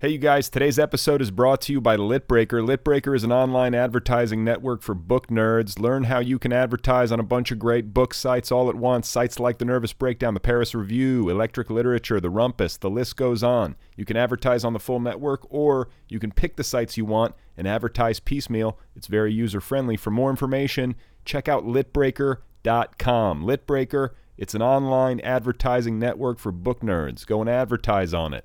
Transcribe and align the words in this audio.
Hey, 0.00 0.10
you 0.10 0.18
guys, 0.18 0.48
today's 0.48 0.78
episode 0.78 1.20
is 1.20 1.32
brought 1.32 1.60
to 1.62 1.72
you 1.72 1.80
by 1.80 1.96
Litbreaker. 1.96 2.64
Litbreaker 2.64 3.16
is 3.16 3.24
an 3.24 3.32
online 3.32 3.74
advertising 3.74 4.44
network 4.44 4.80
for 4.80 4.94
book 4.94 5.26
nerds. 5.26 5.80
Learn 5.80 6.04
how 6.04 6.20
you 6.20 6.38
can 6.38 6.52
advertise 6.52 7.10
on 7.10 7.18
a 7.18 7.24
bunch 7.24 7.50
of 7.50 7.58
great 7.58 7.92
book 7.92 8.14
sites 8.14 8.52
all 8.52 8.68
at 8.68 8.76
once. 8.76 9.08
Sites 9.08 9.40
like 9.40 9.58
The 9.58 9.64
Nervous 9.64 9.92
Breakdown, 9.92 10.34
The 10.34 10.40
Paris 10.40 10.72
Review, 10.72 11.28
Electric 11.28 11.68
Literature, 11.68 12.20
The 12.20 12.30
Rumpus, 12.30 12.78
the 12.78 12.88
list 12.88 13.16
goes 13.16 13.42
on. 13.42 13.74
You 13.96 14.04
can 14.04 14.16
advertise 14.16 14.64
on 14.64 14.72
the 14.72 14.78
full 14.78 15.00
network, 15.00 15.44
or 15.50 15.88
you 16.08 16.20
can 16.20 16.30
pick 16.30 16.54
the 16.54 16.62
sites 16.62 16.96
you 16.96 17.04
want 17.04 17.34
and 17.56 17.66
advertise 17.66 18.20
piecemeal. 18.20 18.78
It's 18.94 19.08
very 19.08 19.32
user 19.32 19.60
friendly. 19.60 19.96
For 19.96 20.12
more 20.12 20.30
information, 20.30 20.94
check 21.24 21.48
out 21.48 21.64
litbreaker.com. 21.64 23.42
Litbreaker, 23.42 24.10
it's 24.36 24.54
an 24.54 24.62
online 24.62 25.18
advertising 25.22 25.98
network 25.98 26.38
for 26.38 26.52
book 26.52 26.82
nerds. 26.82 27.26
Go 27.26 27.40
and 27.40 27.50
advertise 27.50 28.14
on 28.14 28.32
it. 28.32 28.44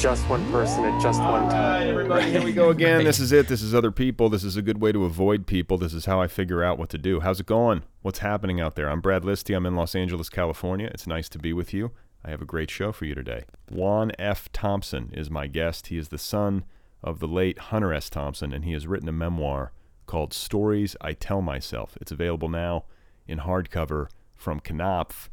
just 0.00 0.26
one 0.30 0.50
person 0.50 0.82
at 0.86 0.98
just 0.98 1.20
one 1.20 1.42
time. 1.50 1.52
All 1.52 1.70
right, 1.72 1.86
everybody, 1.86 2.30
here 2.30 2.42
we 2.42 2.52
go 2.54 2.70
again. 2.70 3.04
This 3.04 3.20
is 3.20 3.32
it. 3.32 3.48
This 3.48 3.60
is 3.60 3.74
other 3.74 3.90
people. 3.90 4.30
This 4.30 4.44
is 4.44 4.56
a 4.56 4.62
good 4.62 4.80
way 4.80 4.92
to 4.92 5.04
avoid 5.04 5.46
people. 5.46 5.76
This 5.76 5.92
is 5.92 6.06
how 6.06 6.22
I 6.22 6.26
figure 6.26 6.64
out 6.64 6.78
what 6.78 6.88
to 6.90 6.98
do. 6.98 7.20
How's 7.20 7.38
it 7.38 7.44
going? 7.44 7.82
What's 8.00 8.20
happening 8.20 8.62
out 8.62 8.76
there? 8.76 8.88
I'm 8.88 9.02
Brad 9.02 9.24
Listi. 9.24 9.54
I'm 9.54 9.66
in 9.66 9.76
Los 9.76 9.94
Angeles, 9.94 10.30
California. 10.30 10.90
It's 10.94 11.06
nice 11.06 11.28
to 11.28 11.38
be 11.38 11.52
with 11.52 11.74
you. 11.74 11.90
I 12.24 12.30
have 12.30 12.40
a 12.40 12.46
great 12.46 12.70
show 12.70 12.92
for 12.92 13.04
you 13.04 13.14
today. 13.14 13.44
Juan 13.70 14.12
F. 14.18 14.50
Thompson 14.52 15.10
is 15.12 15.30
my 15.30 15.46
guest. 15.46 15.88
He 15.88 15.98
is 15.98 16.08
the 16.08 16.16
son 16.16 16.64
of 17.04 17.18
the 17.18 17.28
late 17.28 17.58
Hunter 17.58 17.92
S. 17.92 18.08
Thompson, 18.08 18.54
and 18.54 18.64
he 18.64 18.72
has 18.72 18.86
written 18.86 19.08
a 19.08 19.12
memoir 19.12 19.72
called 20.06 20.32
Stories 20.32 20.96
I 21.02 21.12
Tell 21.12 21.42
Myself. 21.42 21.98
It's 22.00 22.10
available 22.10 22.48
now 22.48 22.84
in 23.28 23.40
hardcover 23.40 24.08
from 24.34 24.60
Knopf, 24.60 25.28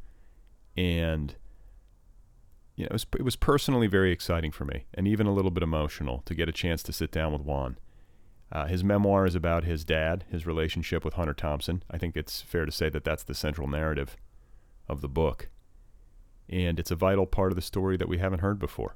and 0.76 1.36
you 2.78 2.84
know, 2.84 2.90
it 2.92 2.94
was, 2.94 3.06
it 3.18 3.24
was 3.24 3.36
personally 3.36 3.88
very 3.88 4.12
exciting 4.12 4.52
for 4.52 4.64
me 4.64 4.86
and 4.94 5.08
even 5.08 5.26
a 5.26 5.34
little 5.34 5.52
bit 5.52 5.64
emotional 5.64 6.22
to 6.26 6.36
get 6.36 6.48
a 6.48 6.54
chance 6.54 6.84
to 6.84 6.94
sit 6.94 7.12
down 7.12 7.34
with 7.34 7.42
Juan. 7.42 7.78
Uh, 8.52 8.68
his 8.68 8.84
memoir 8.84 9.26
is 9.26 9.36
about 9.36 9.66
his 9.66 9.84
dad, 9.84 10.24
his 10.30 10.46
relationship 10.46 11.04
with 11.04 11.16
Hunter 11.16 11.34
Thompson. 11.34 11.84
I 11.90 11.98
think 11.98 12.16
it's 12.16 12.40
fair 12.42 12.66
to 12.66 12.72
say 12.72 12.88
that 12.90 13.04
that's 13.04 13.24
the 13.24 13.34
central 13.34 13.68
narrative 13.68 14.16
of 14.88 15.02
the 15.02 15.10
book. 15.10 15.50
And 16.48 16.80
it's 16.80 16.92
a 16.92 16.96
vital 16.96 17.26
part 17.26 17.52
of 17.52 17.58
the 17.58 17.62
story 17.62 17.98
that 17.98 18.08
we 18.08 18.20
haven't 18.20 18.40
heard 18.40 18.60
before. 18.60 18.96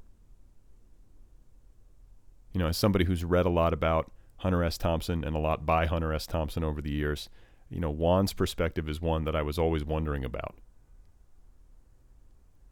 You 2.54 2.60
know, 2.60 2.68
as 2.68 2.78
somebody 2.78 3.06
who's 3.06 3.26
read 3.26 3.48
a 3.48 3.50
lot 3.50 3.74
about 3.74 4.12
Hunter 4.38 4.64
S. 4.64 4.78
Thompson 4.78 5.24
and 5.24 5.36
a 5.36 5.40
lot 5.40 5.66
by 5.66 5.88
Hunter 5.88 6.14
S. 6.14 6.28
Thompson 6.28 6.64
over 6.64 6.82
the 6.82 6.92
years, 6.92 7.30
you 7.68 7.80
know, 7.80 7.92
Juan's 7.92 8.34
perspective 8.34 8.88
is 8.88 9.02
one 9.02 9.26
that 9.26 9.36
I 9.36 9.42
was 9.42 9.58
always 9.58 9.84
wondering 9.84 10.24
about. 10.24 10.56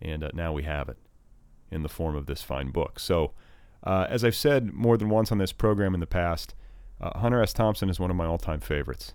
And 0.01 0.23
uh, 0.23 0.29
now 0.33 0.53
we 0.53 0.63
have 0.63 0.89
it 0.89 0.97
in 1.71 1.83
the 1.83 1.89
form 1.89 2.15
of 2.15 2.25
this 2.25 2.41
fine 2.41 2.71
book. 2.71 2.99
So, 2.99 3.33
uh, 3.83 4.07
as 4.09 4.23
I've 4.23 4.35
said 4.35 4.73
more 4.73 4.97
than 4.97 5.09
once 5.09 5.31
on 5.31 5.37
this 5.37 5.53
program 5.53 5.93
in 5.93 5.99
the 5.99 6.07
past, 6.07 6.53
uh, 6.99 7.17
Hunter 7.17 7.41
S. 7.41 7.53
Thompson 7.53 7.89
is 7.89 7.99
one 7.99 8.09
of 8.09 8.15
my 8.15 8.25
all 8.25 8.37
time 8.37 8.59
favorites. 8.59 9.13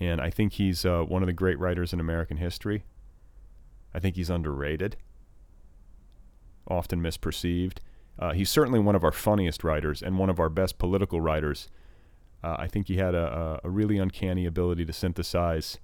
And 0.00 0.20
I 0.20 0.30
think 0.30 0.54
he's 0.54 0.84
uh, 0.84 1.02
one 1.02 1.22
of 1.22 1.26
the 1.26 1.32
great 1.32 1.58
writers 1.58 1.92
in 1.92 2.00
American 2.00 2.38
history. 2.38 2.84
I 3.94 3.98
think 3.98 4.16
he's 4.16 4.30
underrated, 4.30 4.96
often 6.66 7.02
misperceived. 7.02 7.78
Uh, 8.18 8.32
he's 8.32 8.50
certainly 8.50 8.80
one 8.80 8.94
of 8.94 9.04
our 9.04 9.12
funniest 9.12 9.62
writers 9.62 10.02
and 10.02 10.18
one 10.18 10.30
of 10.30 10.40
our 10.40 10.48
best 10.48 10.78
political 10.78 11.20
writers. 11.20 11.68
Uh, 12.42 12.56
I 12.58 12.66
think 12.66 12.88
he 12.88 12.96
had 12.96 13.14
a, 13.14 13.60
a, 13.62 13.70
really 13.70 13.98
uncanny 13.98 14.46
ability 14.46 14.84
to 14.84 14.92
synthesize 14.92 15.78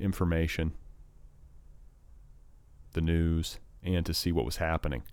information 0.00 0.72
the 2.98 3.02
news, 3.02 3.60
and 3.84 4.04
to 4.04 4.12
see 4.12 4.32
what 4.32 4.44
was 4.44 4.56
happening 4.56 5.04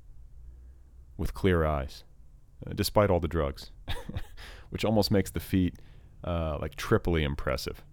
with 1.17 1.35
clear 1.35 1.63
eyes, 1.63 2.03
uh, 2.65 2.73
despite 2.73 3.11
all 3.11 3.19
the 3.19 3.27
drugs, 3.27 3.69
which 4.71 4.83
almost 4.83 5.11
makes 5.11 5.29
the 5.29 5.39
feat 5.39 5.75
uh, 6.23 6.57
like 6.59 6.73
triply 6.75 7.23
impressive. 7.23 7.85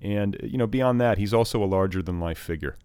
And, 0.00 0.38
you 0.42 0.56
know, 0.56 0.66
beyond 0.66 1.02
that, 1.02 1.18
he's 1.18 1.34
also 1.34 1.62
a 1.62 1.66
larger 1.66 2.02
than 2.02 2.18
life 2.18 2.38
figure. 2.38 2.78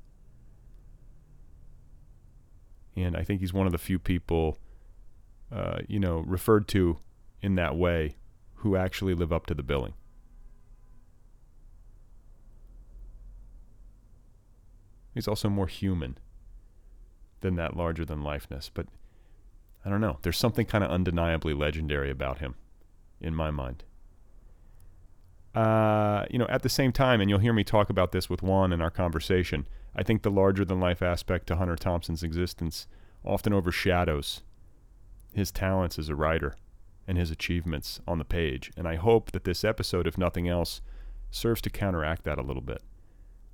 And 2.97 3.15
I 3.15 3.23
think 3.23 3.39
he's 3.39 3.53
one 3.53 3.65
of 3.65 3.71
the 3.71 3.77
few 3.77 3.97
people, 3.97 4.57
uh, 5.49 5.79
you 5.87 6.01
know, 6.01 6.17
referred 6.27 6.67
to 6.69 6.97
in 7.41 7.55
that 7.55 7.77
way 7.77 8.17
who 8.55 8.75
actually 8.75 9.13
live 9.13 9.31
up 9.31 9.45
to 9.45 9.53
the 9.53 9.63
billing. 9.63 9.93
He's 15.13 15.29
also 15.29 15.47
more 15.47 15.67
human 15.67 16.17
than 17.45 17.55
that 17.55 17.77
larger 17.77 18.03
than 18.03 18.23
lifeness. 18.23 18.69
But 18.73 18.87
I 19.85 19.89
don't 19.89 20.01
know. 20.01 20.17
There's 20.23 20.37
something 20.37 20.65
kind 20.65 20.83
of 20.83 20.89
undeniably 20.89 21.53
legendary 21.53 22.09
about 22.09 22.39
him, 22.39 22.55
in 23.21 23.35
my 23.35 23.51
mind. 23.51 23.83
Uh, 25.53 26.25
you 26.29 26.39
know, 26.39 26.47
at 26.49 26.63
the 26.63 26.69
same 26.69 26.91
time, 26.91 27.21
and 27.21 27.29
you'll 27.29 27.39
hear 27.39 27.53
me 27.53 27.63
talk 27.63 27.89
about 27.89 28.11
this 28.11 28.29
with 28.29 28.41
Juan 28.41 28.73
in 28.73 28.81
our 28.81 28.89
conversation, 28.89 29.67
I 29.95 30.03
think 30.03 30.23
the 30.23 30.31
larger 30.31 30.65
than 30.65 30.79
life 30.79 31.01
aspect 31.01 31.47
to 31.47 31.55
Hunter 31.55 31.75
Thompson's 31.75 32.23
existence 32.23 32.87
often 33.23 33.53
overshadows 33.53 34.41
his 35.33 35.51
talents 35.51 35.97
as 35.99 36.09
a 36.09 36.15
writer 36.15 36.55
and 37.07 37.17
his 37.17 37.31
achievements 37.31 38.01
on 38.07 38.17
the 38.17 38.25
page. 38.25 38.71
And 38.75 38.87
I 38.87 38.95
hope 38.95 39.31
that 39.31 39.43
this 39.43 39.63
episode, 39.63 40.07
if 40.07 40.17
nothing 40.17 40.49
else, 40.49 40.81
serves 41.29 41.61
to 41.61 41.69
counteract 41.69 42.23
that 42.23 42.39
a 42.39 42.43
little 42.43 42.61
bit. 42.61 42.81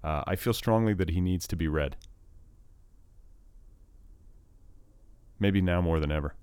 Uh, 0.04 0.24
I 0.26 0.36
feel 0.36 0.54
strongly 0.54 0.94
that 0.96 1.10
he 1.10 1.22
needs 1.22 1.46
to 1.48 1.56
be 1.56 1.68
read. 1.68 1.98
Maybe 5.42 5.60
now 5.60 5.82
more 5.82 6.00
than 6.00 6.12
ever. 6.12 6.36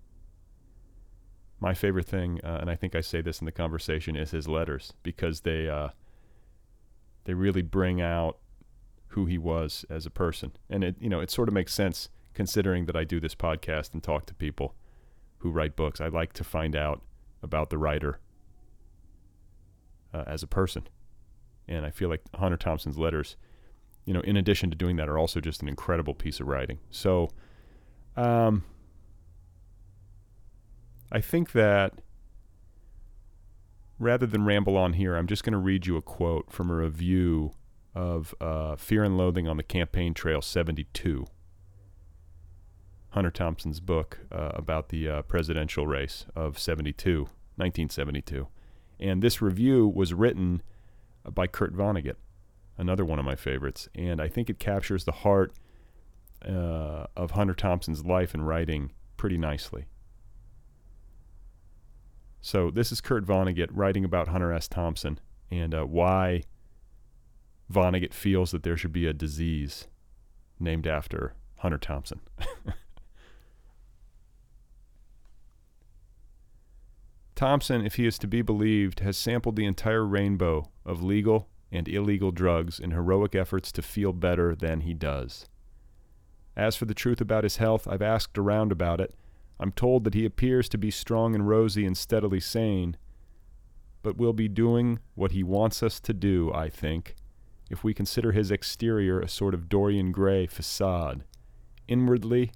My 1.60 1.72
favorite 1.72 2.06
thing, 2.06 2.40
uh, 2.44 2.58
and 2.60 2.70
I 2.70 2.74
think 2.74 2.94
I 2.94 3.00
say 3.00 3.20
this 3.20 3.40
in 3.40 3.46
the 3.46 3.52
conversation, 3.52 4.16
is 4.16 4.32
his 4.32 4.46
letters 4.46 4.92
because 5.02 5.40
they 5.40 5.68
uh, 5.68 5.88
they 7.24 7.34
really 7.34 7.62
bring 7.62 8.00
out 8.00 8.38
who 9.08 9.26
he 9.26 9.38
was 9.38 9.86
as 9.88 10.04
a 10.04 10.10
person, 10.10 10.52
and 10.68 10.84
it 10.84 10.96
you 11.00 11.08
know 11.08 11.20
it 11.20 11.30
sort 11.30 11.48
of 11.48 11.54
makes 11.54 11.72
sense 11.72 12.10
considering 12.34 12.86
that 12.86 12.96
I 12.96 13.04
do 13.04 13.18
this 13.18 13.34
podcast 13.34 13.94
and 13.94 14.02
talk 14.02 14.26
to 14.26 14.34
people 14.34 14.74
who 15.38 15.50
write 15.50 15.74
books. 15.74 16.00
I 16.00 16.08
like 16.08 16.32
to 16.34 16.44
find 16.44 16.76
out 16.76 17.02
about 17.42 17.70
the 17.70 17.78
writer 17.78 18.20
uh, 20.12 20.24
as 20.26 20.42
a 20.42 20.48
person, 20.48 20.86
and 21.66 21.86
I 21.86 21.90
feel 21.90 22.08
like 22.08 22.22
Hunter 22.34 22.56
Thompson's 22.56 22.98
letters, 22.98 23.36
you 24.04 24.12
know, 24.12 24.20
in 24.20 24.36
addition 24.36 24.70
to 24.70 24.76
doing 24.76 24.96
that, 24.96 25.08
are 25.08 25.18
also 25.18 25.40
just 25.40 25.62
an 25.62 25.68
incredible 25.68 26.14
piece 26.14 26.38
of 26.38 26.46
writing. 26.46 26.78
So, 26.90 27.30
um, 28.16 28.64
I 31.10 31.20
think 31.20 31.52
that 31.52 31.94
rather 33.98 34.26
than 34.26 34.44
ramble 34.44 34.76
on 34.76 34.94
here, 34.94 35.16
I'm 35.16 35.26
just 35.26 35.42
going 35.42 35.52
to 35.52 35.58
read 35.58 35.86
you 35.86 35.96
a 35.96 36.02
quote 36.02 36.52
from 36.52 36.70
a 36.70 36.74
review 36.74 37.52
of 37.94 38.34
uh, 38.40 38.76
Fear 38.76 39.04
and 39.04 39.16
Loathing 39.16 39.48
on 39.48 39.56
the 39.56 39.62
Campaign 39.62 40.14
Trail 40.14 40.42
72. 40.42 41.26
Hunter 43.10 43.30
Thompson's 43.30 43.80
book 43.80 44.20
uh, 44.30 44.50
about 44.54 44.90
the 44.90 45.08
uh, 45.08 45.22
presidential 45.22 45.86
race 45.86 46.26
of 46.36 46.58
72, 46.58 47.22
1972. 47.22 48.48
And 49.00 49.22
this 49.22 49.40
review 49.40 49.88
was 49.88 50.12
written 50.12 50.62
by 51.24 51.46
Kurt 51.46 51.74
Vonnegut, 51.74 52.16
another 52.76 53.04
one 53.04 53.18
of 53.18 53.24
my 53.24 53.34
favorites. 53.34 53.88
And 53.94 54.20
I 54.20 54.28
think 54.28 54.50
it 54.50 54.58
captures 54.58 55.04
the 55.04 55.12
heart 55.12 55.52
uh, 56.46 57.06
of 57.16 57.32
Hunter 57.32 57.54
Thompson's 57.54 58.04
life 58.04 58.34
and 58.34 58.46
writing 58.46 58.92
pretty 59.16 59.38
nicely. 59.38 59.86
So 62.40 62.70
this 62.70 62.92
is 62.92 63.00
Kurt 63.00 63.24
Vonnegut 63.24 63.70
writing 63.72 64.04
about 64.04 64.28
Hunter 64.28 64.52
S. 64.52 64.68
Thompson 64.68 65.18
and 65.50 65.74
uh, 65.74 65.84
why 65.84 66.42
Vonnegut 67.72 68.14
feels 68.14 68.50
that 68.52 68.62
there 68.62 68.76
should 68.76 68.92
be 68.92 69.06
a 69.06 69.12
disease 69.12 69.88
named 70.58 70.86
after 70.86 71.34
Hunter 71.56 71.78
Thompson. 71.78 72.20
Thompson, 77.34 77.84
if 77.86 77.94
he 77.94 78.06
is 78.06 78.18
to 78.18 78.26
be 78.26 78.42
believed, 78.42 79.00
has 79.00 79.16
sampled 79.16 79.54
the 79.56 79.64
entire 79.64 80.04
rainbow 80.04 80.70
of 80.84 81.02
legal 81.04 81.48
and 81.70 81.86
illegal 81.88 82.32
drugs 82.32 82.80
in 82.80 82.90
heroic 82.90 83.34
efforts 83.34 83.70
to 83.72 83.82
feel 83.82 84.12
better 84.12 84.54
than 84.54 84.80
he 84.80 84.94
does. 84.94 85.46
As 86.56 86.74
for 86.74 86.86
the 86.86 86.94
truth 86.94 87.20
about 87.20 87.44
his 87.44 87.58
health, 87.58 87.86
I've 87.86 88.02
asked 88.02 88.36
around 88.36 88.72
about 88.72 89.00
it. 89.00 89.14
I'm 89.60 89.72
told 89.72 90.04
that 90.04 90.14
he 90.14 90.24
appears 90.24 90.68
to 90.70 90.78
be 90.78 90.90
strong 90.90 91.34
and 91.34 91.48
rosy 91.48 91.84
and 91.84 91.96
steadily 91.96 92.40
sane, 92.40 92.96
but 94.02 94.16
we'll 94.16 94.32
be 94.32 94.48
doing 94.48 95.00
what 95.14 95.32
he 95.32 95.42
wants 95.42 95.82
us 95.82 95.98
to 96.00 96.12
do, 96.12 96.52
I 96.54 96.68
think, 96.68 97.16
if 97.68 97.82
we 97.82 97.92
consider 97.92 98.32
his 98.32 98.50
exterior 98.50 99.20
a 99.20 99.28
sort 99.28 99.54
of 99.54 99.68
Dorian 99.68 100.12
Gray 100.12 100.46
facade. 100.46 101.24
Inwardly, 101.88 102.52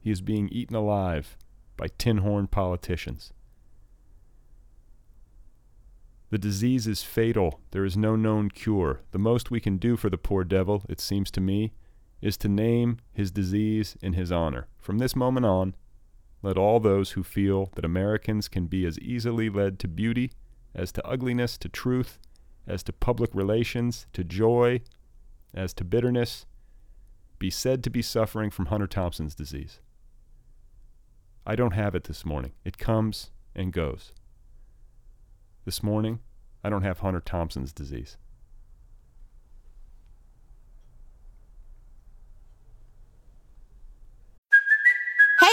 he 0.00 0.10
is 0.10 0.20
being 0.20 0.48
eaten 0.48 0.74
alive 0.74 1.36
by 1.76 1.86
tin 1.98 2.18
horn 2.18 2.46
politicians. 2.46 3.32
The 6.30 6.38
disease 6.38 6.88
is 6.88 7.04
fatal. 7.04 7.60
There 7.70 7.84
is 7.84 7.96
no 7.96 8.16
known 8.16 8.50
cure. 8.50 9.02
The 9.12 9.18
most 9.18 9.52
we 9.52 9.60
can 9.60 9.76
do 9.76 9.96
for 9.96 10.10
the 10.10 10.18
poor 10.18 10.42
devil, 10.42 10.82
it 10.88 11.00
seems 11.00 11.30
to 11.30 11.40
me, 11.40 11.72
is 12.20 12.36
to 12.38 12.48
name 12.48 12.98
his 13.12 13.30
disease 13.30 13.96
in 14.02 14.14
his 14.14 14.32
honor. 14.32 14.66
From 14.80 14.98
this 14.98 15.14
moment 15.14 15.46
on, 15.46 15.76
let 16.44 16.58
all 16.58 16.78
those 16.78 17.12
who 17.12 17.22
feel 17.22 17.70
that 17.74 17.84
Americans 17.84 18.48
can 18.48 18.66
be 18.66 18.84
as 18.84 18.98
easily 18.98 19.48
led 19.48 19.78
to 19.78 19.88
beauty 19.88 20.30
as 20.74 20.92
to 20.92 21.06
ugliness, 21.06 21.56
to 21.56 21.68
truth, 21.68 22.18
as 22.66 22.82
to 22.82 22.92
public 22.92 23.30
relations, 23.34 24.06
to 24.12 24.22
joy, 24.22 24.80
as 25.54 25.72
to 25.72 25.84
bitterness, 25.84 26.46
be 27.38 27.50
said 27.50 27.82
to 27.84 27.90
be 27.90 28.02
suffering 28.02 28.50
from 28.50 28.66
Hunter 28.66 28.86
Thompson's 28.86 29.34
disease. 29.34 29.80
I 31.46 31.56
don't 31.56 31.72
have 31.72 31.94
it 31.94 32.04
this 32.04 32.24
morning. 32.24 32.52
It 32.64 32.78
comes 32.78 33.30
and 33.54 33.72
goes. 33.72 34.12
This 35.64 35.82
morning, 35.82 36.20
I 36.62 36.70
don't 36.70 36.82
have 36.82 36.98
Hunter 36.98 37.20
Thompson's 37.20 37.72
disease. 37.72 38.16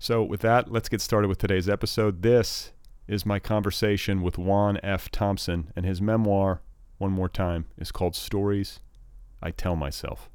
So, 0.00 0.22
with 0.22 0.42
that, 0.42 0.70
let's 0.70 0.88
get 0.88 1.00
started 1.00 1.26
with 1.26 1.38
today's 1.38 1.68
episode. 1.68 2.22
This 2.22 2.70
is 3.08 3.26
my 3.26 3.40
conversation 3.40 4.22
with 4.22 4.38
Juan 4.38 4.78
F. 4.80 5.10
Thompson, 5.10 5.72
and 5.74 5.84
his 5.84 6.00
memoir, 6.00 6.62
one 6.98 7.10
more 7.10 7.28
time, 7.28 7.66
is 7.76 7.90
called 7.90 8.14
Stories 8.14 8.78
I 9.42 9.50
Tell 9.50 9.74
Myself. 9.74 10.30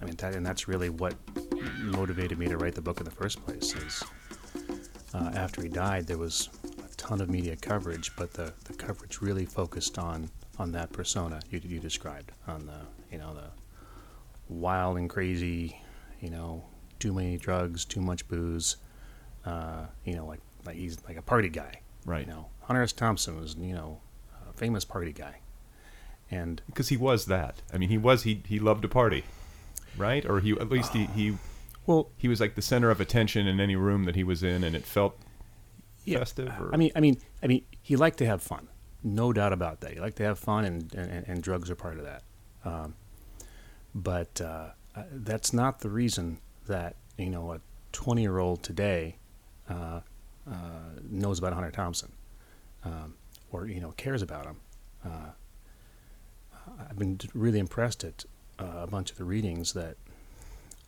I 0.00 0.04
mean, 0.04 0.14
that, 0.18 0.36
and 0.36 0.46
that's 0.46 0.68
really 0.68 0.88
what 0.88 1.14
motivated 1.78 2.38
me 2.38 2.46
to 2.46 2.58
write 2.58 2.76
the 2.76 2.80
book 2.80 3.00
in 3.00 3.04
the 3.04 3.10
first 3.10 3.44
place. 3.44 3.74
Is 3.74 4.04
uh, 5.14 5.32
after 5.34 5.62
he 5.62 5.68
died, 5.68 6.06
there 6.06 6.18
was 6.18 6.48
a 6.78 6.94
ton 6.94 7.20
of 7.20 7.28
media 7.28 7.56
coverage, 7.56 8.14
but 8.14 8.32
the, 8.32 8.52
the 8.66 8.74
coverage 8.74 9.20
really 9.20 9.46
focused 9.46 9.98
on 9.98 10.30
on 10.60 10.70
that 10.70 10.92
persona 10.92 11.40
you, 11.50 11.60
you 11.64 11.80
described, 11.80 12.30
on 12.46 12.66
the 12.66 12.78
you 13.10 13.18
know 13.18 13.34
the 13.34 13.50
wild 14.48 14.96
and 14.96 15.10
crazy, 15.10 15.76
you 16.20 16.30
know, 16.30 16.64
too 16.98 17.12
many 17.12 17.36
drugs, 17.36 17.84
too 17.84 18.00
much 18.00 18.26
booze, 18.28 18.76
uh, 19.44 19.86
you 20.04 20.14
know, 20.14 20.26
like 20.26 20.40
like 20.64 20.76
he's 20.76 20.98
like 21.06 21.16
a 21.16 21.22
party 21.22 21.48
guy, 21.48 21.80
Right. 22.06 22.26
You 22.26 22.32
know, 22.32 22.46
Hunter 22.62 22.82
S. 22.82 22.92
Thompson 22.92 23.40
was 23.40 23.56
you 23.56 23.72
know 23.72 24.00
a 24.48 24.52
famous 24.52 24.84
party 24.84 25.12
guy, 25.12 25.36
and 26.30 26.60
Because 26.66 26.88
he 26.88 26.96
was 26.96 27.26
that. 27.26 27.62
I 27.72 27.78
mean, 27.78 27.88
he 27.88 27.98
was, 27.98 28.24
he, 28.24 28.42
he 28.46 28.58
loved 28.58 28.82
to 28.82 28.88
party, 28.88 29.24
right? 29.96 30.24
Or 30.24 30.40
he, 30.40 30.52
at 30.52 30.68
least 30.68 30.92
he, 30.92 31.06
he, 31.06 31.36
well, 31.86 32.10
he 32.16 32.28
was 32.28 32.40
like 32.40 32.54
the 32.54 32.62
center 32.62 32.90
of 32.90 33.00
attention 33.00 33.46
in 33.46 33.60
any 33.60 33.76
room 33.76 34.04
that 34.04 34.16
he 34.16 34.24
was 34.24 34.42
in, 34.42 34.64
and 34.64 34.76
it 34.76 34.84
felt 34.84 35.18
festive. 36.06 36.52
Or, 36.60 36.70
I 36.72 36.76
mean, 36.76 36.92
I 36.94 37.00
mean, 37.00 37.18
I 37.42 37.46
mean, 37.46 37.64
he 37.80 37.96
liked 37.96 38.18
to 38.18 38.26
have 38.26 38.42
fun, 38.42 38.68
no 39.02 39.32
doubt 39.32 39.52
about 39.52 39.80
that. 39.80 39.92
He 39.92 40.00
liked 40.00 40.16
to 40.18 40.24
have 40.24 40.38
fun, 40.38 40.64
and 40.64 40.94
and, 40.94 41.24
and 41.26 41.42
drugs 41.42 41.70
are 41.70 41.76
part 41.76 41.98
of 41.98 42.04
that. 42.04 42.22
Um, 42.64 42.94
but 43.94 44.40
uh, 44.40 44.70
uh, 44.94 45.02
that's 45.10 45.52
not 45.52 45.80
the 45.80 45.88
reason 45.90 46.38
that 46.66 46.96
you 47.16 47.30
know 47.30 47.52
a 47.52 47.60
20 47.92 48.22
year 48.22 48.38
old 48.38 48.62
today 48.62 49.16
uh, 49.68 50.00
uh, 50.50 51.00
knows 51.08 51.38
about 51.38 51.52
Hunter 51.52 51.70
Thompson, 51.70 52.12
um, 52.84 53.14
or 53.52 53.66
you 53.66 53.80
know 53.80 53.92
cares 53.92 54.22
about 54.22 54.46
him. 54.46 54.56
Uh, 55.04 55.30
I've 56.88 56.98
been 56.98 57.20
really 57.34 57.58
impressed 57.58 58.04
at 58.04 58.24
uh, 58.58 58.80
a 58.82 58.86
bunch 58.86 59.10
of 59.10 59.18
the 59.18 59.24
readings 59.24 59.74
that 59.74 59.96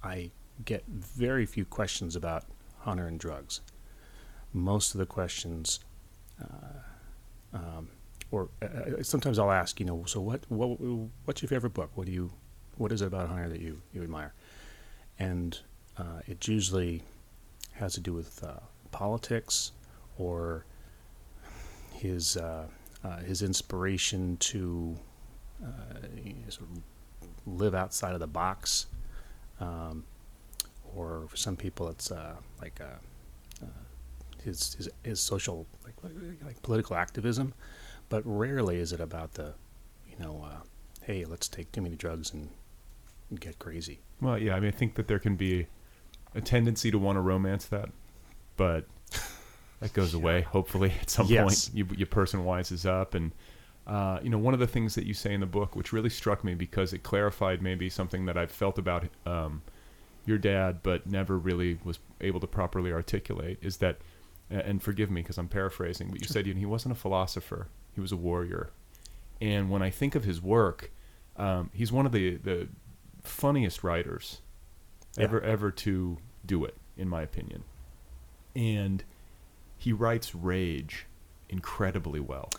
I 0.02 0.30
get 0.64 0.84
very 0.86 1.44
few 1.44 1.64
questions 1.64 2.16
about 2.16 2.44
Hunter 2.80 3.06
and 3.06 3.20
drugs 3.20 3.60
most 4.56 4.94
of 4.94 4.98
the 4.98 5.06
questions, 5.06 5.80
uh, 6.40 7.56
um, 7.56 7.88
or 8.30 8.48
uh, 8.62 9.02
sometimes 9.02 9.38
I'll 9.38 9.50
ask, 9.52 9.78
you 9.78 9.86
know, 9.86 10.04
so 10.06 10.20
what, 10.20 10.40
what, 10.48 10.80
what's 11.24 11.42
your 11.42 11.48
favorite 11.48 11.74
book? 11.74 11.90
What 11.94 12.06
do 12.06 12.12
you, 12.12 12.32
what 12.76 12.90
is 12.90 13.02
it 13.02 13.06
about 13.06 13.28
Hunter 13.28 13.48
that 13.50 13.60
you, 13.60 13.82
you 13.92 14.02
admire? 14.02 14.32
And 15.18 15.58
uh, 15.96 16.20
it 16.26 16.46
usually 16.46 17.02
has 17.72 17.94
to 17.94 18.00
do 18.00 18.12
with 18.12 18.42
uh, 18.44 18.60
politics 18.90 19.72
or 20.18 20.64
his 21.92 22.36
uh, 22.36 22.66
uh, 23.04 23.18
his 23.18 23.42
inspiration 23.42 24.36
to 24.38 24.96
sort 26.48 26.68
of 26.70 26.82
live 27.46 27.74
outside 27.74 28.12
of 28.14 28.20
the 28.20 28.26
box, 28.26 28.86
um, 29.60 30.04
or 30.94 31.26
for 31.28 31.36
some 31.36 31.56
people 31.56 31.88
it's 31.88 32.10
like 32.60 32.80
his, 34.44 34.74
his 34.74 34.88
his 35.02 35.20
social 35.20 35.66
like, 35.84 35.94
like 36.44 36.62
political 36.62 36.96
activism, 36.96 37.54
but 38.08 38.22
rarely 38.24 38.76
is 38.76 38.92
it 38.92 39.00
about 39.00 39.34
the, 39.34 39.54
you 40.08 40.16
know, 40.18 40.44
uh, 40.44 40.60
hey, 41.02 41.24
let's 41.24 41.48
take 41.48 41.70
too 41.72 41.80
many 41.80 41.96
drugs 41.96 42.32
and 42.32 42.48
get 43.34 43.58
crazy. 43.58 44.00
well, 44.20 44.38
yeah, 44.38 44.54
I 44.54 44.60
mean, 44.60 44.68
I 44.68 44.76
think 44.76 44.94
that 44.94 45.08
there 45.08 45.18
can 45.18 45.36
be 45.36 45.66
a 46.34 46.40
tendency 46.40 46.90
to 46.90 46.98
want 46.98 47.16
to 47.16 47.20
romance 47.20 47.66
that, 47.66 47.88
but 48.56 48.86
that 49.80 49.92
goes 49.92 50.14
away. 50.14 50.42
Hopefully, 50.42 50.92
at 51.00 51.10
some 51.10 51.26
Yes. 51.26 51.68
point, 51.68 51.76
you, 51.76 51.86
your 51.96 52.06
person 52.06 52.44
wises 52.44 52.86
up. 52.86 53.14
And 53.14 53.32
uh, 53.86 54.18
you 54.22 54.30
know, 54.30 54.38
one 54.38 54.54
of 54.54 54.60
the 54.60 54.66
things 54.66 54.94
that 54.96 55.06
you 55.06 55.14
say 55.14 55.32
in 55.32 55.40
the 55.40 55.46
book, 55.46 55.76
which 55.76 55.92
really 55.92 56.10
struck 56.10 56.44
me 56.44 56.54
because 56.54 56.92
it 56.92 57.02
clarified 57.02 57.62
maybe 57.62 57.88
something 57.88 58.26
that 58.26 58.36
I've 58.36 58.50
felt 58.50 58.78
about 58.78 59.04
um, 59.26 59.62
your 60.24 60.38
dad, 60.38 60.80
but 60.82 61.06
never 61.06 61.38
really 61.38 61.78
was 61.84 61.98
able 62.20 62.40
to 62.40 62.46
properly 62.46 62.92
articulate, 62.92 63.58
is 63.62 63.78
that. 63.78 63.98
And 64.48 64.80
forgive 64.80 65.10
me 65.10 65.22
because 65.22 65.38
I'm 65.38 65.48
paraphrasing, 65.48 66.08
but 66.08 66.20
you 66.20 66.28
said 66.28 66.46
you 66.46 66.54
know, 66.54 66.60
he 66.60 66.66
wasn't 66.66 66.92
a 66.92 66.94
philosopher; 66.98 67.66
he 67.96 68.00
was 68.00 68.12
a 68.12 68.16
warrior. 68.16 68.70
And 69.40 69.70
when 69.70 69.82
I 69.82 69.90
think 69.90 70.14
of 70.14 70.22
his 70.22 70.40
work, 70.40 70.92
um, 71.36 71.68
he's 71.72 71.90
one 71.90 72.06
of 72.06 72.12
the 72.12 72.36
the 72.36 72.68
funniest 73.26 73.82
writers 73.84 74.40
Yeah. 75.16 75.24
ever 75.24 75.40
ever 75.40 75.70
to 75.70 76.18
do 76.44 76.64
it, 76.64 76.76
in 76.96 77.08
my 77.08 77.22
opinion. 77.22 77.64
And 78.54 79.04
he 79.78 79.92
writes 79.92 80.34
rage 80.34 81.06
incredibly 81.48 82.20
well. 82.20 82.50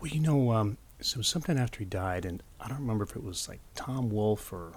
Well, 0.00 0.10
you 0.10 0.20
know, 0.20 0.52
um, 0.52 0.78
so 1.00 1.22
sometime 1.22 1.58
after 1.58 1.80
he 1.80 1.84
died, 1.84 2.24
and 2.24 2.42
I 2.60 2.68
don't 2.68 2.78
remember 2.80 3.04
if 3.04 3.16
it 3.16 3.22
was 3.24 3.48
like 3.48 3.60
Tom 3.74 4.10
Wolfe 4.10 4.52
or 4.52 4.72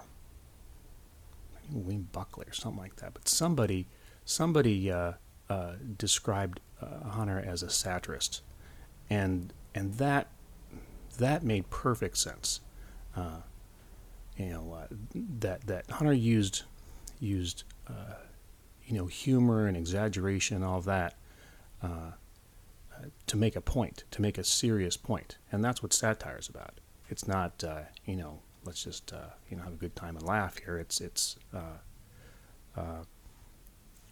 William 1.70 2.08
Buckley 2.12 2.46
or 2.46 2.52
something 2.52 2.80
like 2.82 2.96
that, 2.96 3.14
but 3.14 3.28
somebody, 3.28 3.86
somebody 4.24 4.90
uh, 4.90 5.12
uh, 5.48 5.74
described 5.96 6.60
uh, 6.80 7.08
Hunter 7.10 7.40
as 7.44 7.62
a 7.62 7.70
satirist, 7.70 8.42
and 9.08 9.52
and 9.74 9.94
that 9.94 10.28
that 11.18 11.42
made 11.42 11.70
perfect 11.70 12.18
sense. 12.18 12.60
Uh, 13.16 13.38
you 14.36 14.46
know 14.46 14.72
uh, 14.72 14.86
that 15.40 15.66
that 15.66 15.90
Hunter 15.90 16.12
used 16.12 16.62
used 17.20 17.64
uh, 17.88 18.14
you 18.84 18.96
know 18.96 19.06
humor 19.06 19.66
and 19.66 19.76
exaggeration 19.76 20.56
and 20.56 20.64
all 20.64 20.78
of 20.78 20.84
that 20.84 21.14
uh, 21.82 21.86
uh, 21.86 22.12
to 23.26 23.36
make 23.36 23.56
a 23.56 23.60
point, 23.60 24.04
to 24.10 24.22
make 24.22 24.38
a 24.38 24.44
serious 24.44 24.96
point, 24.96 25.38
and 25.52 25.64
that's 25.64 25.82
what 25.82 25.92
satire 25.92 26.38
is 26.38 26.48
about. 26.48 26.80
It's 27.08 27.28
not 27.28 27.62
uh, 27.62 27.82
you 28.04 28.16
know 28.16 28.40
let's 28.64 28.82
just 28.82 29.12
uh, 29.12 29.30
you 29.50 29.56
know 29.56 29.62
have 29.62 29.74
a 29.74 29.76
good 29.76 29.94
time 29.94 30.16
and 30.16 30.26
laugh 30.26 30.58
here. 30.58 30.78
It's 30.78 31.00
it's 31.00 31.36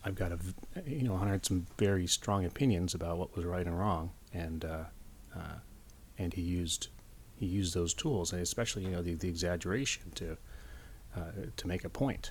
I've 0.05 0.17
got 0.17 0.33
a 0.33 0.39
you 0.87 1.03
know 1.03 1.17
Hunter 1.17 1.33
had 1.33 1.47
some 1.47 1.67
very 1.79 2.07
strong 2.07 2.45
opinions 2.45 2.95
about 2.95 3.19
what 3.19 3.37
was 3.37 3.45
right 3.45 3.67
and 3.67 3.79
wrong, 3.79 4.11
and 4.33 4.65
and 6.19 6.35
he 6.35 6.43
used 6.43 6.89
he 7.43 7.49
used 7.49 7.75
those 7.75 7.93
tools, 7.93 8.33
and 8.33 8.41
especially 8.41 8.85
you 8.85 8.91
know 8.91 9.03
the, 9.03 9.15
the 9.15 9.29
exaggeration 9.29 10.13
to 10.15 10.37
uh, 11.17 11.21
to 11.57 11.67
make 11.67 11.85
a 11.85 11.89
point. 11.89 12.31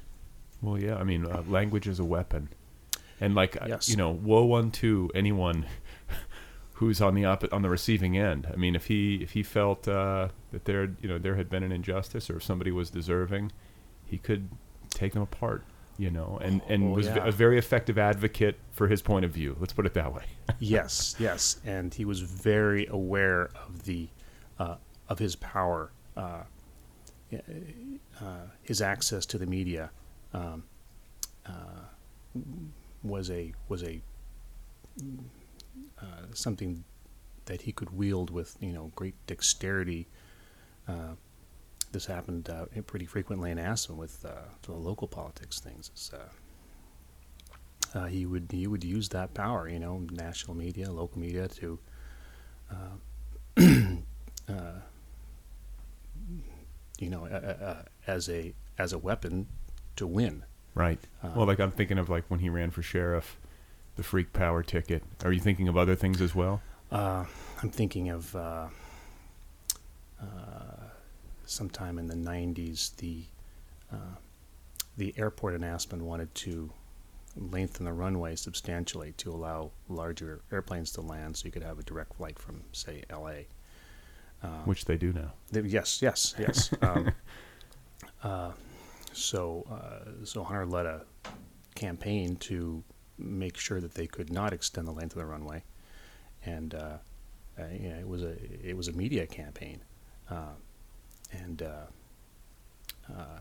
Well, 0.62 0.80
yeah, 0.80 0.96
I 0.96 1.04
mean, 1.04 1.26
uh, 1.26 1.44
language 1.50 1.86
is 1.86 2.00
a 2.00 2.06
weapon, 2.06 2.48
and 3.20 3.36
like 3.36 3.62
uh, 3.62 3.66
Yes. 3.68 3.90
you 3.90 3.98
know, 3.98 4.12
woe 4.12 4.54
unto 4.56 5.10
anyone 5.14 5.66
who's 6.76 7.02
on 7.02 7.14
the 7.14 7.26
op- 7.26 7.52
on 7.52 7.62
the 7.62 7.70
receiving 7.70 8.18
end. 8.18 8.48
I 8.52 8.56
mean, 8.56 8.74
if 8.74 8.86
he 8.86 9.16
if 9.16 9.32
he 9.32 9.44
felt 9.44 9.86
uh, 9.88 10.30
that 10.54 10.64
there 10.64 10.86
you 11.02 11.10
know 11.10 11.18
there 11.20 11.36
had 11.36 11.50
been 11.50 11.64
an 11.64 11.74
injustice 11.74 12.30
or 12.30 12.38
if 12.38 12.44
somebody 12.44 12.72
was 12.72 12.90
deserving, 12.90 13.52
he 14.06 14.18
could 14.18 14.48
take 14.90 15.12
them 15.14 15.22
apart. 15.24 15.64
You 15.98 16.10
know, 16.10 16.40
and 16.42 16.62
and 16.70 16.84
Oh, 16.86 16.96
was 16.96 17.06
yeah. 17.08 17.28
a 17.28 17.32
very 17.32 17.60
effective 17.60 17.98
advocate 18.00 18.58
for 18.72 18.88
his 18.88 19.02
point 19.04 19.26
of 19.26 19.32
view. 19.32 19.56
Let's 19.60 19.74
put 19.74 19.86
it 19.86 19.94
that 19.94 20.12
way. 20.14 20.24
yes, 20.60 21.16
yes, 21.20 21.60
and 21.66 21.94
he 21.94 22.06
was 22.06 22.22
very 22.22 22.88
aware 22.88 23.50
of 23.68 23.84
the 23.84 24.08
uh, 24.58 24.76
of 25.12 25.20
his 25.20 25.36
power, 25.36 25.92
uh, 26.16 26.44
uh, 27.34 28.26
his 28.64 28.82
access 28.82 29.26
to 29.26 29.38
the 29.38 29.46
media 29.46 29.92
um, 30.34 30.64
uh, 31.46 31.52
was 33.04 33.30
a 33.30 33.52
was 33.68 33.84
a 33.84 34.02
uh, 36.02 36.06
something 36.34 36.86
that 37.46 37.62
he 37.64 37.74
could 37.74 37.90
wield 37.90 38.30
with 38.30 38.56
you 38.62 38.72
know 38.72 38.90
great 38.96 39.16
dexterity. 39.28 40.08
Uh, 40.88 41.16
this 41.92 42.06
happened 42.06 42.50
pretty 42.88 43.06
frequently 43.06 43.52
in 43.52 43.60
Aspen 43.60 43.98
with 43.98 44.22
the 44.22 44.72
local 44.72 45.10
politics 45.10 45.60
things. 45.60 45.92
Uh, 47.94 48.06
he 48.06 48.26
would 48.26 48.48
he 48.50 48.66
would 48.66 48.86
use 48.86 49.10
that 49.10 49.34
power, 49.34 49.68
you 49.68 49.80
know, 49.80 50.08
national 50.12 50.56
media, 50.56 50.90
local 50.90 51.20
media, 51.20 51.50
to 51.50 51.78
uh, 52.72 53.58
uh, 54.50 54.80
you 57.02 57.10
know, 57.10 57.26
uh, 57.26 57.36
uh, 57.36 57.66
uh, 57.66 57.82
as 58.08 58.30
a 58.30 58.54
as 58.78 58.94
a 58.94 58.98
weapon 58.98 59.48
to 59.98 60.08
win. 60.08 60.44
Right. 60.74 61.00
well, 61.36 61.46
like 61.46 61.60
I'm 61.60 61.72
thinking 61.72 61.98
of 61.98 62.10
like 62.10 62.24
when 62.30 62.40
he 62.40 62.50
ran 62.50 62.72
for 62.72 62.82
sheriff, 62.82 63.38
the 63.98 64.04
freak 64.04 64.32
power 64.32 64.64
ticket. 64.64 65.04
Are 65.26 65.34
you 65.34 65.42
thinking 65.42 65.68
of 65.68 65.76
other 65.76 65.96
things 65.96 66.22
as 66.22 66.34
well? 66.34 66.62
Uh, 66.92 67.26
I'm 67.62 67.70
thinking 67.70 68.10
of 68.10 68.34
uh, 68.36 68.68
uh, 70.22 70.26
sometime 71.46 71.98
in 71.98 72.08
the 72.08 72.16
'90s, 72.16 72.96
the 72.98 73.24
uh, 73.92 74.16
the 74.96 75.14
airport 75.18 75.56
in 75.56 75.64
Aspen 75.64 76.06
wanted 76.06 76.34
to 76.36 76.72
lengthen 77.36 77.86
the 77.86 77.94
runway 77.94 78.36
substantially 78.36 79.14
to 79.14 79.32
allow 79.32 79.72
larger 79.90 80.42
airplanes 80.52 80.92
to 80.94 81.02
land, 81.02 81.38
so 81.38 81.46
you 81.46 81.52
could 81.52 81.64
have 81.64 81.80
a 81.80 81.84
direct 81.84 82.14
flight 82.16 82.38
from, 82.38 82.62
say, 82.74 83.04
L.A. 83.10 83.48
Which 84.66 84.86
they 84.86 84.98
do 84.98 85.14
now. 85.14 85.34
They- 85.52 85.62
Yes, 85.62 86.02
yes, 86.02 86.34
yes. 86.40 86.72
um, 86.82 87.12
uh, 88.24 88.52
so, 89.14 89.66
uh, 89.72 90.26
so 90.26 90.44
Hunter 90.44 90.66
led 90.66 90.86
a 90.86 91.06
campaign 91.76 92.36
to 92.38 92.84
make 93.18 93.58
sure 93.58 93.80
that 93.82 93.94
they 93.94 94.08
could 94.08 94.32
not 94.32 94.54
extend 94.54 94.88
the 94.88 94.92
length 94.92 95.16
of 95.16 95.20
the 95.20 95.26
runway, 95.26 95.64
and 96.46 96.74
uh, 96.74 96.98
uh, 97.60 97.64
you 97.72 97.90
know, 97.90 97.96
it 98.00 98.08
was 98.08 98.24
a 98.24 98.36
it 98.68 98.76
was 98.76 98.88
a 98.88 98.94
media 98.94 99.28
campaign, 99.28 99.82
uh, 100.30 100.54
and 101.32 101.62
uh, 101.62 101.86
uh, 103.12 103.40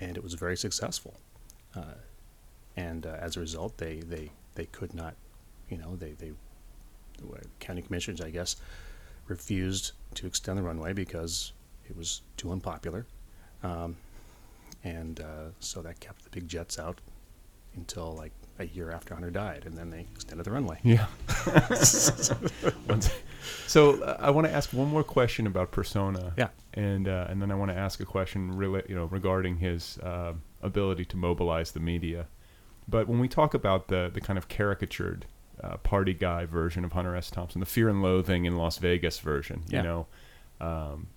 and 0.00 0.16
it 0.16 0.22
was 0.22 0.34
very 0.34 0.56
successful, 0.56 1.14
uh, 1.76 1.94
and 2.76 3.06
uh, 3.06 3.16
as 3.20 3.36
a 3.36 3.40
result, 3.40 3.76
they, 3.78 4.00
they 4.00 4.30
they 4.54 4.66
could 4.66 4.94
not, 4.94 5.14
you 5.68 5.76
know, 5.78 5.94
they 5.96 6.12
they 6.12 6.32
the 7.18 7.40
county 7.60 7.82
commissioners, 7.82 8.20
I 8.20 8.30
guess, 8.30 8.56
refused 9.28 9.92
to 10.14 10.26
extend 10.26 10.58
the 10.58 10.62
runway 10.62 10.92
because 10.92 11.52
it 11.88 11.96
was 11.96 12.22
too 12.36 12.50
unpopular. 12.52 13.06
Um, 13.62 13.96
and 14.84 15.20
uh, 15.20 15.50
so 15.60 15.82
that 15.82 16.00
kept 16.00 16.24
the 16.24 16.30
big 16.30 16.48
jets 16.48 16.78
out 16.78 17.00
until 17.74 18.14
like 18.14 18.32
a 18.58 18.66
year 18.66 18.90
after 18.90 19.14
Hunter 19.14 19.30
died, 19.30 19.64
and 19.66 19.76
then 19.76 19.90
they 19.90 20.00
extended 20.00 20.44
the 20.44 20.50
runway. 20.50 20.78
Yeah. 20.82 21.06
So 23.66 24.02
uh, 24.02 24.16
I 24.18 24.30
want 24.30 24.46
to 24.46 24.52
ask 24.52 24.72
one 24.72 24.88
more 24.88 25.04
question 25.04 25.46
about 25.46 25.70
persona. 25.70 26.32
Yeah. 26.36 26.48
And 26.74 27.08
uh, 27.08 27.26
and 27.28 27.40
then 27.40 27.50
I 27.50 27.54
want 27.54 27.70
to 27.70 27.76
ask 27.76 28.00
a 28.00 28.04
question 28.04 28.56
really, 28.56 28.82
you 28.88 28.94
know, 28.94 29.04
regarding 29.06 29.58
his 29.58 29.98
uh, 29.98 30.34
ability 30.62 31.04
to 31.06 31.16
mobilize 31.16 31.72
the 31.72 31.80
media. 31.80 32.26
But 32.86 33.08
when 33.08 33.18
we 33.18 33.28
talk 33.28 33.54
about 33.54 33.88
the 33.88 34.10
the 34.12 34.20
kind 34.20 34.38
of 34.38 34.48
caricatured 34.48 35.26
uh, 35.62 35.76
party 35.78 36.14
guy 36.14 36.44
version 36.46 36.84
of 36.84 36.92
Hunter 36.92 37.14
S. 37.16 37.30
Thompson, 37.30 37.60
the 37.60 37.66
Fear 37.66 37.88
and 37.88 38.02
Loathing 38.02 38.44
in 38.44 38.56
Las 38.56 38.78
Vegas 38.78 39.18
version, 39.18 39.62
you 39.68 39.76
Yeah. 39.78 39.82
know, 39.82 40.06
um, 40.60 41.08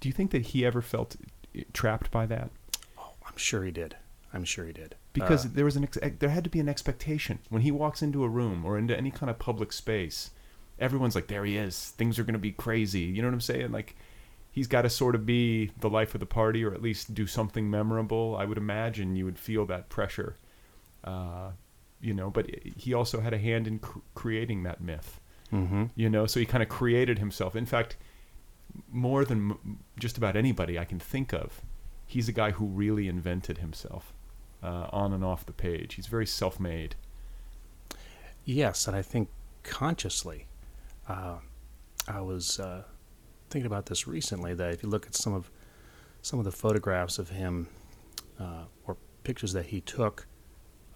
do 0.00 0.08
you 0.08 0.12
think 0.12 0.30
that 0.32 0.42
he 0.46 0.64
ever 0.66 0.82
felt 0.82 1.16
trapped 1.72 2.10
by 2.10 2.26
that? 2.26 2.50
Oh, 2.98 3.12
I'm 3.26 3.36
sure 3.36 3.64
he 3.64 3.70
did. 3.70 3.96
I'm 4.32 4.44
sure 4.44 4.66
he 4.66 4.72
did. 4.72 4.94
because 5.14 5.46
Uh, 5.46 5.50
there 5.54 5.64
was 5.64 5.74
an 5.76 5.84
ex- 5.84 5.98
there 6.18 6.28
had 6.28 6.44
to 6.44 6.50
be 6.50 6.60
an 6.60 6.68
expectation 6.68 7.38
when 7.48 7.62
he 7.62 7.70
walks 7.72 8.02
into 8.02 8.22
a 8.24 8.28
room 8.28 8.64
or 8.64 8.76
into 8.78 8.96
any 8.96 9.10
kind 9.10 9.28
of 9.30 9.38
public 9.38 9.72
space 9.72 10.30
everyone's 10.78 11.14
like 11.16 11.26
there 11.26 11.44
he 11.44 11.56
is 11.56 11.90
things 11.96 12.18
are 12.20 12.22
going 12.24 12.34
to 12.34 12.38
be 12.38 12.52
crazy 12.52 13.00
you 13.00 13.20
know 13.20 13.26
what 13.26 13.34
i'm 13.34 13.40
saying 13.40 13.72
like 13.72 13.96
he's 14.52 14.68
got 14.68 14.82
to 14.82 14.90
sort 14.90 15.16
of 15.16 15.26
be 15.26 15.72
the 15.80 15.90
life 15.90 16.14
of 16.14 16.20
the 16.20 16.26
party 16.26 16.62
or 16.64 16.72
at 16.72 16.80
least 16.82 17.14
do 17.14 17.26
something 17.26 17.68
memorable 17.68 18.36
i 18.38 18.44
would 18.44 18.58
imagine 18.58 19.16
you 19.16 19.24
would 19.24 19.38
feel 19.40 19.66
that 19.66 19.88
pressure 19.88 20.36
uh, 21.02 21.50
you 22.00 22.14
know 22.14 22.30
but 22.30 22.46
he 22.76 22.94
also 22.94 23.20
had 23.20 23.32
a 23.32 23.38
hand 23.38 23.66
in 23.66 23.78
cr- 23.78 23.98
creating 24.14 24.62
that 24.62 24.80
myth 24.80 25.20
mhm. 25.52 25.90
you 25.94 26.08
know 26.08 26.26
so 26.26 26.38
he 26.40 26.46
kind 26.46 26.62
of 26.62 26.68
created 26.68 27.18
himself 27.18 27.56
in 27.56 27.66
fact 27.66 27.96
more 28.90 29.24
than 29.24 29.50
m- 29.50 29.78
just 29.98 30.16
about 30.16 30.36
anybody 30.36 30.78
i 30.78 30.84
can 30.84 30.98
think 30.98 31.32
of 31.32 31.62
he's 32.06 32.28
a 32.28 32.32
guy 32.32 32.52
who 32.52 32.66
really 32.66 33.08
invented 33.08 33.58
himself 33.58 34.12
uh, 34.62 34.88
on 34.90 35.12
and 35.12 35.24
off 35.24 35.46
the 35.46 35.52
page 35.52 35.94
he's 35.94 36.06
very 36.06 36.26
self-made 36.26 36.94
Yes, 38.48 38.86
and 38.86 38.96
I 38.96 39.02
think 39.02 39.28
consciously. 39.62 40.46
Uh, 41.06 41.36
I 42.08 42.22
was 42.22 42.58
uh, 42.58 42.84
thinking 43.50 43.66
about 43.66 43.84
this 43.84 44.06
recently. 44.06 44.54
That 44.54 44.72
if 44.72 44.82
you 44.82 44.88
look 44.88 45.06
at 45.06 45.14
some 45.14 45.34
of 45.34 45.50
some 46.22 46.38
of 46.38 46.46
the 46.46 46.50
photographs 46.50 47.18
of 47.18 47.28
him, 47.28 47.68
uh, 48.40 48.64
or 48.86 48.96
pictures 49.22 49.52
that 49.52 49.66
he 49.66 49.82
took, 49.82 50.26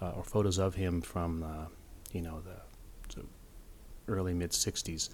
uh, 0.03 0.11
or 0.17 0.25
photos 0.25 0.59
of 0.59 0.75
him 0.75 1.01
from, 1.01 1.43
uh, 1.43 1.67
you 2.13 2.21
know, 2.21 2.41
the 2.41 2.57
early 4.09 4.35
mid 4.35 4.51
'60s, 4.51 5.11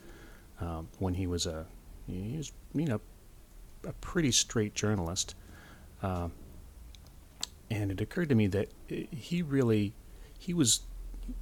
um, 0.60 0.88
when 0.98 1.14
he 1.14 1.26
was 1.26 1.46
a 1.46 1.66
he 2.06 2.36
was 2.38 2.52
you 2.74 2.86
know 2.86 3.00
a 3.86 3.92
pretty 3.94 4.32
straight 4.32 4.74
journalist. 4.74 5.34
Uh, 6.02 6.28
and 7.70 7.90
it 7.90 8.00
occurred 8.00 8.30
to 8.30 8.34
me 8.34 8.46
that 8.46 8.70
he 8.88 9.42
really 9.42 9.92
he 10.38 10.54
was 10.54 10.80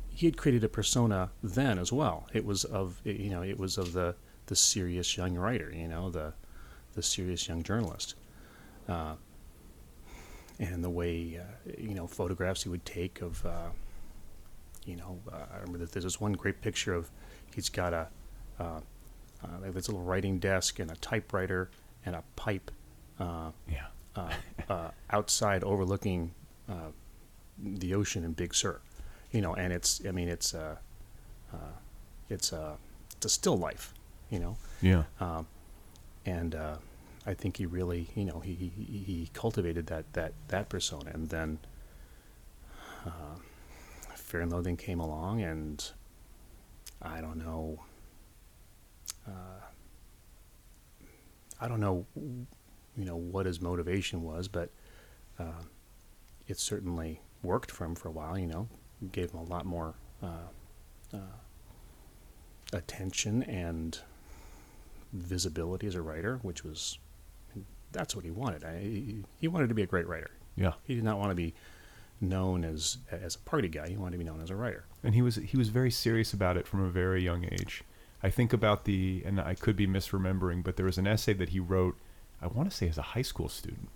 he 0.09 0.27
had 0.27 0.37
created 0.37 0.65
a 0.65 0.69
persona 0.69 1.31
then 1.43 1.79
as 1.79 1.93
well. 1.93 2.27
It 2.33 2.45
was 2.45 2.65
of 2.65 3.01
you 3.05 3.31
know 3.31 3.43
it 3.43 3.59
was 3.59 3.79
of 3.79 3.93
the 3.93 4.17
the 4.47 4.57
serious 4.57 5.17
young 5.17 5.35
writer, 5.35 5.73
you 5.75 5.89
know 5.89 6.11
the 6.11 6.35
the 6.95 7.03
serious 7.03 7.47
young 7.47 7.63
journalist, 7.63 8.15
uh, 8.89 9.15
and 10.59 10.83
the 10.83 10.91
way 10.91 11.39
uh, 11.41 11.73
you 11.79 11.95
know 11.95 12.07
photographs 12.07 12.63
he 12.63 12.69
would 12.69 12.85
take 12.85 13.21
of 13.21 13.45
uh, 13.47 13.69
you 14.85 14.97
know 14.97 15.19
uh, 15.33 15.37
I 15.53 15.57
remember 15.59 15.79
that 15.79 15.93
there's 15.93 16.05
this 16.05 16.21
one 16.21 16.33
great 16.33 16.61
picture 16.61 16.95
of 16.95 17.11
he's 17.55 17.69
got 17.69 17.93
a 17.93 18.09
uh, 18.59 18.81
uh, 19.45 19.71
this 19.73 19.89
little 19.89 20.03
writing 20.03 20.39
desk 20.39 20.79
and 20.79 20.91
a 20.91 20.97
typewriter 20.97 21.71
and 22.05 22.15
a 22.17 22.23
pipe. 22.37 22.71
Uh, 23.21 23.51
Yeah. 23.69 23.87
uh, 24.15 24.31
uh, 24.69 24.91
outside 25.11 25.63
overlooking 25.65 26.33
uh, 26.69 26.91
the 27.59 27.95
ocean 27.95 28.25
in 28.25 28.33
Big 28.33 28.55
Sur, 28.55 28.81
you 29.33 29.41
know, 29.41 29.55
and 29.55 29.73
it's 29.73 30.01
I 30.07 30.11
mean 30.11 30.29
it's 30.29 30.55
uh, 30.55 30.77
uh, 31.53 31.57
it's 32.29 32.53
uh, 32.53 32.77
it's 33.17 33.27
a 33.27 33.29
still 33.29 33.57
life, 33.57 33.93
you 34.31 34.39
know, 34.39 34.57
Yeah. 34.83 35.05
um, 35.21 35.47
and 36.27 36.55
uh, 36.55 36.77
I 37.27 37.35
think 37.35 37.57
he 37.57 37.67
really 37.67 38.09
you 38.15 38.25
know 38.25 38.41
he, 38.41 38.55
he 38.55 38.71
he 38.71 39.31
cultivated 39.33 39.87
that 39.89 40.13
that 40.13 40.33
that 40.49 40.69
persona, 40.69 41.11
and 41.13 41.29
then 41.29 41.59
uh, 43.05 43.37
Fear 44.15 44.43
and 44.43 44.53
Loathing 44.53 44.77
came 44.77 45.01
along, 45.01 45.43
and 45.43 45.91
I 47.03 47.21
don't 47.21 47.39
know. 47.39 47.83
Uh, 49.27 49.61
I 51.61 51.69
don't 51.69 51.81
know 51.81 52.07
you 52.15 53.05
know 53.05 53.17
what 53.17 53.47
his 53.47 53.61
motivation 53.61 54.23
was, 54.23 54.49
but 54.49 54.71
uh, 55.39 55.63
it 56.47 56.59
certainly 56.59 57.21
worked 57.43 57.71
for 57.71 57.85
him 57.85 57.95
for 57.95 58.09
a 58.09 58.13
while. 58.13 58.39
You 58.39 58.47
know, 58.47 58.69
gave 59.13 59.33
him 59.33 59.41
a 59.41 59.45
lot 59.45 59.67
more 59.67 59.95
uh, 60.23 60.49
uh, 61.13 61.19
attention 62.73 63.43
and 63.43 63.99
visibility 65.13 65.87
as 65.87 65.95
a 65.95 66.03
writer, 66.03 66.39
which 66.43 66.65
was 66.65 66.99
that's 67.97 68.15
what 68.15 68.25
he 68.25 68.31
wanted. 68.31 68.65
I, 68.65 68.79
he- 68.79 69.25
he 69.41 69.49
wanted 69.49 69.69
to 69.69 69.75
be 69.75 69.83
a 69.83 69.87
great 69.87 70.07
writer. 70.07 70.31
Yeah. 70.57 70.73
He 70.85 70.95
did 70.95 71.05
not 71.05 71.19
want 71.19 71.31
to 71.31 71.35
be 71.35 71.55
known 72.21 72.65
as 72.65 72.99
as 73.11 73.35
a 73.35 73.39
party 73.41 73.69
guy. 73.69 73.89
He 73.89 73.97
wanted 73.97 74.13
to 74.13 74.19
be 74.19 74.25
known 74.25 74.41
as 74.41 74.51
a 74.51 74.57
writer. 74.57 74.85
and 75.03 75.15
he 75.15 75.23
was 75.23 75.37
he 75.37 75.57
was 75.57 75.69
very 75.69 75.91
serious 75.91 76.33
about 76.33 76.57
it 76.57 76.67
from 76.67 76.83
a 76.83 76.89
very 76.89 77.23
young 77.23 77.45
age. 77.45 77.85
I 78.23 78.31
think 78.31 78.53
about 78.53 78.85
the 78.85 79.23
and 79.27 79.41
I 79.41 79.55
could 79.55 79.77
be 79.77 79.87
misremembering, 79.87 80.65
but 80.65 80.77
there 80.77 80.87
was 80.87 80.99
an 80.99 81.07
essay 81.07 81.35
that 81.35 81.51
he 81.51 81.61
wrote. 81.61 81.97
I 82.41 82.47
want 82.47 82.71
to 82.71 82.77
say 82.77 82.89
as 82.89 82.99
a 82.99 83.03
high 83.03 83.23
school 83.23 83.49
student 83.49 83.89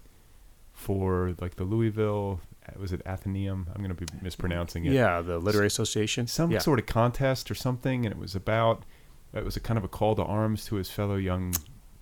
for 0.73 1.35
like 1.41 1.57
the 1.57 1.65
Louisville 1.65 2.41
uh, 2.67 2.79
was 2.79 2.93
it 2.93 3.03
Athenaeum? 3.07 3.69
I'm 3.75 3.83
going 3.83 3.95
to 3.95 4.07
be 4.07 4.07
mispronouncing 4.21 4.85
it. 4.85 4.93
Yeah, 4.93 5.21
the 5.21 5.39
Literary 5.39 5.67
Association. 5.67 6.27
some 6.27 6.51
yeah. 6.51 6.59
sort 6.59 6.79
of 6.79 6.87
contest 6.87 7.51
or 7.51 7.55
something, 7.55 8.05
and 8.05 8.15
it 8.15 8.19
was 8.19 8.35
about 8.35 8.85
it 9.33 9.45
was 9.45 9.57
a 9.57 9.61
kind 9.61 9.79
of 9.79 9.85
a 9.85 9.89
call 9.89 10.15
to 10.17 10.23
arms 10.23 10.65
to 10.67 10.77
his 10.77 10.91
fellow 10.91 11.17
young 11.17 11.55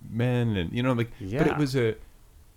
men, 0.08 0.56
and 0.56 0.72
you 0.72 0.82
know, 0.82 0.92
like, 0.92 1.10
but 1.38 1.46
it 1.48 1.56
was 1.58 1.74
a 1.76 1.88
it 1.88 1.98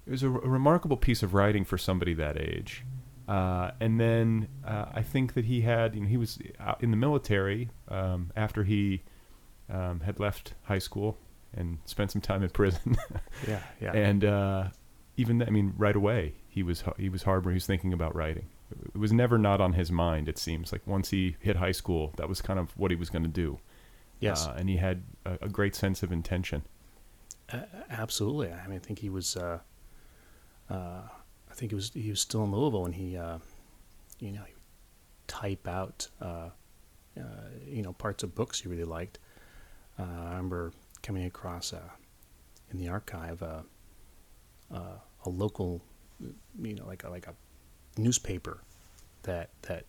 was 0.07 0.23
a, 0.23 0.29
r- 0.29 0.41
a 0.43 0.49
remarkable 0.49 0.97
piece 0.97 1.21
of 1.23 1.33
writing 1.33 1.63
for 1.65 1.77
somebody 1.77 2.13
that 2.15 2.37
age. 2.37 2.83
Uh, 3.27 3.71
and 3.79 3.99
then 3.99 4.47
uh, 4.65 4.85
I 4.93 5.01
think 5.03 5.35
that 5.35 5.45
he 5.45 5.61
had, 5.61 5.95
you 5.95 6.01
know, 6.01 6.07
he 6.07 6.17
was 6.17 6.39
out 6.59 6.83
in 6.83 6.91
the 6.91 6.97
military 6.97 7.69
um, 7.87 8.31
after 8.35 8.63
he 8.63 9.03
um, 9.69 10.01
had 10.01 10.19
left 10.19 10.53
high 10.63 10.79
school 10.79 11.17
and 11.53 11.77
spent 11.85 12.11
some 12.11 12.21
time 12.21 12.43
in 12.43 12.49
prison. 12.49 12.97
Yeah, 13.47 13.59
yeah. 13.79 13.93
And 13.93 14.25
uh, 14.25 14.63
even 15.17 15.39
th- 15.39 15.47
I 15.47 15.51
mean, 15.51 15.73
right 15.77 15.95
away 15.95 16.33
he 16.49 16.61
was 16.63 16.83
he 16.97 17.09
was 17.09 17.23
harboring. 17.23 17.53
He 17.53 17.57
was 17.57 17.65
thinking 17.65 17.93
about 17.93 18.15
writing. 18.15 18.47
It 18.93 18.97
was 18.97 19.11
never 19.13 19.37
not 19.37 19.61
on 19.61 19.73
his 19.73 19.91
mind. 19.91 20.27
It 20.29 20.37
seems 20.37 20.71
like 20.71 20.85
once 20.85 21.09
he 21.09 21.35
hit 21.39 21.55
high 21.57 21.71
school, 21.73 22.13
that 22.17 22.27
was 22.29 22.41
kind 22.41 22.59
of 22.59 22.75
what 22.77 22.91
he 22.91 22.95
was 22.97 23.09
going 23.09 23.23
to 23.23 23.29
do. 23.29 23.59
Yes. 24.19 24.45
uh, 24.45 24.55
and 24.57 24.69
he 24.69 24.77
had 24.77 25.03
a, 25.25 25.37
a 25.43 25.49
great 25.49 25.75
sense 25.75 26.03
of 26.03 26.11
intention. 26.11 26.63
Absolutely. 27.89 28.51
I 28.51 28.67
mean, 28.67 28.77
I 28.77 28.79
think 28.79 28.99
he 28.99 29.09
was. 29.09 29.35
Uh, 29.35 29.59
uh, 30.69 30.73
I 31.49 31.53
think 31.53 31.71
he 31.71 31.75
was. 31.75 31.91
He 31.93 32.09
was 32.09 32.21
still 32.21 32.43
in 32.43 32.51
Louisville, 32.51 32.85
and 32.85 32.95
he, 32.95 33.17
uh, 33.17 33.39
you 34.19 34.31
know, 34.31 34.43
he 34.45 34.53
type 35.27 35.67
out, 35.67 36.07
uh, 36.21 36.49
uh, 37.17 37.23
you 37.65 37.81
know, 37.81 37.93
parts 37.93 38.23
of 38.23 38.35
books 38.35 38.61
he 38.61 38.69
really 38.69 38.83
liked. 38.83 39.19
Uh, 39.99 40.03
I 40.03 40.29
remember 40.29 40.71
coming 41.01 41.25
across 41.25 41.73
in 42.71 42.77
the 42.79 42.89
archive 42.89 43.41
a 43.41 45.29
local, 45.29 45.81
you 46.61 46.75
know, 46.75 46.85
like 46.87 47.03
a, 47.03 47.09
like 47.09 47.27
a 47.27 47.33
newspaper 47.99 48.63
that 49.23 49.49
that 49.63 49.85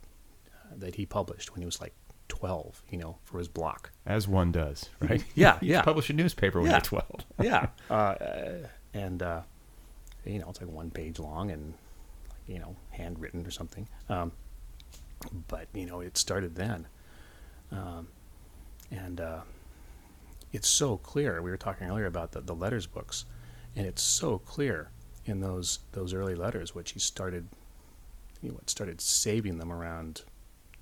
that 0.77 0.95
he 0.95 1.07
published 1.07 1.53
when 1.53 1.61
he 1.61 1.67
was 1.67 1.81
like 1.81 1.95
twelve. 2.33 2.83
You 2.91 2.99
know, 2.99 3.19
for 3.25 3.39
his 3.39 3.49
block. 3.49 3.91
As 4.07 4.27
one 4.27 4.51
does, 4.53 4.89
right? 5.01 5.23
Yeah, 5.35 5.59
you 5.63 5.73
yeah. 5.73 5.83
Publish 5.83 6.09
a 6.11 6.15
newspaper 6.15 6.61
when 6.61 6.71
Yeah. 6.71 6.77
you're 6.77 6.81
12. 6.81 7.25
yeah. 7.43 7.67
Uh, 7.91 8.15
and 8.95 9.23
uh, 9.23 9.43
you 10.25 10.39
know, 10.39 10.49
it's 10.51 10.61
like 10.61 10.71
one 10.71 10.91
page 10.91 11.19
long 11.19 11.51
and 11.51 11.75
you 12.47 12.59
know, 12.59 12.75
handwritten 12.91 13.47
or 13.47 13.51
something. 13.51 13.87
Um, 14.09 14.33
but 15.49 15.69
you 15.75 15.87
know, 15.87 16.01
it 16.01 16.17
started 16.19 16.57
then, 16.57 16.87
um, 17.71 18.09
and 18.91 19.21
uh, 19.21 19.41
it's 20.53 20.69
so 20.69 20.97
clear. 20.97 21.41
We 21.43 21.51
were 21.51 21.57
talking 21.57 21.87
earlier 21.89 22.07
about 22.07 22.33
the, 22.33 22.41
the 22.41 22.55
letters 22.55 22.87
books, 22.87 23.25
and 23.77 23.87
it's 23.87 24.03
so 24.03 24.39
clear 24.39 24.91
in 25.27 25.41
those 25.41 25.79
those 25.93 26.13
early 26.15 26.35
letters, 26.35 26.75
which 26.75 26.93
he 26.93 26.99
started, 26.99 27.47
you 28.43 28.49
know, 28.49 28.55
what 28.57 28.69
started 28.71 29.01
saving 29.01 29.59
them 29.59 29.73
around 29.73 30.23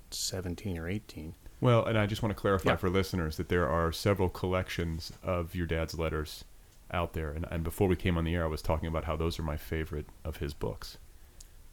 seventeen 0.09 0.77
or 0.79 0.89
eighteen. 0.89 1.35
Well, 1.61 1.85
and 1.85 1.97
I 1.97 2.07
just 2.07 2.21
want 2.23 2.35
to 2.35 2.39
clarify 2.41 2.71
Yeah. 2.71 2.75
for 2.75 2.89
listeners 2.89 3.37
that 3.37 3.47
there 3.49 3.69
are 3.69 3.91
several 3.91 4.27
collections 4.29 5.13
of 5.23 5.55
your 5.55 5.67
dad's 5.67 5.97
letters 5.97 6.43
out 6.91 7.13
there. 7.13 7.31
And, 7.31 7.45
and 7.51 7.63
before 7.63 7.87
we 7.87 7.95
came 7.95 8.17
on 8.17 8.23
the 8.25 8.33
air, 8.35 8.43
I 8.43 8.47
was 8.47 8.61
talking 8.63 8.87
about 8.87 9.05
how 9.05 9.15
those 9.15 9.37
are 9.39 9.43
my 9.43 9.57
favorite 9.57 10.07
of 10.25 10.37
his 10.37 10.53
books. 10.53 10.97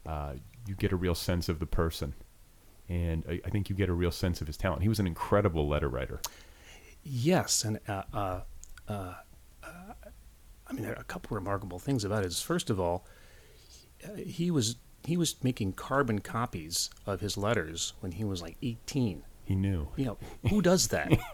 Uh, 0.05 0.35
you 0.67 0.75
get 0.75 0.91
a 0.91 0.95
real 0.95 1.15
sense 1.15 1.49
of 1.49 1.59
the 1.59 1.65
person, 1.65 2.13
and 2.87 3.25
I, 3.27 3.41
I 3.45 3.49
think 3.49 3.69
you 3.69 3.75
get 3.75 3.89
a 3.89 3.93
real 3.93 4.11
sense 4.11 4.39
of 4.41 4.47
his 4.47 4.55
talent. 4.57 4.81
He 4.83 4.87
was 4.89 4.99
an 4.99 5.07
incredible 5.07 5.67
letter 5.67 5.89
writer. 5.89 6.21
Yes, 7.03 7.63
and 7.65 7.79
uh, 7.87 8.03
uh, 8.13 8.41
uh, 8.87 9.13
uh, 9.63 9.93
I 10.67 10.73
mean, 10.73 10.83
there 10.83 10.93
are 10.93 11.01
a 11.01 11.03
couple 11.05 11.35
remarkable 11.35 11.79
things 11.79 12.05
about 12.05 12.23
it. 12.23 12.27
Is 12.27 12.41
first 12.41 12.69
of 12.69 12.79
all, 12.79 13.05
uh, 14.05 14.15
he 14.15 14.51
was 14.51 14.75
he 15.05 15.17
was 15.17 15.35
making 15.43 15.73
carbon 15.73 16.19
copies 16.19 16.89
of 17.07 17.19
his 17.21 17.37
letters 17.37 17.93
when 18.01 18.13
he 18.13 18.23
was 18.23 18.41
like 18.41 18.57
eighteen. 18.61 19.23
He 19.49 19.55
knew. 19.55 19.87
You 19.95 20.05
know, 20.05 20.17
who 20.47 20.61
does 20.61 20.89
that? 20.89 21.07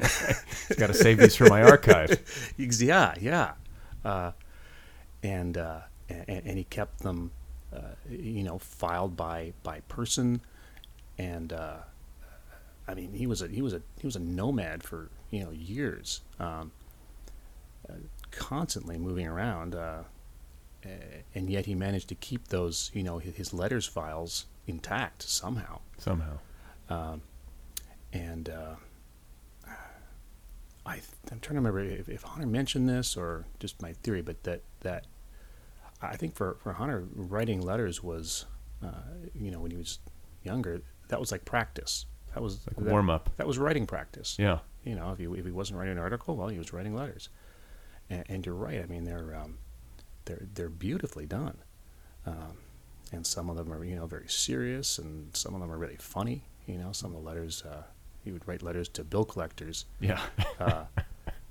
He's 0.70 0.78
got 0.78 0.88
to 0.88 0.94
save 0.94 1.18
these 1.18 1.36
for 1.36 1.50
my 1.50 1.62
archive. 1.62 2.18
Yeah, 2.58 3.14
yeah, 3.20 3.52
uh, 4.06 4.32
and, 5.22 5.58
uh, 5.58 5.82
and 6.08 6.42
and 6.46 6.58
he 6.58 6.64
kept 6.64 7.00
them, 7.00 7.32
uh, 7.76 7.96
you 8.10 8.44
know, 8.44 8.58
filed 8.58 9.18
by 9.18 9.52
by 9.64 9.82
person, 9.90 10.40
and 11.18 11.52
uh, 11.52 11.80
I 12.88 12.94
mean, 12.94 13.12
he 13.12 13.28
was 13.28 13.42
a 13.42 13.50
he 13.50 13.62
was 13.62 13.74
a 13.74 13.82
he 14.00 14.08
was 14.08 14.16
a 14.16 14.22
nomad 14.22 14.82
for 14.82 15.10
you 15.30 15.44
know 15.44 15.52
years, 15.52 16.22
um, 16.40 16.72
uh, 17.90 17.96
constantly 18.32 18.98
moving 18.98 19.28
around, 19.28 19.76
uh, 19.76 20.04
and 21.34 21.50
yet 21.50 21.66
he 21.66 21.76
managed 21.76 22.08
to 22.08 22.16
keep 22.16 22.48
those 22.48 22.92
you 22.94 23.04
know 23.04 23.18
his, 23.18 23.36
his 23.36 23.54
letters 23.54 23.86
files 23.86 24.46
intact 24.68 25.24
somehow. 25.24 25.82
Somehow. 25.98 26.38
Um, 26.90 27.22
and 28.16 28.50
uh, 28.50 28.76
I, 30.86 30.96
I'm 31.32 31.40
trying 31.40 31.56
to 31.56 31.56
remember 31.56 31.80
if, 31.80 32.10
if 32.10 32.24
Hunter 32.24 32.48
mentioned 32.48 32.88
this 32.88 33.18
or 33.18 33.46
just 33.60 33.82
my 33.82 33.94
theory, 33.94 34.22
but 34.22 34.44
that 34.44 34.62
that 34.82 35.06
I 36.02 36.16
think 36.16 36.36
for, 36.36 36.58
for 36.62 36.74
Hunter, 36.74 37.06
writing 37.16 37.62
letters 37.62 38.04
was, 38.04 38.46
uh, 38.84 38.90
you 39.34 39.50
know, 39.50 39.60
when 39.60 39.72
he 39.72 39.78
was 39.78 40.00
younger, 40.44 40.82
that 41.08 41.20
was 41.20 41.32
like 41.32 41.46
practice. 41.46 42.06
That 42.34 42.44
was 42.44 42.60
Like 42.68 42.76
that- 42.86 42.92
warm-up. 42.92 43.30
That 43.38 43.48
was 43.48 43.58
writing 43.58 43.88
practice. 43.88 44.36
Yeah. 44.38 44.60
You 44.84 44.94
know, 44.96 45.12
if 45.12 45.18
he 45.18 45.26
if 45.26 45.46
he 45.46 45.52
wasn't 45.52 45.80
writing 45.80 45.94
an 45.94 46.00
article, 46.00 46.36
well, 46.36 46.50
he 46.50 46.60
was 46.60 46.72
writing 46.74 46.96
letters. 46.96 47.30
And, 48.10 48.24
and 48.30 48.46
you're 48.46 48.54
right. 48.54 48.82
I 48.82 48.86
mean, 48.86 49.04
they're 49.06 49.36
um, 49.36 49.58
they're 50.26 50.46
they're 50.54 50.70
beautifully 50.70 51.26
done. 51.26 51.58
Um, 52.28 52.58
and 53.12 53.26
some 53.26 53.50
of 53.50 53.56
them 53.56 53.72
are 53.74 53.84
you 53.84 53.96
know 53.96 54.06
very 54.06 54.28
serious, 54.28 55.00
and 55.00 55.36
some 55.36 55.56
of 55.56 55.62
them 55.62 55.72
are 55.72 55.78
really 55.78 55.96
funny. 55.98 56.44
You 56.68 56.78
know, 56.78 56.92
some 56.92 57.16
of 57.16 57.24
the 57.24 57.28
letters 57.28 57.64
uh, 57.64 57.84
he 58.26 58.32
would 58.32 58.46
write 58.48 58.64
letters 58.64 58.90
to 58.90 59.04
bill 59.04 59.24
collectors. 59.24 59.86
Yeah. 60.02 60.20
uh, 60.60 60.86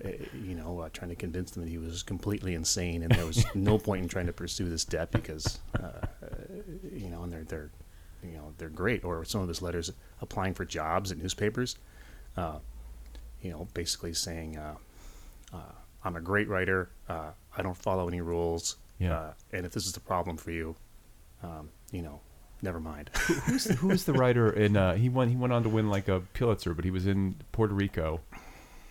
eh, 0.05 0.17
you 0.35 0.57
know, 0.57 0.81
uh, 0.81 0.89
trying 0.93 1.11
to 1.11 1.15
convince 1.17 1.53
them 1.53 1.63
that 1.63 1.71
he 1.71 1.79
was 1.79 2.03
completely 2.03 2.55
insane, 2.55 3.03
and 3.05 3.13
there 3.13 3.25
was 3.25 3.47
no 3.55 3.79
point 3.89 4.03
in 4.03 4.09
trying 4.09 4.27
to 4.27 4.33
pursue 4.33 4.69
this 4.69 4.85
debt 4.85 5.13
because, 5.13 5.61
uh, 5.79 5.87
uh, 5.87 6.29
you 6.93 7.09
know, 7.09 7.23
and 7.23 7.33
they're 7.33 7.45
they're, 7.45 7.71
you 8.23 8.33
know, 8.33 8.53
they're 8.59 8.69
great. 8.69 9.05
Or 9.05 9.25
some 9.25 9.41
of 9.41 9.49
his 9.49 9.63
letters 9.63 9.93
applying 10.21 10.53
for 10.53 10.65
jobs 10.65 11.13
at 11.13 11.19
newspapers, 11.19 11.77
uh, 12.37 12.59
you 13.41 13.51
know, 13.51 13.69
basically 13.73 14.13
saying, 14.13 14.59
uh, 14.59 14.75
uh, 15.53 15.73
"I'm 16.03 16.17
a 16.17 16.21
great 16.21 16.49
writer. 16.49 16.91
Uh, 17.09 17.31
I 17.57 17.63
don't 17.63 17.77
follow 17.77 18.09
any 18.09 18.21
rules. 18.21 18.77
Yeah. 18.99 19.17
Uh, 19.17 19.33
and 19.53 19.67
if 19.67 19.73
this 19.73 19.87
is 19.87 19.93
the 19.93 20.01
problem 20.01 20.37
for 20.37 20.51
you, 20.51 20.75
um, 21.43 21.69
you 21.93 22.03
know, 22.03 22.21
never 22.63 22.81
mind. 22.81 23.11
who's 23.47 23.65
the, 23.65 23.75
who's 23.75 24.05
the 24.05 24.13
writer 24.13 24.51
in? 24.51 24.77
Uh, 24.77 24.95
he 24.95 25.09
won. 25.09 25.29
He 25.29 25.37
went 25.37 25.53
on 25.53 25.63
to 25.65 25.69
win 25.69 25.89
like 25.91 26.09
a 26.09 26.21
Pulitzer, 26.35 26.75
but 26.75 26.85
he 26.85 26.91
was 26.91 27.07
in 27.07 27.37
Puerto 27.53 27.75
Rico, 27.75 28.21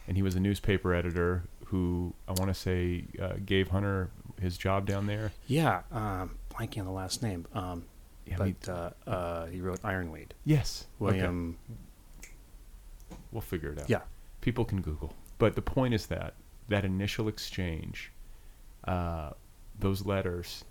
and 0.07 0.15
he 0.17 0.23
was 0.23 0.35
a 0.35 0.39
newspaper 0.39 0.93
editor 0.93 1.43
who 1.67 2.13
I 2.27 2.33
want 2.33 2.47
to 2.49 2.53
say 2.53 3.05
uh, 3.21 3.33
gave 3.45 3.69
Hunter 3.69 4.09
his 4.39 4.57
job 4.57 4.85
down 4.85 5.07
there. 5.07 5.31
yeah, 5.47 5.81
um, 5.91 6.37
blanking 6.51 6.79
on 6.79 6.85
the 6.85 6.91
last 6.91 7.23
name. 7.23 7.45
Um, 7.53 7.85
Yeah, 8.25 8.35
but 8.37 8.45
me- 8.47 8.55
uh, 8.67 8.89
uh, 9.07 9.45
he 9.47 9.59
wrote 9.61 9.79
Ironweed. 9.83 10.33
Yes, 10.45 10.85
Okay. 11.01 11.17
William. 11.17 11.57
We'll 13.31 13.41
figure 13.41 13.71
it 13.71 13.79
out. 13.79 13.89
Yeah. 13.89 14.01
people 14.41 14.65
can 14.65 14.81
Google. 14.81 15.13
But 15.39 15.55
the 15.55 15.61
point 15.61 15.93
is 15.93 16.05
that 16.07 16.35
that 16.69 16.85
initial 16.85 17.27
exchange, 17.27 18.11
uh, 18.87 19.31
those 19.79 20.05
letters, 20.05 20.63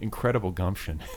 incredible 0.00 0.50
gumption. 0.50 1.00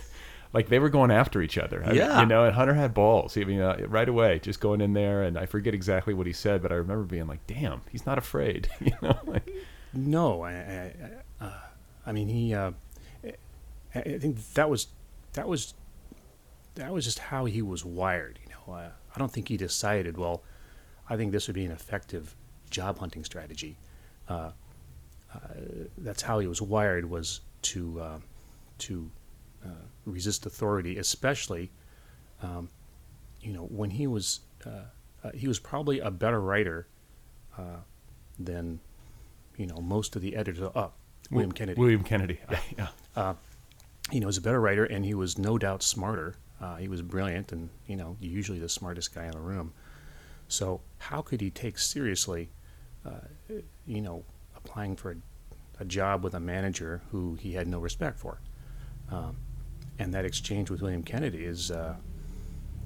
like 0.54 0.70
they 0.70 0.80
were 0.80 0.90
going 0.90 1.12
after 1.12 1.42
each 1.42 1.58
other. 1.58 1.84
I 1.86 1.94
Yeah. 1.94 2.20
you 2.22 2.26
know, 2.26 2.44
and 2.46 2.56
Hunter 2.56 2.74
had 2.74 2.94
balls. 2.94 3.38
I 3.38 3.44
mean, 3.44 3.62
uh, 3.62 3.78
right 3.88 4.08
away, 4.10 4.40
just 4.40 4.60
going 4.60 4.82
in 4.82 4.94
there, 4.94 5.24
and 5.24 5.38
I 5.38 5.46
forget 5.46 5.74
exactly 5.74 6.14
what 6.14 6.28
he 6.28 6.34
said, 6.34 6.62
but 6.62 6.72
I 6.72 6.76
remember 6.76 7.04
being 7.06 7.28
like, 7.28 7.46
"Damn, 7.48 7.82
he's 7.92 8.06
not 8.06 8.18
afraid." 8.18 8.70
you 8.80 8.92
know, 9.02 9.18
like, 9.26 9.50
No, 9.94 10.42
I, 10.44 10.52
I, 10.52 10.94
I, 11.42 11.46
uh, 11.46 11.60
I 12.06 12.12
mean 12.12 12.28
he. 12.28 12.54
Uh, 12.54 12.72
I, 13.96 14.00
I 14.00 14.18
think 14.20 14.38
that 14.54 14.70
was 14.70 14.88
that 15.34 15.48
was 15.48 15.74
that 16.76 16.92
was 16.94 17.06
just 17.06 17.20
how 17.20 17.46
he 17.46 17.62
was 17.62 17.84
wired. 17.86 18.40
You 18.44 18.52
know, 18.54 18.74
uh, 18.74 18.90
I 19.16 19.20
don't 19.20 19.32
think 19.32 19.48
he 19.50 19.58
decided. 19.58 20.18
Well, 20.18 20.44
I 21.10 21.18
think 21.18 21.32
this 21.32 21.48
would 21.48 21.56
be 21.56 21.66
an 21.66 21.72
effective 21.72 22.36
job 22.70 23.00
hunting 23.00 23.24
strategy. 23.26 23.78
Uh, 24.30 24.52
uh, 25.34 25.38
that's 25.98 26.22
how 26.22 26.40
he 26.40 26.48
was 26.48 26.62
wired 26.62 27.10
was 27.10 27.42
to 27.64 28.00
uh, 28.02 28.20
to 28.80 29.10
uh, 29.66 29.86
resist 30.06 30.46
authority, 30.46 30.98
especially 30.98 31.72
um, 32.42 32.70
you 33.42 33.54
know 33.54 33.64
when 33.64 33.92
he 33.92 34.08
was 34.08 34.42
uh, 34.66 34.86
uh, 35.24 35.32
he 35.34 35.48
was 35.48 35.60
probably 35.60 36.00
a 36.00 36.12
better 36.12 36.40
writer 36.40 36.88
uh, 37.58 37.82
than 38.40 38.80
you 39.58 39.66
know 39.66 39.78
most 39.78 40.16
of 40.16 40.22
the 40.22 40.36
editors. 40.36 40.70
Uh, 40.76 40.90
William 41.30 41.52
Kennedy. 41.52 41.80
William 41.80 42.04
Kennedy. 42.04 42.40
yeah. 42.78 42.88
Uh, 43.16 43.34
you 44.12 44.20
know, 44.20 44.26
he 44.26 44.28
was 44.28 44.38
a 44.38 44.42
better 44.42 44.60
writer, 44.60 44.84
and 44.84 45.06
he 45.06 45.14
was 45.14 45.38
no 45.38 45.58
doubt 45.58 45.84
smarter. 45.84 46.36
Uh, 46.60 46.76
he 46.76 46.88
was 46.88 47.02
brilliant, 47.02 47.52
and 47.52 47.70
you 47.88 47.96
know, 47.96 48.18
usually 48.20 48.60
the 48.60 48.70
smartest 48.70 49.16
guy 49.16 49.26
in 49.26 49.32
the 49.32 49.40
room. 49.40 49.74
So, 50.48 50.82
how 50.98 51.22
could 51.22 51.40
he 51.40 51.50
take 51.50 51.80
seriously, 51.80 52.50
uh, 53.06 53.22
you 53.86 54.02
know, 54.02 54.26
applying 54.56 54.96
for 54.98 55.12
a, 55.12 55.16
a 55.80 55.86
job 55.86 56.24
with 56.24 56.34
a 56.34 56.40
manager 56.40 57.02
who 57.12 57.36
he 57.36 57.54
had 57.54 57.68
no 57.68 57.80
respect 57.80 58.20
for? 58.20 58.42
Um, 59.10 59.38
and 60.02 60.14
that 60.14 60.26
exchange 60.26 60.70
with 60.70 60.82
William 60.82 61.04
Kennedy 61.04 61.46
is, 61.46 61.70
uh, 61.70 61.96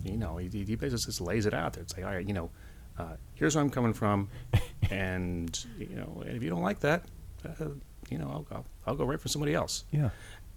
you 0.04 0.17
know, 0.17 0.38
he, 0.38 0.49
he 0.49 0.75
basically 0.75 0.89
just 0.89 1.21
lays 1.21 1.45
it 1.45 1.54
out 1.54 1.73
there. 1.73 1.84
It's 1.84 1.95
like, 1.95 2.06
all 2.06 2.12
right, 2.12 2.28
you 2.28 2.34
know, 2.34 2.49
uh, 2.97 3.15
here's 3.34 3.56
where 3.56 3.63
I'm 3.63 3.69
coming 3.69 3.93
from, 3.93 4.30
and 4.89 5.65
you 5.78 5.95
know, 5.95 6.23
if 6.25 6.43
you 6.43 6.49
don't 6.49 6.62
like 6.62 6.80
that, 6.82 7.06
uh, 7.45 7.65
you 8.10 8.17
know, 8.17 8.28
I'll, 8.28 8.58
I'll, 8.58 8.65
I'll 8.86 8.95
go 8.95 9.06
right 9.06 9.19
for 9.19 9.30
somebody 9.30 9.54
else. 9.54 9.86
Yeah. 9.91 10.10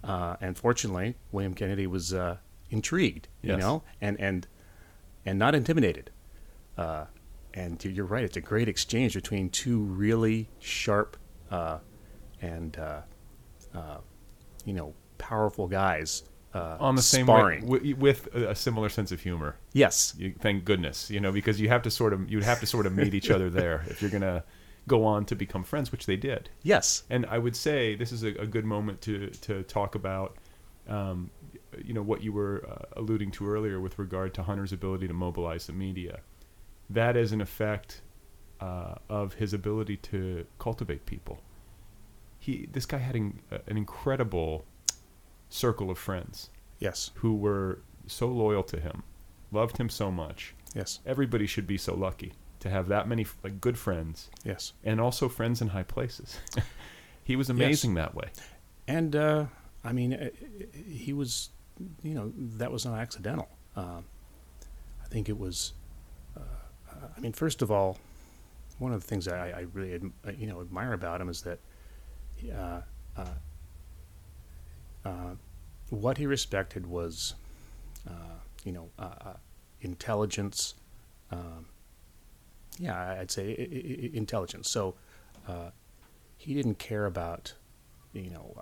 Uh, 0.02 0.36
and 0.40 0.56
fortunately, 0.56 1.16
William 1.32 1.54
Kennedy 1.54 1.86
was 1.86 2.12
uh, 2.12 2.36
intrigued, 2.70 3.28
you 3.42 3.56
know, 3.56 3.82
and 4.00 4.20
and 4.20 4.46
and 5.26 5.38
not 5.38 5.56
intimidated. 5.56 6.10
Uh, 6.76 7.06
and 7.54 7.84
you're 7.84 8.06
right; 8.06 8.22
it's 8.22 8.36
a 8.36 8.40
great 8.40 8.68
exchange 8.68 9.14
between 9.14 9.50
two 9.50 9.80
really 9.80 10.48
sharp 10.60 11.16
uh, 11.50 11.78
and 12.40 12.78
uh, 12.78 13.00
uh, 13.74 13.98
you 14.64 14.72
know 14.72 14.94
powerful 15.18 15.66
guys 15.66 16.22
uh, 16.58 16.76
On 16.88 16.94
the 16.96 17.02
same 17.02 17.26
sparring. 17.26 17.66
way, 17.66 17.78
wi- 17.78 17.98
with 17.98 18.26
a 18.34 18.54
similar 18.54 18.88
sense 18.88 19.10
of 19.12 19.20
humor. 19.20 19.56
yes, 19.72 20.14
You, 20.18 20.34
thank 20.38 20.64
goodness, 20.64 21.10
you 21.10 21.20
know, 21.20 21.32
because 21.32 21.60
you 21.60 21.68
have 21.68 21.82
to 21.82 21.90
sort 21.90 22.12
of 22.12 22.30
you'd 22.30 22.44
have 22.44 22.60
to 22.60 22.66
sort 22.66 22.86
of 22.86 22.92
meet 22.96 23.14
each 23.14 23.30
other 23.30 23.48
there 23.50 23.84
if 23.88 24.00
you're 24.02 24.10
gonna 24.10 24.44
go 24.86 25.04
on 25.04 25.24
to 25.26 25.34
become 25.36 25.62
friends, 25.64 25.92
which 25.92 26.06
they 26.06 26.16
did. 26.16 26.48
yes, 26.62 27.04
And 27.10 27.26
I 27.26 27.38
would 27.38 27.56
say 27.56 27.94
this 27.94 28.10
is 28.12 28.22
a, 28.24 28.28
a 28.40 28.46
good 28.46 28.64
moment 28.64 29.00
to 29.02 29.28
to 29.48 29.62
talk 29.64 29.94
about, 29.94 30.36
um, 30.88 31.30
you 31.84 31.92
know, 31.94 32.02
what 32.02 32.22
you 32.22 32.32
were 32.32 32.64
uh, 32.68 33.00
alluding 33.00 33.30
to 33.32 33.48
earlier 33.48 33.78
with 33.80 33.98
regard 33.98 34.32
to 34.34 34.42
Hunter's 34.42 34.72
ability 34.72 35.06
to 35.08 35.14
mobilize 35.14 35.66
the 35.66 35.72
media. 35.74 36.20
That 36.90 37.16
is 37.16 37.32
an 37.32 37.40
effect 37.42 38.00
uh, 38.60 38.94
of 39.10 39.34
his 39.34 39.52
ability 39.52 39.96
to 40.10 40.46
cultivate 40.58 41.04
people. 41.04 41.36
He, 42.38 42.66
this 42.72 42.86
guy 42.86 42.98
had 42.98 43.14
an, 43.16 43.40
an 43.66 43.76
incredible 43.76 44.64
circle 45.48 45.90
of 45.90 45.98
friends 45.98 46.50
yes, 46.78 47.10
who 47.16 47.34
were 47.34 47.80
so 48.06 48.28
loyal 48.28 48.62
to 48.64 48.80
him, 48.80 49.02
loved 49.52 49.78
him 49.78 49.88
so 49.88 50.10
much. 50.10 50.54
yes, 50.74 51.00
Everybody 51.06 51.46
should 51.46 51.66
be 51.66 51.78
so 51.78 51.94
lucky 51.94 52.32
to 52.60 52.70
have 52.70 52.88
that 52.88 53.08
many 53.08 53.26
like 53.44 53.60
good 53.60 53.78
friends 53.78 54.30
yes. 54.44 54.72
and 54.84 55.00
also 55.00 55.28
friends 55.28 55.60
in 55.60 55.68
high 55.68 55.82
places. 55.82 56.38
he 57.24 57.36
was 57.36 57.50
amazing 57.50 57.94
that 57.94 58.14
way. 58.14 58.28
And 58.86 59.14
uh, 59.14 59.46
I 59.84 59.92
mean, 59.92 60.14
uh, 60.14 60.30
he 60.86 61.12
was, 61.12 61.50
you 62.02 62.14
know, 62.14 62.32
that 62.36 62.72
was 62.72 62.84
not 62.84 62.98
accidental. 62.98 63.48
Um, 63.76 64.04
I 65.04 65.08
think 65.08 65.28
it 65.28 65.38
was. 65.38 65.72
Uh, 66.36 66.40
I 67.16 67.20
mean, 67.20 67.32
first 67.32 67.62
of 67.62 67.70
all, 67.70 67.96
one 68.78 68.92
of 68.92 69.00
the 69.00 69.06
things 69.06 69.28
I, 69.28 69.50
I 69.50 69.66
really, 69.72 69.94
uh, 70.26 70.30
you 70.36 70.46
know, 70.46 70.60
admire 70.60 70.92
about 70.92 71.20
him 71.20 71.28
is 71.28 71.42
that, 71.42 71.58
what 75.90 76.18
he 76.18 76.26
respected 76.26 76.86
was, 76.86 77.34
uh, 78.08 78.12
you 78.64 78.72
know, 78.72 78.90
uh, 78.98 79.14
uh, 79.20 79.36
intelligence. 79.80 80.74
Um, 81.30 81.66
yeah, 82.78 83.16
I'd 83.20 83.30
say 83.30 83.50
I- 83.50 84.06
I- 84.12 84.16
intelligence. 84.16 84.68
So, 84.68 84.94
uh, 85.46 85.70
he 86.36 86.54
didn't 86.54 86.78
care 86.78 87.06
about 87.06 87.54
you 88.14 88.30
know, 88.30 88.54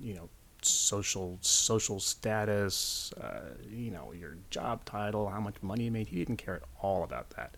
you 0.00 0.14
know, 0.14 0.28
social 0.62 1.38
social 1.40 2.00
status, 2.00 3.12
you 3.70 3.90
know, 3.90 4.12
your 4.12 4.36
job 4.50 4.84
title, 4.84 5.28
how 5.28 5.40
much 5.40 5.54
money 5.62 5.84
you 5.84 5.90
made. 5.90 6.08
He 6.08 6.16
didn't 6.18 6.36
care 6.38 6.56
at 6.56 6.62
all 6.80 7.04
about 7.04 7.30
that. 7.30 7.56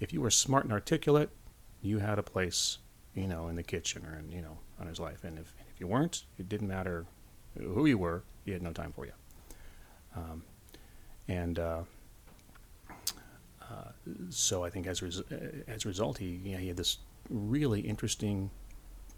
If 0.00 0.12
you 0.12 0.20
were 0.20 0.30
smart 0.30 0.64
and 0.64 0.72
articulate, 0.72 1.30
you 1.80 1.98
had 1.98 2.18
a 2.18 2.22
place, 2.22 2.78
you 3.14 3.26
know, 3.26 3.48
in 3.48 3.56
the 3.56 3.62
kitchen 3.62 4.04
or 4.06 4.16
in 4.18 4.30
you 4.30 4.42
know 4.42 4.58
on 4.82 4.88
his 4.88 5.00
life. 5.00 5.24
And 5.24 5.38
if 5.38 5.54
if 5.72 5.80
you 5.80 5.86
weren't, 5.86 6.24
it 6.38 6.48
didn't 6.48 6.68
matter 6.68 7.06
who 7.58 7.86
you 7.86 7.96
were. 7.98 8.22
He 8.44 8.50
had 8.52 8.62
no 8.62 8.72
time 8.72 8.92
for 8.92 9.06
you. 9.06 9.12
Um, 10.14 10.42
and 11.28 11.58
uh, 11.58 11.82
uh, 13.62 13.92
so 14.28 14.64
I 14.64 14.70
think 14.70 14.86
as 14.86 15.00
a, 15.00 15.04
res- 15.06 15.22
as 15.66 15.84
a 15.84 15.88
result, 15.88 16.18
he 16.18 16.40
you 16.44 16.52
know, 16.52 16.58
he 16.58 16.68
had 16.68 16.76
this 16.76 16.98
really 17.30 17.80
interesting 17.80 18.50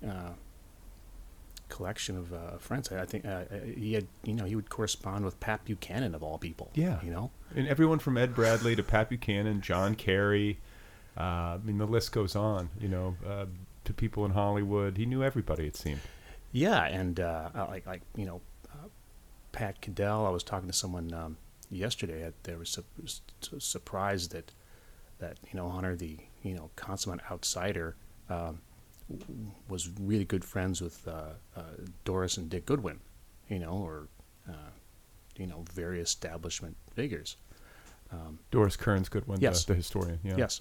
uh, 0.07 0.33
collection 1.69 2.17
of 2.17 2.33
uh, 2.33 2.59
friends. 2.59 2.93
I 2.93 3.05
think 3.07 3.25
uh, 3.27 3.45
he 3.77 3.95
had, 3.95 4.07
you 4.23 4.35
know, 4.35 4.45
he 4.45 4.55
would 4.55 4.71
correspond 4.71 5.25
with 5.25 5.41
Pat 5.41 5.65
Buchanan 5.65 6.15
of 6.15 6.23
all 6.23 6.39
people. 6.39 6.71
Yeah. 6.75 7.01
you 7.03 7.11
know, 7.11 7.31
And 7.57 7.67
everyone 7.67 7.99
from 7.99 8.17
Ed 8.17 8.35
Bradley 8.35 8.77
to 8.77 8.83
Pat 8.83 9.09
Buchanan, 9.09 9.61
John 9.61 9.95
Kerry, 9.95 10.61
uh, 11.17 11.21
I 11.21 11.59
mean, 11.65 11.79
the 11.79 11.87
list 11.87 12.13
goes 12.13 12.37
on, 12.37 12.71
you 12.79 12.89
know, 12.89 13.17
uh, 13.27 13.47
to 13.85 13.93
people 13.93 14.25
in 14.25 14.33
Hollywood. 14.33 14.97
He 14.97 15.07
knew 15.07 15.23
everybody, 15.23 15.67
it 15.67 15.77
seemed. 15.77 16.01
yeah, 16.53 16.85
and 16.85 17.21
uh, 17.21 17.51
uh, 17.55 17.67
like 17.69 17.87
like 17.87 18.03
you 18.17 18.27
know, 18.27 18.41
uh, 18.73 18.89
Pat 19.53 19.81
Caddell. 19.81 20.27
I 20.27 20.31
was 20.31 20.43
talking 20.43 20.69
to 20.69 20.75
someone 20.77 21.13
um, 21.13 21.37
yesterday. 21.71 22.21
That 22.23 22.43
they 22.45 22.55
were 22.57 22.65
su- 22.65 22.85
su- 23.07 23.61
surprised 23.61 24.33
that 24.33 24.53
that 25.19 25.39
you 25.51 25.57
know 25.57 25.69
Hunter, 25.69 25.97
the 25.97 26.19
you 26.43 26.55
know 26.55 26.71
consummate 26.77 27.21
outsider, 27.31 27.97
um, 28.29 28.61
w- 29.11 29.51
was 29.69 29.91
really 30.01 30.25
good 30.25 30.45
friends 30.45 30.81
with 30.81 31.07
uh, 31.09 31.31
uh, 31.57 31.63
Doris 32.05 32.37
and 32.37 32.49
Dick 32.51 32.67
Goodwin, 32.67 33.01
you 33.49 33.59
know, 33.59 33.73
or 33.73 34.09
uh, 34.49 34.71
you 35.37 35.47
know 35.47 35.65
very 35.73 36.01
establishment 36.01 36.77
figures. 36.95 37.37
Um, 38.13 38.39
Doris 38.53 38.77
Kearns 38.77 39.09
Goodwin, 39.09 39.41
Yes. 39.41 39.65
the, 39.65 39.73
the 39.73 39.77
historian. 39.77 40.21
Yeah. 40.23 40.35
Yes. 40.39 40.61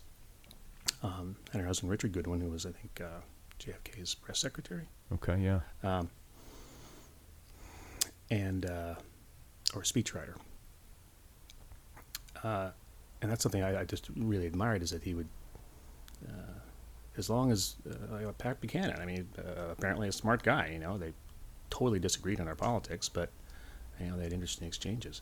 Um, 1.03 1.35
and 1.51 1.61
her 1.61 1.67
husband 1.67 1.91
Richard 1.91 2.13
Goodwin, 2.13 2.39
who 2.41 2.49
was 2.49 2.65
I 2.65 2.71
think 2.71 3.01
uh, 3.01 3.19
JFK's 3.59 4.15
press 4.15 4.39
secretary, 4.39 4.87
Okay, 5.13 5.37
yeah. 5.41 5.59
um, 5.83 6.09
and 8.31 8.65
uh, 8.65 8.95
or 9.75 9.81
speechwriter. 9.81 10.35
Uh, 12.43 12.69
and 13.21 13.31
that's 13.31 13.43
something 13.43 13.63
I, 13.63 13.81
I 13.81 13.85
just 13.85 14.09
really 14.17 14.47
admired 14.47 14.81
is 14.81 14.91
that 14.91 15.03
he 15.03 15.13
would, 15.13 15.27
uh, 16.27 16.31
as 17.17 17.29
long 17.29 17.51
as 17.51 17.75
uh, 17.89 18.31
Pat 18.37 18.59
Buchanan. 18.59 18.99
I 18.99 19.05
mean, 19.05 19.27
uh, 19.37 19.71
apparently 19.71 20.07
a 20.07 20.11
smart 20.11 20.43
guy. 20.43 20.69
You 20.73 20.79
know, 20.79 20.97
they 20.97 21.13
totally 21.69 21.99
disagreed 21.99 22.39
on 22.41 22.47
our 22.47 22.55
politics, 22.55 23.07
but 23.09 23.29
you 23.99 24.07
know 24.07 24.17
they 24.17 24.23
had 24.23 24.33
interesting 24.33 24.67
exchanges. 24.67 25.21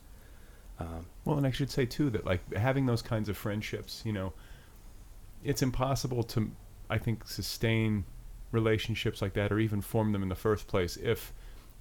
Um, 0.80 1.06
Well, 1.26 1.38
and 1.38 1.46
I 1.46 1.52
should 1.52 1.70
say 1.70 1.86
too 1.86 2.10
that 2.12 2.26
like 2.26 2.54
having 2.56 2.86
those 2.86 3.02
kinds 3.02 3.30
of 3.30 3.38
friendships, 3.38 4.02
you 4.06 4.14
know, 4.14 4.34
it's 5.44 5.62
impossible 5.62 6.24
to, 6.24 6.52
I 6.90 6.98
think, 6.98 7.28
sustain 7.28 8.06
relationships 8.52 9.22
like 9.22 9.34
that 9.34 9.52
or 9.52 9.60
even 9.60 9.82
form 9.82 10.12
them 10.12 10.24
in 10.24 10.30
the 10.30 10.36
first 10.36 10.68
place 10.68 10.98
if 10.98 11.34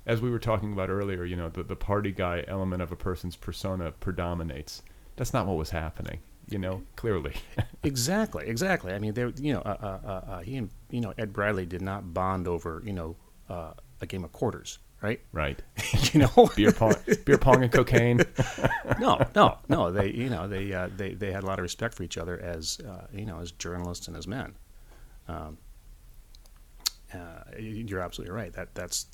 as 0.06 0.20
we 0.20 0.30
were 0.30 0.38
talking 0.38 0.72
about 0.72 0.88
earlier, 0.88 1.24
you 1.24 1.36
know, 1.36 1.48
the, 1.48 1.62
the 1.62 1.76
party 1.76 2.10
guy 2.10 2.44
element 2.48 2.82
of 2.82 2.90
a 2.90 2.96
person's 2.96 3.36
persona 3.36 3.92
predominates. 3.92 4.82
That's 5.16 5.34
not 5.34 5.46
what 5.46 5.56
was 5.56 5.70
happening, 5.70 6.20
you 6.48 6.58
know, 6.58 6.82
clearly. 6.96 7.34
exactly, 7.84 8.46
exactly. 8.46 8.92
I 8.92 8.98
mean, 8.98 9.12
there, 9.14 9.28
you 9.36 9.52
know, 9.52 9.60
uh, 9.60 9.76
uh, 9.80 10.06
uh, 10.06 10.30
uh, 10.32 10.40
he 10.40 10.56
and 10.56 10.70
you 10.90 11.00
know 11.00 11.12
Ed 11.18 11.32
Bradley 11.32 11.66
did 11.66 11.82
not 11.82 12.14
bond 12.14 12.48
over 12.48 12.82
you 12.84 12.92
know 12.92 13.16
uh, 13.48 13.72
a 14.00 14.06
game 14.06 14.24
of 14.24 14.32
quarters, 14.32 14.78
right? 15.02 15.20
right. 15.32 15.60
you 16.12 16.20
know, 16.20 16.50
Beer 16.56 16.72
pong, 16.72 16.94
beer 17.24 17.38
pong 17.38 17.62
and 17.62 17.72
cocaine. 17.72 18.20
no, 19.00 19.24
no, 19.34 19.58
no. 19.68 19.90
They, 19.92 20.10
you 20.10 20.28
know, 20.30 20.48
they, 20.48 20.72
uh, 20.72 20.88
they, 20.96 21.14
they 21.14 21.32
had 21.32 21.42
a 21.42 21.46
lot 21.46 21.58
of 21.58 21.62
respect 21.62 21.94
for 21.94 22.02
each 22.02 22.18
other 22.18 22.38
as, 22.40 22.80
uh, 22.80 23.06
you 23.12 23.26
know, 23.26 23.40
as 23.40 23.52
journalists 23.52 24.08
and 24.08 24.16
as 24.16 24.26
men. 24.26 24.54
Um, 25.28 25.58
uh, 27.14 27.42
you're 27.58 28.00
absolutely 28.00 28.34
right. 28.34 28.52
That 28.52 28.74
that's 28.74 29.06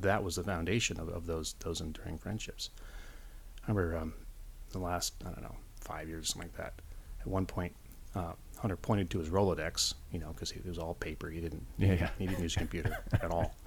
that 0.00 0.22
was 0.22 0.36
the 0.36 0.44
foundation 0.44 0.98
of, 1.00 1.08
of 1.08 1.26
those 1.26 1.54
those 1.60 1.80
enduring 1.80 2.18
friendships. 2.18 2.70
I 3.66 3.70
remember 3.70 3.98
um, 3.98 4.14
the 4.70 4.78
last 4.78 5.14
I 5.24 5.30
don't 5.30 5.42
know 5.42 5.56
five 5.80 6.08
years 6.08 6.24
or 6.24 6.26
something 6.26 6.50
like 6.50 6.58
that. 6.58 6.74
At 7.20 7.26
one 7.26 7.46
point, 7.46 7.74
uh, 8.14 8.32
Hunter 8.58 8.76
pointed 8.76 9.10
to 9.10 9.18
his 9.18 9.28
Rolodex, 9.28 9.94
you 10.10 10.18
know, 10.18 10.32
because 10.32 10.52
it 10.52 10.66
was 10.66 10.78
all 10.78 10.94
paper. 10.94 11.28
He 11.30 11.40
didn't 11.40 11.64
Yeah, 11.78 11.94
yeah. 11.94 12.10
he 12.18 12.26
didn't 12.26 12.42
use 12.42 12.56
a 12.56 12.60
computer 12.60 12.96
at 13.12 13.30
all. 13.30 13.54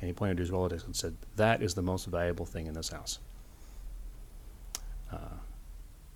And 0.00 0.06
he 0.08 0.12
pointed 0.12 0.36
to 0.36 0.42
his 0.42 0.50
Rolodex 0.50 0.84
and 0.86 0.94
said, 0.94 1.16
"That 1.36 1.62
is 1.62 1.74
the 1.74 1.82
most 1.82 2.06
valuable 2.06 2.46
thing 2.46 2.66
in 2.66 2.74
this 2.74 2.88
house." 2.90 3.18
Uh, 5.12 5.16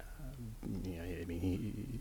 uh, 0.00 0.04
you 0.84 0.96
know, 0.96 1.02
I 1.02 1.24
mean, 1.24 1.40
he, 1.40 1.56
he- 1.56 2.00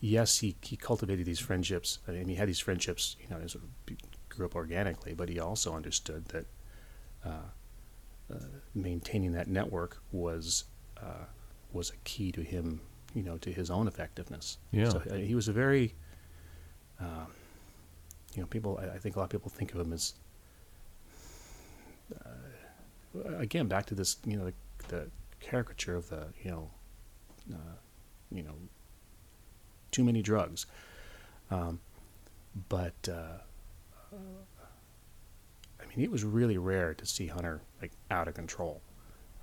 yes, 0.00 0.38
he, 0.38 0.54
he 0.62 0.76
cultivated 0.76 1.26
these 1.26 1.40
friendships. 1.40 1.98
I 2.06 2.12
mean, 2.12 2.28
he 2.28 2.34
had 2.36 2.48
these 2.48 2.60
friendships, 2.60 3.16
you 3.20 3.28
know, 3.28 3.44
sort 3.46 3.64
of 3.64 3.96
grew 4.28 4.46
up 4.46 4.54
organically, 4.54 5.14
but 5.14 5.28
he 5.28 5.40
also 5.40 5.74
understood 5.74 6.26
that 6.26 6.46
uh, 7.24 7.30
uh, 8.32 8.36
maintaining 8.74 9.32
that 9.32 9.48
network 9.48 10.00
was 10.12 10.64
uh, 11.02 11.24
was 11.72 11.90
a 11.90 11.96
key 12.04 12.30
to 12.32 12.42
him, 12.42 12.80
you 13.14 13.22
know, 13.22 13.38
to 13.38 13.50
his 13.52 13.70
own 13.70 13.88
effectiveness. 13.88 14.58
Yeah. 14.70 14.90
So 14.90 15.02
uh, 15.10 15.14
he 15.14 15.34
was 15.34 15.48
a 15.48 15.52
very, 15.52 15.94
um, 17.00 17.26
you 18.34 18.42
know, 18.42 18.46
people. 18.46 18.78
I, 18.80 18.94
I 18.94 18.98
think 18.98 19.16
a 19.16 19.18
lot 19.18 19.24
of 19.24 19.30
people 19.30 19.50
think 19.50 19.74
of 19.74 19.80
him 19.80 19.92
as, 19.92 20.14
again, 23.38 23.66
back 23.66 23.86
to 23.86 23.94
this, 23.94 24.16
you 24.24 24.36
know, 24.36 24.44
the, 24.44 24.54
the 24.88 25.10
caricature 25.40 25.96
of 25.96 26.08
the, 26.08 26.26
you 26.42 26.50
know, 26.50 26.70
uh, 27.52 27.76
you 28.30 28.42
know, 28.42 28.54
too 29.90 30.04
many 30.04 30.22
drugs. 30.22 30.66
Um, 31.50 31.80
but 32.68 33.08
uh, 33.10 33.38
I 35.80 35.86
mean, 35.88 36.04
it 36.04 36.10
was 36.10 36.24
really 36.24 36.58
rare 36.58 36.94
to 36.94 37.06
see 37.06 37.26
Hunter 37.26 37.60
like 37.80 37.92
out 38.10 38.28
of 38.28 38.34
control. 38.34 38.82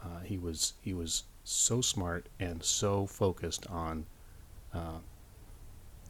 Uh, 0.03 0.19
he 0.23 0.37
was 0.37 0.73
he 0.81 0.93
was 0.93 1.23
so 1.43 1.81
smart 1.81 2.27
and 2.39 2.63
so 2.63 3.05
focused 3.05 3.65
on, 3.67 4.05
uh, 4.73 4.99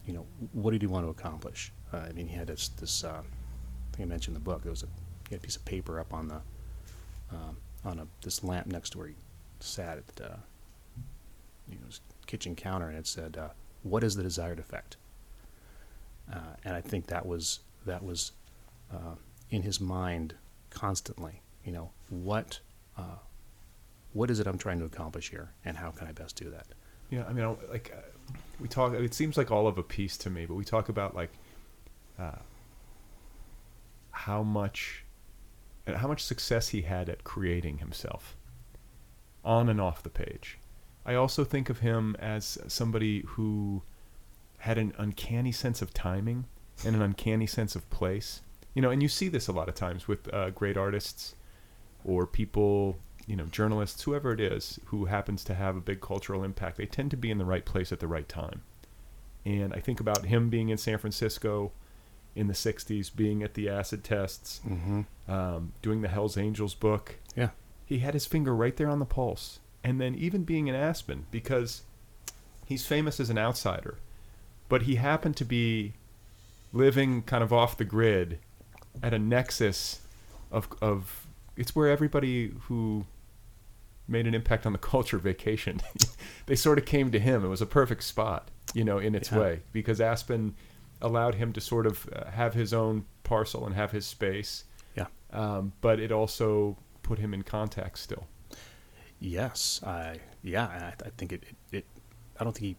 you 0.06 0.12
know, 0.12 0.26
what 0.52 0.72
did 0.72 0.82
he 0.82 0.86
want 0.86 1.06
to 1.06 1.10
accomplish? 1.10 1.72
Uh, 1.92 1.98
I 1.98 2.12
mean, 2.12 2.26
he 2.28 2.36
had 2.36 2.48
this 2.48 2.68
this. 2.68 3.04
Uh, 3.04 3.22
I 3.22 3.96
think 3.96 4.06
I 4.06 4.10
mentioned 4.10 4.36
in 4.36 4.42
the 4.42 4.44
book. 4.44 4.62
There 4.62 4.70
was 4.70 4.82
a 4.82 4.88
a 5.34 5.38
piece 5.38 5.56
of 5.56 5.64
paper 5.64 5.98
up 5.98 6.12
on 6.12 6.28
the 6.28 6.40
um, 7.30 7.56
on 7.84 7.98
a 8.00 8.06
this 8.22 8.42
lamp 8.44 8.66
next 8.66 8.90
to 8.90 8.98
where 8.98 9.08
he 9.08 9.14
sat 9.60 9.98
at 9.98 10.20
uh, 10.20 10.36
you 11.68 11.78
know 11.78 11.86
his 11.86 12.00
kitchen 12.26 12.54
counter, 12.56 12.88
and 12.88 12.96
it 12.98 13.06
said, 13.06 13.36
uh, 13.36 13.48
"What 13.82 14.02
is 14.04 14.14
the 14.16 14.22
desired 14.22 14.58
effect?" 14.58 14.96
Uh, 16.32 16.38
and 16.64 16.74
I 16.74 16.80
think 16.80 17.06
that 17.06 17.24
was 17.26 17.60
that 17.84 18.02
was 18.04 18.32
uh, 18.92 19.14
in 19.50 19.62
his 19.62 19.80
mind 19.80 20.34
constantly. 20.70 21.40
You 21.64 21.72
know, 21.72 21.90
what 22.10 22.60
uh, 22.98 23.18
what 24.12 24.30
is 24.30 24.40
it 24.40 24.46
I'm 24.46 24.58
trying 24.58 24.78
to 24.80 24.84
accomplish 24.84 25.30
here, 25.30 25.50
and 25.64 25.76
how 25.76 25.90
can 25.90 26.06
I 26.08 26.12
best 26.12 26.36
do 26.36 26.50
that? 26.50 26.66
Yeah, 27.10 27.24
I 27.28 27.32
mean, 27.32 27.44
I- 27.44 27.70
like 27.70 27.92
uh, 27.96 28.00
we 28.60 28.68
talk. 28.68 28.92
It 28.94 29.14
seems 29.14 29.36
like 29.36 29.50
all 29.50 29.66
of 29.68 29.78
a 29.78 29.82
piece 29.82 30.16
to 30.18 30.30
me, 30.30 30.46
but 30.46 30.54
we 30.54 30.64
talk 30.64 30.88
about 30.88 31.14
like 31.14 31.30
how 34.10 34.42
much, 34.42 35.04
how 35.86 36.08
much 36.08 36.22
success 36.22 36.68
he 36.68 36.82
had 36.82 37.08
at 37.08 37.24
creating 37.24 37.78
himself, 37.78 38.36
on 39.44 39.68
and 39.68 39.80
off 39.80 40.02
the 40.02 40.10
page. 40.10 40.58
I 41.04 41.14
also 41.14 41.44
think 41.44 41.70
of 41.70 41.78
him 41.78 42.16
as 42.18 42.58
somebody 42.66 43.22
who 43.26 43.82
had 44.58 44.78
an 44.78 44.92
uncanny 44.98 45.52
sense 45.52 45.80
of 45.80 45.94
timing 45.94 46.46
and 46.84 46.96
an 46.96 47.02
uncanny 47.02 47.46
sense 47.46 47.76
of 47.76 47.88
place. 47.90 48.40
You 48.74 48.82
know, 48.82 48.90
and 48.90 49.02
you 49.02 49.08
see 49.08 49.28
this 49.28 49.46
a 49.46 49.52
lot 49.52 49.68
of 49.68 49.74
times 49.74 50.08
with 50.08 50.32
uh, 50.34 50.50
great 50.50 50.76
artists 50.76 51.36
or 52.04 52.26
people, 52.26 52.98
you 53.26 53.36
know, 53.36 53.46
journalists, 53.46 54.02
whoever 54.02 54.32
it 54.32 54.40
is 54.40 54.80
who 54.86 55.04
happens 55.04 55.44
to 55.44 55.54
have 55.54 55.76
a 55.76 55.80
big 55.80 56.00
cultural 56.00 56.42
impact, 56.42 56.76
they 56.76 56.86
tend 56.86 57.10
to 57.12 57.16
be 57.16 57.30
in 57.30 57.38
the 57.38 57.44
right 57.44 57.64
place 57.64 57.92
at 57.92 58.00
the 58.00 58.08
right 58.08 58.28
time. 58.28 58.62
And 59.44 59.72
I 59.72 59.80
think 59.80 60.00
about 60.00 60.26
him 60.26 60.50
being 60.50 60.70
in 60.70 60.76
San 60.76 60.98
Francisco 60.98 61.72
in 62.36 62.46
the 62.46 62.52
60s, 62.54 63.10
being 63.14 63.42
at 63.42 63.54
the 63.54 63.68
acid 63.68 64.04
tests, 64.04 64.60
Mm-hmm. 64.68 65.02
um, 65.30 65.72
doing 65.82 66.02
the 66.02 66.08
Hells 66.08 66.36
Angels 66.36 66.74
book. 66.74 67.16
Yeah. 67.34 67.48
He 67.84 67.98
had 68.00 68.14
his 68.14 68.26
finger 68.26 68.54
right 68.54 68.76
there 68.76 68.88
on 68.90 68.98
the 69.00 69.04
pulse. 69.06 69.58
And 69.82 70.00
then 70.00 70.14
even 70.14 70.44
being 70.44 70.66
in 70.68 70.74
Aspen, 70.74 71.26
because 71.30 71.82
he's 72.66 72.84
famous 72.86 73.18
as 73.20 73.30
an 73.30 73.38
outsider, 73.38 73.96
but 74.68 74.82
he 74.82 74.96
happened 74.96 75.36
to 75.36 75.44
be 75.44 75.94
living 76.72 77.22
kind 77.22 77.42
of 77.42 77.52
off 77.52 77.76
the 77.76 77.84
grid 77.84 78.38
at 79.02 79.14
a 79.14 79.18
nexus 79.18 80.00
of, 80.50 80.68
of 80.82 81.26
it's 81.56 81.74
where 81.74 81.88
everybody 81.88 82.52
who 82.62 83.06
made 84.08 84.26
an 84.26 84.34
impact 84.34 84.66
on 84.66 84.72
the 84.72 84.78
culture 84.78 85.18
vacationed. 85.30 85.82
they 86.46 86.54
sort 86.56 86.78
of 86.78 86.84
came 86.84 87.10
to 87.12 87.18
him. 87.18 87.44
It 87.44 87.48
was 87.48 87.62
a 87.62 87.66
perfect 87.66 88.02
spot, 88.02 88.50
you 88.74 88.84
know, 88.84 88.98
in 88.98 89.14
its 89.14 89.30
Yeah. 89.32 89.38
way, 89.38 89.60
because 89.72 90.00
Aspen 90.00 90.54
allowed 91.00 91.34
him 91.34 91.52
to 91.52 91.60
sort 91.60 91.86
of 91.86 92.08
uh, 92.14 92.30
have 92.30 92.54
his 92.54 92.72
own 92.72 93.04
parcel 93.22 93.66
and 93.66 93.74
have 93.74 93.90
his 93.90 94.06
space. 94.06 94.64
Yeah. 94.96 95.06
Um, 95.32 95.72
but 95.80 96.00
it 96.00 96.12
also 96.12 96.76
put 97.02 97.18
him 97.18 97.34
in 97.34 97.42
contact 97.42 97.98
still. 97.98 98.26
Yes, 99.18 99.80
I 99.84 100.20
yeah, 100.42 100.66
I, 100.66 101.06
I 101.06 101.10
think 101.16 101.32
it, 101.32 101.44
it, 101.48 101.76
it. 101.78 101.84
I 102.38 102.44
don't 102.44 102.52
think 102.52 102.66
he 102.66 102.76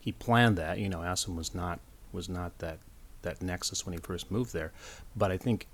he 0.00 0.12
planned 0.12 0.58
that. 0.58 0.78
You 0.78 0.88
know, 0.88 1.02
Aspen 1.02 1.36
was 1.36 1.54
not 1.54 1.80
was 2.12 2.28
not 2.28 2.58
that 2.58 2.78
that 3.22 3.42
nexus 3.42 3.84
when 3.86 3.94
he 3.94 3.98
first 3.98 4.30
moved 4.30 4.52
there, 4.52 4.72
but 5.16 5.30
I 5.32 5.36
think, 5.36 5.66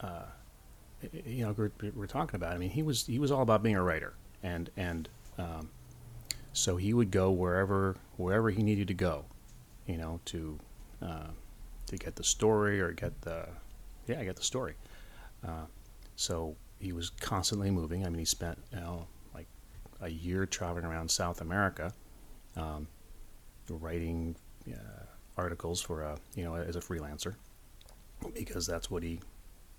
uh, 0.00 0.24
you 1.24 1.44
know, 1.44 1.54
we're, 1.56 1.70
we're 1.94 2.06
talking 2.06 2.36
about. 2.36 2.52
I 2.52 2.58
mean, 2.58 2.70
he 2.70 2.82
was 2.82 3.06
he 3.06 3.18
was 3.18 3.30
all 3.30 3.42
about 3.42 3.62
being 3.62 3.76
a 3.76 3.82
writer, 3.82 4.14
and 4.42 4.70
and 4.76 5.08
um, 5.38 5.70
so 6.52 6.76
he 6.76 6.94
would 6.94 7.10
go 7.10 7.30
wherever 7.30 7.96
wherever 8.16 8.50
he 8.50 8.62
needed 8.62 8.88
to 8.88 8.94
go, 8.94 9.26
you 9.86 9.98
know, 9.98 10.20
to 10.26 10.58
uh, 11.04 11.28
to 11.86 11.96
get 11.96 12.16
the 12.16 12.24
story 12.24 12.80
or 12.80 12.92
get 12.92 13.20
the 13.22 13.46
yeah, 14.06 14.20
I 14.20 14.24
get 14.24 14.36
the 14.36 14.42
story. 14.42 14.74
Uh, 15.46 15.66
so 16.16 16.56
he 16.78 16.92
was 16.92 17.10
constantly 17.10 17.70
moving. 17.70 18.04
I 18.04 18.08
mean, 18.08 18.18
he 18.18 18.24
spent 18.24 18.58
you 18.72 18.80
know 18.80 19.06
like 19.34 19.46
a 20.00 20.08
year 20.08 20.46
traveling 20.46 20.84
around 20.84 21.10
South 21.10 21.40
America, 21.40 21.92
um, 22.56 22.86
writing 23.68 24.36
uh, 24.70 25.04
articles 25.36 25.80
for 25.80 26.02
a 26.02 26.16
you 26.34 26.44
know 26.44 26.54
as 26.54 26.76
a 26.76 26.80
freelancer 26.80 27.34
because 28.34 28.66
that's 28.66 28.90
what 28.90 29.02
he 29.02 29.20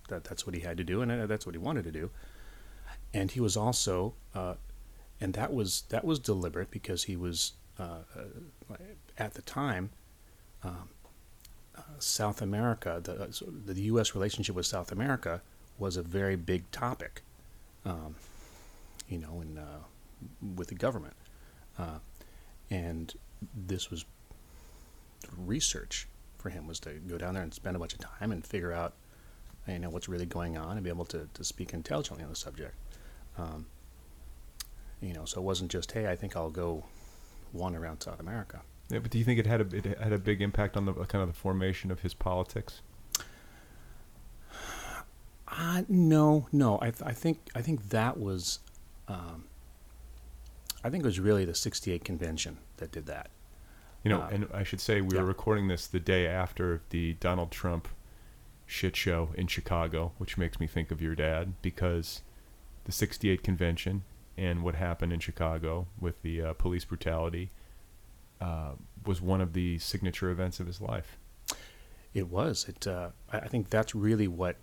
that 0.09 0.23
that's 0.23 0.45
what 0.45 0.53
he 0.53 0.61
had 0.61 0.77
to 0.77 0.83
do 0.83 1.01
and 1.01 1.11
uh, 1.11 1.25
that's 1.25 1.45
what 1.45 1.55
he 1.55 1.59
wanted 1.59 1.83
to 1.83 1.91
do. 1.91 2.09
And 3.13 3.31
he 3.31 3.39
was 3.39 3.55
also 3.57 4.13
uh, 4.33 4.55
and 5.19 5.33
that 5.33 5.53
was 5.53 5.83
that 5.89 6.03
was 6.05 6.19
deliberate 6.19 6.71
because 6.71 7.03
he 7.03 7.15
was 7.15 7.53
uh, 7.79 7.99
uh, 8.15 8.75
at 9.17 9.33
the 9.33 9.41
time. 9.41 9.89
Um, 10.63 10.89
South 11.99 12.41
America, 12.41 12.99
the 13.03 13.29
the 13.73 13.81
U.S. 13.83 14.15
relationship 14.15 14.55
with 14.55 14.65
South 14.65 14.91
America 14.91 15.41
was 15.77 15.97
a 15.97 16.01
very 16.01 16.35
big 16.35 16.69
topic, 16.71 17.21
um, 17.85 18.15
you 19.09 19.17
know, 19.17 19.41
in, 19.41 19.57
uh, 19.57 19.79
with 20.55 20.69
the 20.69 20.75
government, 20.75 21.15
uh, 21.77 21.99
and 22.69 23.13
this 23.53 23.91
was 23.91 24.05
research 25.37 26.07
for 26.37 26.49
him 26.49 26.67
was 26.67 26.79
to 26.79 26.91
go 27.07 27.17
down 27.17 27.33
there 27.33 27.43
and 27.43 27.53
spend 27.53 27.75
a 27.75 27.79
bunch 27.79 27.93
of 27.93 27.99
time 27.99 28.31
and 28.31 28.45
figure 28.45 28.71
out, 28.71 28.93
you 29.67 29.79
know, 29.79 29.89
what's 29.89 30.07
really 30.07 30.27
going 30.27 30.57
on 30.57 30.77
and 30.77 30.83
be 30.83 30.89
able 30.89 31.05
to, 31.05 31.27
to 31.33 31.43
speak 31.43 31.73
intelligently 31.73 32.23
on 32.23 32.29
the 32.29 32.35
subject. 32.35 32.75
Um, 33.37 33.65
you 35.01 35.13
know, 35.13 35.25
so 35.25 35.41
it 35.41 35.43
wasn't 35.43 35.71
just, 35.71 35.91
hey, 35.91 36.07
I 36.07 36.15
think 36.15 36.35
I'll 36.35 36.51
go 36.51 36.85
wander 37.51 37.83
around 37.83 38.01
South 38.01 38.19
America. 38.19 38.61
Yeah, 38.89 38.99
but 38.99 39.09
do 39.11 39.17
you 39.17 39.23
think 39.23 39.39
it 39.39 39.47
had 39.47 39.61
a 39.61 39.75
it 39.75 39.99
had 39.99 40.13
a 40.13 40.19
big 40.19 40.41
impact 40.41 40.77
on 40.77 40.85
the 40.85 40.93
kind 40.93 41.21
of 41.21 41.27
the 41.27 41.33
formation 41.33 41.89
of 41.91 42.01
his 42.01 42.13
politics? 42.13 42.81
Uh, 45.47 45.83
no, 45.87 46.47
no. 46.51 46.77
I, 46.81 46.89
th- 46.91 47.03
I 47.03 47.11
think 47.13 47.49
I 47.55 47.61
think 47.61 47.89
that 47.89 48.17
was, 48.19 48.59
um, 49.07 49.45
I 50.83 50.89
think 50.89 51.03
it 51.03 51.07
was 51.07 51.19
really 51.19 51.45
the 51.45 51.55
'68 51.55 52.03
convention 52.03 52.57
that 52.77 52.91
did 52.91 53.05
that. 53.05 53.29
You 54.03 54.09
know, 54.09 54.21
Uh, 54.21 54.29
and 54.31 54.47
I 54.53 54.63
should 54.63 54.81
say 54.81 55.01
we 55.01 55.15
yeah. 55.15 55.21
were 55.21 55.27
recording 55.27 55.67
this 55.67 55.87
the 55.87 55.99
day 55.99 56.27
after 56.27 56.81
the 56.89 57.13
Donald 57.13 57.51
Trump 57.51 57.87
shit 58.67 58.95
show 58.95 59.29
in 59.35 59.47
Chicago, 59.47 60.11
which 60.17 60.37
makes 60.37 60.59
me 60.59 60.67
think 60.67 60.91
of 60.91 61.01
your 61.01 61.15
dad 61.15 61.53
because 61.61 62.21
the 62.85 62.91
68 62.91 63.41
convention 63.43 64.03
and 64.37 64.63
what 64.63 64.75
happened 64.75 65.13
in 65.13 65.19
Chicago 65.19 65.87
with 65.99 66.21
the 66.21 66.41
uh, 66.41 66.53
police 66.53 66.85
brutality 66.85 67.49
uh, 68.41 68.71
was 69.05 69.21
one 69.21 69.41
of 69.41 69.53
the 69.53 69.77
signature 69.79 70.29
events 70.29 70.59
of 70.59 70.67
his 70.67 70.81
life. 70.81 71.17
It 72.13 72.29
was. 72.29 72.65
It. 72.69 72.87
Uh, 72.87 73.09
I 73.31 73.47
think 73.47 73.69
that's 73.69 73.93
really 73.93 74.27
what 74.27 74.55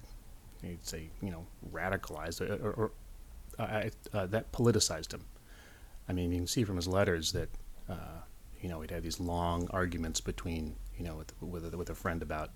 you'd 0.63 0.87
say. 0.87 1.11
You 1.21 1.31
know, 1.31 1.47
radicalized 1.73 2.41
or, 2.41 2.71
or, 2.71 2.93
uh, 3.59 3.89
uh, 4.15 4.27
that 4.27 4.53
politicized 4.53 5.13
him. 5.13 5.25
I 6.09 6.13
mean, 6.13 6.33
you 6.33 6.39
can 6.39 6.47
see 6.47 6.65
from 6.65 6.77
his 6.77 6.89
letters 6.89 7.33
that 7.33 7.51
uh, 7.89 8.21
you 8.61 8.69
know 8.69 8.81
he'd 8.81 8.91
have 8.91 9.03
these 9.03 9.21
long 9.21 9.69
arguments 9.71 10.21
between 10.21 10.77
you 10.97 11.05
know 11.05 11.17
with 11.17 11.33
with, 11.43 11.73
a- 11.75 11.77
with 11.77 11.91
a 11.91 11.95
friend 11.95 12.23
about 12.23 12.51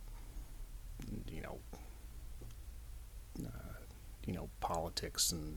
you 1.31 1.43
know 1.43 1.59
you 4.27 4.33
know 4.33 4.49
politics 4.61 5.31
and 5.33 5.57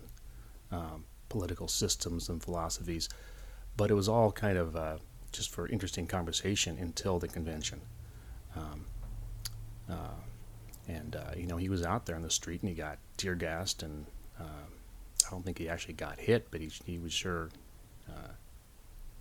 um, 0.71 1.05
political 1.29 1.67
systems 1.67 2.29
and 2.29 2.43
philosophies, 2.43 3.09
but 3.77 3.89
it 3.89 3.93
was 3.95 4.07
all 4.07 4.31
kind 4.31 4.57
of 4.57 4.75
just 5.31 5.49
for 5.51 5.67
interesting 5.67 6.07
conversation 6.07 6.77
until 6.79 7.19
the 7.19 7.27
convention. 7.27 7.81
Um, 8.55 8.85
uh, 9.89 9.93
and 10.87 11.15
uh, 11.15 11.31
you 11.37 11.45
know 11.47 11.57
he 11.57 11.69
was 11.69 11.83
out 11.83 12.05
there 12.05 12.15
on 12.15 12.21
the 12.23 12.29
street 12.29 12.61
and 12.61 12.69
he 12.69 12.75
got 12.75 12.97
tear 13.17 13.35
gassed 13.35 13.83
and 13.83 14.05
um, 14.39 14.47
I 15.27 15.31
don't 15.31 15.43
think 15.45 15.57
he 15.57 15.69
actually 15.69 15.93
got 15.95 16.19
hit, 16.19 16.47
but 16.51 16.61
he 16.61 16.69
he 16.85 16.97
was 16.97 17.13
sure 17.13 17.49
uh, 18.09 18.29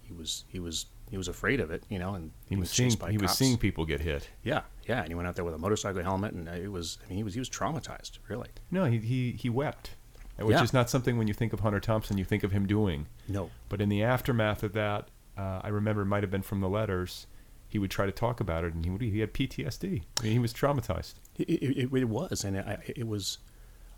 he 0.02 0.12
was 0.12 0.44
he 0.48 0.58
was 0.60 0.86
he 1.10 1.16
was 1.16 1.28
afraid 1.28 1.60
of 1.60 1.70
it, 1.70 1.82
you 1.88 1.98
know, 1.98 2.14
and 2.14 2.30
He 2.48 2.56
was 2.56 2.70
seeing 2.70 2.92
he 3.10 3.18
was 3.18 3.32
seeing 3.32 3.56
people 3.58 3.84
get 3.86 4.00
hit. 4.00 4.28
Yeah, 4.42 4.62
yeah, 4.86 5.00
and 5.00 5.08
he 5.08 5.14
went 5.14 5.26
out 5.28 5.36
there 5.36 5.44
with 5.44 5.54
a 5.54 5.58
motorcycle 5.58 6.02
helmet, 6.02 6.32
and 6.32 6.48
uh, 6.48 6.52
it 6.52 6.70
was 6.72 6.98
I 7.04 7.08
mean 7.08 7.16
he 7.18 7.22
was 7.24 7.34
he 7.34 7.40
was 7.40 7.50
traumatized, 7.50 8.18
really. 8.28 8.48
No, 8.70 8.84
he 8.84 8.98
he, 8.98 9.32
he 9.32 9.50
wept, 9.50 9.90
which 10.38 10.54
Yeah. 10.56 10.62
is 10.62 10.72
not 10.72 10.88
something 10.90 11.16
when 11.18 11.26
you 11.28 11.34
think 11.34 11.52
of 11.52 11.60
Hunter 11.60 11.80
Thompson 11.80 12.16
you 12.18 12.24
think 12.24 12.44
of 12.44 12.52
him 12.52 12.66
doing. 12.66 13.06
No. 13.26 13.50
But 13.68 13.80
in 13.80 13.88
the 13.88 14.02
aftermath 14.02 14.62
of 14.62 14.72
that, 14.74 15.08
uh, 15.38 15.60
I 15.62 15.68
remember 15.68 16.04
might 16.04 16.22
have 16.22 16.30
been 16.30 16.42
from 16.42 16.60
the 16.60 16.68
letters. 16.68 17.26
He 17.68 17.78
would 17.78 17.90
try 17.90 18.06
to 18.06 18.12
talk 18.12 18.40
about 18.40 18.64
it, 18.64 18.74
and 18.74 18.84
he 18.84 18.90
would 18.90 19.00
he 19.00 19.20
had 19.20 19.32
PTSD. 19.32 20.02
I 20.18 20.22
mean, 20.22 20.32
he 20.32 20.38
was 20.38 20.52
traumatized. 20.52 21.14
It, 21.36 21.48
it, 21.48 21.92
it, 21.92 22.08
was, 22.08 22.44
and 22.44 22.56
it, 22.56 22.94
it 22.96 23.06
was. 23.06 23.38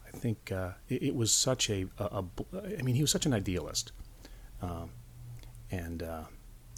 I 0.07 0.11
think 0.11 0.51
uh, 0.53 0.73
it, 0.89 1.15
was 1.15 1.33
such 1.33 1.71
a, 1.71 1.87
a, 1.99 2.05
a 2.05 2.25
I 2.79 2.83
mean, 2.83 2.97
he 2.97 3.01
was 3.01 3.13
such 3.13 3.27
an 3.27 3.33
idealist, 3.33 3.93
um, 4.61 4.91
and 5.71 6.03
uh, 6.03 6.25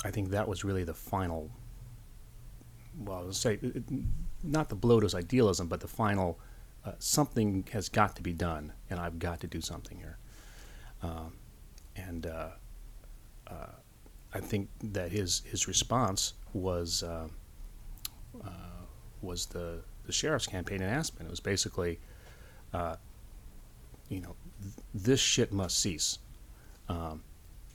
I 0.05 0.11
think 0.11 0.31
that 0.31 0.47
was 0.47 0.65
really 0.65 0.85
the 0.85 0.95
final. 0.95 1.51
Well, 2.99 3.25
I'll 3.27 3.33
say 3.33 3.59
not 4.43 4.69
the 4.69 4.75
blow 4.77 5.01
to 5.01 5.07
his 5.07 5.15
idealism, 5.15 5.67
but 5.69 5.81
the 5.81 5.89
final. 5.89 6.39
Uh, 6.85 6.91
something 6.99 7.65
has 7.73 7.89
got 7.89 8.17
to 8.17 8.23
be 8.23 8.33
done, 8.33 8.73
and 8.91 8.99
I've 8.99 9.21
got 9.21 9.41
to 9.43 9.47
do 9.47 9.61
something 9.61 9.99
here. 9.99 10.19
Um, 11.01 11.35
and 11.95 12.27
uh, 12.27 12.49
uh, 13.47 13.67
I 14.35 14.41
think 14.41 14.69
that 14.83 15.13
his 15.13 15.43
his 15.45 15.69
response 15.69 16.35
was. 16.53 17.03
Uh, 17.03 17.29
uh, 18.45 18.49
was 19.21 19.47
the, 19.47 19.81
the 20.05 20.13
sheriff's 20.13 20.47
campaign 20.47 20.83
in 20.83 20.89
Aspen. 20.89 21.27
It 21.27 21.31
was 21.31 21.41
basically, 21.41 21.99
uh, 22.73 22.97
you 24.09 24.21
know, 24.21 24.35
th- 24.61 24.75
this 24.95 25.21
shit 25.21 25.53
must 25.53 25.79
cease. 25.79 26.19
Um, 26.89 27.23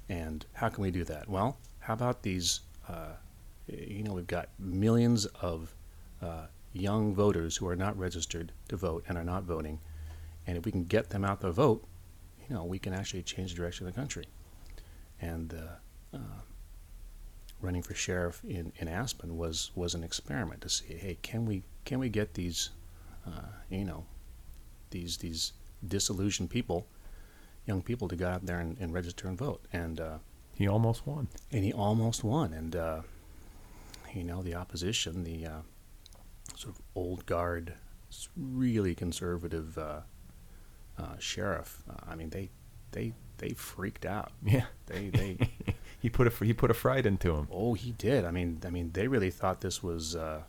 and 0.10 0.46
how 0.54 0.70
can 0.70 0.82
we 0.84 0.92
do 0.92 1.04
that? 1.06 1.28
Well, 1.30 1.58
how 1.80 1.94
about 1.94 2.22
these? 2.24 2.62
Uh, 2.88 3.14
you 3.68 4.04
know, 4.04 4.14
we've 4.14 4.28
got 4.28 4.50
millions 4.60 5.26
of 5.42 5.74
uh, 6.22 6.46
young 6.74 7.14
voters 7.14 7.58
who 7.58 7.68
are 7.68 7.76
not 7.76 7.98
registered 7.98 8.52
to 8.70 8.78
vote 8.78 9.04
and 9.08 9.18
are 9.18 9.24
not 9.24 9.44
voting. 9.44 9.80
And 10.46 10.58
if 10.58 10.66
we 10.66 10.72
can 10.72 10.86
get 10.86 11.10
them 11.10 11.26
out 11.26 11.42
to 11.42 11.52
vote, 11.52 11.86
you 12.48 12.56
know, 12.56 12.64
we 12.64 12.80
can 12.80 12.94
actually 12.94 13.24
change 13.24 13.52
the 13.52 13.58
direction 13.58 13.86
of 13.86 13.94
the 13.94 14.00
country. 14.00 14.26
And 15.20 15.54
uh, 16.14 16.42
running 17.62 17.82
for 17.82 17.94
sheriff 17.96 18.42
in, 18.48 18.72
in 18.78 18.88
Aspen 18.88 19.38
was, 19.38 19.72
was 19.76 19.96
an 19.96 20.04
experiment 20.04 20.62
to 20.62 20.70
see, 20.70 20.94
hey, 20.94 21.18
can 21.22 21.46
we 21.46 21.64
can 21.86 22.00
we 22.00 22.10
get 22.10 22.34
these, 22.34 22.70
uh, 23.26 23.48
you 23.70 23.86
know, 23.86 24.06
these 24.90 25.18
these 25.18 25.54
disillusioned 25.88 26.50
people, 26.50 26.86
young 27.66 27.82
people, 27.82 28.08
to 28.10 28.16
go 28.16 28.28
out 28.28 28.46
there 28.46 28.60
and, 28.60 28.78
and 28.80 28.94
register 28.94 29.28
and 29.28 29.38
vote, 29.38 29.62
and 29.72 30.00
uh, 30.02 30.18
He 30.56 30.68
almost 30.68 31.08
won. 31.08 31.28
and 31.52 31.64
he 31.64 31.72
almost 31.72 32.24
won, 32.24 32.52
and 32.54 32.76
uh, 32.76 33.02
you 34.14 34.24
know 34.24 34.42
the 34.44 34.56
opposition, 34.56 35.24
the 35.24 35.46
uh, 35.46 35.62
sort 36.56 36.76
of 36.76 36.82
old 36.96 37.26
guard, 37.26 37.74
really 38.36 38.94
conservative 38.96 39.78
uh, 39.78 40.02
uh, 40.98 41.16
sheriff. 41.20 41.84
Uh, 41.90 42.12
I 42.12 42.16
mean, 42.16 42.30
they 42.32 42.50
they 42.92 43.14
they 43.38 43.50
freaked 43.52 44.06
out. 44.06 44.32
Yeah. 44.44 44.66
They 44.88 45.10
they. 45.10 45.38
he 46.00 46.10
put 46.10 46.28
a 46.28 46.46
he 46.46 46.54
put 46.54 46.72
a 46.72 46.74
fright 46.74 47.06
into 47.06 47.36
him. 47.36 47.48
Oh, 47.52 47.74
he 47.74 47.92
did. 47.92 48.26
I 48.26 48.32
mean, 48.32 48.62
I 48.66 48.70
mean, 48.70 48.92
they 48.94 49.08
really 49.08 49.32
thought 49.32 49.62
this 49.62 49.82
was 49.82 50.16
uh, 50.16 50.42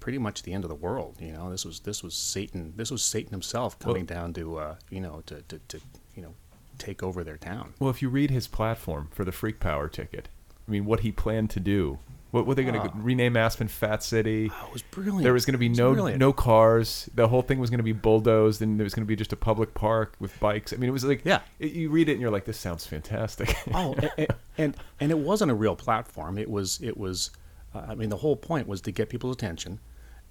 pretty 0.00 0.18
much 0.18 0.42
the 0.42 0.52
end 0.52 0.64
of 0.64 0.68
the 0.68 0.76
world. 0.76 1.16
You 1.20 1.32
know, 1.32 1.50
this 1.50 1.64
was 1.64 1.80
this 1.80 2.02
was 2.02 2.14
Satan. 2.14 2.74
This 2.76 2.90
was 2.90 3.02
Satan 3.02 3.30
himself 3.30 3.78
coming 3.78 4.04
down 4.04 4.32
to 4.34 4.58
uh, 4.58 4.76
you 4.90 5.00
know 5.00 5.22
to, 5.26 5.42
to, 5.42 5.58
to 5.68 5.80
you 6.14 6.22
know 6.22 6.34
take 6.78 7.02
over 7.02 7.24
their 7.24 7.36
town. 7.36 7.74
Well, 7.78 7.90
if 7.90 8.02
you 8.02 8.08
read 8.08 8.30
his 8.30 8.46
platform 8.46 9.08
for 9.12 9.24
the 9.24 9.32
Freak 9.32 9.60
Power 9.60 9.88
ticket, 9.88 10.28
I 10.66 10.70
mean, 10.70 10.84
what 10.84 11.00
he 11.00 11.12
planned 11.12 11.50
to 11.50 11.60
do. 11.60 11.98
What 12.32 12.46
were 12.46 12.54
they 12.56 12.64
going 12.64 12.74
to 12.80 12.88
Oh. 12.88 12.92
rename 12.96 13.36
Aspen 13.36 13.68
Fat 13.68 14.02
City? 14.02 14.46
it 14.46 14.72
was 14.72 14.82
brilliant. 14.82 15.22
There 15.22 15.32
was 15.34 15.44
going 15.46 15.52
to 15.52 15.58
be 15.58 15.68
no 15.68 15.92
brilliant. 15.92 16.18
no 16.18 16.32
cars. 16.32 17.08
The 17.14 17.28
whole 17.28 17.42
thing 17.42 17.58
was 17.60 17.70
going 17.70 17.78
to 17.78 17.84
be 17.84 17.92
bulldozed, 17.92 18.60
and 18.62 18.80
there 18.80 18.84
was 18.84 18.94
going 18.94 19.04
to 19.04 19.08
be 19.08 19.14
just 19.16 19.32
a 19.32 19.36
public 19.36 19.74
park 19.74 20.16
with 20.18 20.38
bikes. 20.40 20.72
I 20.72 20.76
mean, 20.76 20.88
it 20.88 20.92
was 20.92 21.04
like 21.04 21.22
Yeah. 21.24 21.40
it- 21.60 21.72
you 21.72 21.90
read 21.90 22.08
it 22.08 22.12
and 22.12 22.20
you're 22.20 22.30
like, 22.30 22.46
this 22.46 22.58
sounds 22.58 22.84
fantastic. 22.86 23.54
oh, 23.74 23.94
and, 24.18 24.28
and 24.58 24.76
and 24.98 25.10
it 25.10 25.18
wasn't 25.18 25.50
a 25.50 25.54
real 25.54 25.76
platform. 25.76 26.38
It 26.38 26.50
was 26.50 26.80
it 26.82 26.96
was. 26.96 27.30
Uh, 27.74 27.86
I 27.88 27.94
mean, 27.94 28.08
the 28.10 28.16
whole 28.18 28.36
point 28.36 28.66
was 28.66 28.80
to 28.82 28.92
get 28.92 29.08
people's 29.08 29.34
attention, 29.36 29.78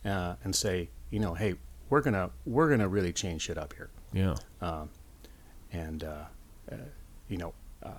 uh, 0.04 0.36
and 0.44 0.56
say, 0.56 0.90
you 1.12 1.20
know, 1.20 1.34
hey, 1.36 1.54
we're 1.90 2.02
gonna 2.02 2.32
we're 2.46 2.70
gonna 2.70 2.88
really 2.90 3.14
change 3.14 3.44
shit 3.44 3.58
up 3.58 3.74
here. 3.74 3.90
yeah. 4.12 4.36
um, 4.62 4.90
and 5.72 6.04
uh, 6.04 6.26
uh, 6.72 6.76
you 7.30 7.38
know, 7.38 7.54
uh, 7.84 7.92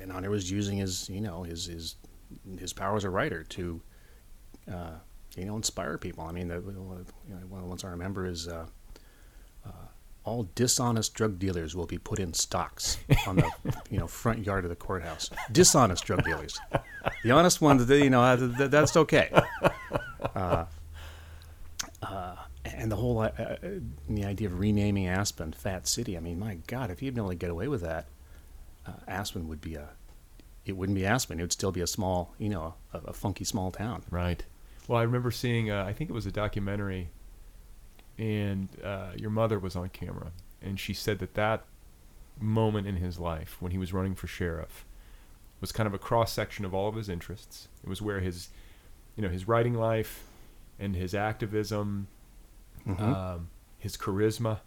and 0.00 0.10
Hunter 0.12 0.30
was 0.30 0.50
using 0.50 0.78
his 0.78 1.08
you 1.10 1.20
know 1.20 1.42
his 1.42 1.66
his 1.66 1.96
his 2.58 2.72
power 2.72 2.96
as 2.96 3.04
a 3.04 3.10
writer 3.10 3.42
to 3.42 3.80
uh, 4.72 4.92
you 5.36 5.44
know 5.44 5.56
inspire 5.56 5.98
people. 5.98 6.24
I 6.24 6.32
mean, 6.32 6.48
the, 6.48 6.56
you 6.56 6.72
know, 7.34 7.36
one 7.48 7.60
of 7.60 7.64
the 7.64 7.68
ones 7.68 7.84
I 7.84 7.88
remember 7.90 8.26
is. 8.26 8.48
Uh, 8.48 8.66
uh, 9.66 9.70
all 10.24 10.48
dishonest 10.54 11.12
drug 11.14 11.38
dealers 11.38 11.76
will 11.76 11.86
be 11.86 11.98
put 11.98 12.18
in 12.18 12.32
stocks 12.32 12.96
on 13.26 13.36
the 13.36 13.50
you 13.90 13.98
know 13.98 14.06
front 14.06 14.44
yard 14.44 14.64
of 14.64 14.70
the 14.70 14.76
courthouse. 14.76 15.30
Dishonest 15.52 16.04
drug 16.04 16.24
dealers, 16.24 16.58
the 17.22 17.30
honest 17.30 17.60
ones, 17.60 17.88
you 17.90 18.10
know, 18.10 18.22
uh, 18.22 18.36
th- 18.36 18.56
th- 18.56 18.70
that's 18.70 18.96
okay. 18.96 19.30
Uh, 20.34 20.64
uh, 22.02 22.36
and 22.64 22.90
the 22.90 22.96
whole 22.96 23.20
the 24.08 24.24
idea 24.24 24.48
of 24.48 24.58
renaming 24.58 25.06
Aspen 25.06 25.52
Fat 25.52 25.86
City. 25.86 26.16
I 26.16 26.20
mean, 26.20 26.38
my 26.38 26.56
God, 26.66 26.90
if 26.90 27.00
he'd 27.00 27.14
been 27.14 27.20
able 27.24 27.30
to 27.30 27.36
get 27.36 27.50
away 27.50 27.68
with 27.68 27.82
that, 27.82 28.06
Aspen 29.06 29.48
would 29.48 29.60
be 29.60 29.74
a. 29.74 29.90
It 30.66 30.76
wouldn't 30.76 30.96
be 30.96 31.04
Aspen. 31.06 31.38
It 31.38 31.42
would 31.42 31.52
still 31.52 31.72
be 31.72 31.80
a 31.82 31.86
small, 31.86 32.34
you 32.38 32.48
know, 32.48 32.74
a, 32.92 32.98
a 33.08 33.12
funky 33.12 33.44
small 33.44 33.70
town. 33.70 34.02
Right. 34.10 34.44
Well, 34.88 34.98
I 34.98 35.02
remember 35.02 35.30
seeing. 35.30 35.70
Uh, 35.70 35.84
I 35.86 35.92
think 35.92 36.10
it 36.10 36.12
was 36.14 36.26
a 36.26 36.32
documentary, 36.32 37.08
and 38.18 38.68
uh, 38.82 39.10
your 39.16 39.30
mother 39.30 39.58
was 39.58 39.76
on 39.76 39.88
camera, 39.90 40.32
and 40.62 40.78
she 40.78 40.94
said 40.94 41.18
that 41.20 41.34
that 41.34 41.64
moment 42.40 42.86
in 42.86 42.96
his 42.96 43.18
life 43.18 43.56
when 43.60 43.72
he 43.72 43.78
was 43.78 43.92
running 43.92 44.14
for 44.14 44.26
sheriff 44.26 44.84
was 45.60 45.70
kind 45.72 45.86
of 45.86 45.94
a 45.94 45.98
cross 45.98 46.32
section 46.32 46.64
of 46.64 46.74
all 46.74 46.88
of 46.88 46.94
his 46.96 47.08
interests. 47.08 47.68
It 47.82 47.88
was 47.88 48.02
where 48.02 48.20
his, 48.20 48.48
you 49.16 49.22
know, 49.22 49.28
his 49.28 49.46
writing 49.48 49.74
life, 49.74 50.24
and 50.78 50.94
his 50.96 51.14
activism, 51.14 52.08
Mhm. 52.86 53.00
um, 53.00 53.48
his 53.78 53.96
charisma, 53.96 54.60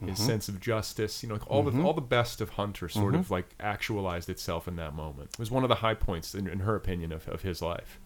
his 0.00 0.18
Mhm. 0.18 0.26
sense 0.26 0.48
of 0.48 0.60
justice. 0.60 1.22
You 1.22 1.28
know, 1.28 1.34
like 1.36 1.50
all 1.50 1.64
Mhm. 1.64 1.72
the 1.76 1.82
all 1.82 1.92
the 1.94 2.00
best 2.00 2.40
of 2.40 2.50
Hunter 2.50 2.88
sort 2.88 3.14
Mhm. 3.14 3.18
of 3.20 3.30
like 3.30 3.54
actualized 3.60 4.28
itself 4.28 4.68
in 4.68 4.76
that 4.76 4.94
moment. 4.94 5.30
It 5.32 5.38
was 5.38 5.50
one 5.50 5.64
of 5.64 5.68
the 5.68 5.76
high 5.76 5.94
points, 5.94 6.34
in, 6.34 6.46
in 6.46 6.60
her 6.60 6.74
opinion, 6.76 7.12
of, 7.12 7.28
of 7.28 7.42
his 7.42 7.60
life. 7.62 7.98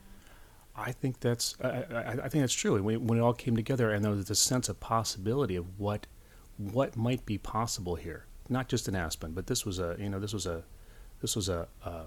I 0.75 0.93
think 0.93 1.21
that's 1.21 1.55
I, 1.63 1.69
I, 1.69 2.11
I 2.25 2.29
think 2.29 2.43
that's 2.43 2.55
true. 2.55 2.83
When, 2.83 3.07
when 3.07 3.19
it 3.19 3.23
all 3.23 3.35
came 3.35 3.57
together, 3.57 3.91
and 3.91 4.03
there 4.05 4.13
was 4.13 4.25
this 4.27 4.41
sense 4.41 4.69
of 4.69 4.81
possibility 4.81 5.57
of 5.57 5.79
what 5.79 6.07
what 6.59 6.97
might 6.97 7.27
be 7.27 7.37
possible 7.39 7.97
here, 7.97 8.27
not 8.49 8.69
just 8.69 8.89
in 8.89 8.95
Aspen, 8.95 9.33
but 9.33 9.47
this 9.49 9.67
was 9.67 9.79
a 9.79 9.97
you 9.99 10.09
know 10.09 10.19
this 10.19 10.33
was 10.33 10.47
a 10.47 10.65
this 11.21 11.37
was 11.37 11.49
a 11.49 11.69
a, 11.85 12.07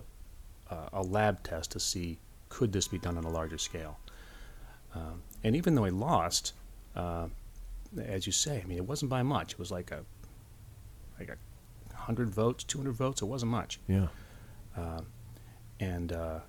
a 0.94 1.02
lab 1.04 1.44
test 1.44 1.72
to 1.72 1.80
see 1.80 2.18
could 2.50 2.72
this 2.72 2.88
be 2.88 2.98
done 2.98 3.18
on 3.18 3.24
a 3.24 3.30
larger 3.30 3.58
scale. 3.58 4.00
Um, 4.96 5.22
and 5.44 5.56
even 5.56 5.76
though 5.76 5.84
he 5.84 5.92
lost, 5.92 6.54
uh, 6.96 7.28
as 8.00 8.26
you 8.26 8.32
say, 8.32 8.62
I 8.64 8.68
mean 8.68 8.78
it 8.78 8.88
wasn't 8.88 9.10
by 9.10 9.24
much. 9.24 9.54
It 9.54 9.60
was 9.60 9.72
like 9.72 9.92
a 9.92 10.04
like 11.20 11.30
a 11.30 11.96
hundred 11.96 12.30
votes, 12.30 12.64
two 12.64 12.78
hundred 12.78 12.94
votes. 12.94 13.22
It 13.22 13.26
wasn't 13.26 13.52
much. 13.52 13.80
Yeah. 13.88 14.08
Um, 14.78 15.06
and 15.80 16.12
uh, 16.12 16.40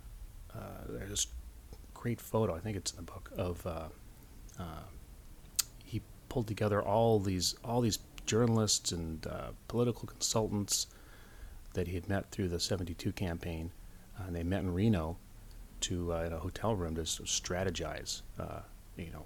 uh, 0.55 0.59
there's 0.89 1.11
this 1.11 1.27
great 1.95 2.21
photo. 2.21 2.55
I 2.55 2.61
think 2.61 2.77
it's 2.77 2.93
in 2.93 2.97
the 2.97 3.03
book 3.03 3.31
of 3.37 3.67
uh, 3.67 3.89
uh, 4.59 4.83
pulled 6.37 6.47
together 6.47 6.83
all 6.83 7.19
these 7.19 7.55
all 7.65 7.81
these 7.81 7.99
journalists 8.27 8.93
and 8.93 9.27
uh, 9.27 9.53
political 9.69 10.07
consultants 10.07 10.87
that 11.73 11.89
he 11.89 11.95
had 11.95 12.09
met 12.11 12.31
through 12.31 12.49
the 12.49 12.61
72 12.61 13.11
campaign. 13.13 13.73
Uh, 14.19 14.25
and 14.27 14.37
they 14.37 14.43
met 14.43 14.61
in 14.61 14.75
Reno 14.75 15.17
to 15.81 16.13
uh, 16.13 16.25
in 16.25 16.35
a 16.35 16.39
hotel 16.39 16.75
room 16.75 16.95
to 16.97 17.07
sort 17.07 17.29
of 17.29 17.35
strategize, 17.35 18.21
uh, 18.39 18.61
you 18.99 19.11
know, 19.13 19.25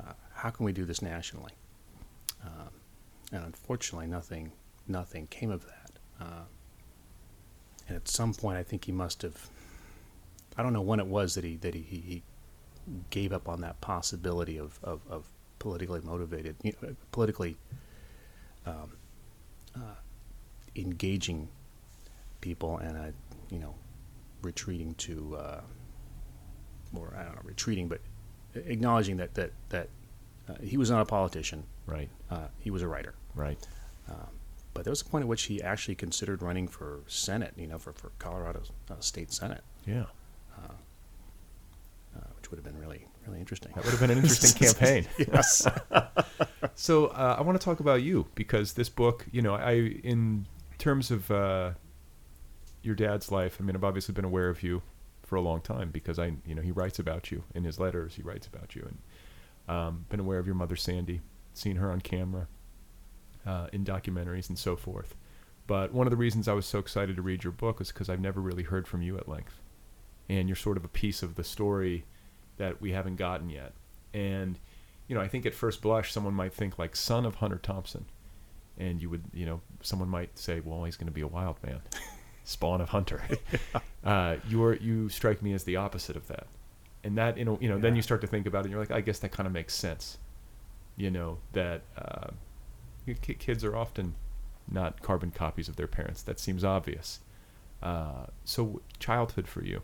uh, 0.00 0.12
how 0.34 0.50
can 0.50 0.64
we 0.64 0.72
do 0.72 0.84
this 0.84 1.02
nationally? 1.02 1.52
Um, 2.44 2.70
and 3.32 3.44
unfortunately, 3.44 4.06
nothing 4.06 4.52
nothing 4.86 5.26
came 5.26 5.50
of 5.50 5.64
that. 5.66 5.90
Uh, 6.20 6.44
and 7.86 7.96
at 7.96 8.08
some 8.08 8.34
point, 8.34 8.58
I 8.58 8.62
think 8.62 8.84
he 8.84 8.92
must 8.92 9.22
have. 9.22 9.48
I 10.56 10.62
don't 10.62 10.72
know 10.72 10.82
when 10.82 10.98
it 10.98 11.06
was 11.06 11.34
that 11.34 11.44
he 11.44 11.56
that 11.56 11.74
he, 11.74 11.82
he, 11.82 12.22
gave 13.10 13.34
up 13.34 13.50
on 13.50 13.60
that 13.60 13.78
possibility 13.82 14.56
of, 14.56 14.78
of, 14.82 15.02
of 15.10 15.28
politically 15.58 16.00
motivated, 16.00 16.56
you 16.62 16.72
know, 16.80 16.96
politically 17.12 17.54
um, 18.64 18.92
uh, 19.76 19.94
engaging 20.74 21.48
people, 22.40 22.78
and 22.78 22.96
uh, 22.96 23.10
you 23.50 23.58
know, 23.58 23.74
retreating 24.42 24.94
to, 24.94 25.36
uh, 25.36 25.60
or 26.96 27.14
I 27.14 27.24
don't 27.24 27.34
know, 27.34 27.42
retreating, 27.44 27.88
but 27.88 28.00
acknowledging 28.54 29.16
that 29.18 29.34
that 29.34 29.52
that 29.70 29.88
uh, 30.48 30.54
he 30.62 30.76
was 30.76 30.90
not 30.90 31.00
a 31.00 31.04
politician. 31.04 31.64
Right. 31.86 32.08
Uh, 32.30 32.48
he 32.58 32.70
was 32.70 32.82
a 32.82 32.88
writer. 32.88 33.14
Right. 33.34 33.58
Um, 34.08 34.28
but 34.74 34.84
there 34.84 34.90
was 34.90 35.00
a 35.00 35.04
point 35.04 35.22
at 35.22 35.28
which 35.28 35.44
he 35.44 35.62
actually 35.62 35.94
considered 35.94 36.42
running 36.42 36.68
for 36.68 37.00
Senate, 37.06 37.52
you 37.56 37.66
know, 37.66 37.78
for, 37.78 37.92
for 37.92 38.10
Colorado 38.18 38.62
uh, 38.90 38.94
State 39.00 39.32
Senate. 39.32 39.62
Yeah. 39.86 40.04
Uh, 40.56 40.72
uh, 42.16 42.20
which 42.36 42.50
would 42.50 42.58
have 42.58 42.64
been 42.64 42.78
really, 42.78 43.06
really 43.26 43.40
interesting. 43.40 43.72
That 43.74 43.84
would 43.84 43.90
have 43.90 44.00
been 44.00 44.10
an 44.10 44.18
interesting 44.18 44.66
campaign. 44.68 45.06
yes. 45.18 45.66
so 46.74 47.06
uh, 47.06 47.36
I 47.38 47.42
want 47.42 47.60
to 47.60 47.64
talk 47.64 47.80
about 47.80 48.02
you 48.02 48.26
because 48.34 48.74
this 48.74 48.88
book, 48.88 49.26
you 49.32 49.42
know, 49.42 49.54
I 49.54 49.72
in 50.04 50.46
terms 50.78 51.10
of 51.10 51.30
uh, 51.30 51.72
your 52.82 52.94
dad's 52.94 53.30
life. 53.30 53.58
I 53.60 53.64
mean, 53.64 53.76
I've 53.76 53.84
obviously 53.84 54.14
been 54.14 54.24
aware 54.24 54.48
of 54.48 54.62
you 54.62 54.82
for 55.28 55.36
a 55.36 55.42
long 55.42 55.60
time 55.60 55.90
because 55.90 56.18
I, 56.18 56.32
you 56.46 56.54
know, 56.54 56.62
he 56.62 56.72
writes 56.72 56.98
about 56.98 57.30
you 57.30 57.44
in 57.54 57.64
his 57.64 57.78
letters. 57.78 58.14
He 58.14 58.22
writes 58.22 58.46
about 58.46 58.74
you, 58.74 58.88
and 58.88 59.76
um, 59.76 60.06
been 60.08 60.20
aware 60.20 60.38
of 60.38 60.46
your 60.46 60.54
mother 60.54 60.74
Sandy, 60.74 61.20
seen 61.52 61.76
her 61.76 61.92
on 61.92 62.00
camera, 62.00 62.48
uh, 63.46 63.68
in 63.72 63.84
documentaries 63.84 64.48
and 64.48 64.58
so 64.58 64.74
forth. 64.74 65.14
But 65.66 65.92
one 65.92 66.06
of 66.06 66.10
the 66.10 66.16
reasons 66.16 66.48
I 66.48 66.54
was 66.54 66.64
so 66.64 66.78
excited 66.78 67.16
to 67.16 67.22
read 67.22 67.44
your 67.44 67.52
book 67.52 67.78
was 67.78 67.92
because 67.92 68.08
I've 68.08 68.20
never 68.20 68.40
really 68.40 68.62
heard 68.62 68.88
from 68.88 69.02
you 69.02 69.18
at 69.18 69.28
length, 69.28 69.60
and 70.28 70.48
you're 70.48 70.56
sort 70.56 70.78
of 70.78 70.84
a 70.84 70.88
piece 70.88 71.22
of 71.22 71.34
the 71.34 71.44
story 71.44 72.06
that 72.56 72.80
we 72.80 72.92
haven't 72.92 73.16
gotten 73.16 73.50
yet. 73.50 73.74
And 74.14 74.58
you 75.08 75.14
know, 75.14 75.20
I 75.20 75.28
think 75.28 75.44
at 75.44 75.54
first 75.54 75.82
blush, 75.82 76.10
someone 76.10 76.34
might 76.34 76.54
think 76.54 76.78
like 76.78 76.96
son 76.96 77.26
of 77.26 77.36
Hunter 77.36 77.58
Thompson, 77.58 78.06
and 78.78 79.02
you 79.02 79.10
would, 79.10 79.24
you 79.34 79.44
know, 79.44 79.60
someone 79.82 80.08
might 80.08 80.38
say, 80.38 80.60
well, 80.60 80.84
he's 80.84 80.96
going 80.96 81.06
to 81.06 81.12
be 81.12 81.20
a 81.20 81.26
wild 81.26 81.56
man, 81.62 81.80
spawn 82.48 82.80
of 82.80 82.88
Hunter. 82.88 83.22
uh, 84.04 84.36
you're 84.48 84.74
you 84.76 85.10
strike 85.10 85.42
me 85.42 85.52
as 85.52 85.64
the 85.64 85.76
opposite 85.76 86.16
of 86.16 86.26
that, 86.28 86.46
and 87.04 87.16
that 87.18 87.36
you 87.36 87.44
know, 87.44 87.58
you 87.60 87.68
know, 87.68 87.78
then 87.78 87.94
you 87.94 88.00
start 88.00 88.22
to 88.22 88.26
think 88.26 88.46
about 88.46 88.60
it, 88.60 88.64
and 88.64 88.70
you're 88.72 88.80
like, 88.80 88.90
I 88.90 89.02
guess 89.02 89.18
that 89.18 89.30
kind 89.30 89.46
of 89.46 89.52
makes 89.52 89.74
sense. 89.74 90.16
You 90.96 91.10
know 91.10 91.38
that 91.52 91.82
uh, 91.96 92.28
ki- 93.06 93.34
kids 93.34 93.62
are 93.64 93.76
often 93.76 94.14
not 94.70 95.02
carbon 95.02 95.30
copies 95.30 95.68
of 95.68 95.76
their 95.76 95.86
parents. 95.86 96.22
That 96.22 96.40
seems 96.40 96.64
obvious. 96.64 97.20
Uh, 97.82 98.26
so 98.44 98.80
childhood 98.98 99.46
for 99.46 99.62
you, 99.62 99.82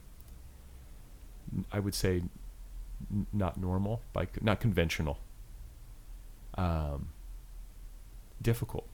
I 1.70 1.80
would 1.80 1.94
say, 1.94 2.22
n- 3.12 3.26
not 3.32 3.58
normal, 3.58 4.00
like 4.14 4.42
not 4.42 4.58
conventional. 4.58 5.18
Um, 6.56 7.10
difficult. 8.40 8.88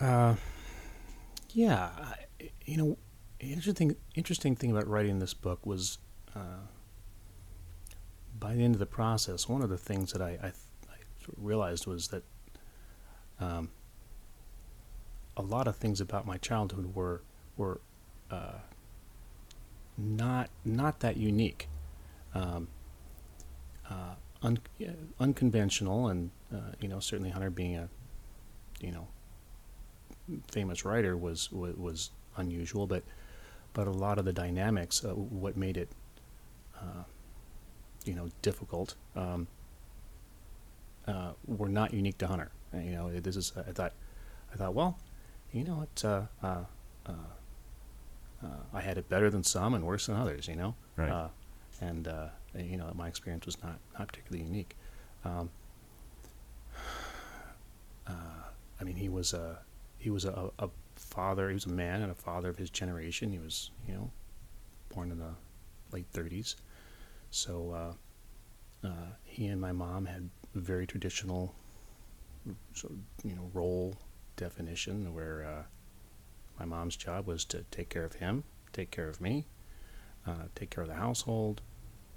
Uh, 0.00 0.34
yeah, 1.54 1.90
you 2.66 2.76
know, 2.76 2.98
interesting 3.38 3.96
interesting 4.14 4.56
thing 4.56 4.72
about 4.72 4.88
writing 4.88 5.20
this 5.20 5.34
book 5.34 5.64
was 5.64 5.98
uh, 6.34 6.66
by 8.38 8.54
the 8.54 8.62
end 8.62 8.74
of 8.74 8.80
the 8.80 8.86
process, 8.86 9.48
one 9.48 9.62
of 9.62 9.70
the 9.70 9.78
things 9.78 10.12
that 10.12 10.20
I, 10.20 10.38
I, 10.42 10.46
I 10.48 10.96
realized 11.36 11.86
was 11.86 12.08
that 12.08 12.24
um, 13.38 13.70
a 15.36 15.42
lot 15.42 15.68
of 15.68 15.76
things 15.76 16.00
about 16.00 16.26
my 16.26 16.38
childhood 16.38 16.94
were 16.94 17.22
were 17.56 17.80
uh, 18.30 18.58
not 19.96 20.50
not 20.64 21.00
that 21.00 21.16
unique, 21.16 21.68
um, 22.34 22.66
uh, 23.88 24.14
un, 24.42 24.58
unconventional, 25.20 26.08
and 26.08 26.30
uh, 26.52 26.72
you 26.80 26.88
know 26.88 26.98
certainly 26.98 27.30
Hunter 27.30 27.50
being 27.50 27.76
a 27.76 27.88
you 28.80 28.90
know 28.90 29.06
famous 30.50 30.84
writer 30.84 31.16
was 31.16 31.50
was, 31.52 31.76
was 31.76 32.10
unusual, 32.36 32.86
but 32.86 33.02
but 33.72 33.86
a 33.86 33.90
lot 33.90 34.18
of 34.18 34.24
the 34.24 34.32
dynamics, 34.32 35.04
uh, 35.04 35.10
what 35.14 35.56
made 35.56 35.76
it 35.76 35.88
uh, 36.80 37.04
you 38.04 38.14
know 38.14 38.28
difficult, 38.42 38.94
um, 39.16 39.46
uh, 41.06 41.32
were 41.46 41.68
not 41.68 41.92
unique 41.92 42.18
to 42.18 42.26
Hunter. 42.26 42.50
Uh, 42.72 42.78
you 42.78 42.90
know, 42.90 43.10
this 43.20 43.36
is 43.36 43.52
I 43.56 43.72
thought 43.72 43.92
I 44.52 44.56
thought 44.56 44.74
well, 44.74 44.98
you 45.52 45.64
know 45.64 45.76
what. 45.76 46.04
Uh, 46.04 46.22
uh, 46.42 46.64
uh, 47.06 47.12
uh, 48.42 48.48
I 48.72 48.80
had 48.80 48.98
it 48.98 49.08
better 49.08 49.30
than 49.30 49.42
some 49.42 49.74
and 49.74 49.84
worse 49.84 50.06
than 50.06 50.16
others, 50.16 50.48
you 50.48 50.56
know. 50.56 50.74
Right. 50.96 51.10
Uh, 51.10 51.28
and 51.80 52.06
uh, 52.06 52.26
you 52.56 52.76
know, 52.76 52.90
my 52.94 53.08
experience 53.08 53.46
was 53.46 53.62
not 53.62 53.78
not 53.98 54.08
particularly 54.08 54.44
unique. 54.44 54.76
Um, 55.24 55.50
uh, 58.06 58.12
I 58.80 58.84
mean, 58.84 58.96
he 58.96 59.08
was 59.08 59.32
a 59.32 59.58
he 60.04 60.10
was 60.10 60.26
a, 60.26 60.50
a 60.58 60.68
father. 60.96 61.48
He 61.48 61.54
was 61.54 61.64
a 61.64 61.70
man 61.70 62.02
and 62.02 62.12
a 62.12 62.14
father 62.14 62.50
of 62.50 62.58
his 62.58 62.68
generation. 62.68 63.32
He 63.32 63.38
was, 63.38 63.70
you 63.88 63.94
know, 63.94 64.10
born 64.94 65.10
in 65.10 65.18
the 65.18 65.34
late 65.92 66.12
30s. 66.12 66.56
So 67.30 67.96
uh, 68.84 68.86
uh, 68.86 69.12
he 69.24 69.46
and 69.46 69.58
my 69.58 69.72
mom 69.72 70.04
had 70.04 70.28
very 70.54 70.86
traditional, 70.86 71.54
sort 72.74 72.92
of, 72.92 72.98
you 73.24 73.34
know, 73.34 73.50
role 73.54 73.96
definition 74.36 75.14
where 75.14 75.42
uh, 75.42 75.62
my 76.58 76.66
mom's 76.66 76.96
job 76.96 77.26
was 77.26 77.46
to 77.46 77.64
take 77.70 77.88
care 77.88 78.04
of 78.04 78.12
him, 78.12 78.44
take 78.74 78.90
care 78.90 79.08
of 79.08 79.22
me, 79.22 79.46
uh, 80.26 80.48
take 80.54 80.68
care 80.68 80.82
of 80.82 80.88
the 80.90 80.96
household, 80.96 81.62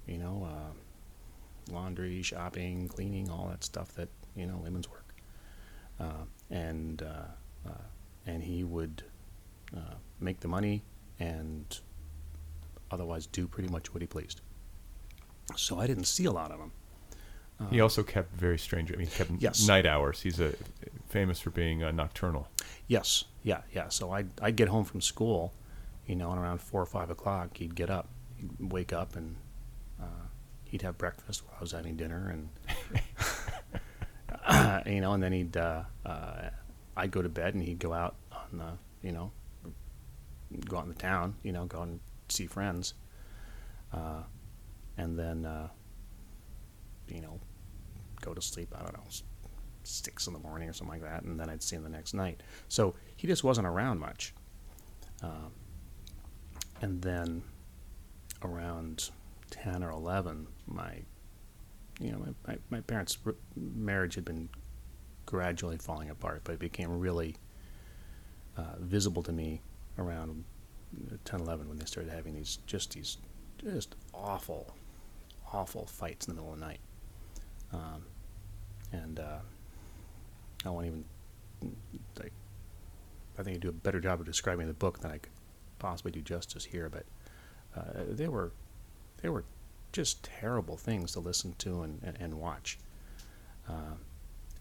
you 0.06 0.18
know, 0.18 0.46
uh, 0.46 1.74
laundry, 1.74 2.22
shopping, 2.22 2.90
cleaning, 2.90 3.30
all 3.30 3.48
that 3.48 3.64
stuff 3.64 3.96
that 3.96 4.10
you 4.36 4.46
know 4.46 4.58
women's 4.58 4.90
work, 4.90 5.14
uh, 6.02 6.26
and 6.50 7.02
uh, 7.68 7.72
uh, 7.72 7.78
and 8.26 8.44
he 8.44 8.64
would 8.64 9.04
uh, 9.76 9.96
make 10.20 10.40
the 10.42 10.48
money 10.48 10.84
and 11.20 11.80
otherwise 12.92 13.26
do 13.28 13.48
pretty 13.48 13.70
much 13.70 13.94
what 13.94 14.02
he 14.02 14.08
pleased. 14.08 14.42
So 15.56 15.80
I 15.80 15.88
didn't 15.88 16.06
see 16.06 16.26
a 16.26 16.32
lot 16.32 16.52
of 16.52 16.60
him. 16.60 16.72
he 17.72 17.80
also 17.82 18.04
kept 18.04 18.34
very 18.36 18.58
strange. 18.60 18.92
I 18.92 18.96
mean, 18.96 19.08
kept 19.08 19.32
Yes. 19.40 19.66
night 19.68 19.86
hours. 19.86 20.22
He's 20.22 20.40
a 20.40 20.54
famous 21.10 21.40
for 21.40 21.50
being 21.50 21.84
uh, 21.84 21.92
nocturnal. 21.92 22.48
Yes, 22.88 23.24
yeah, 23.44 23.62
yeah. 23.74 23.90
So 23.90 24.12
I'd, 24.12 24.30
I'd 24.42 24.56
get 24.56 24.68
home 24.68 24.84
from 24.86 25.02
school, 25.02 25.54
you 26.06 26.16
know, 26.16 26.32
and 26.32 26.40
around 26.40 26.60
four 26.62 26.82
or 26.82 26.86
five 26.86 27.10
o'clock, 27.10 27.58
he'd 27.58 27.76
get 27.76 27.90
up, 27.90 28.08
he'd 28.38 28.72
wake 28.72 28.94
up, 28.94 29.16
and 29.16 29.36
uh, 30.02 30.06
he'd 30.66 30.82
have 30.84 30.98
breakfast 30.98 31.44
while 31.46 31.56
I 31.58 31.62
was 31.62 31.72
having 31.72 31.96
dinner, 31.96 32.30
and 32.30 32.50
you 34.86 35.02
know, 35.02 35.14
and 35.14 35.24
then 35.24 35.32
he'd 35.34 35.58
uh, 35.58 35.84
uh, 36.06 36.50
I'd 36.98 37.12
go 37.12 37.22
to 37.22 37.30
bed, 37.30 37.54
and 37.54 37.64
he'd 37.64 37.80
go 37.80 37.94
out 37.94 38.16
on 38.32 38.58
the, 38.58 39.08
you 39.08 39.14
know, 39.14 39.32
go 40.68 40.78
out 40.78 40.84
in 40.84 40.90
the 40.90 40.96
town, 40.96 41.36
you 41.44 41.52
know, 41.52 41.66
go 41.66 41.82
and 41.84 42.00
see 42.28 42.48
friends, 42.48 42.96
uh, 43.94 44.24
and 44.98 45.18
then, 45.18 45.46
uh, 45.46 45.68
you 47.08 47.22
know, 47.22 47.40
go 48.22 48.34
to 48.34 48.42
sleep. 48.42 48.74
I 48.76 48.82
don't 48.82 48.94
know, 48.94 49.04
six 49.84 50.28
in 50.28 50.34
the 50.34 50.40
morning 50.40 50.68
or 50.68 50.74
something 50.74 51.00
like 51.00 51.10
that, 51.10 51.24
and 51.24 51.40
then 51.40 51.50
I'd 51.50 51.62
see 51.62 51.76
him 51.76 51.84
the 51.84 51.90
next 51.90 52.14
night. 52.14 52.42
So 52.68 52.96
he 53.16 53.28
just 53.28 53.44
wasn't 53.44 53.68
around 53.68 54.00
much. 54.00 54.34
Um, 55.22 55.52
and 56.82 57.02
then 57.02 57.44
around 58.42 59.12
ten 59.50 59.84
or 59.84 59.92
eleven, 59.92 60.48
my, 60.66 61.04
you 62.00 62.12
know, 62.12 62.20
my 62.20 62.34
my, 62.48 62.58
my 62.70 62.82
parents' 62.82 63.18
marriage 63.56 64.16
had 64.16 64.26
been 64.26 64.50
gradually 65.28 65.78
falling 65.78 66.10
apart, 66.10 66.42
but 66.44 66.54
it 66.54 66.60
became 66.60 66.98
really 66.98 67.36
uh, 68.58 68.76
visible 68.80 69.22
to 69.22 69.32
me 69.32 69.62
around 70.00 70.44
10, 71.26 71.42
11 71.42 71.68
when 71.70 71.78
they 71.78 71.86
started 71.86 72.12
having 72.12 72.34
these 72.34 72.58
just 72.66 72.94
these 72.94 73.18
just 73.62 73.96
awful, 74.14 74.74
awful 75.54 75.86
fights 75.86 76.28
in 76.28 76.34
the 76.34 76.42
middle 76.42 76.54
of 76.54 76.60
the 76.60 76.66
night. 76.66 76.80
Um, 77.72 78.04
and 78.92 79.20
uh, 79.20 79.40
I 80.66 80.70
won't 80.70 80.88
even 80.88 81.06
like. 82.20 82.32
I 83.38 83.44
think 83.44 83.58
I 83.58 83.60
do 83.60 83.70
a 83.70 83.74
better 83.74 84.00
job 84.00 84.20
of 84.20 84.26
describing 84.26 84.66
the 84.66 84.74
book 84.74 85.00
than 85.00 85.12
I 85.12 85.20
could 85.20 85.32
possibly 85.78 86.12
do 86.12 86.22
justice 86.22 86.66
here. 86.66 86.90
But 86.90 87.06
uh, 87.76 88.04
they 88.10 88.28
were 88.28 88.52
they 89.22 89.30
were 89.30 89.44
just 89.92 90.24
terrible 90.24 90.78
things 90.78 91.12
to 91.12 91.20
listen 91.20 91.54
to 91.60 91.82
and, 91.84 92.00
and, 92.04 92.18
and 92.20 92.34
watch. 92.36 92.80
Uh, 93.68 93.96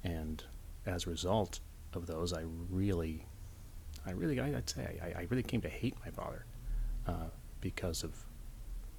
and 0.03 0.45
as 0.87 1.07
a 1.07 1.11
result 1.11 1.61
of 1.93 2.07
those, 2.07 2.33
I 2.33 2.45
really, 2.71 3.27
I 4.07 4.13
really, 4.13 4.41
I, 4.41 4.51
would 4.51 4.69
say, 4.69 4.99
I, 5.03 5.21
I 5.21 5.27
really 5.31 5.43
came 5.43 5.61
to 5.63 5.69
hate 5.69 5.95
my 6.05 6.11
father 6.11 6.47
uh, 7.07 7.29
because 7.61 8.03
of 8.05 8.15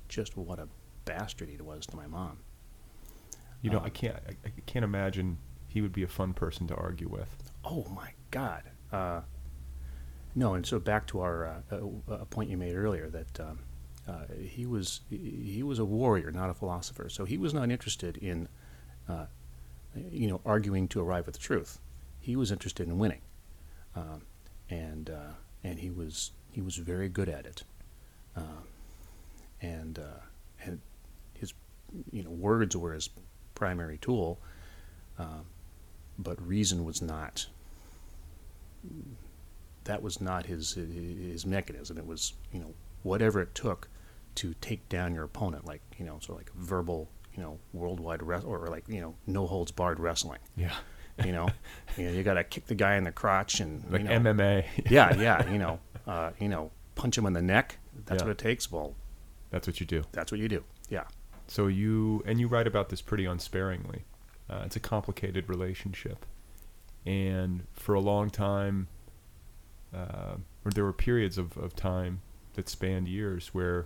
just 0.07 0.37
what 0.37 0.59
a 0.59 0.67
bastard 1.05 1.49
he 1.49 1.57
was 1.57 1.85
to 1.87 1.95
my 1.95 2.07
mom. 2.07 2.39
You 3.61 3.71
know, 3.71 3.79
um, 3.79 3.85
I 3.85 3.89
can't, 3.89 4.15
I, 4.15 4.31
I, 4.45 4.51
can't 4.65 4.85
imagine 4.85 5.37
he 5.67 5.81
would 5.81 5.91
be 5.91 6.03
a 6.03 6.07
fun 6.07 6.33
person 6.33 6.67
to 6.67 6.75
argue 6.75 7.09
with. 7.09 7.51
Oh 7.65 7.85
my 7.93 8.11
God. 8.31 8.63
Uh, 8.91 9.21
no, 10.35 10.53
and 10.53 10.65
so 10.65 10.79
back 10.79 11.07
to 11.07 11.21
our 11.21 11.63
uh, 11.71 11.77
a 12.07 12.25
point 12.25 12.49
you 12.49 12.57
made 12.57 12.75
earlier 12.75 13.09
that 13.09 13.39
um, 13.39 13.59
uh, 14.07 14.25
he 14.39 14.65
was 14.65 15.01
he 15.09 15.63
was 15.63 15.79
a 15.79 15.85
warrior, 15.85 16.31
not 16.31 16.49
a 16.49 16.53
philosopher. 16.53 17.09
So 17.09 17.25
he 17.25 17.37
was 17.37 17.53
not 17.53 17.71
interested 17.71 18.17
in, 18.17 18.47
uh, 19.09 19.25
you 20.11 20.27
know, 20.27 20.41
arguing 20.45 20.87
to 20.89 21.01
arrive 21.01 21.27
at 21.27 21.33
the 21.33 21.39
truth. 21.39 21.79
He 22.19 22.35
was 22.35 22.51
interested 22.51 22.87
in 22.87 22.97
winning, 22.97 23.21
um, 23.95 24.21
and 24.69 25.09
uh, 25.09 25.33
and 25.63 25.79
he 25.79 25.89
was 25.89 26.31
he 26.51 26.61
was 26.61 26.75
very 26.77 27.09
good 27.09 27.29
at 27.29 27.45
it, 27.45 27.63
um, 28.35 28.63
and 29.61 29.99
uh, 29.99 30.21
and 30.63 30.81
his 31.33 31.53
you 32.11 32.23
know 32.23 32.29
words 32.29 32.75
were 32.75 32.93
his 32.93 33.09
primary 33.55 33.97
tool, 33.97 34.39
um, 35.17 35.45
but 36.19 36.41
reason 36.45 36.85
was 36.85 37.01
not. 37.01 37.47
That 39.85 40.01
was 40.01 40.19
not 40.19 40.45
his 40.45 40.73
his 40.73 41.45
mechanism. 41.45 41.97
It 41.97 42.05
was 42.05 42.33
you 42.51 42.59
know 42.59 42.73
whatever 43.03 43.41
it 43.41 43.55
took 43.55 43.87
to 44.35 44.53
take 44.61 44.87
down 44.89 45.15
your 45.15 45.23
opponent, 45.23 45.65
like 45.65 45.81
you 45.97 46.05
know, 46.05 46.19
sort 46.19 46.39
of 46.41 46.45
like 46.47 46.53
verbal, 46.53 47.09
you 47.37 47.43
know, 47.43 47.59
worldwide 47.71 48.23
res- 48.23 48.43
or 48.43 48.67
like 48.67 48.83
you 48.87 48.99
know, 48.99 49.15
no 49.27 49.45
holds 49.47 49.71
barred 49.71 49.99
wrestling. 49.99 50.39
Yeah. 50.55 50.73
you 51.23 51.31
know, 51.31 51.47
you 51.97 52.05
know, 52.05 52.11
you 52.11 52.23
got 52.23 52.33
to 52.33 52.43
kick 52.43 52.65
the 52.65 52.75
guy 52.75 52.95
in 52.95 53.03
the 53.03 53.11
crotch 53.11 53.59
and 53.59 53.83
like 53.89 54.01
you 54.01 54.07
know, 54.07 54.19
MMA. 54.19 54.65
yeah, 54.89 55.15
yeah, 55.19 55.49
you 55.49 55.59
know, 55.59 55.79
uh, 56.07 56.31
you 56.39 56.49
know, 56.49 56.71
punch 56.95 57.17
him 57.17 57.25
in 57.25 57.33
the 57.33 57.41
neck. 57.41 57.77
That's 58.05 58.21
yeah. 58.21 58.27
what 58.27 58.31
it 58.31 58.37
takes. 58.37 58.71
Well, 58.71 58.95
that's 59.51 59.67
what 59.67 59.79
you 59.79 59.85
do. 59.85 60.03
That's 60.11 60.31
what 60.31 60.41
you 60.41 60.49
do. 60.49 60.63
Yeah. 60.89 61.03
So 61.47 61.67
you 61.67 62.23
and 62.25 62.39
you 62.39 62.47
write 62.47 62.67
about 62.67 62.89
this 62.89 63.01
pretty 63.01 63.25
unsparingly. 63.25 64.03
Uh, 64.49 64.63
it's 64.65 64.75
a 64.75 64.79
complicated 64.79 65.49
relationship, 65.49 66.25
and 67.05 67.65
for 67.73 67.93
a 67.93 67.99
long 67.99 68.29
time, 68.29 68.87
uh, 69.93 70.35
or 70.65 70.71
there 70.71 70.83
were 70.83 70.93
periods 70.93 71.37
of, 71.37 71.57
of 71.57 71.75
time 71.75 72.21
that 72.53 72.69
spanned 72.69 73.07
years 73.07 73.49
where 73.53 73.85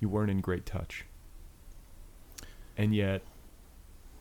you 0.00 0.08
weren't 0.08 0.30
in 0.30 0.40
great 0.40 0.64
touch. 0.64 1.04
And 2.78 2.94
yet, 2.94 3.20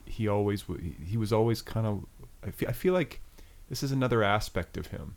he 0.05 0.27
always 0.27 0.65
he 1.05 1.15
was 1.15 1.31
always 1.31 1.61
kind 1.61 1.87
of. 1.87 2.05
I 2.43 2.51
feel, 2.51 2.69
I 2.69 2.73
feel 2.73 2.93
like 2.93 3.21
this 3.69 3.83
is 3.83 3.91
another 3.91 4.23
aspect 4.23 4.75
of 4.77 4.87
him, 4.87 5.15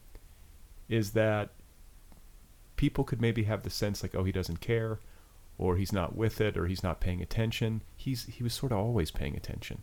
is 0.89 1.13
that 1.13 1.51
people 2.77 3.05
could 3.05 3.21
maybe 3.21 3.45
have 3.45 3.63
the 3.63 3.71
sense 3.71 4.03
like, 4.03 4.15
oh, 4.15 4.25
he 4.25 4.33
doesn't 4.33 4.61
care, 4.61 5.01
or 5.59 5.77
he's 5.77 5.93
not 5.93 6.17
with 6.17 6.41
it, 6.41 6.57
or 6.57 6.67
he's 6.67 6.83
not 6.83 7.01
paying 7.01 7.21
attention. 7.21 7.83
He's 7.97 8.25
he 8.25 8.43
was 8.43 8.55
sort 8.55 8.73
of 8.73 8.79
always 8.79 9.11
paying 9.11 9.37
attention, 9.37 9.83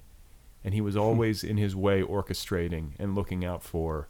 and 0.64 0.74
he 0.74 0.82
was 0.82 0.95
hmm. 0.95 1.01
always 1.01 1.43
in 1.43 1.58
his 1.58 1.76
way 1.76 2.01
orchestrating 2.01 2.91
and 2.99 3.16
looking 3.16 3.45
out 3.45 3.64
for, 3.64 4.08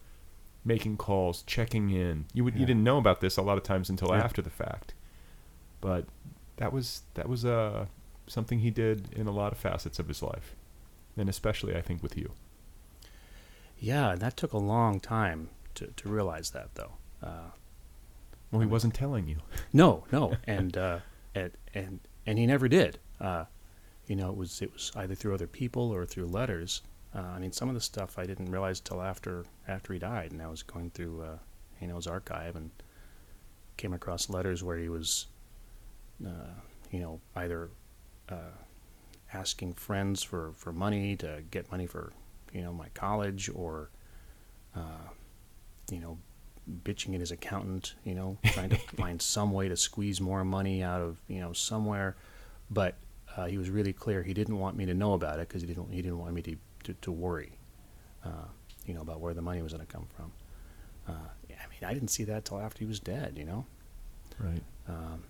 making 0.66 0.98
calls, 0.98 1.44
checking 1.44 1.90
in. 1.90 2.26
You 2.34 2.44
would 2.44 2.56
yeah. 2.56 2.62
you 2.62 2.66
didn't 2.66 2.84
know 2.84 2.98
about 2.98 3.22
this 3.22 3.38
a 3.38 3.42
lot 3.42 3.58
of 3.58 3.64
times 3.64 3.90
until 3.90 4.10
yeah. 4.10 4.24
after 4.24 4.42
the 4.42 4.50
fact, 4.50 4.94
but 5.82 6.06
that 6.58 6.74
was 6.74 7.02
that 7.16 7.28
was 7.28 7.46
uh, 7.46 7.88
something 8.28 8.60
he 8.60 8.72
did 8.72 9.14
in 9.14 9.28
a 9.28 9.32
lot 9.32 9.52
of 9.52 9.58
facets 9.58 10.00
of 10.00 10.08
his 10.08 10.22
life, 10.22 10.56
and 11.16 11.30
especially 11.30 11.76
I 11.76 11.82
think 11.82 12.04
with 12.04 12.18
you. 12.18 12.32
Yeah, 13.80 14.16
that 14.16 14.38
took 14.38 14.54
a 14.54 14.58
long 14.58 15.00
time 15.00 15.50
to, 15.76 15.88
to 15.88 16.10
realize 16.10 16.52
that 16.52 16.76
though. 16.76 16.94
Uh, 17.22 17.52
well, 18.52 18.62
he 18.62 18.68
wasn't 18.68 18.94
telling 18.94 19.28
you. 19.28 19.38
No, 19.74 20.06
no, 20.12 20.36
and 20.48 20.76
uh, 20.78 21.00
and 21.36 21.52
and 21.74 22.00
and 22.26 22.38
he 22.38 22.46
never 22.46 22.68
did. 22.68 23.00
Uh, 23.20 23.46
you 24.08 24.16
know, 24.16 24.30
it 24.30 24.38
was 24.38 24.62
it 24.62 24.74
was 24.74 24.92
either 24.96 25.16
through 25.16 25.34
other 25.34 25.48
people 25.48 25.92
or 25.92 26.06
through 26.06 26.28
letters. 26.28 26.82
Uh, 27.16 27.22
I 27.22 27.40
mean, 27.40 27.52
some 27.52 27.70
of 27.70 27.76
the 27.76 27.82
stuff 27.82 28.20
I 28.20 28.26
didn't 28.26 28.52
realize 28.52 28.80
till 28.80 29.02
after 29.02 29.46
after 29.68 29.94
he 29.94 30.00
died, 30.00 30.32
and 30.32 30.42
I 30.42 30.48
was 30.48 30.64
going 30.64 30.92
through 30.92 31.22
uh, 31.22 31.38
you 31.82 31.88
know 31.88 31.96
his 31.96 32.08
archive 32.08 32.56
and 32.56 32.72
came 33.78 33.94
across 33.94 34.30
letters 34.30 34.64
where 34.64 34.78
he 34.78 34.90
was 34.90 35.28
uh, 36.26 36.54
you 36.92 37.00
know, 37.00 37.20
either 37.36 37.70
uh, 38.30 38.56
asking 39.34 39.74
friends 39.74 40.24
for, 40.24 40.54
for 40.56 40.72
money 40.72 41.16
to 41.18 41.44
get 41.52 41.70
money 41.72 41.86
for, 41.86 42.14
you 42.54 42.62
know, 42.62 42.74
my 42.74 42.88
college 42.94 43.50
or, 43.54 43.90
uh, 44.76 45.10
you 45.92 46.00
know, 46.00 46.18
bitching 46.84 47.14
at 47.14 47.20
his 47.20 47.32
accountant, 47.32 47.96
you 48.04 48.16
know, 48.16 48.38
trying 48.46 48.70
to 48.70 48.78
find 48.78 49.22
some 49.22 49.52
way 49.52 49.68
to 49.68 49.78
squeeze 49.78 50.20
more 50.20 50.44
money 50.44 50.84
out 50.84 51.02
of, 51.02 51.18
you 51.28 51.40
know, 51.40 51.54
somewhere. 51.54 52.16
But 52.70 52.96
uh, 53.36 53.46
he 53.46 53.58
was 53.58 53.70
really 53.70 53.94
clear 53.94 54.24
he 54.24 54.34
didn't 54.34 54.60
want 54.60 54.76
me 54.76 54.86
to 54.86 54.94
know 54.94 55.14
about 55.14 55.40
it 55.40 55.48
because 55.48 55.62
he 55.62 55.68
didn't, 55.68 55.92
he 55.92 56.02
didn't 56.02 56.20
want 56.20 56.34
me 56.34 56.42
to, 56.42 56.56
to, 56.86 56.94
to 56.94 57.12
worry, 57.12 57.58
uh, 58.26 58.48
you 58.86 58.94
know, 58.94 59.02
about 59.02 59.20
where 59.20 59.34
the 59.34 59.42
money 59.42 59.62
was 59.62 59.74
going 59.74 59.86
to 59.86 59.92
come 59.92 60.08
from. 60.16 60.32
Uh, 61.08 61.28
I 61.50 61.68
mean, 61.70 61.90
I 61.90 61.94
didn't 61.94 62.10
see 62.10 62.24
that 62.26 62.46
till 62.46 62.60
after 62.60 62.80
he 62.80 62.86
was 62.86 63.00
dead, 63.00 63.36
you 63.38 63.46
know? 63.46 63.66
Right. 64.40 64.62
Um, 64.88 65.24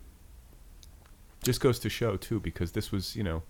just 1.44 1.62
goes 1.62 1.80
to 1.80 1.90
show 1.90 2.18
too, 2.18 2.40
because 2.40 2.72
this 2.72 2.92
was 2.92 3.16
you 3.16 3.24
know, 3.24 3.44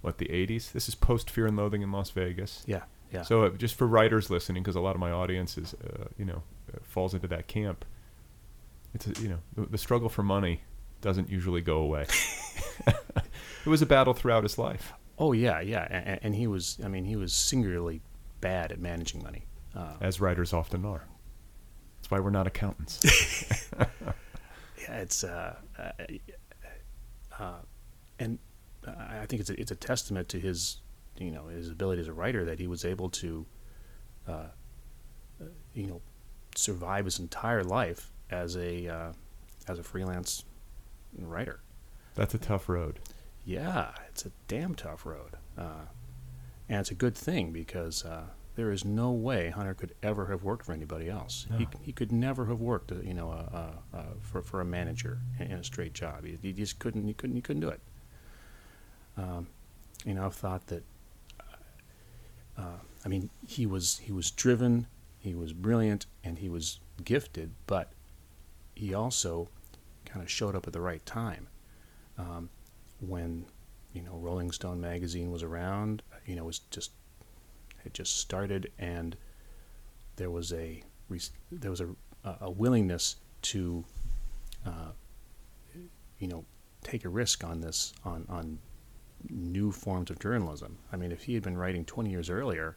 what 0.00 0.18
the 0.18 0.26
'80s. 0.26 0.72
This 0.72 0.88
is 0.88 0.94
post 0.94 1.30
Fear 1.30 1.46
and 1.46 1.56
Loathing 1.56 1.82
in 1.82 1.92
Las 1.92 2.10
Vegas. 2.10 2.62
Yeah, 2.66 2.82
yeah. 3.12 3.22
So 3.22 3.44
uh, 3.44 3.50
just 3.50 3.74
for 3.74 3.86
writers 3.86 4.30
listening, 4.30 4.62
because 4.62 4.76
a 4.76 4.80
lot 4.80 4.94
of 4.94 5.00
my 5.00 5.10
audience 5.10 5.58
is 5.58 5.74
uh, 5.74 6.04
you 6.16 6.24
know 6.24 6.42
uh, 6.72 6.78
falls 6.82 7.14
into 7.14 7.28
that 7.28 7.46
camp. 7.46 7.84
It's 8.94 9.06
a, 9.06 9.22
you 9.22 9.28
know 9.28 9.38
the, 9.54 9.66
the 9.66 9.78
struggle 9.78 10.08
for 10.08 10.22
money 10.22 10.62
doesn't 11.00 11.30
usually 11.30 11.60
go 11.60 11.78
away. 11.78 12.06
it 12.86 13.68
was 13.68 13.82
a 13.82 13.86
battle 13.86 14.14
throughout 14.14 14.42
his 14.42 14.58
life. 14.58 14.92
Oh 15.18 15.32
yeah, 15.32 15.60
yeah, 15.60 15.86
and, 15.90 16.20
and, 16.22 16.34
he 16.34 16.46
was. 16.46 16.78
I 16.84 16.88
mean, 16.88 17.04
he 17.04 17.16
was 17.16 17.32
singularly 17.32 18.00
bad 18.40 18.70
at 18.70 18.78
managing 18.78 19.22
money. 19.22 19.46
Uh, 19.74 19.94
As 20.00 20.20
writers 20.20 20.52
often 20.52 20.84
are. 20.84 21.04
That's 21.96 22.10
why 22.10 22.20
we're 22.20 22.30
not 22.30 22.46
accountants. 22.46 23.00
yeah, 23.78 24.98
it's. 24.98 25.24
Uh, 25.24 25.56
uh, 25.78 25.90
uh, 27.38 27.60
and 28.18 28.38
I 28.86 29.26
think 29.26 29.40
it's 29.40 29.50
a, 29.50 29.60
it's 29.60 29.70
a 29.70 29.76
testament 29.76 30.28
to 30.30 30.40
his 30.40 30.80
you 31.18 31.30
know 31.30 31.46
his 31.46 31.68
ability 31.68 32.00
as 32.00 32.08
a 32.08 32.12
writer 32.12 32.44
that 32.44 32.58
he 32.58 32.66
was 32.66 32.84
able 32.84 33.10
to 33.10 33.46
uh, 34.26 34.32
uh, 35.40 35.44
you 35.74 35.86
know 35.86 36.00
survive 36.54 37.04
his 37.04 37.18
entire 37.18 37.64
life 37.64 38.12
as 38.30 38.56
a 38.56 38.88
uh, 38.88 39.12
as 39.66 39.78
a 39.78 39.82
freelance 39.82 40.44
writer. 41.18 41.60
That's 42.14 42.34
a 42.34 42.38
tough 42.38 42.68
road. 42.68 42.98
Yeah, 43.44 43.92
it's 44.08 44.26
a 44.26 44.30
damn 44.46 44.74
tough 44.74 45.06
road, 45.06 45.36
uh, 45.56 45.86
and 46.68 46.80
it's 46.80 46.90
a 46.90 46.94
good 46.94 47.16
thing 47.16 47.52
because 47.52 48.04
uh, 48.04 48.24
there 48.58 48.72
is 48.72 48.84
no 48.84 49.12
way 49.12 49.50
Hunter 49.50 49.72
could 49.72 49.94
ever 50.02 50.26
have 50.26 50.42
worked 50.42 50.66
for 50.66 50.72
anybody 50.72 51.08
else. 51.08 51.46
No. 51.48 51.58
He, 51.58 51.68
he 51.80 51.92
could 51.92 52.10
never 52.10 52.46
have 52.46 52.58
worked, 52.58 52.90
uh, 52.90 52.96
you 53.04 53.14
know, 53.14 53.30
uh, 53.30 53.70
uh, 53.96 54.02
for, 54.20 54.42
for 54.42 54.60
a 54.60 54.64
manager 54.64 55.20
in, 55.38 55.52
a 55.52 55.62
straight 55.62 55.92
job. 55.92 56.24
He, 56.24 56.36
he, 56.42 56.52
just 56.52 56.80
couldn't. 56.80 57.06
He 57.06 57.14
couldn't. 57.14 57.36
He 57.36 57.40
couldn't 57.40 57.60
do 57.60 57.68
it. 57.68 57.80
Um, 59.16 59.46
you 60.04 60.12
know, 60.12 60.26
I've 60.26 60.34
thought 60.34 60.66
that. 60.66 60.82
Uh, 62.58 62.80
I 63.04 63.08
mean, 63.08 63.30
he 63.46 63.64
was 63.64 63.98
he 63.98 64.10
was 64.10 64.32
driven, 64.32 64.88
he 65.20 65.36
was 65.36 65.52
brilliant, 65.52 66.06
and 66.24 66.40
he 66.40 66.48
was 66.48 66.80
gifted, 67.04 67.52
but 67.68 67.92
he 68.74 68.92
also 68.92 69.46
kind 70.04 70.20
of 70.20 70.28
showed 70.28 70.56
up 70.56 70.66
at 70.66 70.72
the 70.72 70.80
right 70.80 71.06
time. 71.06 71.46
Um, 72.18 72.50
when 72.98 73.44
you 73.92 74.02
know 74.02 74.16
Rolling 74.16 74.50
Stone 74.50 74.80
magazine 74.80 75.30
was 75.30 75.44
around, 75.44 76.02
you 76.26 76.34
know, 76.34 76.42
was 76.42 76.58
just 76.58 76.90
had 77.88 77.94
just 77.94 78.18
started, 78.18 78.70
and 78.78 79.16
there 80.16 80.30
was 80.30 80.52
a 80.52 80.82
there 81.50 81.70
was 81.70 81.80
a, 81.80 81.88
a 82.42 82.50
willingness 82.50 83.16
to, 83.40 83.84
uh, 84.66 84.92
you 86.18 86.28
know, 86.28 86.44
take 86.82 87.04
a 87.04 87.08
risk 87.08 87.44
on 87.44 87.60
this 87.60 87.94
on 88.04 88.26
on 88.28 88.58
new 89.30 89.72
forms 89.72 90.10
of 90.10 90.18
journalism. 90.18 90.78
I 90.92 90.96
mean, 90.96 91.12
if 91.12 91.24
he 91.24 91.34
had 91.34 91.42
been 91.42 91.56
writing 91.56 91.84
20 91.84 92.10
years 92.10 92.30
earlier, 92.30 92.76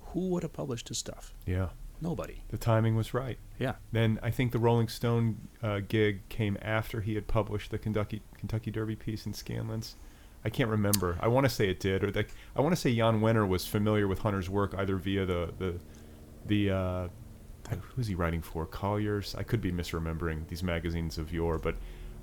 who 0.00 0.28
would 0.28 0.42
have 0.42 0.52
published 0.52 0.88
his 0.88 0.98
stuff? 0.98 1.32
Yeah. 1.46 1.70
Nobody. 2.00 2.42
The 2.50 2.58
timing 2.58 2.96
was 2.96 3.14
right. 3.14 3.38
Yeah. 3.58 3.74
Then 3.92 4.18
I 4.22 4.30
think 4.30 4.52
the 4.52 4.58
Rolling 4.58 4.88
Stone 4.88 5.48
uh, 5.62 5.80
gig 5.86 6.28
came 6.28 6.58
after 6.60 7.00
he 7.00 7.14
had 7.14 7.26
published 7.26 7.70
the 7.70 7.78
Kentucky 7.78 8.22
Kentucky 8.36 8.70
Derby 8.70 8.96
piece 8.96 9.24
in 9.24 9.32
Scanlan's. 9.32 9.96
I 10.44 10.50
can't 10.50 10.70
remember. 10.70 11.16
I 11.20 11.28
want 11.28 11.44
to 11.44 11.50
say 11.50 11.68
it 11.68 11.78
did, 11.80 12.02
or 12.02 12.10
the, 12.10 12.26
I 12.56 12.60
want 12.60 12.74
to 12.74 12.80
say 12.80 12.94
Jan 12.94 13.20
Wenner 13.20 13.46
was 13.46 13.64
familiar 13.66 14.08
with 14.08 14.20
Hunter's 14.20 14.50
work 14.50 14.74
either 14.76 14.96
via 14.96 15.24
the 15.24 15.52
the 15.58 15.74
the 16.46 16.70
uh, 16.70 17.08
who's 17.94 18.06
he 18.08 18.14
writing 18.14 18.42
for? 18.42 18.66
Collier's. 18.66 19.34
I 19.36 19.42
could 19.44 19.60
be 19.60 19.70
misremembering 19.72 20.48
these 20.48 20.62
magazines 20.62 21.16
of 21.18 21.32
yore, 21.32 21.58
but 21.58 21.76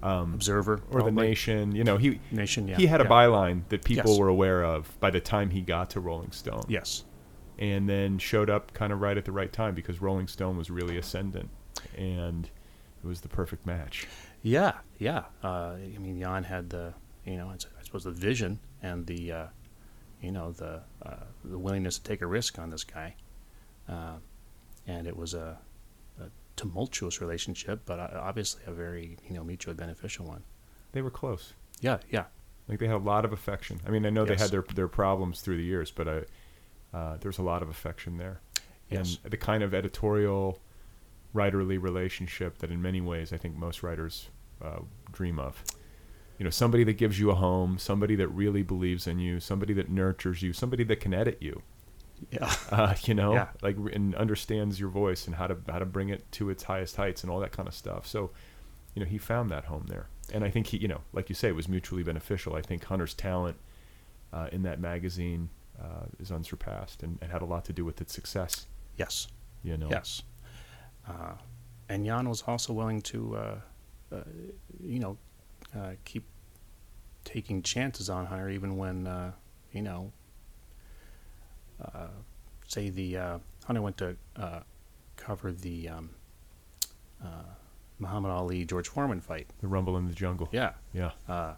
um, 0.03 0.33
Observer 0.33 0.81
or 0.91 1.01
the. 1.03 1.11
Nation. 1.11 1.73
You 1.75 1.83
know, 1.83 1.97
he 1.97 2.19
Nation, 2.31 2.67
yeah, 2.67 2.77
he 2.77 2.87
had 2.87 3.01
a 3.01 3.05
byline 3.05 3.61
that 3.69 3.83
people 3.83 4.11
Yes. 4.11 4.19
were 4.19 4.27
aware 4.27 4.63
of 4.63 4.97
by 4.99 5.09
the 5.11 5.19
time 5.21 5.49
he 5.49 5.61
got 5.61 5.89
to 5.91 5.99
Rolling 5.99 6.31
Stone. 6.31 6.63
Yes. 6.67 7.05
and 7.57 7.89
then 7.89 8.17
showed 8.17 8.49
up 8.49 8.73
kind 8.73 8.93
of 8.93 9.01
right 9.01 9.17
at 9.17 9.25
the 9.25 9.31
right 9.33 9.51
time 9.51 9.75
because 9.75 10.01
Rolling 10.01 10.27
Stone 10.27 10.57
was 10.57 10.69
really 10.69 10.97
ascendant, 10.97 11.49
and 11.97 12.49
it 13.03 13.07
was 13.07 13.21
the 13.21 13.27
perfect 13.29 13.65
match. 13.65 14.07
Yeah, 14.41 14.73
yeah. 14.97 15.23
Uh, 15.43 15.75
I 15.75 15.97
mean, 15.99 16.17
Jan 16.21 16.43
had 16.45 16.69
the, 16.69 16.93
you 17.25 17.35
know, 17.35 17.51
it's, 17.51 17.65
suppose 17.89 18.03
the 18.03 18.11
vision 18.11 18.59
and 18.83 19.07
the, 19.07 19.31
uh, 19.31 19.45
you 20.21 20.31
know, 20.31 20.51
the 20.51 20.81
uh, 21.03 21.15
the 21.43 21.57
willingness 21.57 21.97
to 21.97 22.03
take 22.03 22.21
a 22.21 22.27
risk 22.27 22.59
on 22.59 22.69
this 22.69 22.83
guy, 22.83 23.15
uh, 23.87 24.17
and 24.85 25.07
it 25.07 25.17
was 25.17 25.33
a, 25.33 25.57
a 26.21 26.25
tumultuous 26.55 27.19
relationship, 27.19 27.81
but 27.85 27.99
uh, 27.99 28.09
obviously 28.21 28.61
a 28.67 28.71
very, 28.71 29.17
you 29.27 29.33
know, 29.35 29.43
mutually 29.43 29.75
beneficial 29.75 30.25
one. 30.27 30.43
They 30.91 31.01
were 31.01 31.09
close. 31.09 31.53
Yeah, 31.81 31.97
yeah, 32.11 32.25
Like 32.67 32.77
they 32.79 32.87
had 32.87 32.97
a 32.97 32.97
lot 32.97 33.25
of 33.25 33.33
affection. 33.33 33.79
I 33.87 33.89
mean, 33.89 34.05
I 34.05 34.09
know 34.11 34.23
they 34.25 34.35
had 34.35 34.51
their 34.51 34.65
their 34.75 34.87
problems 34.87 35.41
through 35.41 35.57
the 35.57 35.63
years, 35.63 35.89
but 35.89 36.07
I, 36.07 36.97
uh, 36.97 37.17
there's 37.21 37.39
a 37.39 37.43
lot 37.43 37.63
of 37.63 37.69
affection 37.69 38.17
there, 38.17 38.39
Yes. 38.89 39.17
and 39.23 39.31
the 39.31 39.37
kind 39.37 39.63
of 39.63 39.73
editorial, 39.73 40.59
writerly 41.33 41.81
relationship 41.81 42.59
that, 42.59 42.69
in 42.69 42.81
many 42.81 43.01
ways, 43.01 43.33
I 43.33 43.37
think 43.37 43.55
most 43.55 43.81
writers 43.81 44.29
uh, 44.61 44.79
dream 45.11 45.39
of. 45.39 45.63
You 46.39 46.45
know, 46.45 46.49
somebody 46.49 46.83
that 46.85 46.93
gives 46.93 47.19
you 47.19 47.29
a 47.29 47.35
home, 47.35 47.77
somebody 47.77 48.15
that 48.15 48.29
really 48.29 48.63
believes 48.63 49.05
in 49.07 49.19
you, 49.19 49.39
somebody 49.39 49.73
that 49.73 49.89
nurtures 49.89 50.41
you, 50.41 50.53
somebody 50.53 50.83
that 50.85 50.99
can 51.01 51.13
edit 51.13 51.37
you. 51.41 51.61
yeah. 52.31 52.51
uh, 52.71 52.95
you 53.03 53.13
know, 53.13 53.33
Yeah. 53.33 53.49
like 53.61 53.75
and 53.93 54.15
understands 54.15 54.79
your 54.79 54.89
voice 54.89 55.27
and 55.27 55.35
how 55.35 55.47
to 55.47 55.57
how 55.69 55.79
to 55.79 55.85
bring 55.85 56.09
it 56.09 56.31
to 56.33 56.49
its 56.49 56.63
highest 56.63 56.95
heights 56.95 57.23
and 57.23 57.31
all 57.31 57.39
that 57.41 57.51
kind 57.51 57.67
of 57.67 57.73
stuff. 57.75 58.07
So, 58.07 58.31
you 58.95 59.01
know, 59.03 59.05
he 59.05 59.17
found 59.17 59.51
that 59.51 59.65
home 59.65 59.85
there, 59.89 60.07
and 60.33 60.43
I 60.43 60.49
think 60.49 60.67
he, 60.67 60.77
you 60.77 60.87
know, 60.87 61.01
like 61.13 61.27
you 61.29 61.35
say, 61.35 61.49
it 61.49 61.55
was 61.55 61.67
mutually 61.67 62.03
beneficial. 62.03 62.55
I 62.55 62.61
think 62.61 62.85
Hunter's 62.85 63.13
talent 63.13 63.57
uh, 64.33 64.47
in 64.51 64.63
that 64.63 64.79
magazine 64.79 65.49
uh, 65.79 66.05
is 66.19 66.31
unsurpassed, 66.31 67.03
and, 67.03 67.17
and 67.21 67.31
had 67.31 67.41
a 67.41 67.45
lot 67.45 67.65
to 67.65 67.73
do 67.73 67.83
with 67.85 67.99
its 68.01 68.13
success. 68.13 68.65
Yes. 68.97 69.27
You 69.63 69.77
know, 69.77 69.87
Yes. 69.89 70.23
Uh, 71.07 71.33
and 71.89 72.05
Jan 72.05 72.27
was 72.29 72.43
also 72.47 72.71
willing 72.73 73.01
to, 73.03 73.35
uh, 73.35 73.55
uh, 74.11 74.23
you 74.81 74.99
know, 74.99 75.17
uh, 75.77 75.91
keep 76.05 76.25
taking 77.23 77.61
chances 77.61 78.09
on 78.09 78.25
Hunter, 78.25 78.49
even 78.49 78.77
when, 78.77 79.07
uh, 79.07 79.31
you 79.71 79.81
know, 79.81 80.11
uh, 81.93 82.07
say 82.67 82.89
the 82.89 83.17
uh, 83.17 83.37
Hunter 83.65 83.81
went 83.81 83.97
to 83.97 84.15
uh, 84.35 84.61
cover 85.15 85.51
the 85.51 85.89
um, 85.89 86.09
uh, 87.23 87.43
Muhammad 87.99 88.31
Ali 88.31 88.65
George 88.65 88.87
Foreman 88.87 89.21
fight. 89.21 89.47
the 89.61 89.67
Rumble 89.67 89.97
in 89.97 90.07
the 90.07 90.13
Jungle. 90.13 90.49
Yeah. 90.51 90.73
yeah, 90.93 91.11
Uh, 91.27 91.53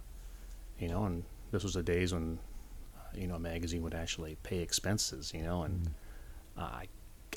you 0.79 0.87
know, 0.87 1.05
and 1.05 1.23
this 1.51 1.63
was 1.63 1.73
the 1.75 1.83
days 1.83 2.13
when, 2.13 2.39
uh, 2.95 3.17
you 3.17 3.27
know, 3.27 3.35
a 3.35 3.39
magazine 3.39 3.81
would 3.83 3.93
actually 3.93 4.37
pay 4.43 4.59
expenses, 4.59 5.31
you 5.33 5.43
know, 5.43 5.63
and 5.63 5.89
uh, 6.57 6.61
I, 6.61 6.87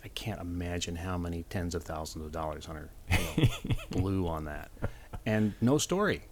I 0.02 0.08
can't 0.08 0.40
imagine 0.40 0.96
how 0.96 1.18
many 1.18 1.44
tens 1.50 1.74
of 1.74 1.84
thousands 1.84 2.24
of 2.24 2.32
dollars 2.32 2.66
Hunter 2.66 2.90
you 3.10 3.18
know, 3.46 3.48
blew 3.90 4.26
on 4.26 4.44
that. 4.46 4.70
And 5.26 5.54
no 5.60 5.78
story. 5.78 6.22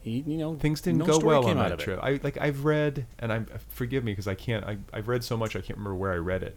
He, 0.00 0.24
you 0.26 0.38
know, 0.38 0.56
things 0.56 0.80
didn't 0.80 1.00
no 1.00 1.06
go 1.06 1.18
well 1.18 1.46
on 1.46 1.56
that 1.56 1.78
trip. 1.78 2.00
I 2.02 2.20
like 2.22 2.38
I've 2.40 2.64
read, 2.64 3.06
and 3.18 3.32
I'm 3.32 3.46
forgive 3.68 4.02
me 4.02 4.12
because 4.12 4.26
I 4.26 4.34
can't. 4.34 4.64
I, 4.64 4.78
I've 4.92 5.08
read 5.08 5.22
so 5.22 5.36
much 5.36 5.56
I 5.56 5.60
can't 5.60 5.78
remember 5.78 5.96
where 5.96 6.12
I 6.12 6.16
read 6.16 6.42
it, 6.42 6.56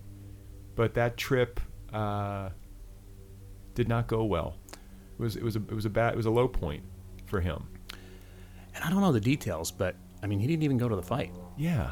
but 0.75 0.93
that 0.93 1.17
trip 1.17 1.59
uh, 1.91 2.49
did 3.75 3.89
not 3.89 4.07
go 4.07 4.23
well. 4.23 4.55
It 4.71 5.21
was 5.21 5.35
it 5.35 5.43
was 5.43 5.55
a 5.55 5.59
it 5.59 5.73
was 5.73 5.85
a 5.85 5.89
bad 5.89 6.13
it 6.13 6.17
was 6.17 6.25
a 6.25 6.31
low 6.31 6.47
point 6.47 6.83
for 7.25 7.41
him. 7.41 7.67
And 8.75 8.83
I 8.83 8.89
don't 8.89 9.01
know 9.01 9.11
the 9.11 9.19
details, 9.19 9.71
but 9.71 9.95
I 10.23 10.27
mean, 10.27 10.39
he 10.39 10.47
didn't 10.47 10.63
even 10.63 10.77
go 10.77 10.87
to 10.87 10.95
the 10.95 11.03
fight. 11.03 11.31
Yeah, 11.57 11.91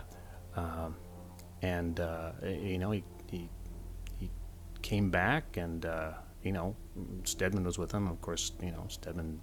and 1.62 2.00
uh, 2.00 2.32
you 2.44 2.78
know 2.78 2.92
he, 2.92 3.04
he 3.30 3.50
he 4.20 4.30
came 4.82 5.10
back 5.10 5.58
and 5.58 5.86
uh, 5.86 6.12
you 6.44 6.52
know 6.52 6.76
Steadman 7.24 7.64
was 7.64 7.78
with 7.78 7.92
him 7.92 8.08
of 8.08 8.22
course 8.22 8.52
you 8.62 8.72
know 8.72 8.86
Steadman 8.90 9.40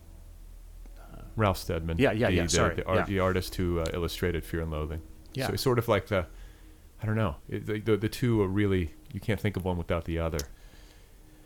Ralph 1.38 1.58
Steadman. 1.58 1.96
Yeah, 1.98 2.12
yeah, 2.12 2.28
the, 2.28 2.34
yeah, 2.34 2.42
The, 2.42 2.48
sorry, 2.48 2.74
the, 2.74 2.84
art, 2.86 2.98
yeah. 2.98 3.04
the 3.06 3.18
artist 3.20 3.54
who 3.54 3.80
uh, 3.80 3.86
illustrated 3.92 4.44
Fear 4.44 4.62
and 4.62 4.70
Loathing. 4.70 5.00
Yeah. 5.34 5.46
So 5.46 5.52
it's 5.54 5.62
sort 5.62 5.78
of 5.78 5.88
like 5.88 6.08
the, 6.08 6.26
I 7.02 7.06
don't 7.06 7.16
know. 7.16 7.36
The, 7.48 7.78
the 7.80 7.96
the 7.96 8.08
two 8.08 8.42
are 8.42 8.48
really 8.48 8.90
you 9.12 9.20
can't 9.20 9.40
think 9.40 9.56
of 9.56 9.64
one 9.64 9.78
without 9.78 10.04
the 10.04 10.18
other. 10.18 10.38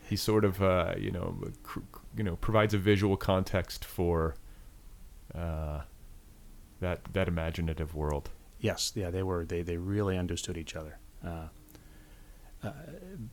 He 0.09 0.17
sort 0.17 0.45
of 0.45 0.63
uh, 0.63 0.95
you 0.99 1.11
know 1.11 1.37
cr- 1.63 1.81
you 2.17 2.25
know 2.25 2.37
provides 2.37 2.75
a 2.75 2.79
visual 2.79 3.17
context 3.17 3.85
for 3.85 4.35
uh, 5.35 5.81
that 6.81 7.01
that 7.13 7.29
imaginative 7.29 7.95
world. 7.95 8.31
yes 8.61 8.93
yeah 8.95 9.11
they 9.11 9.23
were 9.23 9.45
they, 9.45 9.63
they 9.63 9.77
really 9.77 10.17
understood 10.19 10.57
each 10.57 10.75
other 10.77 10.99
uh, 11.25 11.47
uh, 12.63 12.73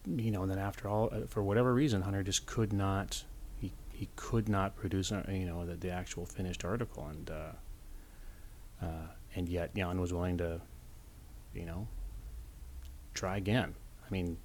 you 0.07 0.31
know 0.31 0.41
and 0.43 0.51
then 0.51 0.59
after 0.59 0.87
all 0.87 1.09
uh, 1.11 1.27
for 1.27 1.43
whatever 1.43 1.73
reason 1.73 2.01
Hunter 2.01 2.23
just 2.23 2.45
could 2.45 2.73
not 2.73 3.23
he, 3.99 4.09
could 4.15 4.47
not 4.49 4.75
produce 4.75 5.11
uh, 5.11 5.23
you 5.29 5.45
know 5.45 5.65
the, 5.65 5.75
the 5.75 5.89
actual 5.89 6.25
finished 6.25 6.63
article 6.65 7.05
and 7.07 7.29
uh, 7.29 8.85
uh, 8.85 9.07
and 9.35 9.49
yet 9.49 9.75
Jan 9.75 9.99
was 9.99 10.13
willing 10.13 10.37
to 10.37 10.61
you 11.53 11.65
know 11.65 11.87
try 13.13 13.37
again 13.37 13.75
I 14.05 14.11
mean 14.11 14.37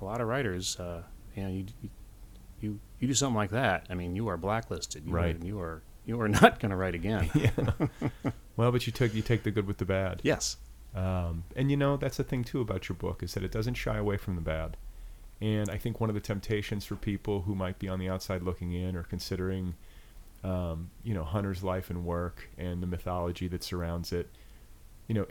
a 0.00 0.04
lot 0.04 0.20
of 0.20 0.28
writers 0.28 0.78
uh, 0.78 1.02
you 1.34 1.42
know 1.42 1.48
you, 1.48 1.64
you 2.60 2.80
you 3.00 3.08
do 3.08 3.14
something 3.14 3.36
like 3.36 3.50
that 3.50 3.86
I 3.90 3.94
mean 3.94 4.14
you 4.16 4.28
are 4.28 4.36
blacklisted 4.36 5.06
you 5.06 5.12
Right. 5.12 5.40
are, 5.42 5.46
you 5.46 5.60
are 5.60 5.82
you 6.06 6.20
are 6.20 6.28
not 6.40 6.58
going 6.60 6.70
to 6.70 6.76
write 6.76 6.94
again 6.94 7.30
Well, 8.56 8.72
but 8.72 8.86
you 8.86 8.92
took 8.92 9.14
you 9.14 9.22
take 9.22 9.44
the 9.44 9.52
good 9.52 9.66
with 9.68 9.78
the 9.78 9.84
bad. 9.84 10.20
yes 10.24 10.56
Um, 10.94 11.44
and 11.54 11.70
you 11.70 11.76
know 11.76 11.96
that's 11.96 12.16
the 12.16 12.24
thing 12.24 12.42
too 12.44 12.60
about 12.60 12.88
your 12.88 12.96
book 12.96 13.22
is 13.22 13.34
that 13.34 13.44
it 13.44 13.52
doesn't 13.52 13.74
shy 13.74 13.96
away 13.96 14.16
from 14.16 14.34
the 14.34 14.40
bad. 14.40 14.76
And 15.40 15.70
I 15.70 15.78
think 15.78 16.00
one 16.00 16.10
of 16.10 16.14
the 16.14 16.20
temptations 16.20 16.84
for 16.84 16.96
people 16.96 17.42
who 17.42 17.54
might 17.54 17.78
be 17.78 17.88
on 17.88 17.98
the 17.98 18.08
outside 18.08 18.42
looking 18.42 18.72
in 18.72 18.96
or 18.96 19.04
considering, 19.04 19.74
um, 20.42 20.90
you 21.04 21.14
know, 21.14 21.24
Hunter's 21.24 21.62
life 21.62 21.90
and 21.90 22.04
work 22.04 22.48
and 22.58 22.82
the 22.82 22.86
mythology 22.86 23.46
that 23.48 23.62
surrounds 23.62 24.12
it, 24.12 24.28
you 25.06 25.14
know, 25.14 25.26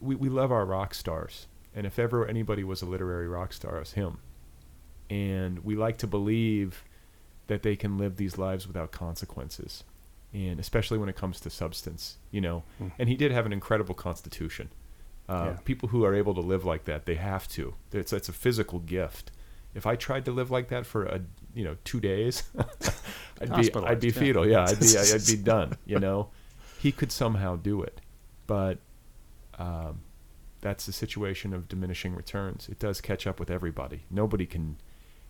we 0.00 0.14
we 0.14 0.28
love 0.28 0.52
our 0.52 0.64
rock 0.64 0.94
stars, 0.94 1.46
and 1.74 1.86
if 1.86 1.98
ever 1.98 2.26
anybody 2.26 2.62
was 2.62 2.82
a 2.82 2.86
literary 2.86 3.28
rock 3.28 3.52
star, 3.52 3.76
it 3.76 3.80
was 3.80 3.92
him. 3.92 4.18
And 5.10 5.64
we 5.64 5.74
like 5.74 5.98
to 5.98 6.06
believe 6.06 6.84
that 7.46 7.62
they 7.62 7.76
can 7.76 7.96
live 7.96 8.16
these 8.16 8.36
lives 8.36 8.66
without 8.66 8.92
consequences 8.92 9.84
and 10.32 10.60
especially 10.60 10.98
when 10.98 11.08
it 11.08 11.16
comes 11.16 11.40
to 11.40 11.50
substance, 11.50 12.18
you 12.30 12.40
know. 12.40 12.62
And 12.98 13.08
he 13.08 13.16
did 13.16 13.32
have 13.32 13.46
an 13.46 13.52
incredible 13.52 13.94
constitution. 13.94 14.68
Uh, 15.28 15.44
Yeah. 15.52 15.56
People 15.64 15.88
who 15.90 16.04
are 16.04 16.14
able 16.14 16.34
to 16.34 16.40
live 16.40 16.64
like 16.64 16.84
that, 16.84 17.04
they 17.06 17.16
have 17.16 17.46
to. 17.48 17.74
It's 17.92 18.12
it's 18.12 18.28
a 18.28 18.32
physical 18.32 18.78
gift. 18.80 19.30
If 19.74 19.86
I 19.86 19.96
tried 19.96 20.24
to 20.24 20.32
live 20.32 20.50
like 20.50 20.68
that 20.68 20.86
for 20.86 21.04
a 21.04 21.20
you 21.54 21.64
know 21.64 21.76
two 21.84 22.00
days, 22.00 22.44
I'd 23.40 23.54
be 23.56 23.72
I'd 23.74 24.00
be 24.00 24.08
yeah. 24.08 24.12
fetal. 24.12 24.48
Yeah, 24.48 24.64
I'd 24.68 24.80
be 24.80 24.96
I'd 24.96 25.26
be 25.26 25.36
done. 25.54 25.76
You 25.86 25.98
know, 26.00 26.30
he 26.80 26.90
could 26.92 27.12
somehow 27.12 27.56
do 27.56 27.82
it, 27.82 28.00
but 28.46 28.78
um, 29.58 30.00
that's 30.60 30.86
the 30.86 30.92
situation 30.92 31.52
of 31.52 31.68
diminishing 31.68 32.14
returns. 32.14 32.68
It 32.68 32.78
does 32.78 33.00
catch 33.00 33.26
up 33.26 33.38
with 33.38 33.50
everybody. 33.50 34.04
Nobody 34.10 34.46
can 34.46 34.76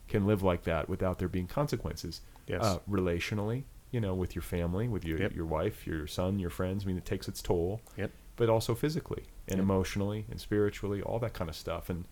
can 0.07 0.27
live 0.27 0.43
like 0.43 0.63
that 0.65 0.89
without 0.89 1.19
there 1.19 1.29
being 1.29 1.47
consequences. 1.49 2.21
Yes. 2.47 2.63
Uh, 2.63 2.79
relationally, 2.89 3.65
you 3.91 4.01
know, 4.01 4.15
with 4.15 4.35
your 4.35 4.43
family, 4.43 4.89
with 4.89 5.05
your 5.05 5.19
Yep. 5.19 5.35
your 5.35 5.45
wife, 5.47 5.87
your 5.87 6.07
son, 6.07 6.39
your 6.39 6.51
friends. 6.51 6.85
I 6.85 6.87
mean, 6.87 6.97
it 6.99 7.05
takes 7.05 7.29
its 7.29 7.43
toll. 7.43 7.81
Yep. 7.97 8.11
But 8.39 8.49
also 8.49 8.75
physically 8.75 9.27
and 9.49 9.59
Yep. 9.59 9.65
emotionally 9.67 10.27
and 10.31 10.41
spiritually, 10.41 11.03
all 11.03 11.19
that 11.21 11.35
kind 11.35 11.51
of 11.51 11.57
stuff. 11.57 11.91
And 11.91 12.07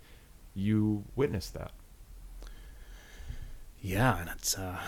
you 0.54 1.06
witnessed 1.16 1.54
that. 1.54 1.72
Yeah, 3.80 4.18
and 4.20 4.30
it's. 4.30 4.58
Uh, 4.58 4.78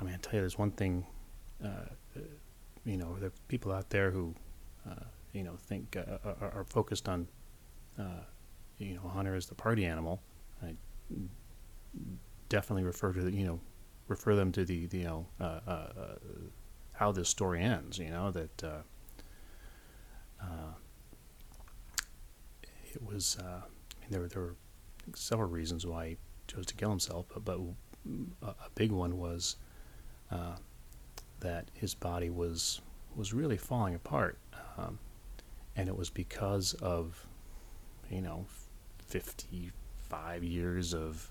I 0.00 0.04
mean, 0.04 0.14
I 0.14 0.18
tell 0.18 0.34
you, 0.34 0.40
there's 0.40 0.58
one 0.58 0.72
thing. 0.72 1.06
Uh, 1.62 1.68
uh, 2.16 2.20
you 2.84 2.96
know, 2.96 3.16
there 3.18 3.28
are 3.28 3.32
people 3.48 3.72
out 3.72 3.90
there 3.90 4.10
who, 4.10 4.34
uh, 4.88 5.04
you 5.32 5.42
know, 5.42 5.56
think 5.56 5.96
uh, 5.96 6.18
are, 6.24 6.52
are 6.60 6.64
focused 6.64 7.08
on, 7.08 7.28
uh, 7.98 8.24
you 8.78 8.94
know, 8.94 9.08
Hunter 9.08 9.34
as 9.34 9.46
the 9.46 9.54
party 9.54 9.84
animal. 9.84 10.22
I 10.62 10.76
definitely 12.48 12.84
refer 12.84 13.12
to 13.12 13.22
the, 13.22 13.32
you 13.32 13.46
know, 13.46 13.60
refer 14.08 14.34
them 14.34 14.52
to 14.52 14.64
the, 14.64 14.86
the 14.86 14.98
you 14.98 15.04
know, 15.04 15.26
uh, 15.40 15.60
uh, 15.66 15.70
uh, 15.70 16.16
how 16.92 17.12
this 17.12 17.28
story 17.28 17.60
ends. 17.62 17.98
You 17.98 18.10
know 18.10 18.30
that. 18.30 18.84
Uh, 20.42 20.74
it 22.92 23.02
was. 23.02 23.36
Uh, 23.40 23.62
I 23.62 24.00
mean, 24.00 24.10
there 24.10 24.28
there 24.28 24.42
were 24.42 24.56
several 25.14 25.48
reasons 25.48 25.86
why 25.86 26.08
he 26.10 26.16
chose 26.46 26.66
to 26.66 26.74
kill 26.74 26.90
himself, 26.90 27.26
but, 27.32 27.44
but 27.44 27.58
a, 28.42 28.46
a 28.46 28.70
big 28.74 28.92
one 28.92 29.18
was 29.18 29.56
uh, 30.30 30.56
that 31.40 31.70
his 31.74 31.94
body 31.94 32.30
was 32.30 32.80
was 33.16 33.32
really 33.32 33.56
falling 33.56 33.94
apart, 33.94 34.38
um, 34.78 34.98
and 35.76 35.88
it 35.88 35.96
was 35.96 36.10
because 36.10 36.74
of 36.74 37.26
you 38.10 38.20
know 38.20 38.46
fifty 38.98 39.70
five 40.08 40.42
years 40.42 40.94
of 40.94 41.30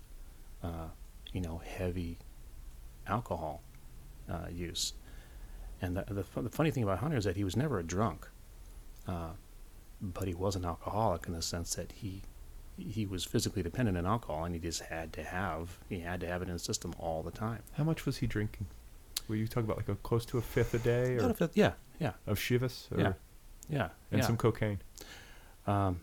uh, 0.62 0.88
you 1.32 1.40
know 1.40 1.60
heavy 1.64 2.18
alcohol 3.06 3.62
uh, 4.30 4.46
use, 4.50 4.94
and 5.82 5.96
the, 5.96 6.04
the 6.08 6.42
the 6.42 6.50
funny 6.50 6.70
thing 6.70 6.82
about 6.82 6.98
Hunter 6.98 7.16
is 7.16 7.24
that 7.24 7.36
he 7.36 7.44
was 7.44 7.56
never 7.56 7.78
a 7.78 7.82
drunk, 7.82 8.28
uh, 9.06 9.30
but 10.00 10.28
he 10.28 10.34
was 10.34 10.56
an 10.56 10.64
alcoholic 10.64 11.26
in 11.26 11.32
the 11.34 11.42
sense 11.42 11.74
that 11.74 11.92
he 11.92 12.22
he 12.78 13.04
was 13.04 13.24
physically 13.24 13.62
dependent 13.62 13.98
on 13.98 14.06
alcohol, 14.06 14.44
and 14.44 14.54
he 14.54 14.60
just 14.60 14.80
had 14.82 15.12
to 15.12 15.22
have 15.22 15.78
he 15.88 16.00
had 16.00 16.20
to 16.20 16.26
have 16.26 16.42
it 16.42 16.46
in 16.46 16.52
his 16.52 16.62
system 16.62 16.94
all 16.98 17.22
the 17.22 17.30
time. 17.30 17.62
How 17.72 17.84
much 17.84 18.06
was 18.06 18.18
he 18.18 18.26
drinking? 18.26 18.66
Were 19.28 19.36
you 19.36 19.46
talking 19.46 19.64
about 19.64 19.76
like 19.76 19.88
a 19.88 19.96
close 19.96 20.24
to 20.26 20.38
a 20.38 20.40
fifth 20.40 20.74
a 20.74 20.78
day, 20.78 21.16
or 21.16 21.30
a 21.30 21.34
fifth- 21.34 21.56
yeah, 21.56 21.72
yeah, 21.98 22.12
of 22.26 22.38
Chivas, 22.38 22.90
or, 22.90 23.00
yeah, 23.00 23.12
yeah, 23.68 23.88
and 24.10 24.20
yeah. 24.20 24.26
some 24.26 24.36
cocaine? 24.36 24.80
Um, 25.66 26.00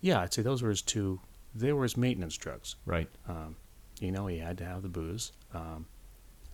yeah, 0.00 0.20
I'd 0.20 0.32
say 0.32 0.42
those 0.42 0.62
were 0.62 0.70
his 0.70 0.82
two. 0.82 1.20
They 1.54 1.72
were 1.72 1.82
his 1.82 1.96
maintenance 1.96 2.36
drugs. 2.36 2.76
Right. 2.86 3.08
Um, 3.28 3.56
you 4.00 4.12
know, 4.12 4.26
he 4.28 4.38
had 4.38 4.56
to 4.58 4.64
have 4.64 4.82
the 4.82 4.88
booze, 4.88 5.32
um, 5.52 5.86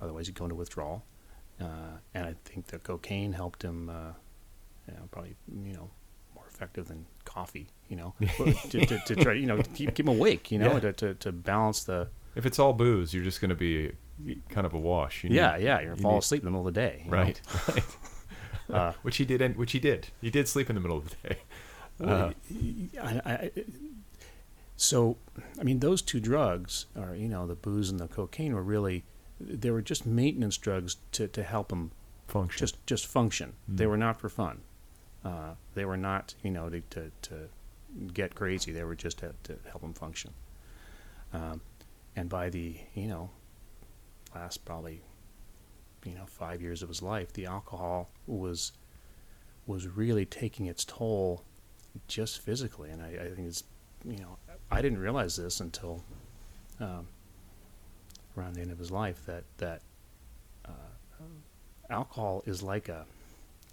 otherwise 0.01 0.27
he'd 0.27 0.35
go 0.35 0.47
into 0.47 0.57
withdrawal. 0.57 1.05
Uh, 1.61 1.99
and 2.13 2.27
I 2.27 2.35
think 2.45 2.67
the 2.67 2.79
cocaine 2.79 3.33
helped 3.33 3.63
him, 3.63 3.89
uh, 3.89 4.13
you 4.89 4.95
know, 4.95 5.09
probably 5.11 5.37
you 5.65 5.73
know 5.75 5.91
more 6.35 6.45
effective 6.49 6.89
than 6.89 7.07
coffee. 7.25 7.69
You 7.89 7.97
know, 7.97 8.15
to, 8.71 8.87
to, 8.87 8.99
to 8.99 9.15
try 9.17 9.33
you 9.35 9.47
know 9.47 9.63
keep 9.75 9.95
keep 9.95 10.01
him 10.01 10.09
awake. 10.09 10.51
You 10.51 10.59
know, 10.59 10.73
Yeah. 10.75 10.81
to, 10.81 10.93
to 10.93 11.15
to 11.15 11.33
balance 11.33 11.85
the. 11.85 12.09
If 12.35 12.45
it's 12.47 12.59
all 12.59 12.73
booze, 12.75 13.15
you're 13.15 13.25
just 13.25 13.41
going 13.41 13.49
to 13.49 13.55
be 13.55 13.93
kind 14.51 14.67
of 14.67 14.75
a 14.75 14.79
wash. 14.79 15.25
You 15.25 15.31
yeah, 15.31 15.57
need- 15.57 15.65
yeah, 15.65 15.81
you're 15.81 15.89
gonna 15.91 15.97
you 15.97 16.03
fall 16.03 16.13
need- 16.13 16.19
asleep 16.19 16.41
in 16.43 16.45
the 16.45 16.51
middle 16.51 16.69
of 16.69 16.75
the 16.75 16.81
day. 16.81 17.01
you 17.05 17.11
know? 17.11 17.17
Right. 17.17 17.41
right. 17.69 17.85
Uh, 18.69 18.93
which 19.03 19.17
he 19.17 19.25
did. 19.25 19.41
en- 19.41 19.55
Which 19.55 19.73
he 19.73 19.79
did. 19.79 20.09
He 20.21 20.29
did 20.31 20.47
sleep 20.47 20.69
in 20.69 20.75
the 20.75 20.81
middle 20.83 20.99
of 20.99 21.09
the 21.11 21.29
day. 21.29 21.39
Uh, 21.99 22.33
I, 23.03 23.21
I, 23.25 23.51
so, 24.77 25.17
I 25.59 25.63
mean, 25.63 25.81
those 25.81 26.03
two 26.03 26.21
drugs, 26.21 26.87
or 26.95 27.15
you 27.15 27.29
know, 27.29 27.47
the 27.47 27.55
booze 27.55 27.89
and 27.91 27.99
the 27.99 28.09
cocaine, 28.09 28.55
were 28.55 28.63
really 28.63 29.05
they 29.41 29.71
were 29.71 29.81
just 29.83 30.05
maintenance 30.07 30.57
drugs 30.59 30.97
to, 31.13 31.29
to 31.29 31.43
help 31.43 31.73
him 31.73 31.91
function. 32.29 32.59
just 32.59 32.87
just 32.87 33.07
function. 33.07 33.55
They 33.67 33.85
Mm. 33.85 33.91
were 33.91 33.97
not 33.97 34.21
for 34.21 34.29
fun. 34.29 34.61
Uh, 35.27 35.55
they 35.75 35.85
were 35.85 35.97
not, 35.97 36.35
you 36.45 36.53
know, 36.53 36.71
to, 36.71 36.81
to, 36.91 37.11
to 37.23 37.49
get 38.15 38.37
crazy. 38.37 38.71
They 38.71 38.85
were 38.85 38.95
just 38.95 39.19
to, 39.19 39.35
to 39.43 39.57
help 39.69 39.83
him 39.83 39.93
function. 39.93 40.31
Um, 41.33 41.61
and 42.15 42.29
by 42.29 42.49
the, 42.49 42.77
you 42.95 43.09
know, 43.09 43.31
last 44.35 44.65
probably, 44.65 45.01
you 46.05 46.15
know, 46.15 46.27
five 46.27 46.63
years 46.63 46.81
of 46.81 46.89
his 46.89 47.03
life, 47.03 47.33
the 47.33 47.47
alcohol 47.47 48.09
was 48.29 48.73
was 49.67 49.89
really 49.89 50.25
taking 50.25 50.67
its 50.67 50.85
toll, 50.85 51.43
just 52.07 52.41
physically. 52.41 52.91
And 52.91 53.03
I, 53.03 53.09
I 53.09 53.35
think 53.35 53.49
it's, 53.49 53.65
you 54.05 54.19
know, 54.19 54.39
I 54.71 54.81
didn't 54.81 55.01
realize 55.01 55.35
this 55.35 55.59
until 55.59 56.05
um, 56.79 57.09
around 58.39 58.55
the 58.55 58.61
end 58.61 58.71
of 58.71 58.79
his 58.79 58.93
life 58.93 59.27
that 59.27 59.43
that 59.59 59.81
uh, 60.65 60.71
alcohol 61.91 62.45
is 62.47 62.63
like 62.63 62.89
a 62.89 63.05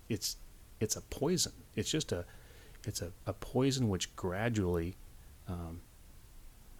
it's 0.09 0.37
it's 0.83 0.95
a 0.95 1.01
poison 1.01 1.53
it's 1.75 1.89
just 1.89 2.11
a 2.11 2.25
it's 2.85 3.01
a, 3.01 3.11
a 3.25 3.33
poison 3.33 3.87
which 3.89 4.13
gradually 4.15 4.95
um, 5.47 5.79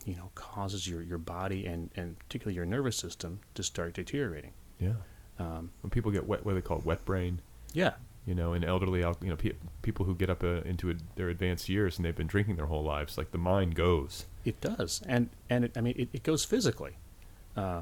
you 0.06 0.16
know 0.16 0.30
causes 0.36 0.88
your, 0.88 1.02
your 1.02 1.18
body 1.18 1.66
and, 1.66 1.90
and 1.96 2.20
particularly 2.20 2.56
your 2.56 2.66
nervous 2.66 2.98
system 2.98 3.40
to 3.56 3.64
start 3.64 3.94
deteriorating 3.94 4.52
yeah. 4.80 4.94
um, 5.40 5.72
When 5.82 5.90
people 5.90 6.12
get 6.12 6.28
wet, 6.28 6.44
what 6.46 6.52
do 6.52 6.56
they 6.56 6.62
call 6.62 6.80
it? 6.80 6.86
Wet 6.86 7.06
brain. 7.06 7.40
yeah 7.74 7.94
You 8.26 8.36
know, 8.36 8.54
in 8.54 8.64
elderly, 8.66 9.00
you 9.00 9.30
know, 9.30 9.38
pe- 9.38 9.54
people 9.82 10.06
who 10.06 10.14
get 10.16 10.30
up 10.30 10.44
uh, 10.44 10.62
into 10.66 10.90
a, 10.90 10.96
their 11.16 11.30
advanced 11.30 11.70
years 11.70 11.98
and 11.98 12.04
they've 12.06 12.16
been 12.24 12.28
drinking 12.28 12.58
their 12.58 12.66
whole 12.66 12.84
lives, 12.84 13.18
like 13.18 13.32
the 13.32 13.38
mind 13.38 13.76
goes. 13.76 14.26
It 14.44 14.60
does, 14.60 15.02
and 15.08 15.30
and 15.50 15.64
it, 15.66 15.78
I 15.78 15.82
mean 15.82 15.96
it, 15.98 16.10
it 16.12 16.24
goes 16.24 16.44
physically, 16.44 16.98
uh, 17.56 17.82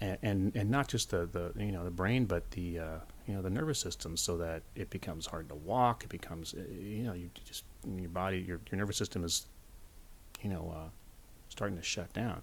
and, 0.00 0.18
and 0.22 0.56
and 0.56 0.70
not 0.70 0.88
just 0.88 1.10
the, 1.10 1.26
the 1.26 1.52
you 1.62 1.72
know 1.72 1.84
the 1.84 1.90
brain, 1.90 2.24
but 2.24 2.50
the 2.52 2.78
uh, 2.78 2.98
you 3.26 3.34
know 3.34 3.42
the 3.42 3.50
nervous 3.50 3.78
system, 3.78 4.16
so 4.16 4.36
that 4.38 4.62
it 4.74 4.90
becomes 4.90 5.26
hard 5.26 5.48
to 5.48 5.54
walk. 5.54 6.04
It 6.04 6.10
becomes 6.10 6.54
uh, 6.54 6.62
you 6.70 7.02
know 7.02 7.12
you 7.12 7.30
just 7.44 7.64
your 7.96 8.08
body 8.08 8.38
your 8.38 8.60
your 8.70 8.78
nervous 8.78 8.96
system 8.96 9.24
is 9.24 9.46
you 10.42 10.50
know 10.50 10.72
uh, 10.74 10.88
starting 11.48 11.76
to 11.76 11.82
shut 11.82 12.12
down. 12.12 12.42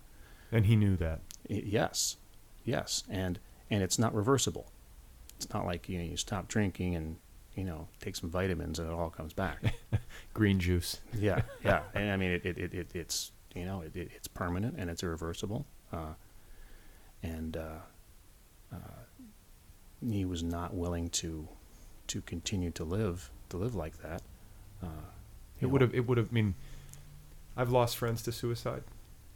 And 0.52 0.66
he 0.66 0.76
knew 0.76 0.96
that. 0.98 1.22
Yes, 1.50 2.18
yes, 2.64 3.04
and 3.10 3.40
and 3.70 3.82
it's 3.84 4.00
not 4.00 4.14
reversible. 4.14 4.72
It's 5.36 5.52
not 5.54 5.66
like 5.66 5.90
you 5.90 5.98
know 5.98 6.06
you 6.06 6.18
stop 6.18 6.48
drinking 6.48 6.96
and 6.96 7.18
you 7.56 7.64
know 7.64 7.88
take 8.02 8.16
some 8.16 8.30
vitamins 8.30 8.80
and 8.80 8.88
it 8.88 8.94
all 8.94 9.10
comes 9.10 9.34
back. 9.34 9.74
Green 10.34 10.60
juice. 10.60 11.02
Yeah, 11.18 11.42
yeah, 11.64 11.82
and 11.94 12.12
I 12.12 12.18
mean 12.18 12.32
it, 12.32 12.46
it, 12.46 12.58
it, 12.58 12.74
it 12.74 12.92
it's 12.94 13.32
you 13.56 13.66
know 13.66 13.82
it, 13.82 13.96
it, 13.96 14.12
it's 14.16 14.28
permanent 14.28 14.76
and 14.78 14.90
it's 14.90 15.04
irreversible, 15.04 15.66
uh, 15.92 16.14
and 17.28 17.58
uh, 17.58 17.80
uh, 18.74 18.78
he 20.10 20.26
was 20.26 20.44
not 20.44 20.74
willing 20.74 21.10
to 21.10 21.48
to 22.08 22.22
continue 22.22 22.72
to 22.72 22.84
live 22.84 23.30
to 23.50 23.58
live 23.58 23.76
like 23.76 24.02
that. 24.02 24.22
Uh, 24.82 24.88
It 25.60 25.68
would 25.68 25.82
have. 25.82 25.94
It 25.94 26.08
would 26.08 26.18
have. 26.18 26.30
I 26.32 26.34
mean, 26.34 26.56
I've 27.56 27.72
lost 27.72 27.98
friends 27.98 28.22
to 28.24 28.32
suicide, 28.32 28.84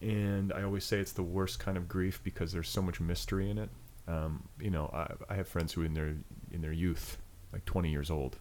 and 0.01 0.53
I 0.53 0.63
always 0.63 0.85
say 0.85 0.99
it's 0.99 1.11
the 1.13 1.23
worst 1.23 1.59
kind 1.59 1.77
of 1.77 1.87
grief 1.87 2.21
because 2.23 2.51
there's 2.51 2.69
so 2.69 2.81
much 2.81 2.99
mystery 2.99 3.49
in 3.49 3.57
it. 3.57 3.69
Um, 4.07 4.43
you 4.59 4.69
know, 4.69 4.89
I, 4.93 5.33
I 5.33 5.35
have 5.35 5.47
friends 5.47 5.73
who 5.73 5.83
in 5.83 5.93
their 5.93 6.15
in 6.51 6.61
their 6.61 6.73
youth, 6.73 7.17
like 7.53 7.65
20 7.65 7.89
years 7.89 8.09
old, 8.09 8.37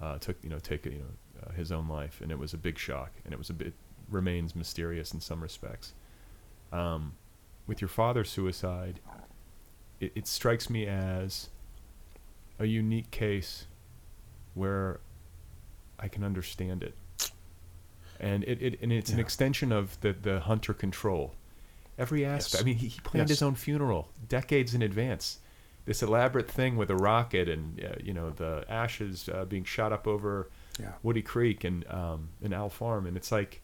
uh, 0.00 0.18
took 0.18 0.36
you 0.42 0.50
know 0.50 0.58
take 0.58 0.84
you 0.86 0.92
know 0.92 1.42
uh, 1.46 1.52
his 1.52 1.70
own 1.72 1.88
life, 1.88 2.20
and 2.22 2.30
it 2.32 2.38
was 2.38 2.54
a 2.54 2.58
big 2.58 2.78
shock, 2.78 3.12
and 3.24 3.32
it 3.32 3.38
was 3.38 3.50
a 3.50 3.54
bit 3.54 3.74
remains 4.10 4.54
mysterious 4.54 5.14
in 5.14 5.20
some 5.20 5.40
respects. 5.42 5.94
Um, 6.72 7.12
with 7.66 7.80
your 7.80 7.88
father's 7.88 8.30
suicide, 8.30 9.00
it, 10.00 10.12
it 10.14 10.26
strikes 10.26 10.68
me 10.68 10.86
as 10.86 11.48
a 12.58 12.66
unique 12.66 13.10
case 13.10 13.66
where 14.54 15.00
I 15.98 16.08
can 16.08 16.24
understand 16.24 16.82
it. 16.82 16.94
And 18.20 18.44
it, 18.44 18.62
it 18.62 18.78
and 18.82 18.92
it's 18.92 19.10
an 19.10 19.18
extension 19.18 19.72
of 19.72 20.00
the, 20.00 20.12
the 20.12 20.40
hunter 20.40 20.74
control. 20.74 21.34
Every 21.98 22.24
aspect. 22.24 22.62
I 22.62 22.64
mean, 22.64 22.76
he, 22.76 22.88
he 22.88 23.00
planned 23.00 23.28
his 23.28 23.42
own 23.42 23.54
funeral 23.54 24.08
decades 24.28 24.74
in 24.74 24.82
advance. 24.82 25.38
This 25.84 26.02
elaborate 26.02 26.48
thing 26.48 26.76
with 26.76 26.90
a 26.90 26.96
rocket 26.96 27.48
and 27.48 27.84
uh, 27.84 27.94
you 28.02 28.12
know 28.14 28.30
the 28.30 28.64
ashes 28.68 29.28
uh, 29.28 29.44
being 29.44 29.64
shot 29.64 29.92
up 29.92 30.06
over 30.06 30.48
Yeah. 30.78 30.92
Woody 31.02 31.22
Creek 31.22 31.64
and 31.64 31.84
um, 31.88 32.28
and 32.42 32.54
Owl 32.54 32.70
Farm, 32.70 33.06
and 33.06 33.16
it's 33.16 33.32
like 33.32 33.60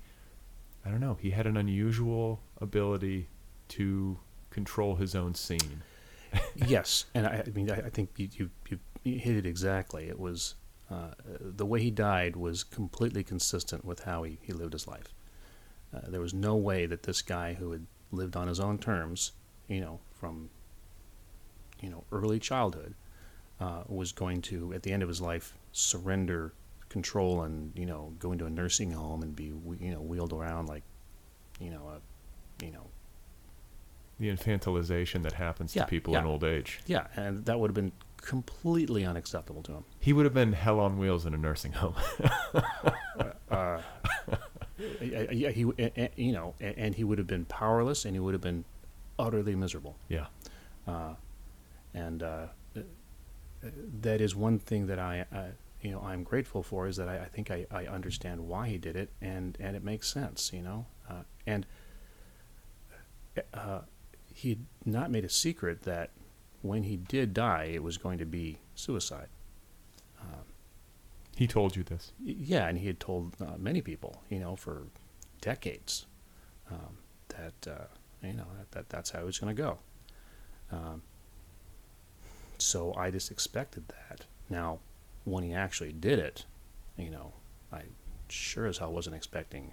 I 0.85 0.91
don't 0.91 1.01
know. 1.01 1.17
He 1.21 1.31
had 1.31 1.47
an 1.47 1.57
unusual 1.57 2.41
ability 2.61 3.29
to 3.69 4.19
control 4.51 4.97
his 4.97 5.15
own 5.15 5.35
scene. 5.35 5.83
yes, 6.55 7.07
and 7.15 7.27
I, 7.27 7.45
I 7.47 7.51
mean 7.51 7.71
I, 7.71 7.87
I 7.87 7.91
think 7.91 8.11
you, 8.17 8.29
you 8.37 8.51
you 9.05 9.19
hit 9.19 9.37
it 9.37 9.47
exactly. 9.47 10.09
It 10.09 10.19
was 10.19 10.55
uh, 10.91 11.13
the 11.41 11.67
way 11.67 11.81
he 11.81 11.91
died 11.91 12.37
was 12.37 12.65
completely 12.65 13.23
consistent 13.23 13.85
with 13.85 14.01
how 14.01 14.23
he, 14.23 14.39
he 14.43 14.53
lived 14.53 14.73
his 14.73 14.87
life. 14.87 15.15
Uh, 15.95 16.01
there 16.09 16.21
was 16.21 16.35
no 16.35 16.57
way 16.57 16.87
that 16.87 17.03
this 17.03 17.23
guy 17.23 17.55
who 17.55 17.73
had 17.73 17.87
lived 18.13 18.37
on 18.37 18.49
his 18.49 18.61
own 18.61 18.79
terms, 18.79 19.33
you 19.69 19.81
know, 19.81 20.01
from 20.13 20.51
you 21.81 21.91
know 21.91 22.05
early 22.13 22.39
childhood, 22.39 22.95
uh, 23.61 23.83
was 23.87 24.13
going 24.13 24.43
to 24.43 24.73
at 24.73 24.83
the 24.83 24.93
end 24.93 25.03
of 25.03 25.09
his 25.09 25.21
life 25.21 25.55
surrender 25.73 26.53
control 26.89 27.43
and 27.43 27.73
you 27.75 27.85
know 27.85 28.13
go 28.19 28.33
into 28.33 28.47
a 28.47 28.51
nursing 28.51 28.91
home 28.91 29.23
and 29.23 29.37
be 29.37 29.53
you 29.81 29.91
know 29.91 30.01
wheeled 30.01 30.33
around 30.33 30.67
like 30.67 30.83
you 31.61 31.71
know 31.71 31.83
a 31.89 32.65
you 32.65 32.71
know 32.71 32.87
The 34.21 34.29
infantilization 34.31 35.23
that 35.23 35.35
happens 35.35 35.75
Yeah, 35.77 35.85
to 35.85 35.89
people 35.89 36.13
yeah. 36.15 36.21
in 36.21 36.27
old 36.27 36.43
age. 36.45 36.81
yeah 36.87 37.07
and 37.17 37.45
that 37.47 37.59
would 37.61 37.71
have 37.71 37.75
been 37.75 37.93
completely 38.21 39.05
unacceptable 39.05 39.63
to 39.63 39.73
him. 39.73 39.85
He 40.01 40.13
would 40.13 40.25
have 40.25 40.35
been 40.35 40.53
hell 40.53 40.81
on 40.81 40.99
wheels 40.99 41.25
in 41.25 41.35
a 41.35 41.39
nursing 41.39 41.73
home. 41.73 41.95
uh, 43.51 43.81
yeah, 45.01 45.51
he, 45.51 45.65
you 46.17 46.33
know, 46.33 46.55
and 46.61 46.95
he 46.97 47.05
would 47.05 47.19
have 47.19 47.27
been 47.29 47.45
powerless, 47.45 48.05
and 48.05 48.15
he 48.15 48.21
would 48.21 48.35
have 48.35 48.41
been 48.41 48.65
utterly 49.19 49.55
miserable. 49.55 49.97
yeah. 50.09 50.27
Uh, 50.87 51.15
and 51.95 52.23
uh, 52.23 52.47
uh, 52.77 52.81
that 54.03 54.21
is 54.21 54.35
one 54.35 54.59
thing 54.59 54.87
that 54.89 54.99
I, 54.99 55.25
uh, 55.33 55.43
you 55.81 55.91
know, 55.93 56.01
I'm 56.01 56.23
grateful 56.25 56.63
for 56.63 56.87
is 56.87 56.97
that 56.97 57.09
I, 57.09 57.19
I 57.21 57.25
think 57.27 57.51
I, 57.51 57.67
I 57.71 57.87
understand 57.87 58.47
why 58.49 58.69
he 58.69 58.79
did 58.79 58.97
it, 58.97 59.11
and 59.21 59.57
and 59.61 59.77
it 59.77 59.85
makes 59.85 60.09
sense, 60.09 60.51
you 60.53 60.63
know, 60.63 60.87
uh, 61.09 61.23
and 61.47 61.67
uh, 63.55 63.81
he 64.39 64.51
had 64.51 64.65
not 64.85 65.11
made 65.11 65.25
a 65.25 65.29
secret 65.29 65.83
that 65.83 66.11
when 66.63 66.85
he 66.85 66.97
did 66.97 67.35
die, 67.35 67.71
it 67.75 67.83
was 67.83 67.99
going 67.99 68.19
to 68.19 68.25
be 68.25 68.59
suicide. 68.75 69.29
He 71.39 71.47
told 71.47 71.77
you 71.77 71.85
this. 71.85 72.11
Yeah, 72.21 72.67
and 72.67 72.77
he 72.77 72.89
had 72.89 72.99
told 72.99 73.37
uh, 73.41 73.53
many 73.57 73.81
people, 73.81 74.23
you 74.29 74.41
know, 74.41 74.57
for 74.57 74.83
decades, 75.41 76.05
um, 76.69 76.99
that 77.29 77.71
uh, 77.71 77.85
you 78.27 78.33
know 78.33 78.47
that, 78.59 78.73
that 78.73 78.89
that's 78.89 79.11
how 79.11 79.21
it 79.21 79.25
was 79.25 79.39
going 79.39 79.55
to 79.55 79.63
go. 79.63 79.79
Um, 80.73 81.03
so 82.59 82.93
I 82.97 83.13
just 83.13 83.31
expected 83.31 83.85
that. 83.87 84.27
Now, 84.51 84.81
when 85.25 85.45
he 85.45 85.55
actually 85.55 85.93
did 85.93 86.19
it, 86.19 86.45
you 86.97 87.09
know, 87.09 87.35
I 87.73 87.83
sure 88.29 88.67
as 88.67 88.79
hell 88.79 88.93
wasn't 88.93 89.15
expecting 89.15 89.71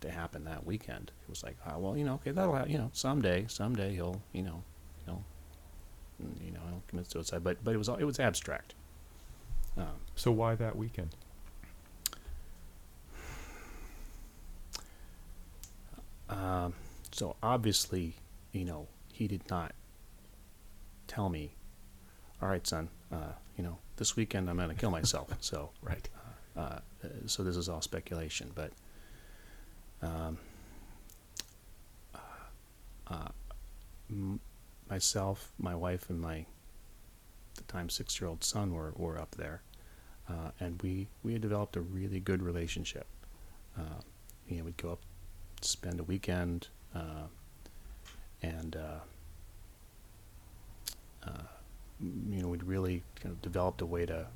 to 0.00 0.10
happen 0.10 0.44
that 0.44 0.64
weekend. 0.66 1.10
It 1.26 1.30
was 1.30 1.42
like, 1.42 1.56
ah, 1.66 1.78
well, 1.78 1.96
you 1.96 2.04
know, 2.04 2.14
okay, 2.14 2.30
that'll, 2.30 2.54
ha- 2.56 2.64
you 2.66 2.78
know, 2.78 2.90
someday, 2.92 3.46
someday 3.48 3.94
he'll, 3.94 4.20
you 4.32 4.42
know, 4.42 4.62
he'll 5.04 5.22
you 6.44 6.50
know, 6.52 6.60
I'll 6.68 6.82
commit 6.88 7.10
suicide. 7.10 7.42
But 7.44 7.62
but 7.62 7.74
it 7.74 7.78
was 7.78 7.88
all- 7.88 7.96
it 7.96 8.04
was 8.04 8.18
abstract. 8.20 8.74
Um, 9.76 9.86
So 10.14 10.30
why 10.32 10.54
that 10.54 10.76
weekend? 10.76 11.14
Um, 16.28 16.74
so 17.12 17.36
obviously, 17.42 18.16
you 18.52 18.64
know, 18.64 18.88
he 19.12 19.28
did 19.28 19.48
not 19.48 19.72
tell 21.06 21.28
me, 21.28 21.54
"All 22.42 22.48
right, 22.48 22.66
son, 22.66 22.88
uh, 23.12 23.32
you 23.56 23.62
know, 23.64 23.78
this 23.96 24.16
weekend 24.16 24.50
I'm 24.50 24.56
going 24.56 24.68
to 24.68 24.74
kill 24.74 24.90
myself." 24.90 25.30
so 25.40 25.70
Right. 25.82 26.08
uh, 26.56 26.60
uh, 27.04 27.08
so 27.26 27.44
this 27.44 27.56
is 27.56 27.68
all 27.68 27.80
speculation, 27.80 28.50
but 28.54 28.72
um, 30.06 30.38
uh, 33.08 33.28
m- 34.10 34.40
myself, 34.88 35.52
my 35.58 35.74
wife, 35.74 36.08
and 36.10 36.20
my 36.20 36.46
the 37.56 37.62
time 37.64 37.88
six-year-old 37.88 38.44
son 38.44 38.72
were, 38.72 38.92
were 38.96 39.18
up 39.18 39.34
there, 39.36 39.62
uh, 40.28 40.50
and 40.60 40.80
we 40.82 41.08
we 41.22 41.32
had 41.32 41.42
developed 41.42 41.76
a 41.76 41.80
really 41.80 42.20
good 42.20 42.42
relationship. 42.42 43.06
Uh, 43.78 44.00
you 44.48 44.58
know, 44.58 44.64
we'd 44.64 44.76
go 44.76 44.92
up, 44.92 45.00
spend 45.60 46.00
a 46.00 46.04
weekend, 46.04 46.68
uh, 46.94 47.26
and 48.42 48.76
uh, 48.76 49.00
uh, 51.26 51.42
you 52.00 52.42
know, 52.42 52.48
we'd 52.48 52.62
really 52.64 53.02
kind 53.20 53.32
of 53.32 53.42
developed 53.42 53.80
a 53.80 53.86
way 53.86 54.06
to 54.06 54.26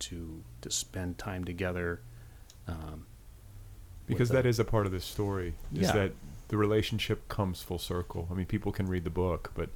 to 0.00 0.42
to 0.62 0.70
spend 0.70 1.18
time 1.18 1.44
together. 1.44 2.00
Um, 2.66 3.06
Because 4.10 4.28
that 4.30 4.46
is 4.46 4.58
a 4.58 4.64
part 4.64 4.86
of 4.86 4.92
the 4.92 5.00
story. 5.00 5.54
Is 5.72 5.88
Yeah. 5.88 5.92
that 5.92 6.12
the 6.48 6.56
relationship 6.56 7.28
comes 7.28 7.62
full 7.62 7.78
circle. 7.78 8.28
I 8.30 8.34
mean, 8.34 8.46
people 8.46 8.72
can 8.72 8.86
read 8.86 9.04
the 9.04 9.10
book, 9.10 9.52
but 9.54 9.70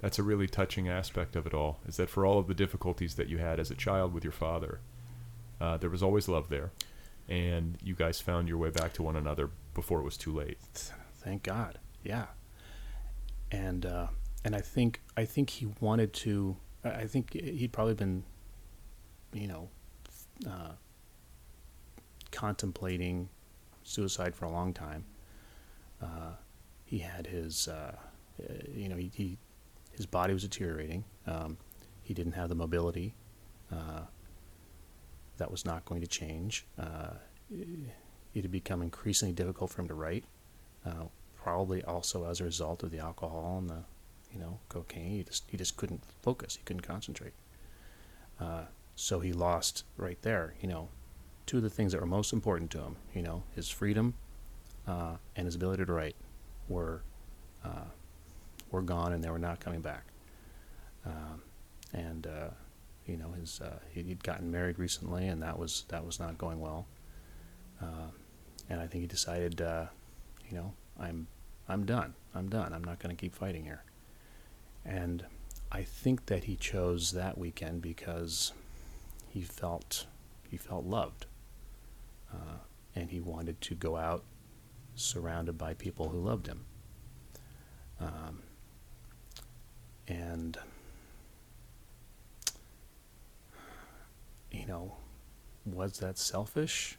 that's 0.00 0.18
a 0.18 0.22
really 0.22 0.46
touching 0.46 0.88
aspect 0.88 1.36
of 1.36 1.46
it 1.46 1.54
all. 1.54 1.78
Is 1.86 1.96
that 1.98 2.08
for 2.10 2.24
all 2.26 2.38
of 2.38 2.46
the 2.48 2.54
difficulties 2.54 3.14
that 3.16 3.28
you 3.28 3.38
had 3.38 3.60
as 3.60 3.70
a 3.70 3.74
child 3.74 4.12
with 4.14 4.24
your 4.24 4.32
father, 4.32 4.80
uh, 5.60 5.76
there 5.76 5.90
was 5.90 6.02
always 6.02 6.28
love 6.28 6.48
there, 6.48 6.70
and 7.28 7.76
you 7.82 7.94
guys 7.94 8.20
found 8.20 8.48
your 8.48 8.58
way 8.58 8.70
back 8.70 8.92
to 8.94 9.02
one 9.02 9.16
another 9.16 9.50
before 9.74 10.00
it 10.00 10.04
was 10.04 10.16
too 10.16 10.32
late. 10.32 10.58
thank 11.18 11.42
God, 11.42 11.78
yeah. 12.04 12.26
And 13.50 13.84
uh, 13.86 14.08
and 14.44 14.54
I 14.56 14.60
think 14.60 15.00
I 15.16 15.24
think 15.24 15.50
he 15.50 15.66
wanted 15.80 16.12
to. 16.14 16.56
I 16.84 16.90
I 16.90 17.06
think 17.06 17.32
he'd 17.32 17.72
probably 17.72 17.94
been, 17.94 18.24
you 19.32 19.48
know, 19.48 19.68
uh, 20.46 20.72
contemplating 22.30 23.28
suicide 23.86 24.34
for 24.34 24.44
a 24.44 24.50
long 24.50 24.72
time. 24.72 25.04
Uh, 26.02 26.32
he 26.84 26.98
had 26.98 27.26
his, 27.26 27.68
uh, 27.68 27.94
uh, 28.42 28.52
you 28.74 28.88
know, 28.88 28.96
he, 28.96 29.10
he 29.14 29.38
his 29.92 30.06
body 30.06 30.34
was 30.34 30.42
deteriorating. 30.42 31.04
Um, 31.26 31.56
he 32.02 32.12
didn't 32.12 32.32
have 32.32 32.48
the 32.48 32.54
mobility. 32.54 33.14
Uh, 33.72 34.02
that 35.38 35.50
was 35.50 35.64
not 35.64 35.84
going 35.84 36.00
to 36.02 36.06
change. 36.06 36.66
Uh, 36.78 37.14
it 38.34 38.42
had 38.42 38.52
become 38.52 38.82
increasingly 38.82 39.32
difficult 39.32 39.70
for 39.70 39.80
him 39.80 39.88
to 39.88 39.94
write. 39.94 40.24
Uh, 40.84 41.06
probably 41.34 41.82
also 41.84 42.28
as 42.28 42.40
a 42.40 42.44
result 42.44 42.82
of 42.82 42.90
the 42.90 42.98
alcohol 42.98 43.56
and 43.58 43.70
the, 43.70 43.84
you 44.32 44.38
know, 44.38 44.58
cocaine. 44.68 45.16
He 45.16 45.22
just 45.22 45.44
he 45.50 45.56
just 45.56 45.76
couldn't 45.76 46.02
focus. 46.22 46.56
He 46.56 46.62
couldn't 46.64 46.82
concentrate. 46.82 47.32
So 48.98 49.20
he 49.20 49.32
lost 49.32 49.84
right 49.98 50.20
there. 50.22 50.54
You 50.60 50.68
know, 50.68 50.88
two 51.46 51.58
of 51.58 51.62
the 51.62 51.70
things 51.70 51.92
that 51.92 52.00
were 52.00 52.06
most 52.06 52.32
important 52.32 52.70
to 52.72 52.78
him. 52.78 52.96
You 53.14 53.22
know, 53.22 53.42
his 53.54 53.68
freedom 53.68 54.14
uh, 54.86 55.16
and 55.34 55.46
his 55.46 55.54
ability 55.54 55.84
to 55.84 55.92
write 55.92 56.16
were 56.68 57.02
uh, 57.64 57.86
were 58.70 58.82
gone, 58.82 59.12
and 59.12 59.22
they 59.22 59.30
were 59.30 59.38
not 59.38 59.60
coming 59.60 59.80
back. 59.80 60.04
Um, 61.04 61.42
and 61.92 62.26
uh, 62.26 62.50
you 63.06 63.16
know, 63.16 63.30
his 63.38 63.60
uh, 63.60 63.78
he'd 63.92 64.22
gotten 64.22 64.50
married 64.50 64.78
recently, 64.78 65.28
and 65.28 65.42
that 65.42 65.58
was 65.58 65.84
that 65.88 66.04
was 66.04 66.18
not 66.18 66.38
going 66.38 66.60
well. 66.60 66.86
Uh, 67.80 68.10
and 68.68 68.80
I 68.80 68.86
think 68.86 69.02
he 69.02 69.06
decided, 69.06 69.60
uh, 69.60 69.86
you 70.48 70.56
know, 70.56 70.72
I'm 70.98 71.28
I'm 71.68 71.84
done. 71.84 72.14
I'm 72.34 72.48
done. 72.48 72.72
I'm 72.72 72.84
not 72.84 72.98
going 72.98 73.14
to 73.14 73.20
keep 73.20 73.34
fighting 73.34 73.64
here. 73.64 73.82
And 74.84 75.24
I 75.72 75.82
think 75.82 76.26
that 76.26 76.44
he 76.44 76.56
chose 76.56 77.12
that 77.12 77.38
weekend 77.38 77.82
because 77.82 78.52
he 79.28 79.42
felt 79.42 80.06
he 80.48 80.56
felt 80.56 80.84
loved, 80.84 81.25
uh, 82.32 82.58
and 82.94 83.10
he 83.10 83.20
wanted 83.20 83.60
to 83.60 83.74
go 83.74 83.96
out 83.96 84.24
surrounded 84.94 85.58
by 85.58 85.74
people 85.74 86.08
who 86.08 86.18
loved 86.18 86.46
him. 86.46 86.64
Um, 88.00 88.42
and 90.08 90.58
you 94.50 94.66
know, 94.66 94.96
was 95.64 95.98
that 95.98 96.18
selfish? 96.18 96.98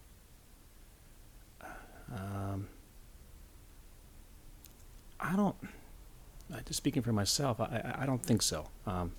Um, 2.14 2.68
I 5.20 5.36
don't. 5.36 5.56
Just 6.66 6.78
speaking 6.78 7.02
for 7.02 7.12
myself, 7.12 7.60
I 7.60 7.96
I 8.00 8.06
don't 8.06 8.24
think 8.24 8.42
so. 8.42 8.68
Um, 8.86 9.12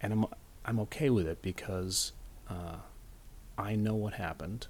and 0.00 0.12
I'm 0.12 0.26
I'm 0.64 0.78
okay 0.80 1.10
with 1.10 1.26
it 1.26 1.42
because 1.42 2.12
uh, 2.48 2.76
I 3.58 3.74
know 3.76 3.94
what 3.94 4.14
happened. 4.14 4.66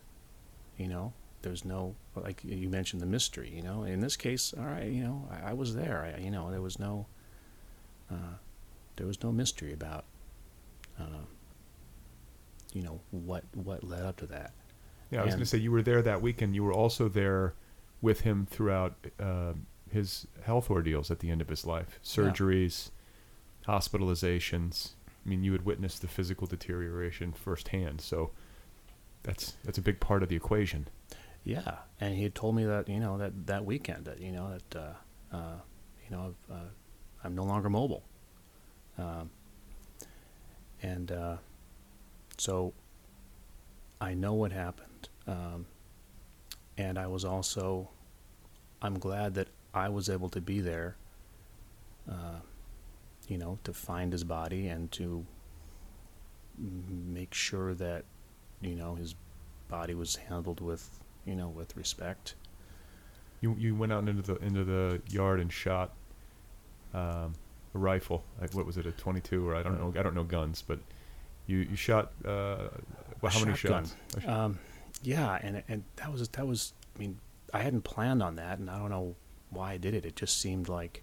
You 0.77 0.89
know, 0.89 1.13
there's 1.43 1.65
no 1.65 1.95
like 2.15 2.43
you 2.45 2.69
mentioned 2.69 3.01
the 3.03 3.07
mystery. 3.07 3.53
You 3.55 3.63
know, 3.63 3.85
in 3.85 4.01
this 4.01 4.17
case, 4.17 4.55
all 4.57 4.65
right, 4.65 4.91
you 4.91 5.03
know, 5.03 5.29
I, 5.31 5.51
I 5.51 5.53
was 5.53 5.75
there. 5.75 6.15
I, 6.17 6.21
you 6.21 6.31
know, 6.31 6.51
there 6.51 6.61
was 6.61 6.79
no 6.79 7.07
uh, 8.11 8.37
there 8.97 9.07
was 9.07 9.23
no 9.23 9.33
mystery 9.33 9.73
about 9.73 10.05
uh, 10.99 11.25
you 12.73 12.83
know 12.83 13.01
what 13.11 13.45
what 13.55 13.85
led 13.85 14.05
up 14.05 14.17
to 14.19 14.27
that. 14.27 14.53
Yeah, 15.11 15.23
I 15.23 15.25
was 15.25 15.35
going 15.35 15.45
to 15.45 15.47
say 15.47 15.59
you 15.59 15.71
were 15.71 15.83
there 15.83 16.03
that 16.03 16.21
weekend. 16.21 16.55
You 16.55 16.65
were 16.65 16.73
also 16.73 17.09
there 17.09 17.55
with 18.03 18.23
him 18.23 18.47
throughout 18.51 18.95
uh, 19.21 19.53
his 19.91 20.27
health 20.43 20.69
ordeals 20.69 21.11
at 21.11 21.21
the 21.21 21.31
end 21.31 21.41
of 21.41 21.49
his 21.49 21.65
life, 21.65 22.01
surgeries, 22.03 22.91
hospitalizations. 23.69 24.91
I 25.25 25.29
mean, 25.29 25.45
you 25.45 25.53
had 25.53 25.65
witnessed 25.65 26.03
the 26.03 26.09
physical 26.09 26.47
deterioration 26.47 27.33
firsthand, 27.33 28.01
so 28.01 28.33
that's 29.27 29.57
that's 29.65 29.77
a 29.77 29.83
big 29.83 30.01
part 30.01 30.23
of 30.23 30.29
the 30.29 30.37
equation. 30.37 30.89
Yeah, 31.45 31.79
and 32.01 32.15
he 32.15 32.23
had 32.23 32.35
told 32.35 32.55
me 32.55 32.65
that 32.65 32.89
you 32.89 33.01
know 33.01 33.19
that 33.19 33.47
that 33.47 33.65
weekend 33.65 34.07
that 34.07 34.21
you 34.21 34.33
know 34.33 34.53
that 34.53 34.79
uh, 34.79 35.37
uh, 35.37 35.57
you 36.09 36.17
know 36.17 36.35
uh, 36.51 36.71
I'm 37.25 37.35
no 37.35 37.45
longer 37.45 37.69
mobile, 37.69 38.05
um, 38.97 39.31
and 40.83 41.11
uh, 41.11 41.37
so 42.39 42.73
I 44.01 44.15
know 44.15 44.35
what 44.35 44.53
happened, 44.53 45.09
um, 45.27 45.67
and 46.79 46.99
I 46.99 47.09
was 47.09 47.25
also 47.25 47.91
I'm 48.81 48.99
glad 48.99 49.35
that 49.35 49.49
I 49.75 49.89
was 49.89 50.09
able 50.09 50.29
to 50.31 50.41
be 50.41 50.61
there, 50.61 50.97
uh, 52.09 52.41
you 53.29 53.39
know, 53.39 53.59
to 53.65 53.73
find 53.73 54.13
his 54.13 54.23
body 54.25 54.69
and 54.69 54.91
to 54.93 55.27
make 56.59 57.35
sure 57.35 57.75
that 57.75 58.05
you 58.61 58.75
know 58.75 58.95
his 58.95 59.15
body 59.69 59.95
was 59.95 60.17
handled 60.17 60.61
with 60.61 60.89
you 61.25 61.35
know 61.35 61.49
with 61.49 61.77
respect. 61.77 62.35
You 63.41 63.55
you 63.59 63.75
went 63.75 63.93
out 63.93 64.09
into 64.09 64.23
the 64.23 64.37
into 64.37 64.65
the 64.65 65.01
yard 65.09 65.41
and 65.41 65.53
shot 65.53 65.93
um, 66.95 67.35
a 67.75 67.79
rifle. 67.79 68.25
Like, 68.41 68.55
what 68.55 68.67
was 68.67 68.77
it, 68.77 68.87
a 68.87 68.93
22 68.93 69.47
or 69.49 69.55
I 69.55 69.63
don't 69.63 69.79
know. 69.79 69.99
I 69.99 70.03
don't 70.03 70.15
know 70.15 70.25
guns, 70.25 70.63
but 70.67 70.79
you 71.47 71.59
you 71.59 71.77
shot. 71.77 72.13
Uh, 72.25 72.69
well, 73.21 73.33
how 73.33 73.41
many 73.41 73.57
shots? 73.57 73.95
Um, 74.27 74.59
yeah, 75.03 75.39
and 75.43 75.63
and 75.69 75.85
that 75.97 76.11
was 76.11 76.29
that 76.29 76.47
was. 76.47 76.73
I 76.95 76.99
mean, 76.99 77.19
I 77.53 77.61
hadn't 77.61 77.83
planned 77.83 78.23
on 78.23 78.37
that, 78.37 78.59
and 78.59 78.71
I 78.71 78.79
don't 78.79 78.91
know 78.91 79.15
why 79.51 79.73
I 79.73 79.77
did 79.77 79.95
it. 79.95 80.05
It 80.07 80.17
just 80.17 80.41
seemed 80.41 80.69
like 80.69 81.03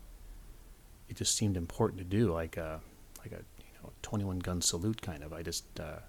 it 1.10 1.16
just 1.16 1.36
seemed 1.36 1.56
important 1.56 2.00
to 2.00 2.06
do, 2.06 2.32
like 2.32 2.58
a 2.58 2.82
like 3.20 3.32
a 3.32 3.44
you 3.60 3.82
know 3.82 3.92
twenty 4.02 4.26
one 4.26 4.40
gun 4.40 4.62
salute 4.62 5.02
kind 5.02 5.24
of. 5.24 5.32
I 5.32 5.44
just 5.44 5.66
uh, 5.80 6.00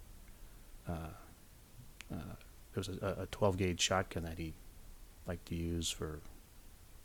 uh, 0.89 1.11
uh, 2.13 2.17
there 2.73 2.77
was 2.77 2.89
a, 2.89 3.23
a 3.23 3.27
twelve 3.27 3.57
gauge 3.57 3.81
shotgun 3.81 4.25
that 4.25 4.39
he 4.39 4.55
liked 5.27 5.47
to 5.47 5.55
use 5.55 5.91
for. 5.91 6.21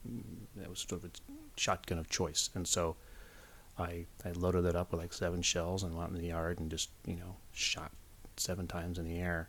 mm, 0.08 0.22
That 0.56 0.70
was 0.70 0.80
sort 0.80 1.04
of 1.04 1.06
a 1.06 1.12
shotgun 1.56 1.97
of 2.00 2.10
choice, 2.10 2.50
and 2.56 2.68
so. 2.68 2.95
I, 3.78 4.08
I 4.26 4.32
loaded 4.32 4.66
it 4.66 4.76
up 4.76 4.91
with 4.91 5.00
like 5.00 5.14
seven 5.14 5.41
shells 5.41 5.84
and 5.84 5.95
went 5.95 6.10
in 6.10 6.18
the 6.18 6.28
yard 6.28 6.60
and 6.60 6.70
just 6.70 6.89
you 7.06 7.16
know 7.16 7.38
shot 7.54 7.91
seven 8.36 8.68
times 8.68 9.00
in 9.00 9.06
the 9.06 9.18
air. 9.18 9.47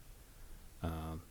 Um, 0.84 1.22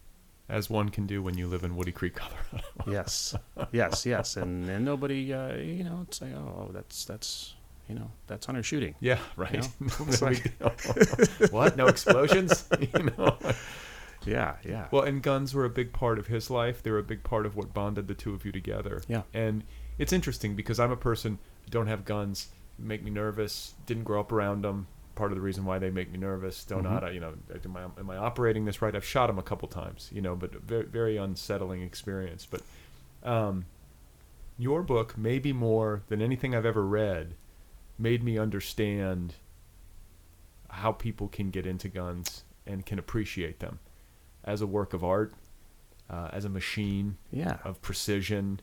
As 0.50 0.70
one 0.70 0.90
can 0.90 1.08
do 1.08 1.24
when 1.24 1.38
you 1.38 1.48
live 1.48 1.64
in 1.64 1.78
Woody 1.78 1.94
Creek, 1.94 2.16
Colorado. 2.22 2.68
yes, 2.92 3.36
yes, 3.72 4.06
yes, 4.06 4.36
and 4.36 4.68
and 4.70 4.84
nobody, 4.84 5.32
uh, 5.34 5.54
you 5.56 5.86
know, 5.86 6.00
it's 6.10 6.22
like, 6.22 6.36
oh, 6.36 6.72
that's 6.74 7.06
that's, 7.06 7.56
you 7.88 7.96
know, 7.96 8.12
that's 8.28 8.46
hunter 8.48 8.64
shooting. 8.64 8.96
Yeah, 9.00 9.20
right. 9.38 9.54
You 9.54 9.88
know? 9.88 10.06
No 10.10 10.26
like- 10.28 10.54
what? 11.52 11.78
No 11.78 11.88
explosions? 11.88 12.68
you 12.82 13.12
know? 13.18 13.38
Yeah, 14.26 14.56
yeah. 14.66 14.88
Well, 14.92 15.04
and 15.04 15.22
guns 15.22 15.54
were 15.54 15.66
a 15.66 15.70
big 15.70 15.94
part 15.94 16.20
of 16.20 16.28
his 16.28 16.50
life. 16.50 16.84
They 16.84 16.92
were 16.92 17.00
a 17.00 17.04
big 17.04 17.24
part 17.24 17.46
of 17.46 17.56
what 17.56 17.74
bonded 17.74 18.08
the 18.08 18.14
two 18.14 18.34
of 18.34 18.46
you 18.46 18.52
together. 18.52 19.02
Yeah. 19.08 19.24
And 19.34 19.64
it's 19.98 20.14
interesting 20.14 20.56
because 20.56 20.80
I'm 20.80 20.92
a 20.92 20.98
person 20.98 21.40
don't 21.70 21.88
have 21.88 22.06
guns, 22.06 22.50
make 22.78 23.04
me 23.04 23.12
nervous. 23.12 23.76
Didn't 23.86 24.04
grow 24.04 24.20
up 24.20 24.32
around 24.32 24.64
them. 24.64 24.88
Part 25.16 25.32
of 25.32 25.38
the 25.38 25.42
reason 25.42 25.66
why 25.66 25.80
they 25.80 25.90
make 25.90 26.12
me 26.12 26.18
nervous. 26.18 26.64
Don't 26.64 26.84
know 26.84 26.90
how 26.90 27.00
to, 27.00 27.14
you 27.14 27.20
know, 27.20 27.34
am 27.64 27.78
I, 27.78 27.84
am 28.00 28.10
I 28.10 28.18
operating 28.18 28.66
this 28.66 28.82
right? 28.82 28.96
I've 28.96 29.06
shot 29.06 29.28
them 29.28 29.38
a 29.38 29.44
couple 29.44 29.68
times, 29.68 30.10
you 30.14 30.22
know, 30.22 30.36
but 30.36 30.54
very, 30.64 30.86
very 30.86 31.18
unsettling 31.18 31.82
experience. 31.82 32.48
But 32.50 32.62
um, 33.24 33.66
your 34.58 34.82
book, 34.82 35.18
maybe 35.18 35.52
more 35.52 36.04
than 36.08 36.22
anything 36.22 36.56
I've 36.56 36.66
ever 36.66 36.86
read, 36.86 37.36
made 37.98 38.24
me 38.24 38.38
understand 38.38 39.36
how 40.70 40.94
people 40.94 41.28
can 41.28 41.50
get 41.50 41.66
into 41.66 41.90
guns 41.90 42.44
and 42.66 42.86
can 42.86 42.98
appreciate 42.98 43.60
them 43.60 43.80
as 44.50 44.62
a 44.62 44.68
work 44.68 44.94
of 44.94 45.04
art, 45.04 45.34
uh, 46.10 46.30
as 46.34 46.44
a 46.46 46.50
machine 46.50 47.18
Yeah. 47.32 47.58
of 47.64 47.82
precision, 47.82 48.60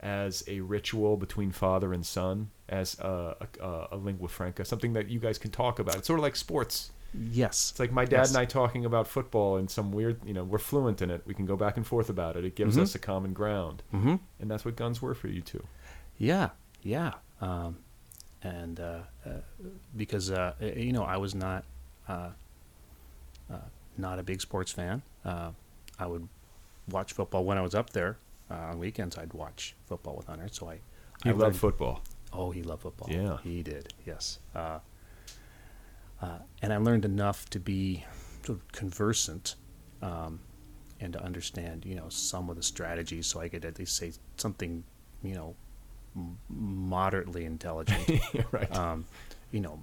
as 0.00 0.42
a 0.48 0.60
ritual 0.60 1.16
between 1.16 1.52
father 1.52 1.92
and 1.92 2.04
son, 2.04 2.50
as 2.68 2.98
a, 3.00 3.36
a, 3.60 3.86
a 3.92 3.96
lingua 3.96 4.28
franca, 4.28 4.64
something 4.64 4.92
that 4.94 5.08
you 5.08 5.20
guys 5.20 5.38
can 5.38 5.50
talk 5.50 5.78
about. 5.78 5.96
It's 5.96 6.06
sort 6.06 6.18
of 6.18 6.22
like 6.22 6.36
sports. 6.36 6.90
Yes. 7.12 7.70
It's 7.72 7.80
like 7.80 7.92
my 7.92 8.04
dad 8.04 8.18
Yes. 8.22 8.28
and 8.30 8.38
I 8.38 8.44
talking 8.44 8.84
about 8.84 9.06
football 9.08 9.56
and 9.56 9.70
some 9.70 9.92
weird, 9.92 10.16
you 10.24 10.32
know, 10.32 10.44
we're 10.44 10.58
fluent 10.58 11.02
in 11.02 11.10
it. 11.10 11.22
We 11.26 11.34
can 11.34 11.44
go 11.46 11.56
back 11.56 11.76
and 11.76 11.86
forth 11.86 12.08
about 12.08 12.36
it. 12.36 12.44
It 12.44 12.54
gives 12.56 12.78
us 12.78 12.94
a 12.94 12.98
common 12.98 13.32
ground. 13.32 13.82
Mm-hmm. 13.94 14.16
And 14.40 14.50
that's 14.50 14.64
what 14.64 14.74
guns 14.76 15.02
were 15.02 15.14
for 15.14 15.28
you 15.28 15.42
two. 15.42 15.64
Yeah, 16.18 16.50
yeah. 16.82 17.14
Um, 17.40 17.78
and 18.42 18.78
uh, 18.80 19.00
uh, 19.26 19.30
because 19.96 20.30
uh, 20.30 20.54
uh, 20.62 20.66
you 20.66 20.92
know, 20.92 21.02
I 21.04 21.16
was 21.18 21.34
not 21.34 21.64
uh, 22.08 22.30
uh, 23.52 23.56
not 24.00 24.18
a 24.18 24.22
big 24.22 24.40
sports 24.40 24.72
fan. 24.72 25.02
Uh, 25.24 25.50
I 25.98 26.06
would 26.06 26.28
watch 26.88 27.12
football 27.12 27.44
when 27.44 27.58
I 27.58 27.62
was 27.62 27.74
up 27.74 27.90
there 27.90 28.16
uh, 28.50 28.54
on 28.54 28.78
weekends. 28.78 29.16
I'd 29.18 29.32
watch 29.32 29.74
football 29.86 30.16
with 30.16 30.26
Hunter. 30.26 30.48
So 30.50 30.68
I, 30.70 30.74
You 30.74 30.80
I 31.26 31.30
love 31.30 31.38
learned- 31.40 31.56
football. 31.56 32.02
Oh, 32.32 32.50
he 32.52 32.62
loved 32.62 32.82
football. 32.82 33.08
Yeah. 33.10 33.38
he 33.42 33.62
did. 33.62 33.92
Yes. 34.06 34.38
Uh, 34.54 34.78
uh, 36.22 36.38
and 36.62 36.72
I 36.72 36.76
learned 36.76 37.04
enough 37.04 37.48
to 37.50 37.58
be 37.58 38.04
sort 38.44 38.58
of 38.58 38.72
conversant 38.72 39.56
um, 40.02 40.38
and 41.00 41.12
to 41.14 41.22
understand, 41.22 41.84
you 41.84 41.94
know, 41.94 42.08
some 42.08 42.48
of 42.50 42.56
the 42.56 42.62
strategies, 42.62 43.26
so 43.26 43.40
I 43.40 43.48
could 43.48 43.64
at 43.64 43.78
least 43.78 43.96
say 43.96 44.12
something, 44.36 44.84
you 45.22 45.34
know, 45.34 45.54
m- 46.14 46.36
moderately 46.48 47.44
intelligent. 47.46 48.08
right. 48.52 48.74
um, 48.76 49.06
you 49.50 49.60
know, 49.60 49.80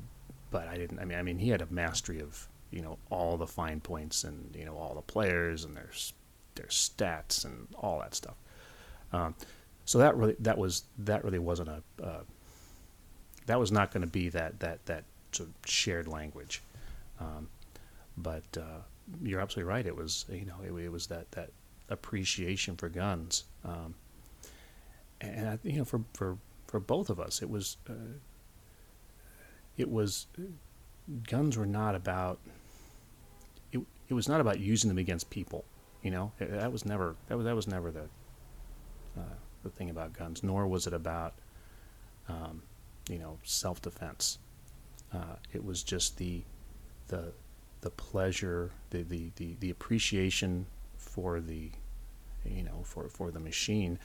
but 0.52 0.68
I 0.68 0.78
didn't. 0.78 1.00
I 1.00 1.06
mean, 1.06 1.18
I 1.18 1.24
mean, 1.24 1.40
he 1.40 1.50
had 1.50 1.62
a 1.62 1.68
mastery 1.70 2.22
of 2.22 2.48
you 2.72 2.82
know 2.82 2.98
all 3.10 3.38
the 3.38 3.48
fine 3.48 3.80
points 3.80 4.24
and 4.24 4.56
you 4.56 4.66
know 4.66 4.76
all 4.76 4.94
the 4.96 5.02
players 5.02 5.64
and 5.64 5.76
their 5.76 5.90
their 6.56 6.68
stats 6.68 7.46
and 7.46 7.68
all 7.76 8.00
that 8.00 8.16
stuff. 8.16 8.36
Um, 9.14 9.36
so 9.86 10.00
that 10.00 10.16
really 10.18 10.36
that 10.40 10.58
was 10.58 10.84
that 11.00 11.24
really 11.24 11.40
wasn't 11.40 11.70
a 11.70 11.82
uh, 12.04 12.24
that 13.46 13.60
was 13.60 13.72
not 13.72 13.92
going 13.92 14.02
to 14.02 14.12
be 14.12 14.30
that 14.30 14.60
that 14.60 14.86
that 14.86 15.04
sort 15.32 15.50
of 15.50 15.70
shared 15.70 16.08
language. 16.08 16.62
Um, 17.20 17.48
but 18.18 18.44
uh, 18.58 18.82
you're 19.24 19.40
absolutely 19.40 19.70
right. 19.70 19.86
It 19.86 19.96
was 19.96 20.26
you 20.30 20.46
know 20.46 20.56
it, 20.64 20.84
it 20.84 20.92
was 20.92 21.08
that 21.08 21.32
that 21.32 21.52
appreciation 21.90 22.76
for 22.76 22.90
guns. 22.90 23.46
Um, 23.64 23.96
and 25.22 25.50
I, 25.50 25.60
you 25.64 25.80
know 25.80 25.86
for 25.86 26.02
for 26.14 26.38
for 26.68 26.80
both 26.80 27.10
of 27.10 27.20
us 27.20 27.42
it 27.42 27.50
was 27.50 27.78
uh, 27.90 27.94
it 29.78 29.90
was 29.90 30.28
guns 31.28 31.58
were 31.58 31.66
not 31.66 31.96
about 31.96 32.40
it, 33.72 33.82
it 34.10 34.14
was 34.14 34.28
not 34.28 34.42
about 34.42 34.60
using 34.60 34.88
them 34.88 34.98
against 34.98 35.30
people 35.30 35.66
you 36.08 36.12
know? 36.12 36.32
That 36.40 36.72
was 36.72 36.86
never 36.86 37.16
that 37.28 37.36
was 37.36 37.46
that 37.46 37.56
was 37.56 37.68
never 37.68 37.92
the 37.92 38.04
uh, 39.18 39.36
the 39.64 39.70
thing 39.70 39.90
about 39.90 40.14
guns 40.14 40.44
nor 40.44 40.68
was 40.68 40.88
it 40.88 40.94
about 40.94 41.34
um, 42.30 42.62
you 43.10 43.18
know 43.18 43.38
self 43.44 43.82
defense 43.82 44.38
uh, 45.14 45.36
it 45.52 45.64
was 45.64 45.84
just 45.84 46.18
the 46.18 46.44
the 47.08 47.34
the 47.82 47.90
pleasure 47.90 48.72
the, 48.90 49.04
the, 49.04 49.32
the, 49.36 49.56
the 49.60 49.70
appreciation 49.70 50.66
for 50.98 51.40
the 51.40 51.72
you 52.46 52.64
know 52.64 52.82
for, 52.84 53.10
for 53.10 53.32
the 53.32 53.40
machine 53.40 54.00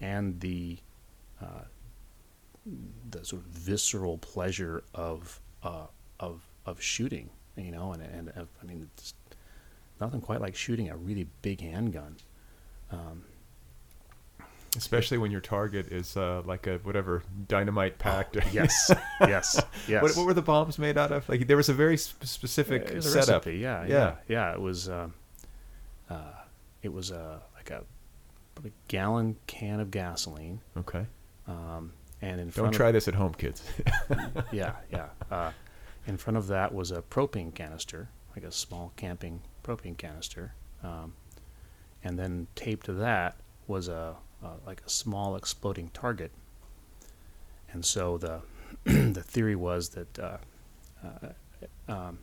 and 0.00 0.40
the 0.40 0.78
uh, 1.40 1.64
the 3.10 3.24
sort 3.24 3.42
of 3.42 3.48
visceral 3.48 4.18
pleasure 4.18 4.82
of 4.94 5.40
uh, 5.62 5.86
of 6.24 6.40
of 6.66 6.80
shooting, 6.82 7.30
you 7.56 7.70
know, 7.70 7.92
and 7.92 8.02
and 8.02 8.28
uh, 8.30 8.44
I 8.62 8.64
mean, 8.66 8.88
it's 8.96 9.14
nothing 10.00 10.20
quite 10.20 10.40
like 10.40 10.56
shooting 10.56 10.88
a 10.90 10.96
really 10.96 11.26
big 11.42 11.60
handgun. 11.60 12.16
Um, 12.90 13.24
Especially 14.76 15.18
when 15.18 15.30
your 15.30 15.40
target 15.40 15.92
is 15.92 16.16
uh, 16.16 16.42
like 16.44 16.66
a 16.66 16.78
whatever 16.78 17.22
dynamite 17.46 17.96
packed. 18.00 18.36
yes, 18.52 18.90
yes, 19.20 19.62
yes. 19.86 20.02
What, 20.02 20.16
what 20.16 20.26
were 20.26 20.34
the 20.34 20.42
bombs 20.42 20.80
made 20.80 20.98
out 20.98 21.12
of? 21.12 21.28
Like 21.28 21.46
there 21.46 21.56
was 21.56 21.68
a 21.68 21.72
very 21.74 21.96
sp- 21.96 22.24
specific 22.26 22.90
a 22.90 23.00
setup. 23.00 23.44
recipe, 23.46 23.58
yeah, 23.58 23.82
Yeah. 23.84 23.88
yeah, 23.88 24.14
yeah. 24.26 24.52
It 24.52 24.60
was, 24.60 24.88
um, 24.88 25.14
uh, 26.10 26.16
it 26.82 26.92
was 26.92 27.12
uh, 27.12 27.38
like 27.54 27.70
a, 27.70 27.84
a 28.66 28.70
gallon 28.88 29.36
can 29.46 29.78
of 29.78 29.92
gasoline, 29.92 30.60
Okay. 30.76 31.06
um, 31.46 31.92
and 32.20 32.40
in 32.40 32.50
Don't 32.50 32.72
try 32.74 32.88
of, 32.88 32.94
this 32.94 33.06
at 33.06 33.14
home, 33.14 33.32
kids. 33.34 33.62
yeah, 34.52 34.72
yeah. 34.90 35.52
In 36.06 36.16
front 36.16 36.36
of 36.36 36.46
that 36.48 36.74
was 36.74 36.90
a 36.90 37.02
propane 37.02 37.54
canister, 37.54 38.08
like 38.36 38.44
a 38.44 38.52
small 38.52 38.92
camping 38.96 39.40
propane 39.62 39.96
canister, 39.96 40.54
um, 40.82 41.14
and 42.02 42.18
then 42.18 42.46
taped 42.54 42.86
to 42.86 42.92
that 42.92 43.36
was 43.66 43.88
a 43.88 44.16
uh, 44.42 44.48
like 44.66 44.82
a 44.86 44.90
small 44.90 45.36
exploding 45.36 45.88
target. 45.94 46.30
And 47.72 47.84
so 47.84 48.18
the 48.18 48.40
the 48.84 49.22
theory 49.22 49.56
was 49.56 49.90
that 49.90 50.18
uh, 50.18 50.36
uh, 51.02 51.92
um, 51.92 52.18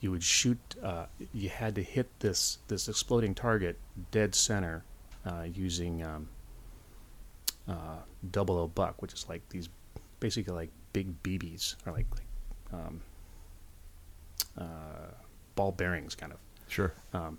you 0.00 0.10
would 0.10 0.22
shoot. 0.22 0.58
Uh, 0.82 1.06
you 1.32 1.48
had 1.48 1.74
to 1.76 1.82
hit 1.82 2.08
this 2.20 2.58
this 2.68 2.88
exploding 2.88 3.34
target 3.34 3.78
dead 4.10 4.34
center 4.34 4.84
uh, 5.24 5.44
using 5.54 6.02
um, 6.04 6.28
uh, 7.66 8.00
double 8.30 8.58
O 8.58 8.68
buck, 8.68 9.00
which 9.00 9.14
is 9.14 9.26
like 9.28 9.48
these 9.48 9.68
basically 10.20 10.52
like 10.52 10.70
big 10.92 11.22
BBs 11.22 11.76
or 11.86 11.92
like, 11.92 12.06
like 12.10 12.80
um, 12.80 13.00
uh, 14.58 15.12
ball 15.54 15.72
bearings, 15.72 16.14
kind 16.14 16.32
of. 16.32 16.38
sure. 16.68 16.94
Um, 17.12 17.38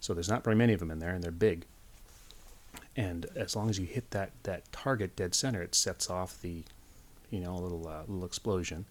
so 0.00 0.14
there's 0.14 0.28
not 0.28 0.42
very 0.44 0.56
many 0.56 0.72
of 0.72 0.80
them 0.80 0.90
in 0.90 0.98
there, 0.98 1.10
and 1.14 1.22
they're 1.22 1.30
big. 1.30 1.64
And 2.96 3.26
as 3.36 3.56
long 3.56 3.70
as 3.70 3.78
you 3.78 3.86
hit 3.86 4.10
that, 4.10 4.32
that 4.42 4.70
target 4.72 5.16
dead 5.16 5.34
center, 5.34 5.62
it 5.62 5.74
sets 5.74 6.10
off 6.10 6.40
the, 6.42 6.64
you 7.30 7.40
know, 7.40 7.54
a 7.54 7.60
little 7.60 7.86
uh, 7.88 8.02
little 8.06 8.24
explosion 8.24 8.84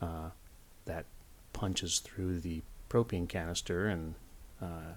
uh, 0.00 0.30
that 0.86 1.04
punches 1.52 1.98
through 2.00 2.40
the 2.40 2.62
propane 2.88 3.28
canister 3.28 3.88
and 3.88 4.14
uh, 4.60 4.94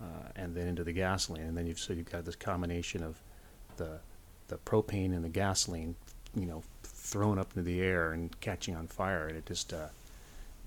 uh, 0.00 0.28
and 0.34 0.54
then 0.56 0.66
into 0.66 0.82
the 0.82 0.92
gasoline, 0.92 1.44
and 1.44 1.56
then 1.56 1.66
you've 1.66 1.78
so 1.78 1.92
you've 1.92 2.10
got 2.10 2.24
this 2.24 2.34
combination 2.34 3.02
of 3.02 3.20
the 3.76 4.00
the 4.48 4.56
propane 4.58 5.14
and 5.14 5.24
the 5.24 5.28
gasoline, 5.28 5.94
you 6.34 6.46
know, 6.46 6.62
thrown 7.04 7.38
up 7.38 7.50
into 7.56 7.62
the 7.62 7.80
air 7.80 8.12
and 8.12 8.38
catching 8.40 8.76
on 8.76 8.86
fire, 8.86 9.26
and 9.26 9.36
it 9.36 9.44
just 9.44 9.72
uh, 9.72 9.88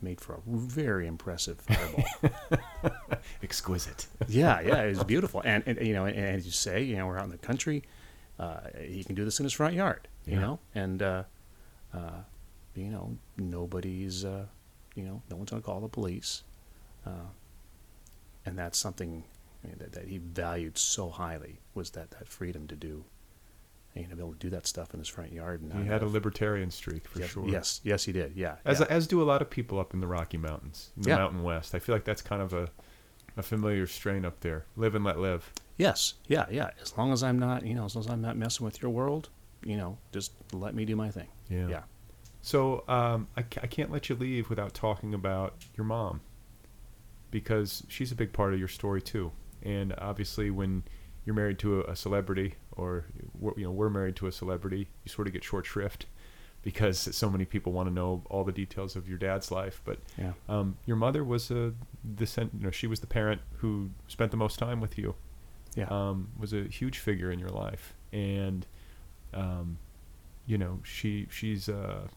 made 0.02 0.20
for 0.20 0.34
a 0.36 0.40
very 0.46 1.08
impressive 1.08 1.60
fireball. 1.62 2.04
Exquisite. 3.44 4.08
yeah, 4.28 4.60
yeah, 4.60 4.82
it 4.84 4.90
was 4.90 5.04
beautiful, 5.04 5.42
and, 5.46 5.64
and 5.66 5.86
you 5.86 5.94
know, 5.94 6.06
and, 6.06 6.16
and 6.16 6.36
as 6.36 6.46
you 6.46 6.52
say, 6.52 6.84
you 6.84 6.96
know, 6.98 7.08
we're 7.08 7.18
out 7.18 7.26
in 7.26 7.32
the 7.32 7.38
country. 7.38 7.84
Uh, 8.38 8.58
he 8.82 9.02
can 9.04 9.16
do 9.16 9.24
this 9.24 9.40
in 9.40 9.46
his 9.46 9.54
front 9.54 9.74
yard, 9.76 10.08
you 10.26 10.34
Yeah. 10.34 10.42
know, 10.42 10.60
and 10.76 11.02
uh, 11.02 11.24
uh, 11.94 12.22
you 12.76 12.86
know, 12.90 13.18
nobody's, 13.38 14.26
uh, 14.26 14.46
you 14.94 15.04
know, 15.04 15.22
no 15.30 15.38
one's 15.38 15.50
gonna 15.52 15.62
call 15.62 15.80
the 15.80 15.88
police, 15.88 16.44
uh, 17.06 17.30
and 18.46 18.58
that's 18.58 18.78
something 18.78 19.24
I 19.64 19.68
mean, 19.68 19.78
that, 19.80 19.94
that 19.94 20.08
he 20.10 20.18
valued 20.18 20.78
so 20.78 21.10
highly 21.10 21.60
was 21.74 21.92
that 21.92 22.12
that 22.12 22.28
freedom 22.28 22.68
to 22.68 22.76
do, 22.76 23.06
you 23.96 24.08
know, 24.08 24.16
be 24.16 24.22
able 24.22 24.34
to 24.34 24.40
do 24.40 24.50
that 24.50 24.68
stuff 24.68 24.94
in 24.94 25.00
his 25.00 25.08
front 25.08 25.32
yard. 25.32 25.62
And 25.62 25.84
He 25.84 25.88
had 25.88 26.04
a 26.04 26.08
libertarian 26.08 26.70
streak 26.72 27.08
for 27.08 27.20
yes, 27.20 27.30
sure. 27.30 27.48
Yes, 27.48 27.82
yes, 27.84 28.04
he 28.04 28.12
did. 28.12 28.34
Yeah, 28.36 28.56
As 28.66 28.80
yeah. 28.80 28.86
as 28.90 29.08
do 29.08 29.22
a 29.22 29.24
lot 29.26 29.42
of 29.42 29.50
people 29.50 29.80
up 29.80 29.94
in 29.94 30.02
the 30.02 30.08
Rocky 30.08 30.38
Mountains, 30.38 30.92
in 30.98 31.04
the 31.04 31.10
Yeah. 31.10 31.18
Mountain 31.18 31.44
West. 31.44 31.74
I 31.74 31.80
feel 31.80 31.96
like 31.96 32.04
that's 32.06 32.22
kind 32.22 32.42
of 32.42 32.54
a 32.54 32.70
a 33.38 33.44
familiar 33.44 33.86
strain 33.88 34.24
up 34.26 34.40
there. 34.42 34.66
Live 34.78 34.96
and 34.96 35.04
let 35.04 35.20
live. 35.20 35.52
Yes, 35.78 36.14
yeah, 36.28 36.46
yeah. 36.50 36.70
As 36.82 36.98
long 36.98 37.12
as 37.12 37.22
I'm 37.22 37.38
not, 37.38 37.66
you 37.66 37.74
know, 37.74 37.84
as 37.86 37.96
long 37.96 38.06
as 38.06 38.10
I'm 38.12 38.22
not 38.22 38.38
messing 38.38 38.64
with 38.66 38.82
your 38.82 38.92
world, 38.92 39.30
you 39.66 39.76
know, 39.76 39.98
just 40.14 40.32
let 40.54 40.74
me 40.74 40.86
do 40.86 40.96
my 40.96 41.12
thing. 41.12 41.28
Yeah. 41.50 41.68
Yeah. 41.68 41.84
So 42.42 42.84
um, 42.88 43.28
I, 43.36 43.42
I 43.62 43.68
can't 43.68 43.92
let 43.92 44.08
you 44.08 44.16
leave 44.16 44.50
without 44.50 44.74
talking 44.74 45.14
about 45.14 45.56
your 45.76 45.86
mom, 45.86 46.22
because 47.32 47.84
she's 47.90 48.12
a 48.12 48.16
big 48.16 48.32
part 48.34 48.54
of 48.54 48.60
your 48.60 48.68
story 48.68 49.02
too. 49.02 49.32
And 49.64 49.94
obviously, 49.98 50.50
when 50.52 50.84
you're 51.26 51.36
married 51.36 51.60
to 51.60 51.82
a, 51.82 51.92
a 51.92 51.96
celebrity, 51.96 52.56
or 52.78 53.06
you 53.58 53.64
know 53.64 53.72
we're 53.72 53.90
married 53.90 54.16
to 54.18 54.28
a 54.28 54.32
celebrity, 54.32 54.88
you 55.04 55.10
sort 55.12 55.28
of 55.28 55.34
get 55.34 55.44
short 55.44 55.66
shrift 55.66 56.06
because 56.62 56.98
so 57.16 57.30
many 57.30 57.46
people 57.46 57.72
want 57.72 57.88
to 57.88 57.94
know 57.94 58.24
all 58.30 58.44
the 58.44 58.52
details 58.52 58.96
of 58.96 59.08
your 59.08 59.18
dad's 59.20 59.52
life. 59.52 59.82
But 59.86 60.00
Yeah. 60.18 60.34
um, 60.50 60.78
your 60.88 60.98
mother 60.98 61.24
was 61.24 61.52
a 61.52 61.74
descent. 62.16 62.52
You 62.58 62.66
know, 62.66 62.72
she 62.72 62.88
was 62.88 63.00
the 63.02 63.08
parent 63.08 63.42
who 63.58 63.92
spent 64.08 64.32
the 64.32 64.38
most 64.38 64.58
time 64.58 64.82
with 64.82 64.98
you. 64.98 65.14
Yeah. 65.76 65.86
Um, 65.90 66.30
was 66.40 66.54
a 66.54 66.64
huge 66.64 66.98
figure 67.00 67.32
in 67.32 67.38
your 67.40 67.50
life, 67.50 67.94
and 68.14 68.66
um, 69.34 69.78
you 70.48 70.58
know, 70.58 70.80
she 70.84 71.28
she's. 71.30 71.68
Uh, 71.70 72.08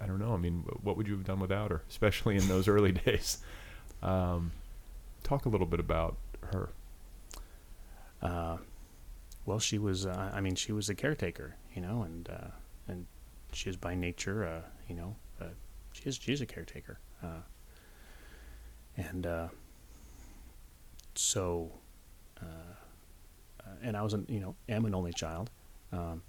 I 0.00 0.06
don't 0.06 0.18
know. 0.18 0.34
I 0.34 0.36
mean, 0.36 0.64
what 0.82 0.96
would 0.98 1.08
you 1.08 1.14
have 1.14 1.24
done 1.24 1.40
without 1.40 1.70
her, 1.70 1.82
especially 1.88 2.36
in 2.36 2.46
those 2.48 2.68
early 2.68 2.92
days? 3.06 3.38
Um, 4.02 4.52
talk 5.22 5.46
a 5.46 5.48
little 5.48 5.66
bit 5.66 5.80
about 5.80 6.16
her. 6.52 6.68
Uh, 8.20 8.58
well, 9.44 9.58
she 9.58 9.78
was. 9.78 10.06
Uh, 10.06 10.30
I 10.32 10.40
mean, 10.40 10.54
she 10.54 10.72
was 10.72 10.88
a 10.88 10.94
caretaker, 10.94 11.56
you 11.74 11.82
know, 11.82 12.02
and 12.02 12.28
uh, 12.28 12.50
and 12.88 13.06
she 13.52 13.70
is 13.70 13.76
by 13.76 13.94
nature, 13.94 14.44
uh, 14.44 14.62
you 14.88 14.94
know, 14.94 15.16
uh, 15.40 15.46
she 15.92 16.04
is 16.04 16.16
she's 16.16 16.40
a 16.40 16.46
caretaker, 16.46 16.98
uh, 17.22 17.42
and 18.96 19.26
uh, 19.26 19.48
so, 21.14 21.72
uh, 22.40 22.44
uh, 23.64 23.70
and 23.82 23.96
I 23.96 24.02
was, 24.02 24.14
an, 24.14 24.26
you 24.28 24.40
know, 24.40 24.54
am 24.68 24.84
an 24.84 24.94
only 24.94 25.12
child, 25.12 25.50
um, 25.92 26.22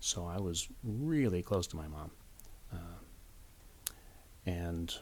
so 0.00 0.26
I 0.26 0.38
was 0.38 0.68
really 0.82 1.42
close 1.42 1.66
to 1.68 1.76
my 1.76 1.88
mom, 1.88 2.10
uh, 2.72 3.90
and 4.46 4.94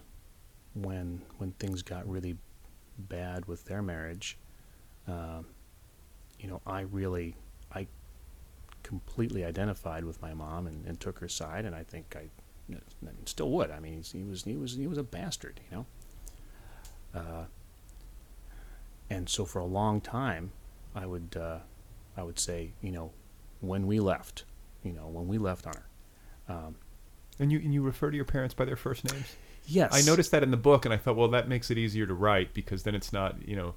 when 0.75 1.23
when 1.39 1.53
things 1.53 1.83
got 1.83 2.09
really 2.09 2.37
bad 2.99 3.47
with 3.47 3.65
their 3.65 3.83
marriage. 3.83 4.39
Um, 5.07 5.47
you 6.39 6.49
know, 6.49 6.61
I 6.67 6.83
really, 6.83 7.37
completely 8.85 9.45
identified 9.45 10.05
with 10.05 10.23
my 10.23 10.33
mom 10.35 10.69
and, 10.69 10.87
and 10.87 11.01
took 11.01 11.19
her 11.19 11.29
side, 11.29 11.65
and 11.65 11.75
I 11.75 11.83
think 11.83 12.15
I, 12.17 12.29
I 12.71 12.73
mean, 13.03 13.27
still 13.27 13.51
would. 13.51 13.71
I 13.73 13.81
mean, 13.81 14.03
he 14.05 14.23
was 14.23 14.45
he 14.45 14.55
was 14.55 14.77
he 14.77 14.87
was 14.87 14.99
a 14.99 15.03
bastard, 15.03 15.59
you 15.71 15.77
know. 15.77 15.87
Uh, 17.13 17.45
and 19.11 19.29
so 19.29 19.45
for 19.45 19.59
a 19.59 19.65
long 19.67 20.01
time, 20.01 20.53
I 20.95 21.07
would 21.07 21.37
uh, 21.39 21.59
I 22.17 22.23
would 22.23 22.39
say, 22.39 22.71
you 22.83 22.93
know, 22.93 23.11
when 23.61 23.87
we 23.87 23.99
left, 24.01 24.45
you 24.85 24.93
know, 24.93 25.09
when 25.09 25.27
we 25.29 25.39
left 25.39 25.67
on 25.67 25.75
her. 25.75 26.55
Um, 26.55 26.77
And 27.41 27.51
you 27.51 27.59
and 27.59 27.75
you 27.75 27.83
refer 27.83 28.11
to 28.11 28.17
your 28.17 28.25
parents 28.25 28.55
by 28.55 28.65
their 28.65 28.77
first 28.77 29.11
names. 29.11 29.35
yes, 29.67 29.91
I 29.93 30.09
noticed 30.09 30.31
that 30.31 30.43
in 30.43 30.51
the 30.51 30.57
book, 30.57 30.85
and 30.85 30.95
I 30.95 30.97
thought, 30.97 31.17
well, 31.17 31.29
that 31.29 31.49
makes 31.49 31.71
it 31.71 31.79
easier 31.79 32.07
to 32.07 32.15
write 32.15 32.55
because 32.55 32.83
then 32.85 32.95
it's 32.95 33.13
not, 33.13 33.37
you 33.47 33.57
know, 33.57 33.75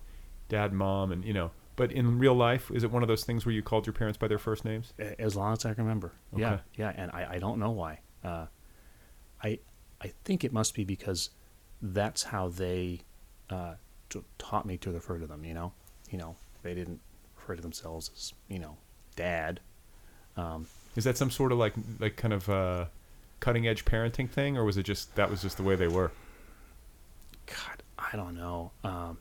dad, 0.49 0.73
mom, 0.73 1.11
and 1.11 1.23
you 1.25 1.33
know. 1.33 1.51
But 1.77 1.91
in 1.93 2.19
real 2.19 2.33
life, 2.33 2.69
is 2.71 2.83
it 2.83 2.91
one 2.91 3.03
of 3.03 3.07
those 3.07 3.23
things 3.23 3.45
where 3.45 3.53
you 3.53 3.61
called 3.61 3.85
your 3.85 3.93
parents 3.93 4.17
by 4.17 4.27
their 4.27 4.39
first 4.39 4.65
names? 4.65 4.93
As 5.19 5.35
long 5.35 5.53
as 5.53 5.63
I 5.63 5.73
can 5.73 5.85
remember. 5.85 6.11
Yeah, 6.35 6.59
yeah, 6.75 6.91
and 6.97 7.11
I, 7.11 7.35
I 7.35 7.39
don't 7.39 7.59
know 7.59 7.71
why. 7.71 7.99
Uh, 8.23 8.47
I 9.43 9.59
I 10.01 10.11
think 10.25 10.43
it 10.43 10.51
must 10.51 10.73
be 10.73 10.83
because 10.83 11.29
that's 11.81 12.23
how 12.23 12.49
they 12.49 13.01
uh, 13.51 13.75
t- 14.09 14.23
taught 14.39 14.65
me 14.65 14.77
to 14.77 14.91
refer 14.91 15.19
to 15.19 15.27
them. 15.27 15.45
You 15.45 15.53
know, 15.53 15.71
you 16.09 16.17
know, 16.17 16.35
they 16.63 16.73
didn't 16.73 16.99
refer 17.37 17.55
to 17.55 17.61
themselves 17.61 18.09
as 18.15 18.33
you 18.49 18.57
know, 18.59 18.77
dad. 19.15 19.59
Um, 20.35 20.65
Is 20.95 21.03
that 21.03 21.15
some 21.15 21.29
sort 21.29 21.51
of 21.51 21.59
like 21.59 21.73
like 21.99 22.15
kind 22.15 22.33
of 22.33 22.49
uh, 22.49 22.85
cutting 23.39 23.67
edge 23.67 23.85
parenting 23.85 24.27
thing, 24.27 24.57
or 24.57 24.65
was 24.65 24.77
it 24.77 24.83
just 24.83 25.15
that 25.15 25.29
was 25.29 25.43
just 25.43 25.57
the 25.57 25.63
way 25.63 25.75
they 25.75 25.87
were? 25.87 26.11
God, 27.45 27.83
I 27.99 28.15
don't 28.15 28.35
know. 28.35 28.71
Um, 28.83 29.19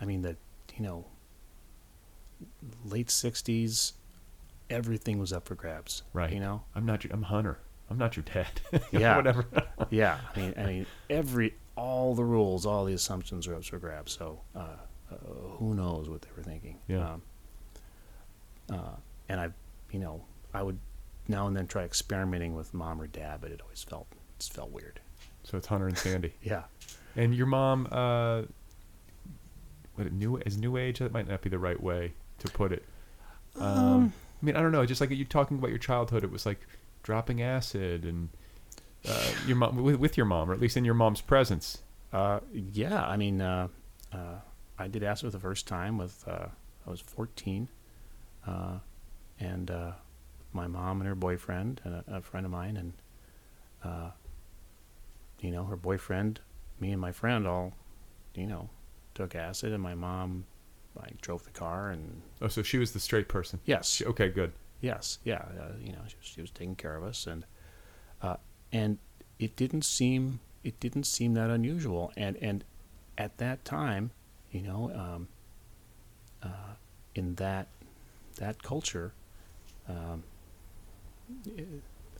I 0.00 0.04
mean, 0.04 0.22
the 0.22 0.36
you 0.76 0.82
know, 0.84 1.06
late 2.84 3.08
'60s, 3.08 3.92
everything 4.70 5.18
was 5.18 5.32
up 5.32 5.46
for 5.48 5.54
grabs. 5.54 6.02
Right. 6.12 6.32
You 6.32 6.40
know. 6.40 6.62
I'm 6.74 6.86
not. 6.86 7.04
Your, 7.04 7.12
I'm 7.12 7.22
Hunter. 7.22 7.58
I'm 7.90 7.98
not 7.98 8.16
your 8.16 8.24
dad. 8.24 8.60
Yeah. 8.92 9.16
Whatever. 9.16 9.46
yeah, 9.90 10.18
I 10.34 10.38
mean, 10.38 10.54
I 10.58 10.62
mean, 10.66 10.86
every 11.08 11.54
all 11.76 12.14
the 12.14 12.24
rules, 12.24 12.66
all 12.66 12.84
the 12.84 12.92
assumptions 12.92 13.46
are 13.46 13.54
up 13.54 13.64
for 13.64 13.78
grabs. 13.78 14.12
So 14.12 14.40
uh, 14.54 14.58
uh, 15.10 15.14
who 15.58 15.74
knows 15.74 16.08
what 16.08 16.22
they 16.22 16.28
were 16.36 16.42
thinking? 16.42 16.78
Yeah. 16.88 17.12
Um, 17.14 17.22
uh, 18.70 18.96
and 19.28 19.40
I, 19.40 19.48
you 19.92 19.98
know, 20.00 20.22
I 20.52 20.62
would 20.62 20.78
now 21.28 21.46
and 21.46 21.56
then 21.56 21.66
try 21.66 21.84
experimenting 21.84 22.54
with 22.54 22.74
mom 22.74 23.00
or 23.00 23.06
dad, 23.06 23.40
but 23.40 23.50
it 23.50 23.60
always 23.62 23.82
felt 23.82 24.06
it 24.38 24.44
felt 24.52 24.70
weird. 24.70 25.00
so 25.44 25.56
it's 25.56 25.66
Hunter 25.66 25.86
and 25.86 25.96
Sandy. 25.96 26.34
Yeah. 26.42 26.64
And 27.16 27.34
your 27.34 27.46
mom, 27.46 27.88
uh, 27.90 28.42
what 29.94 30.12
new 30.12 30.36
is 30.36 30.56
new 30.58 30.76
age? 30.76 30.98
That 31.00 31.10
might 31.12 31.26
not 31.26 31.40
be 31.42 31.48
the 31.50 31.58
right 31.58 31.82
way 31.82 32.12
to 32.38 32.48
put 32.48 32.72
it. 32.72 32.84
Um, 33.58 34.12
I 34.40 34.46
mean, 34.46 34.56
I 34.56 34.60
don't 34.60 34.72
know. 34.72 34.84
Just 34.86 35.00
like 35.00 35.10
you 35.10 35.24
talking 35.24 35.58
about 35.58 35.70
your 35.70 35.78
childhood, 35.78 36.24
it 36.24 36.30
was 36.30 36.46
like 36.46 36.60
dropping 37.02 37.42
acid 37.42 38.04
and 38.04 38.28
uh, 39.08 39.30
your 39.46 39.56
mom 39.56 39.82
with, 39.82 39.96
with 39.96 40.16
your 40.16 40.26
mom, 40.26 40.50
or 40.50 40.54
at 40.54 40.60
least 40.60 40.76
in 40.76 40.84
your 40.84 40.94
mom's 40.94 41.20
presence. 41.20 41.78
Uh, 42.12 42.40
yeah, 42.52 43.04
I 43.04 43.16
mean, 43.16 43.40
uh, 43.40 43.68
uh, 44.12 44.36
I 44.78 44.88
did 44.88 45.02
acid 45.02 45.26
for 45.26 45.30
the 45.30 45.40
first 45.40 45.66
time 45.66 45.98
with 45.98 46.24
uh, 46.26 46.46
I 46.86 46.90
was 46.90 47.00
14, 47.00 47.68
uh, 48.46 48.78
and 49.40 49.70
uh, 49.70 49.92
my 50.52 50.66
mom 50.66 51.00
and 51.00 51.08
her 51.08 51.14
boyfriend 51.14 51.80
and 51.84 51.94
a, 51.94 52.04
a 52.16 52.20
friend 52.22 52.46
of 52.46 52.52
mine, 52.52 52.76
and 52.76 52.92
uh, 53.84 54.10
you 55.40 55.50
know, 55.50 55.64
her 55.64 55.76
boyfriend, 55.76 56.40
me 56.80 56.92
and 56.92 57.00
my 57.00 57.12
friend 57.12 57.46
all, 57.46 57.74
you 58.34 58.46
know, 58.46 58.68
took 59.14 59.34
acid, 59.34 59.72
and 59.72 59.82
my 59.82 59.94
mom, 59.94 60.44
I 61.00 61.10
drove 61.20 61.44
the 61.44 61.50
car, 61.50 61.90
and 61.90 62.22
Oh, 62.40 62.48
so 62.48 62.62
she 62.62 62.78
was 62.78 62.92
the 62.92 63.00
straight 63.00 63.28
person. 63.28 63.60
yes, 63.64 63.88
She, 63.90 64.04
okay, 64.06 64.28
good. 64.28 64.52
Yes, 64.80 65.18
yeah, 65.24 65.42
uh, 65.60 65.72
you 65.82 65.92
know, 65.92 65.98
she 66.06 66.16
was, 66.16 66.26
she 66.26 66.40
was 66.40 66.50
taking 66.50 66.76
care 66.76 66.94
of 66.96 67.02
us, 67.02 67.26
and 67.26 67.44
uh, 68.22 68.36
and 68.72 68.98
it 69.38 69.56
didn't 69.56 69.82
seem 69.84 70.40
it 70.62 70.78
didn't 70.80 71.04
seem 71.04 71.34
that 71.34 71.50
unusual, 71.50 72.12
and 72.16 72.36
and 72.36 72.64
at 73.16 73.38
that 73.38 73.64
time, 73.64 74.10
you 74.52 74.62
know, 74.62 74.92
um, 74.94 75.28
uh, 76.42 76.74
in 77.14 77.34
that 77.36 77.66
that 78.36 78.62
culture, 78.62 79.12
um, 79.88 80.22
i- 81.58 81.64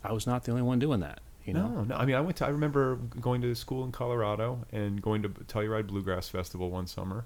I 0.05 0.13
was 0.13 0.27
not 0.27 0.45
the 0.45 0.51
only 0.51 0.63
one 0.63 0.79
doing 0.79 1.01
that, 1.01 1.21
you 1.45 1.53
know. 1.55 1.69
No, 1.69 1.85
no. 1.85 1.95
I 1.97 2.05
mean, 2.05 2.17
I 2.17 2.21
went 2.21 2.37
to. 2.39 2.47
I 2.47 2.49
remember 2.51 2.97
going 3.21 3.41
to 3.43 3.55
school 3.55 3.85
in 3.85 3.93
Colorado 3.93 4.65
and 4.73 5.01
going 5.01 5.23
to 5.23 5.29
Telluride 5.29 5.87
Bluegrass 5.87 6.29
Festival 6.29 6.71
one 6.71 6.87
summer, 6.87 7.25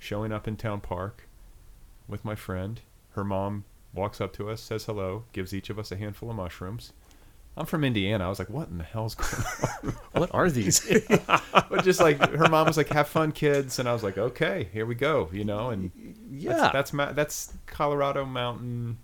showing 0.00 0.32
up 0.32 0.48
in 0.48 0.56
Town 0.56 0.80
Park 0.80 1.28
with 2.08 2.24
my 2.24 2.34
friend. 2.34 2.80
Her 3.12 3.22
mom 3.22 3.64
walks 3.94 4.20
up 4.20 4.32
to 4.34 4.48
us, 4.50 4.60
says 4.60 4.84
hello, 4.86 5.24
gives 5.32 5.54
each 5.54 5.70
of 5.70 5.78
us 5.78 5.92
a 5.92 5.96
handful 5.96 6.30
of 6.30 6.36
mushrooms. 6.36 6.92
I'm 7.56 7.66
from 7.66 7.84
Indiana. 7.84 8.24
I 8.26 8.28
was 8.28 8.38
like, 8.38 8.48
what 8.48 8.68
in 8.68 8.78
the 8.78 8.84
hell's 8.84 9.14
going 9.14 9.44
on? 9.84 9.94
What 10.12 10.30
are 10.34 10.50
these? 10.50 10.80
but 11.68 11.84
just 11.84 12.00
like 12.00 12.18
her 12.30 12.48
mom 12.48 12.66
was 12.66 12.76
like, 12.76 12.88
have 12.88 13.08
fun, 13.08 13.32
kids, 13.32 13.78
and 13.78 13.88
I 13.88 13.92
was 13.92 14.02
like, 14.02 14.16
okay, 14.18 14.68
here 14.72 14.86
we 14.86 14.94
go, 14.94 15.28
you 15.32 15.44
know. 15.44 15.70
And 15.70 15.90
yeah, 16.30 16.52
that's 16.54 16.72
that's, 16.72 16.92
ma- 16.92 17.12
that's 17.12 17.52
Colorado 17.66 18.24
mountain 18.24 18.98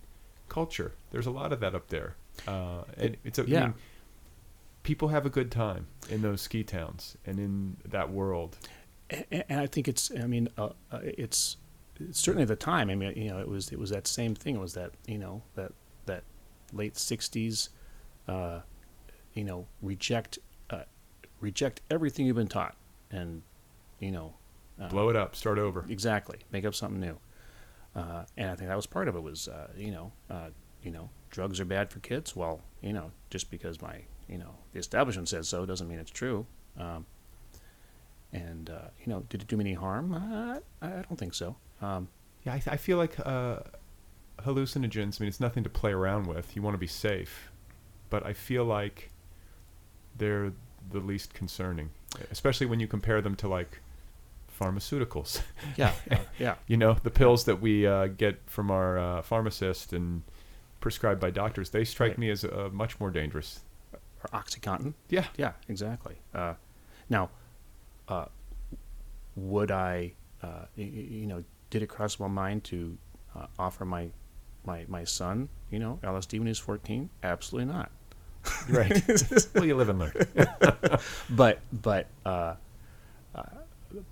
culture. 0.48 0.92
There's 1.10 1.26
a 1.26 1.30
lot 1.30 1.52
of 1.52 1.60
that 1.60 1.74
up 1.74 1.88
there. 1.88 2.14
Uh, 2.46 2.82
and 2.96 3.16
it's 3.24 3.38
a, 3.38 3.42
I 3.42 3.46
Yeah. 3.46 3.60
mean, 3.66 3.74
people 4.84 5.08
have 5.08 5.26
a 5.26 5.30
good 5.30 5.50
time 5.50 5.86
in 6.08 6.22
those 6.22 6.40
ski 6.40 6.62
towns 6.62 7.16
and 7.26 7.38
in 7.40 7.76
that 7.84 8.10
world. 8.10 8.56
And, 9.10 9.60
I 9.60 9.66
think 9.66 9.88
it's. 9.88 10.10
I 10.10 10.26
mean, 10.26 10.48
uh, 10.58 10.70
uh, 10.90 11.00
it's, 11.02 11.56
it's 12.00 12.18
certainly 12.20 12.44
the 12.44 12.56
time. 12.56 12.90
I 12.90 12.94
mean, 12.94 13.12
you 13.16 13.30
know, 13.30 13.38
it 13.38 13.48
was 13.48 13.70
it 13.70 13.78
was 13.78 13.90
that 13.90 14.06
same 14.06 14.34
thing. 14.34 14.56
It 14.56 14.60
was 14.60 14.74
that 14.74 14.92
you 15.06 15.18
know 15.18 15.42
that 15.54 15.72
that 16.06 16.24
late 16.72 16.94
'60s. 16.94 17.68
Uh, 18.28 18.60
you 19.34 19.44
know, 19.44 19.66
reject 19.82 20.38
uh, 20.70 20.82
reject 21.40 21.80
everything 21.90 22.26
you've 22.26 22.36
been 22.36 22.48
taught, 22.48 22.74
and 23.10 23.42
you 24.00 24.10
know, 24.10 24.34
uh, 24.80 24.88
Blow 24.88 25.08
it 25.08 25.16
up, 25.16 25.36
start 25.36 25.58
over. 25.58 25.84
exactly, 25.88 26.38
make 26.50 26.64
up 26.64 26.74
something 26.74 27.00
new. 27.00 27.18
Uh, 27.94 28.24
and 28.36 28.50
I 28.50 28.54
think 28.56 28.68
that 28.68 28.76
was 28.76 28.86
part 28.86 29.08
of 29.08 29.16
it. 29.16 29.22
Was 29.22 29.48
uh, 29.48 29.68
you 29.76 29.90
know, 29.90 30.12
uh, 30.28 30.48
you 30.82 30.90
know, 30.90 31.10
drugs 31.30 31.60
are 31.60 31.64
bad 31.64 31.90
for 31.90 32.00
kids. 32.00 32.34
Well, 32.34 32.62
you 32.82 32.92
know, 32.92 33.12
just 33.30 33.50
because 33.50 33.80
my 33.80 34.00
you 34.28 34.38
know 34.38 34.54
the 34.72 34.78
establishment 34.78 35.28
says 35.28 35.48
so 35.48 35.64
doesn't 35.64 35.88
mean 35.88 35.98
it's 35.98 36.10
true. 36.10 36.46
Um, 36.78 37.06
and 38.32 38.70
uh, 38.70 38.88
you 39.04 39.12
know, 39.12 39.20
did 39.28 39.42
it 39.42 39.48
do 39.48 39.56
me 39.56 39.64
any 39.64 39.74
harm? 39.74 40.12
Uh, 40.12 40.58
I 40.82 40.88
don't 41.08 41.16
think 41.16 41.34
so. 41.34 41.56
Um, 41.82 42.08
Yeah, 42.44 42.54
I, 42.54 42.58
th- 42.58 42.68
I 42.72 42.76
feel 42.76 42.96
like 42.98 43.16
uh, 43.24 43.60
hallucinogens. 44.44 45.20
I 45.20 45.24
mean, 45.24 45.28
it's 45.28 45.40
nothing 45.40 45.62
to 45.64 45.70
play 45.70 45.92
around 45.92 46.26
with. 46.26 46.54
You 46.56 46.62
want 46.62 46.74
to 46.74 46.78
be 46.78 46.86
safe, 46.86 47.50
but 48.10 48.24
I 48.26 48.32
feel 48.32 48.64
like 48.64 49.10
they're 50.16 50.52
the 50.90 51.00
least 51.00 51.34
concerning, 51.34 51.90
especially 52.30 52.66
when 52.66 52.80
you 52.80 52.86
compare 52.86 53.20
them 53.20 53.34
to 53.36 53.48
like 53.48 53.80
pharmaceuticals. 54.60 55.42
yeah, 55.76 55.92
uh, 56.10 56.16
yeah, 56.38 56.54
you 56.66 56.76
know, 56.76 56.94
the 57.02 57.10
pills 57.10 57.44
that 57.44 57.60
we 57.60 57.86
uh, 57.86 58.06
get 58.06 58.40
from 58.46 58.70
our 58.70 58.98
uh, 58.98 59.22
pharmacist 59.22 59.92
and 59.92 60.22
prescribed 60.80 61.20
by 61.20 61.30
doctors. 61.30 61.70
They 61.70 61.84
strike 61.84 62.10
Right. 62.12 62.18
me 62.18 62.30
as 62.30 62.44
uh, 62.44 62.68
much 62.72 62.98
more 63.00 63.10
dangerous. 63.10 63.60
or 63.92 64.30
OxyContin. 64.32 64.94
Yeah, 65.08 65.26
Yeah, 65.36 65.52
exactly. 65.68 66.16
Uh, 66.34 66.54
now, 67.10 67.30
uh, 68.08 68.26
would 69.34 69.70
I, 69.70 70.12
uh, 70.42 70.66
you 70.76 71.26
know, 71.26 71.44
did 71.70 71.82
it 71.82 71.88
cross 71.88 72.18
my 72.18 72.28
mind 72.28 72.64
to 72.64 72.96
uh, 73.34 73.46
offer 73.58 73.84
my, 73.84 74.08
my 74.64 74.84
my 74.88 75.04
son, 75.04 75.48
you 75.70 75.78
know, 75.78 75.98
LSD 76.02 76.38
when 76.38 76.46
he 76.46 76.50
was 76.50 76.58
fourteen? 76.58 77.10
Absolutely 77.22 77.72
not. 77.72 77.90
Right. 78.68 79.02
well, 79.54 79.64
you 79.64 79.74
live 79.76 79.88
and 79.88 79.98
learn. 79.98 80.12
but 81.30 81.60
but 81.72 82.06
uh, 82.24 82.54
uh, 83.34 83.42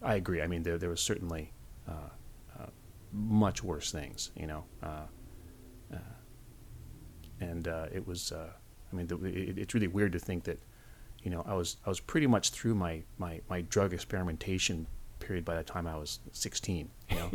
I 0.02 0.14
agree. 0.16 0.42
I 0.42 0.46
mean, 0.46 0.62
there 0.62 0.78
there 0.78 0.90
was 0.90 1.00
certainly 1.00 1.52
uh, 1.88 2.10
uh, 2.58 2.66
much 3.12 3.62
worse 3.62 3.92
things, 3.92 4.30
you 4.36 4.46
know, 4.46 4.64
uh, 4.82 5.06
uh, 5.92 5.98
and 7.40 7.68
uh, 7.68 7.86
it 7.92 8.06
was. 8.06 8.32
Uh, 8.32 8.50
I 8.92 8.96
mean, 8.96 9.06
the, 9.06 9.16
it, 9.24 9.58
it's 9.58 9.74
really 9.74 9.88
weird 9.88 10.12
to 10.12 10.18
think 10.18 10.44
that, 10.44 10.60
you 11.24 11.30
know, 11.30 11.42
I 11.46 11.54
was 11.54 11.78
I 11.84 11.88
was 11.88 11.98
pretty 11.98 12.26
much 12.26 12.50
through 12.50 12.74
my 12.74 13.02
my, 13.18 13.40
my 13.48 13.62
drug 13.62 13.92
experimentation 13.92 14.86
period 15.20 15.44
by 15.44 15.56
the 15.56 15.62
time 15.62 15.86
I 15.86 15.96
was 15.96 16.18
16. 16.32 16.90
You 17.10 17.16
know, 17.16 17.30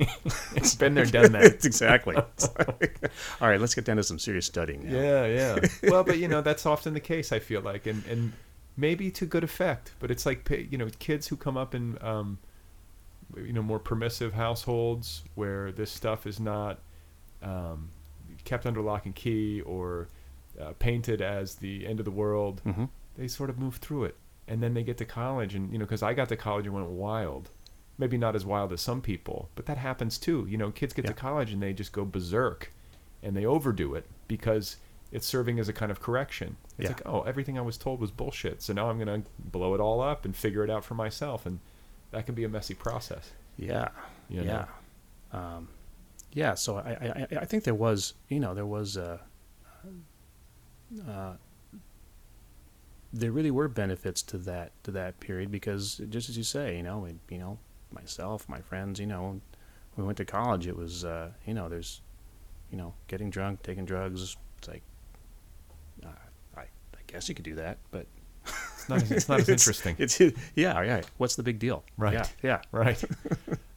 it's 0.56 0.76
been 0.76 0.94
there, 0.94 1.06
done 1.06 1.32
that. 1.32 1.66
exactly. 1.66 2.16
All 3.42 3.50
right, 3.50 3.60
let's 3.60 3.74
get 3.74 3.86
down 3.86 3.98
to 3.98 4.04
some 4.04 4.20
serious 4.20 4.46
studying. 4.46 4.88
Now. 4.88 5.00
Yeah, 5.00 5.26
yeah. 5.26 5.68
well, 5.84 6.04
but 6.04 6.20
you 6.20 6.28
know 6.28 6.42
that's 6.42 6.66
often 6.66 6.94
the 6.94 7.00
case. 7.00 7.32
I 7.32 7.40
feel 7.40 7.62
like, 7.62 7.88
and 7.88 8.06
and 8.06 8.34
maybe 8.78 9.10
to 9.12 9.26
good 9.26 9.44
effect. 9.44 9.92
But 10.00 10.12
it's 10.12 10.26
like 10.26 10.48
you 10.50 10.78
know 10.78 10.88
kids 11.00 11.28
who 11.28 11.36
come 11.36 11.58
up 11.58 11.74
in 11.74 11.98
um, 12.02 12.38
you 13.36 13.54
know 13.54 13.64
more 13.64 13.80
permissive 13.80 14.34
households 14.34 15.24
where 15.34 15.72
this 15.72 15.92
stuff 15.92 16.28
is 16.28 16.40
not 16.40 16.80
um, 17.42 17.90
kept 18.44 18.68
under 18.68 18.82
lock 18.82 19.08
and 19.08 19.16
key 19.16 19.62
or 19.62 20.10
uh, 20.62 20.74
painted 20.78 21.22
as 21.22 21.56
the 21.56 21.88
end 21.88 22.00
of 22.00 22.06
the 22.06 22.12
world. 22.12 22.62
Mm-hmm. 22.66 22.86
They 23.20 23.28
sort 23.28 23.50
of 23.50 23.60
move 23.60 23.76
through 23.76 24.06
it, 24.06 24.16
and 24.48 24.64
then 24.64 24.74
they 24.74 24.82
get 24.84 24.98
to 25.00 25.06
college, 25.06 25.54
and 25.54 25.72
you 25.74 25.78
know 25.78 25.86
because 25.86 26.02
I 26.02 26.14
got 26.14 26.30
to 26.30 26.38
college 26.38 26.66
and 26.66 26.74
went 26.74 26.88
wild. 26.88 27.50
Maybe 27.98 28.18
not 28.18 28.34
as 28.34 28.46
wild 28.46 28.72
as 28.72 28.80
some 28.80 29.02
people, 29.02 29.50
but 29.56 29.66
that 29.66 29.78
happens 29.78 30.18
too. 30.18 30.48
You 30.50 30.58
know, 30.58 30.72
kids 30.72 30.94
get 30.94 31.04
Yeah. 31.04 31.10
to 31.12 31.16
college 31.18 31.52
and 31.52 31.62
they 31.62 31.74
just 31.74 31.92
go 31.92 32.06
berserk, 32.06 32.72
and 33.22 33.36
they 33.36 33.46
overdo 33.46 33.94
it 33.94 34.06
because 34.30 34.78
it's 35.12 35.28
serving 35.28 35.60
as 35.60 35.68
a 35.68 35.74
kind 35.74 35.92
of 35.92 36.00
correction. 36.00 36.56
It's 36.78 36.86
Yeah. 36.90 36.96
like, 36.96 37.02
oh, 37.06 37.22
everything 37.24 37.58
I 37.58 37.62
was 37.62 37.78
told 37.78 38.00
was 38.00 38.10
bullshit, 38.12 38.62
so 38.62 38.72
now 38.72 38.90
I'm 38.90 38.98
gonna 39.00 39.24
blow 39.38 39.74
it 39.74 39.82
all 39.82 40.00
up 40.00 40.24
and 40.24 40.34
figure 40.34 40.64
it 40.64 40.70
out 40.70 40.86
for 40.86 40.94
myself, 40.94 41.46
and 41.46 41.60
that 42.12 42.26
can 42.26 42.36
be 42.36 42.46
a 42.46 42.50
messy 42.50 42.74
process. 42.74 43.32
Yeah, 43.58 43.90
You 44.30 44.44
yeah, 44.44 44.68
um, 45.34 45.68
yeah. 46.32 46.54
So 46.54 46.78
I, 46.78 46.92
I, 46.92 47.28
I- 47.32 47.40
I 47.42 47.46
think 47.46 47.66
there 47.66 47.76
was, 47.76 48.14
you 48.30 48.40
know, 48.40 48.54
there 48.54 48.66
was, 48.66 48.96
uh, 48.96 49.18
uh, 51.08 51.34
there 53.12 53.32
really 53.32 53.52
were 53.52 53.68
benefits 53.68 54.22
to 54.24 54.38
that 54.38 54.72
to 54.84 54.92
that 54.92 55.20
period 55.20 55.52
because 55.52 56.02
just 56.10 56.30
as 56.30 56.38
you 56.38 56.44
say, 56.44 56.78
you 56.78 56.84
know, 56.84 57.00
we, 57.00 57.16
you 57.30 57.40
know, 57.40 57.58
myself, 57.92 58.48
my 58.48 58.62
friends, 58.62 59.00
you 59.00 59.08
know, 59.08 59.24
when 59.30 59.42
we 59.98 60.04
went 60.04 60.18
to 60.18 60.26
college, 60.26 60.68
it 60.68 60.76
was, 60.76 61.06
uh, 61.06 61.32
you 61.46 61.54
know, 61.54 61.70
there's, 61.70 62.02
you 62.72 62.78
know, 62.78 62.94
getting 63.08 63.30
drunk, 63.30 63.64
taking 63.64 63.86
drugs. 63.86 64.38
It's 64.58 64.68
like, 64.68 64.84
uh, 66.06 66.10
I, 66.56 66.62
I 66.62 67.02
guess 67.08 67.28
you 67.28 67.36
could 67.36 67.46
do 67.46 67.56
that, 67.56 67.78
but 67.92 68.06
It's 68.46 68.90
not 68.90 69.02
as, 69.02 69.12
it's 69.12 69.30
not 69.30 69.40
as 69.40 69.50
interesting. 69.58 69.96
It's 70.00 70.20
yeah, 70.20 70.82
yeah. 70.82 71.02
What's 71.18 71.36
the 71.36 71.44
big 71.44 71.60
deal? 71.60 71.84
Right. 71.98 72.14
Yeah, 72.14 72.26
yeah. 72.44 72.62
right. 72.72 73.04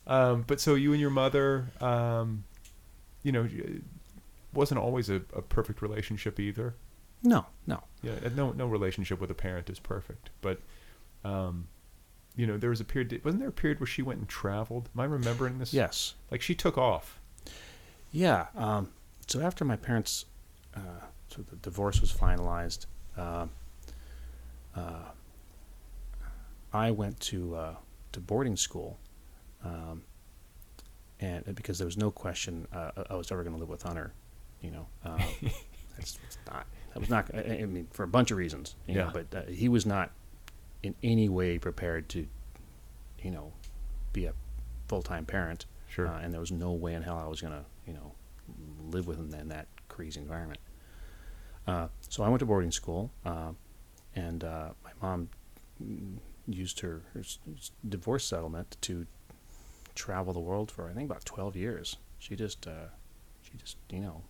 um, 0.07 0.45
but 0.47 0.61
so 0.61 0.75
you 0.75 0.93
and 0.93 1.01
your 1.01 1.11
mother, 1.11 1.67
um, 1.81 2.45
you 3.23 3.33
know, 3.33 3.49
wasn't 4.53 4.81
always 4.81 5.11
a, 5.11 5.17
a 5.35 5.43
perfect 5.43 5.83
relationship 5.83 6.39
either. 6.41 6.75
No, 7.23 7.47
no. 7.67 7.83
Yeah, 8.03 8.15
no, 8.35 8.53
no 8.53 8.67
relationship 8.67 9.21
with 9.21 9.31
a 9.31 9.35
parent 9.35 9.71
is 9.71 9.79
perfect. 9.79 10.31
But, 10.41 10.61
um, 11.25 11.69
you 12.37 12.47
know, 12.47 12.57
there 12.59 12.71
was 12.71 12.81
a 12.81 12.85
period. 12.85 13.21
Wasn't 13.25 13.41
there 13.41 13.51
a 13.51 13.53
period 13.53 13.79
where 13.81 13.87
she 13.87 14.03
went 14.03 14.19
and 14.19 14.29
traveled? 14.29 14.89
Am 14.95 15.01
I 15.01 15.05
remembering 15.05 15.59
this? 15.59 15.73
Yes. 15.73 16.15
Like 16.31 16.43
she 16.43 16.55
took 16.55 16.77
off. 16.77 17.21
Yeah. 18.11 18.47
Um, 18.57 18.91
so 19.27 19.41
after 19.41 19.65
my 19.65 19.77
parents, 19.77 20.27
uh, 20.75 21.07
so 21.29 21.43
the 21.43 21.57
divorce 21.57 22.01
was 22.01 22.13
finalized, 22.13 22.87
uh, 23.17 23.47
uh, 24.77 25.11
I 26.73 26.91
went 26.91 27.21
to 27.21 27.55
uh, 27.55 27.75
to 28.13 28.21
boarding 28.21 28.57
school, 28.57 28.99
um, 29.65 30.03
and 31.21 31.55
because 31.55 31.79
there 31.79 31.87
was 31.87 31.97
no 31.99 32.11
question 32.11 32.67
uh, 32.73 32.91
I 33.11 33.15
was 33.15 33.31
ever 33.31 33.43
going 33.43 33.55
to 33.55 33.61
live 33.61 33.69
with 33.69 33.83
Hunter, 33.83 34.13
you 34.63 34.71
know. 34.71 34.87
Um, 35.05 35.21
that's 35.97 36.19
it's 36.27 36.39
not. 36.51 36.67
That 36.95 37.01
was 37.01 37.11
not. 37.11 37.35
I, 37.35 37.65
mean, 37.65 37.89
for 37.91 38.03
a 38.03 38.09
bunch 38.09 38.31
of 38.31 38.37
reasons, 38.37 38.77
you 38.87 38.95
know. 38.95 39.11
Yeah. 39.15 39.23
But 39.31 39.37
uh, 39.37 39.51
he 39.51 39.69
was 39.69 39.87
not 39.87 40.11
in 40.83 40.95
any 41.03 41.29
way 41.29 41.59
prepared 41.59 42.09
to, 42.11 42.27
you 43.23 43.31
know, 43.31 43.53
be 44.13 44.27
a 44.27 44.35
full 44.89 45.03
time 45.03 45.25
parent. 45.25 45.67
Sure. 45.89 46.09
Uh, 46.09 46.21
and 46.21 46.33
there 46.33 46.41
was 46.41 46.53
no 46.53 46.73
way 46.73 46.95
in 46.95 47.03
hell 47.03 47.19
I 47.19 47.27
was 47.27 47.41
going 47.41 47.53
to, 47.53 47.65
you 47.87 47.95
know, 47.95 48.13
live 48.91 49.07
with 49.07 49.19
him 49.19 49.33
in 49.35 49.49
that 49.49 49.69
crazy 49.89 50.21
environment. 50.21 50.61
Uh, 51.67 51.89
so 52.09 52.23
I 52.23 52.29
went 52.29 52.41
to 52.41 52.47
boarding 52.47 52.73
school, 52.73 53.11
uh, 53.25 53.53
and 54.17 54.43
uh, 54.43 54.71
my 54.83 54.91
mom 55.01 55.29
used 56.49 56.81
her, 56.81 57.03
her 57.15 57.23
divorce 57.89 58.25
settlement 58.25 58.77
to 58.83 59.07
travel 59.95 60.33
the 60.33 60.41
world 60.41 60.71
for 60.71 60.89
I 60.89 60.93
think 60.93 61.11
about 61.11 61.25
twelve 61.25 61.55
years. 61.55 61.97
She 62.19 62.35
just, 62.37 62.67
uh, 62.67 62.89
she 63.43 63.53
just, 63.59 63.77
you 63.91 64.01
know, 64.01 64.23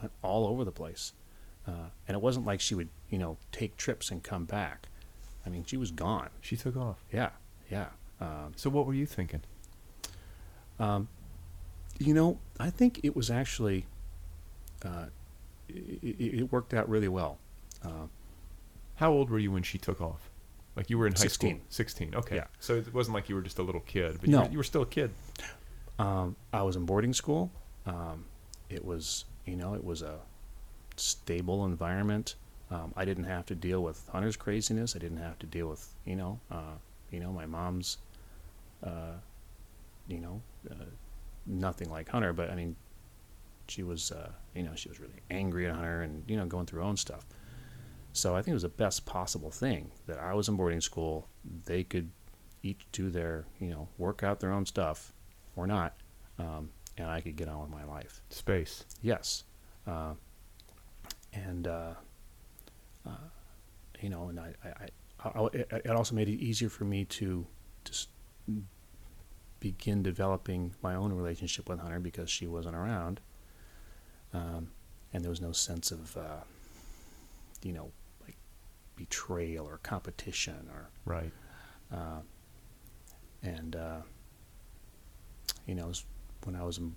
went 0.00 0.12
all 0.22 0.46
over 0.46 0.64
the 0.64 0.72
place, 0.72 1.12
uh, 1.66 1.90
and 2.06 2.14
it 2.16 2.20
wasn't 2.20 2.46
like 2.46 2.60
she 2.60 2.74
would, 2.74 2.88
you 3.10 3.18
know, 3.18 3.36
take 3.52 3.76
trips 3.76 4.10
and 4.10 4.22
come 4.22 4.44
back. 4.44 4.88
I 5.44 5.48
mean, 5.48 5.64
she 5.64 5.76
was 5.76 5.90
gone. 5.90 6.30
She 6.40 6.56
took 6.56 6.76
off. 6.76 7.04
Yeah, 7.12 7.30
yeah. 7.70 7.86
Um, 8.20 8.52
So 8.56 8.70
what 8.70 8.86
were 8.86 8.94
you 8.94 9.06
thinking? 9.06 9.42
um, 10.78 11.08
you 11.98 12.12
know, 12.12 12.38
I 12.60 12.70
think 12.70 13.00
it 13.02 13.16
was 13.16 13.30
actually, 13.30 13.86
uh, 14.84 15.06
it, 15.68 16.16
it, 16.20 16.52
worked 16.52 16.74
out 16.74 16.88
really 16.88 17.08
well. 17.08 17.38
Uh, 17.82 18.08
How 18.96 19.10
old 19.12 19.30
were 19.30 19.38
you 19.38 19.50
when 19.50 19.62
she 19.62 19.78
took 19.78 20.00
off? 20.00 20.28
Like 20.76 20.90
you 20.90 20.98
were 20.98 21.06
in 21.06 21.14
high 21.14 21.20
16. 21.22 21.50
school. 21.56 21.66
Sixteen. 21.70 22.14
Okay. 22.14 22.36
Yeah. 22.36 22.44
So 22.60 22.74
it 22.76 22.92
wasn't 22.92 23.14
like 23.14 23.30
you 23.30 23.34
were 23.34 23.40
just 23.40 23.58
a 23.58 23.62
little 23.62 23.80
kid, 23.80 24.18
but 24.20 24.28
No. 24.28 24.38
you, 24.38 24.44
were, 24.44 24.50
you 24.52 24.58
were 24.58 24.64
still 24.64 24.82
a 24.82 24.86
kid. 24.86 25.10
Um, 25.98 26.36
I 26.52 26.62
was 26.62 26.76
in 26.76 26.84
boarding 26.84 27.14
school. 27.14 27.50
Um, 27.86 28.26
it 28.68 28.84
was, 28.84 29.24
you 29.46 29.56
know, 29.56 29.72
it 29.74 29.82
was 29.82 30.02
a 30.02 30.18
stable 30.96 31.64
environment. 31.64 32.36
Um, 32.70 32.92
I 32.96 33.04
didn't 33.04 33.24
have 33.24 33.46
to 33.46 33.54
deal 33.54 33.82
with 33.82 34.08
Hunter's 34.08 34.36
craziness. 34.36 34.96
I 34.96 34.98
didn't 34.98 35.18
have 35.18 35.38
to 35.40 35.46
deal 35.46 35.68
with, 35.68 35.86
you 36.04 36.16
know, 36.16 36.40
uh, 36.50 36.74
you 37.10 37.20
know, 37.20 37.32
my 37.32 37.46
mom's, 37.46 37.98
uh, 38.84 39.14
you 40.08 40.18
know, 40.18 40.42
uh, 40.70 40.84
nothing 41.46 41.90
like 41.90 42.08
Hunter, 42.08 42.32
but 42.32 42.50
I 42.50 42.54
mean, 42.56 42.74
she 43.68 43.82
was, 43.82 44.12
uh, 44.12 44.30
you 44.54 44.62
know, 44.62 44.74
she 44.74 44.88
was 44.88 45.00
really 45.00 45.20
angry 45.30 45.66
at 45.66 45.74
Hunter 45.74 46.02
and 46.02 46.22
you 46.28 46.36
know 46.36 46.46
going 46.46 46.66
through 46.66 46.80
her 46.80 46.86
own 46.86 46.96
stuff. 46.96 47.26
So 48.12 48.34
I 48.34 48.38
think 48.38 48.48
it 48.48 48.54
was 48.54 48.62
the 48.62 48.68
best 48.70 49.04
possible 49.04 49.50
thing 49.50 49.90
that 50.06 50.18
I 50.18 50.32
was 50.32 50.48
in 50.48 50.56
boarding 50.56 50.80
school. 50.80 51.28
They 51.66 51.84
could 51.84 52.10
each 52.62 52.86
do 52.90 53.10
their, 53.10 53.44
you 53.60 53.68
know, 53.68 53.88
work 53.98 54.22
out 54.22 54.40
their 54.40 54.52
own 54.52 54.64
stuff 54.64 55.12
or 55.54 55.66
not, 55.66 55.94
um, 56.38 56.70
and 56.96 57.08
I 57.08 57.20
could 57.20 57.36
get 57.36 57.48
on 57.48 57.60
with 57.60 57.70
my 57.70 57.84
life. 57.84 58.22
Space. 58.30 58.84
Yes, 59.02 59.44
uh, 59.86 60.14
and 61.44 61.66
uh, 61.66 61.94
uh, 63.06 63.10
you 64.00 64.08
know, 64.10 64.28
and 64.28 64.40
I, 64.40 64.54
I, 64.64 65.28
I, 65.28 65.76
it 65.76 65.90
also 65.90 66.14
made 66.14 66.28
it 66.28 66.38
easier 66.38 66.68
for 66.68 66.84
me 66.84 67.04
to 67.04 67.46
just 67.84 68.08
begin 69.60 70.02
developing 70.02 70.74
my 70.82 70.94
own 70.94 71.12
relationship 71.12 71.68
with 71.68 71.78
Hunter 71.80 71.98
because 72.00 72.30
she 72.30 72.46
wasn't 72.46 72.76
around, 72.76 73.20
um, 74.34 74.68
and 75.12 75.22
there 75.24 75.30
was 75.30 75.40
no 75.40 75.52
sense 75.52 75.90
of, 75.90 76.16
uh, 76.16 76.40
you 77.62 77.72
know, 77.72 77.90
like 78.24 78.36
betrayal 78.96 79.66
or 79.66 79.78
competition 79.78 80.68
or 80.72 80.88
Right. 81.04 81.32
uh, 81.92 82.20
and 83.42 83.76
uh, 83.76 84.00
you 85.66 85.74
know, 85.74 85.92
when 86.44 86.54
I 86.56 86.62
was 86.64 86.78
in 86.78 86.94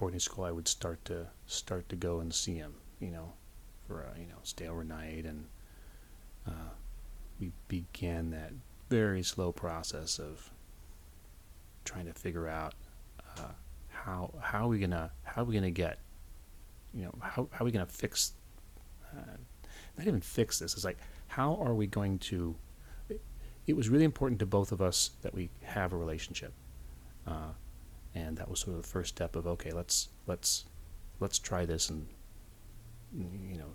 boarding 0.00 0.18
school, 0.18 0.44
I 0.44 0.50
would 0.50 0.66
start 0.66 1.04
to 1.04 1.26
start 1.46 1.86
to 1.90 1.96
go 1.96 2.20
and 2.20 2.32
see 2.32 2.54
him. 2.54 2.72
You 3.00 3.10
know, 3.10 3.32
for 3.86 4.02
uh, 4.02 4.18
you 4.18 4.26
know, 4.26 4.38
stay 4.42 4.66
overnight, 4.66 5.26
and 5.26 5.44
uh, 6.48 6.72
we 7.38 7.52
began 7.68 8.30
that 8.30 8.52
very 8.88 9.22
slow 9.22 9.52
process 9.52 10.18
of 10.18 10.50
trying 11.84 12.06
to 12.06 12.14
figure 12.14 12.48
out 12.48 12.74
uh, 13.38 13.52
how 13.90 14.32
how 14.40 14.64
are 14.64 14.68
we 14.68 14.78
gonna 14.78 15.10
how 15.22 15.42
are 15.42 15.44
we 15.44 15.54
gonna 15.54 15.70
get 15.70 15.98
you 16.94 17.04
know 17.04 17.14
how 17.20 17.46
how 17.52 17.62
are 17.62 17.66
we 17.66 17.70
gonna 17.70 17.86
fix 17.86 18.32
uh, 19.12 19.36
not 19.98 20.06
even 20.06 20.20
fix 20.20 20.58
this 20.58 20.74
it's 20.74 20.84
like 20.84 20.98
how 21.28 21.56
are 21.56 21.74
we 21.74 21.86
going 21.86 22.18
to 22.18 22.54
it 23.66 23.76
was 23.76 23.88
really 23.88 24.04
important 24.04 24.40
to 24.40 24.46
both 24.46 24.72
of 24.72 24.80
us 24.80 25.10
that 25.22 25.34
we 25.34 25.48
have 25.62 25.92
a 25.92 25.96
relationship 25.96 26.52
uh, 27.26 27.52
and 28.14 28.36
that 28.36 28.48
was 28.48 28.60
sort 28.60 28.76
of 28.76 28.82
the 28.82 28.88
first 28.88 29.10
step 29.16 29.36
of 29.36 29.46
okay 29.46 29.70
let's 29.70 30.08
let's 30.26 30.64
let's 31.20 31.38
try 31.38 31.64
this 31.64 31.90
and 31.90 32.06
you 33.16 33.56
know 33.56 33.72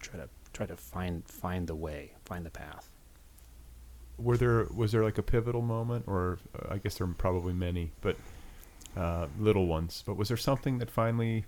try 0.00 0.18
to 0.18 0.28
try 0.52 0.66
to 0.66 0.76
find 0.76 1.26
find 1.26 1.66
the 1.66 1.74
way 1.74 2.12
find 2.24 2.44
the 2.44 2.50
path 2.50 2.90
were 4.18 4.36
there 4.36 4.66
was 4.74 4.92
there 4.92 5.02
like 5.02 5.18
a 5.18 5.22
pivotal 5.22 5.62
moment 5.62 6.04
or 6.06 6.38
uh, 6.54 6.74
i 6.74 6.78
guess 6.78 6.98
there 6.98 7.06
are 7.06 7.14
probably 7.14 7.52
many 7.52 7.92
but 8.00 8.16
uh, 8.96 9.26
little 9.38 9.66
ones 9.66 10.02
but 10.06 10.16
was 10.16 10.28
there 10.28 10.36
something 10.36 10.78
that 10.78 10.90
finally 10.90 11.44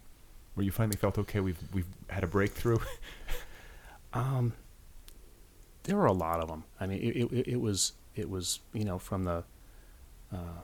where 0.54 0.64
you 0.64 0.70
finally 0.70 0.96
felt 0.96 1.18
okay? 1.18 1.40
We've 1.40 1.58
we've 1.72 1.86
had 2.08 2.24
a 2.24 2.26
breakthrough. 2.26 2.78
Um, 4.14 4.52
there 5.84 5.96
were 5.96 6.04
a 6.04 6.12
lot 6.12 6.40
of 6.40 6.48
them. 6.48 6.64
I 6.78 6.86
mean, 6.86 6.98
it, 6.98 7.32
it, 7.32 7.48
it 7.52 7.60
was 7.62 7.94
it 8.14 8.28
was 8.28 8.60
you 8.74 8.84
know 8.84 8.98
from 8.98 9.24
the 9.24 9.42
uh, 10.30 10.60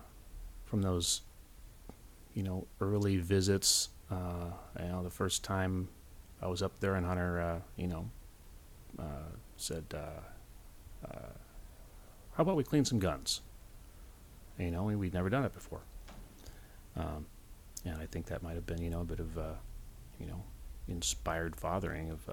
from 0.69 0.82
those 0.82 1.23
you 2.35 2.43
know 2.43 2.66
early 2.81 3.16
visits. 3.16 3.89
Uh, 4.11 4.51
you 4.81 4.89
know, 4.89 5.03
the 5.03 5.11
first 5.11 5.43
time 5.43 5.89
I 6.40 6.47
was 6.47 6.62
up 6.62 6.73
there 6.81 6.95
and 6.95 7.05
Hunter, 7.05 7.40
uh, 7.40 7.59
you 7.77 7.89
know, 7.89 8.09
uh, 8.99 9.32
said, 9.57 9.85
uh, 9.93 11.07
uh, 11.07 11.32
"How 12.35 12.43
about 12.43 12.57
we 12.57 12.65
clean 12.65 12.85
some 12.85 12.99
guns?" 12.99 13.40
You 14.59 14.70
know, 14.70 14.85
we'd 14.85 15.15
never 15.15 15.31
done 15.31 15.45
it 15.45 15.53
before. 15.53 15.81
Um, 16.97 17.27
and 17.85 17.97
I 18.01 18.07
think 18.07 18.27
that 18.27 18.43
might 18.43 18.55
have 18.55 18.66
been, 18.66 18.82
you 18.82 18.90
know, 18.90 19.03
a 19.03 19.05
bit 19.05 19.20
of, 19.20 19.39
uh, 19.39 19.53
you 20.19 20.27
know, 20.27 20.43
inspired 20.89 21.55
fathering 21.55 22.11
of, 22.11 22.28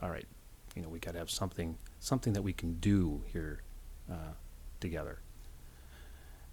all 0.00 0.08
right, 0.08 0.26
you 0.76 0.82
know, 0.82 0.88
we 0.88 1.00
got 1.00 1.12
to 1.12 1.18
have 1.18 1.30
something, 1.30 1.76
something 1.98 2.32
that 2.34 2.42
we 2.42 2.52
can 2.52 2.74
do 2.74 3.22
here 3.32 3.62
together. 4.78 5.18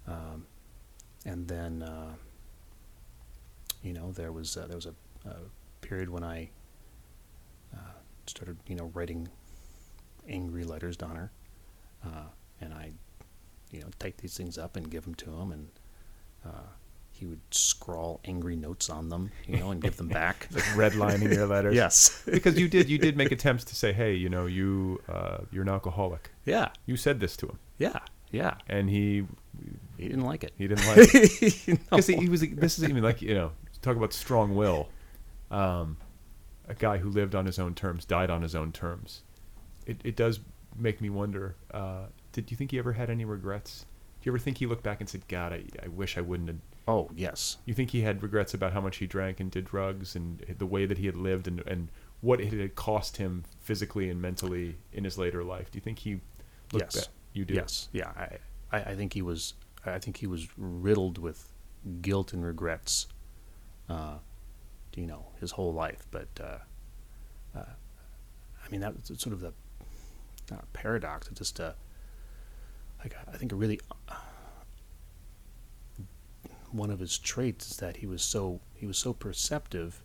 Um, 0.08 0.46
and 1.24 1.46
then, 1.46 1.82
uh, 1.82 2.14
you 3.82 3.92
know, 3.92 4.12
there 4.12 4.32
was 4.32 4.56
uh, 4.56 4.66
there 4.66 4.76
was 4.76 4.86
a, 4.86 4.94
a 5.28 5.36
period 5.80 6.08
when 6.08 6.24
I 6.24 6.50
uh, 7.74 7.98
started, 8.26 8.56
you 8.66 8.76
know, 8.76 8.90
writing 8.94 9.28
angry 10.28 10.64
letters 10.64 10.96
to 10.98 11.06
Hunter, 11.06 11.30
uh, 12.04 12.28
and 12.60 12.72
I, 12.72 12.92
you 13.70 13.80
know, 13.80 13.88
type 13.98 14.18
these 14.18 14.36
things 14.36 14.58
up 14.58 14.76
and 14.76 14.90
give 14.90 15.04
them 15.04 15.14
to 15.16 15.30
him, 15.30 15.52
and 15.52 15.68
uh, 16.44 16.68
he 17.20 17.26
would 17.26 17.40
scrawl 17.50 18.18
angry 18.24 18.56
notes 18.56 18.88
on 18.88 19.10
them, 19.10 19.30
you 19.46 19.58
know, 19.58 19.70
and 19.70 19.82
give 19.82 19.98
them 19.98 20.08
back. 20.08 20.48
like 20.54 20.64
redlining 20.64 21.34
your 21.34 21.46
letters. 21.46 21.74
Yes. 21.74 22.22
because 22.30 22.58
you 22.58 22.66
did 22.66 22.88
you 22.88 22.96
did 22.96 23.14
make 23.14 23.30
attempts 23.30 23.64
to 23.64 23.76
say, 23.76 23.92
hey, 23.92 24.14
you 24.14 24.30
know, 24.30 24.46
you 24.46 25.02
uh, 25.06 25.38
you're 25.52 25.62
an 25.62 25.68
alcoholic. 25.68 26.30
Yeah. 26.46 26.70
You 26.86 26.96
said 26.96 27.20
this 27.20 27.36
to 27.38 27.46
him. 27.46 27.58
Yeah. 27.76 27.98
Yeah. 28.30 28.54
And 28.68 28.88
he 28.88 29.26
He 29.96 30.08
didn't 30.08 30.24
like 30.24 30.44
it. 30.44 30.52
he 30.56 30.68
didn't 30.68 30.86
like 30.86 31.08
it 31.14 31.68
No. 31.68 31.76
because 31.90 32.06
he, 32.06 32.16
he 32.16 32.28
was. 32.28 32.40
This 32.40 32.78
is 32.78 32.84
even 32.84 33.02
like 33.02 33.20
you 33.22 33.34
know 33.34 33.52
talk 33.82 33.96
about 33.96 34.12
strong 34.12 34.54
will. 34.54 34.88
Um, 35.50 35.96
a 36.68 36.74
guy 36.74 36.98
who 36.98 37.08
lived 37.10 37.34
on 37.34 37.46
his 37.46 37.58
own 37.58 37.74
terms, 37.74 38.04
died 38.04 38.30
on 38.30 38.42
his 38.42 38.54
own 38.54 38.72
terms. 38.72 39.22
It 39.86 40.00
it 40.04 40.16
does 40.16 40.40
make 40.76 41.00
me 41.00 41.10
wonder. 41.10 41.56
Uh, 41.72 42.06
did 42.32 42.50
you 42.50 42.56
think 42.56 42.70
he 42.70 42.78
ever 42.78 42.92
had 42.92 43.10
any 43.10 43.24
regrets? 43.24 43.86
Do 44.20 44.28
you 44.28 44.32
ever 44.32 44.38
think 44.38 44.58
he 44.58 44.66
looked 44.66 44.82
back 44.84 45.00
and 45.00 45.08
said, 45.08 45.26
"God, 45.28 45.52
I, 45.52 45.64
I 45.82 45.88
wish 45.88 46.16
I 46.16 46.20
wouldn't 46.20 46.48
have." 46.48 46.58
Oh 46.86 47.10
yes. 47.14 47.56
You 47.66 47.74
think 47.74 47.90
he 47.90 48.02
had 48.02 48.22
regrets 48.22 48.54
about 48.54 48.72
how 48.72 48.80
much 48.80 48.98
he 48.98 49.06
drank 49.06 49.40
and 49.40 49.50
did 49.50 49.64
drugs 49.64 50.14
and 50.14 50.40
the 50.58 50.66
way 50.66 50.86
that 50.86 50.98
he 50.98 51.06
had 51.06 51.16
lived 51.16 51.48
and 51.48 51.60
and 51.66 51.88
what 52.20 52.40
it 52.40 52.52
had 52.52 52.74
cost 52.74 53.16
him 53.16 53.44
physically 53.60 54.10
and 54.10 54.20
mentally 54.20 54.76
in 54.92 55.04
his 55.04 55.18
later 55.18 55.42
life? 55.42 55.70
Do 55.70 55.76
you 55.76 55.80
think 55.80 55.98
he 56.00 56.20
looked 56.72 56.94
yes. 56.94 57.06
back? 57.06 57.14
You 57.32 57.44
do. 57.44 57.54
Yes. 57.54 57.88
Yeah. 57.92 58.10
I, 58.16 58.38
I, 58.72 58.80
I 58.90 58.94
think 58.96 59.12
he 59.12 59.22
was. 59.22 59.54
I 59.84 59.98
think 59.98 60.18
he 60.18 60.26
was 60.26 60.46
riddled 60.58 61.18
with 61.18 61.52
guilt 62.02 62.32
and 62.32 62.44
regrets. 62.44 63.06
Uh, 63.88 64.18
you 64.94 65.06
know, 65.06 65.26
his 65.40 65.52
whole 65.52 65.72
life. 65.72 66.06
But 66.10 66.28
uh, 66.40 67.58
uh, 67.58 67.64
I 68.64 68.70
mean, 68.70 68.80
that 68.80 68.94
was 68.96 69.20
sort 69.20 69.32
of 69.32 69.40
the 69.40 69.52
not 70.50 70.64
a 70.64 70.66
paradox. 70.78 71.28
It's 71.28 71.38
just 71.38 71.60
a 71.60 71.74
like 73.02 73.14
I 73.32 73.36
think 73.36 73.52
a 73.52 73.56
really 73.56 73.80
one 76.72 76.90
of 76.90 77.00
his 77.00 77.18
traits 77.18 77.70
is 77.70 77.76
that 77.78 77.96
he 77.96 78.06
was 78.06 78.22
so 78.22 78.60
he 78.74 78.86
was 78.86 78.98
so 78.98 79.12
perceptive 79.12 80.02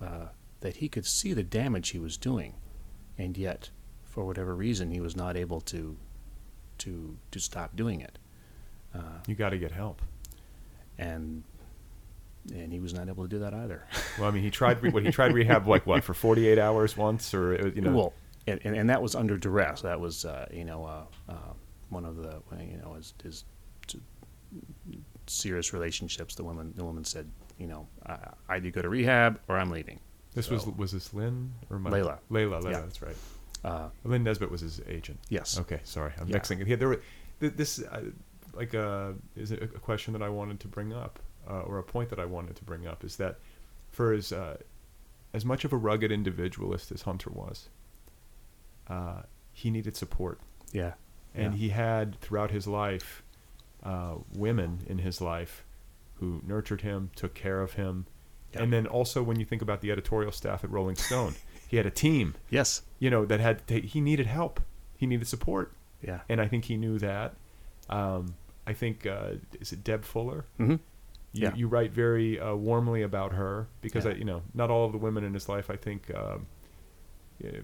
uh, 0.00 0.26
that 0.60 0.76
he 0.76 0.88
could 0.88 1.06
see 1.06 1.32
the 1.32 1.42
damage 1.42 1.90
he 1.90 1.98
was 1.98 2.16
doing, 2.16 2.54
and 3.18 3.36
yet, 3.36 3.70
for 4.04 4.24
whatever 4.24 4.54
reason, 4.54 4.90
he 4.90 5.00
was 5.00 5.16
not 5.16 5.36
able 5.36 5.60
to 5.60 5.96
to 6.84 7.16
to 7.30 7.38
stop 7.40 7.74
doing 7.76 8.00
it. 8.00 8.18
Uh, 8.94 9.18
You 9.26 9.34
got 9.34 9.50
to 9.50 9.58
get 9.58 9.72
help. 9.72 10.02
and 10.98 11.44
and 12.52 12.72
he 12.72 12.80
was 12.80 12.92
not 12.92 13.08
able 13.08 13.22
to 13.24 13.28
do 13.28 13.38
that 13.38 13.54
either. 13.54 13.84
Well, 14.18 14.28
I 14.28 14.32
mean, 14.32 14.42
he 14.42 14.50
tried. 14.50 14.82
Re- 14.82 14.90
what 14.90 15.04
he 15.04 15.10
tried 15.10 15.32
rehab 15.32 15.66
like 15.66 15.86
what 15.86 16.04
for 16.04 16.12
forty 16.14 16.46
eight 16.48 16.58
hours 16.58 16.96
once, 16.96 17.32
or 17.34 17.70
you 17.74 17.80
know. 17.80 17.92
well, 17.96 18.12
and, 18.46 18.60
and, 18.64 18.76
and 18.76 18.90
that 18.90 19.00
was 19.00 19.14
under 19.14 19.36
duress. 19.38 19.80
That 19.82 20.00
was 20.00 20.24
uh, 20.24 20.46
you 20.52 20.64
know 20.64 20.84
uh, 20.84 21.04
uh, 21.32 21.52
one 21.88 22.04
of 22.04 22.16
the 22.16 22.42
you 22.60 22.76
know 22.82 22.94
his, 22.94 23.14
his 23.22 23.44
serious 25.26 25.72
relationships. 25.72 26.34
The 26.34 26.44
woman 26.44 26.72
the 26.76 26.84
woman 26.84 27.04
said 27.04 27.30
you 27.58 27.66
know 27.68 27.86
either 28.48 28.70
go 28.70 28.82
to 28.82 28.88
rehab 28.88 29.40
or 29.48 29.56
I'm 29.56 29.70
leaving. 29.70 30.00
this 30.34 30.50
was 30.50 30.66
was 30.66 30.92
this 30.92 31.14
Lynn 31.14 31.52
or 31.70 31.78
my, 31.78 31.90
Laila. 31.90 32.18
Laila, 32.28 32.56
Laila. 32.56 32.70
Yeah. 32.70 32.80
That's 32.80 33.00
right. 33.02 33.16
Uh, 33.64 33.88
Lynn 34.04 34.24
Nesbit 34.24 34.50
was 34.50 34.60
his 34.60 34.80
agent. 34.88 35.20
yes. 35.28 35.58
Okay, 35.58 35.80
sorry, 35.84 36.12
I'm 36.18 36.26
Yeah. 36.28 36.34
mixing 36.34 36.60
it. 36.60 36.66
Yeah, 36.66 36.76
there 36.76 36.88
were 36.88 37.00
th- 37.40 37.54
this 37.54 37.78
uh, 37.80 38.02
like 38.54 38.74
uh, 38.74 39.12
is 39.36 39.52
it 39.52 39.62
a 39.62 39.66
question 39.68 40.12
that 40.14 40.22
I 40.22 40.28
wanted 40.28 40.58
to 40.60 40.68
bring 40.68 40.92
up, 40.92 41.18
uh, 41.48 41.60
or 41.60 41.78
a 41.78 41.82
point 41.84 42.10
that 42.10 42.18
I 42.18 42.24
wanted 42.24 42.56
to 42.56 42.64
bring 42.64 42.86
up 42.86 43.04
is 43.04 43.16
that 43.16 43.38
for 43.90 44.12
as 44.12 44.32
uh, 44.32 44.56
as 45.32 45.44
much 45.44 45.64
of 45.64 45.72
a 45.72 45.76
rugged 45.76 46.10
individualist 46.12 46.90
as 46.92 47.02
Hunter 47.02 47.30
was, 47.30 47.68
uh, 48.88 49.22
he 49.52 49.70
needed 49.70 49.96
support, 49.96 50.40
Yeah. 50.72 50.94
and 51.34 51.54
Yeah. 51.54 51.58
he 51.58 51.68
had 51.70 52.20
throughout 52.20 52.50
his 52.50 52.66
life 52.66 53.22
uh, 53.84 54.16
women 54.34 54.84
in 54.86 54.98
his 54.98 55.20
life 55.20 55.64
who 56.20 56.40
nurtured 56.46 56.82
him, 56.82 57.10
took 57.16 57.34
care 57.34 57.60
of 57.62 57.72
him, 57.72 58.06
Yeah. 58.52 58.62
and 58.62 58.72
then 58.72 58.86
also 58.86 59.22
when 59.24 59.40
you 59.40 59.44
think 59.44 59.60
about 59.62 59.80
the 59.80 59.90
editorial 59.90 60.30
staff 60.30 60.62
at 60.62 60.70
Rolling 60.70 60.94
Stone, 60.96 61.34
he 61.72 61.78
had 61.78 61.86
a 61.86 61.90
team, 61.90 62.34
Yes. 62.50 62.82
you 62.98 63.08
know, 63.08 63.24
that 63.24 63.40
had 63.40 63.66
to, 63.68 63.80
he 63.80 63.98
needed 64.02 64.26
help, 64.26 64.60
he 64.94 65.06
needed 65.06 65.26
support 65.26 65.72
Yeah. 66.02 66.20
and 66.28 66.38
I 66.38 66.46
think 66.46 66.66
he 66.66 66.76
knew 66.76 66.98
that. 66.98 67.34
Um, 67.88 68.34
I 68.66 68.74
think 68.74 69.06
uh, 69.06 69.32
is 69.58 69.72
it 69.72 69.82
Deb 69.82 70.04
Fuller? 70.04 70.44
Mm-hmm. 70.60 70.72
You, 70.72 70.78
Yeah. 71.32 71.54
you 71.54 71.66
write 71.68 71.92
very 71.92 72.38
uh, 72.38 72.54
warmly 72.54 73.00
about 73.02 73.32
her 73.32 73.68
because 73.80 74.04
Yeah. 74.04 74.10
I, 74.12 74.14
you 74.16 74.24
know 74.26 74.42
not 74.52 74.70
all 74.70 74.84
of 74.84 74.92
the 74.92 74.98
women 74.98 75.24
in 75.24 75.32
his 75.32 75.48
life 75.48 75.70
I 75.70 75.76
think 75.76 76.14
um, 76.14 76.46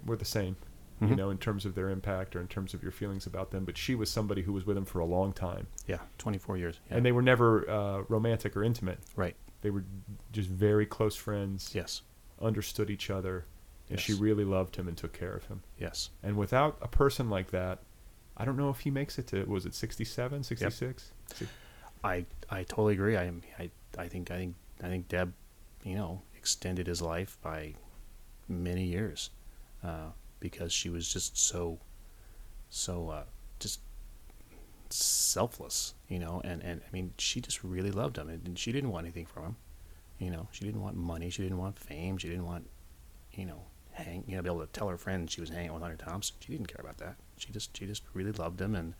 were 0.06 0.16
the 0.16 0.24
same. 0.24 0.56
You 1.00 1.08
Mhm. 1.08 1.16
know, 1.16 1.30
in 1.30 1.38
terms 1.38 1.64
of 1.66 1.74
their 1.76 1.90
impact 1.90 2.34
or 2.34 2.40
in 2.40 2.48
terms 2.48 2.72
of 2.74 2.82
your 2.82 2.90
feelings 2.90 3.24
about 3.26 3.50
them, 3.52 3.64
but 3.64 3.76
she 3.78 3.94
was 3.94 4.10
somebody 4.10 4.42
who 4.42 4.52
was 4.52 4.64
with 4.66 4.76
him 4.76 4.84
for 4.86 4.98
a 5.00 5.04
long 5.04 5.32
time, 5.34 5.66
Yeah. 5.86 6.00
Twenty 6.16 6.38
four 6.38 6.56
years. 6.56 6.80
Yeah. 6.90 6.96
and 6.96 7.04
they 7.06 7.12
were 7.12 7.22
never 7.22 7.68
uh, 7.70 8.02
romantic 8.08 8.56
or 8.56 8.64
intimate. 8.64 8.98
right. 9.14 9.36
They 9.60 9.70
were 9.70 9.84
just 10.32 10.48
very 10.48 10.86
close 10.86 11.14
friends, 11.14 11.72
Yes. 11.74 12.02
understood 12.40 12.90
each 12.90 13.10
other, 13.10 13.44
and 13.90 14.00
she 14.00 14.14
really 14.14 14.44
loved 14.44 14.76
him 14.76 14.88
and 14.88 14.96
took 14.96 15.12
care 15.12 15.34
of 15.34 15.44
him. 15.46 15.62
Yes. 15.78 16.10
And 16.22 16.36
without 16.36 16.78
a 16.82 16.88
person 16.88 17.30
like 17.30 17.50
that, 17.50 17.78
I 18.36 18.44
don't 18.44 18.56
know 18.56 18.70
if 18.70 18.80
he 18.80 18.90
makes 18.90 19.18
it 19.18 19.26
to 19.28 19.44
was 19.44 19.66
it 19.66 19.74
67, 19.74 20.44
66? 20.44 21.12
I 22.04 22.24
I 22.50 22.62
totally 22.62 22.94
agree. 22.94 23.16
I 23.16 23.24
am 23.24 23.42
I 23.58 23.70
I 23.98 24.08
think 24.08 24.30
I 24.30 24.36
think 24.36 24.54
I 24.82 24.88
think 24.88 25.08
Deb, 25.08 25.32
you 25.84 25.96
know, 25.96 26.22
extended 26.36 26.86
his 26.86 27.02
life 27.02 27.36
by 27.42 27.74
many 28.48 28.84
years, 28.84 29.30
uh, 29.82 30.10
because 30.40 30.72
she 30.72 30.88
was 30.88 31.12
just 31.12 31.36
so 31.36 31.80
so 32.70 33.08
uh, 33.08 33.24
just 33.58 33.80
selfless, 34.90 35.94
you 36.08 36.18
know, 36.18 36.40
and, 36.44 36.62
and 36.62 36.80
I 36.80 36.90
mean 36.92 37.12
she 37.18 37.40
just 37.40 37.64
really 37.64 37.90
loved 37.90 38.18
him 38.18 38.28
and 38.28 38.58
she 38.58 38.70
didn't 38.70 38.90
want 38.90 39.06
anything 39.06 39.26
from 39.26 39.44
him. 39.44 39.56
You 40.18 40.30
know, 40.30 40.48
she 40.52 40.64
didn't 40.64 40.82
want 40.82 40.96
money, 40.96 41.30
she 41.30 41.42
didn't 41.42 41.58
want 41.58 41.78
fame, 41.78 42.18
she 42.18 42.28
didn't 42.28 42.46
want, 42.46 42.68
you 43.32 43.46
know, 43.46 43.62
hang 44.02 44.24
you 44.26 44.36
know, 44.36 44.42
be 44.42 44.48
able 44.48 44.60
to 44.60 44.66
tell 44.68 44.88
her 44.88 44.96
friends 44.96 45.32
she 45.32 45.40
was 45.40 45.50
hanging 45.50 45.68
out 45.68 45.74
with 45.74 45.82
Hunter 45.82 45.96
Thompson. 45.96 46.36
She 46.40 46.52
didn't 46.52 46.68
care 46.68 46.80
about 46.80 46.98
that. 46.98 47.16
She 47.36 47.52
just 47.52 47.76
she 47.76 47.86
just 47.86 48.02
really 48.14 48.32
loved 48.32 48.60
him 48.60 48.74
and 48.74 48.94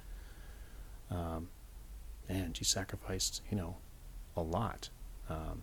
um 1.10 1.48
man, 2.28 2.52
she 2.52 2.64
sacrificed, 2.64 3.42
you 3.50 3.56
know, 3.56 3.76
a 4.36 4.42
lot. 4.42 4.90
Um, 5.30 5.62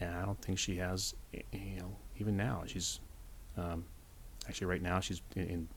and 0.00 0.14
I 0.14 0.24
don't 0.24 0.40
think 0.40 0.58
she 0.58 0.76
has, 0.76 1.14
you 1.32 1.80
know, 1.80 1.96
even 2.18 2.36
now. 2.36 2.62
She's 2.66 3.00
um, 3.56 3.84
actually 4.48 4.66
right 4.68 4.82
now 4.82 5.00
she's 5.00 5.22
in. 5.34 5.46
in 5.48 5.68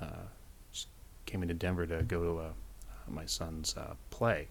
uh, 0.00 0.26
she 0.72 0.86
came 1.26 1.42
into 1.42 1.54
Denver 1.54 1.86
to 1.86 2.02
go 2.02 2.22
to 2.22 2.38
uh, 2.40 2.52
my 3.08 3.26
son's 3.26 3.76
uh, 3.76 3.94
play. 4.10 4.48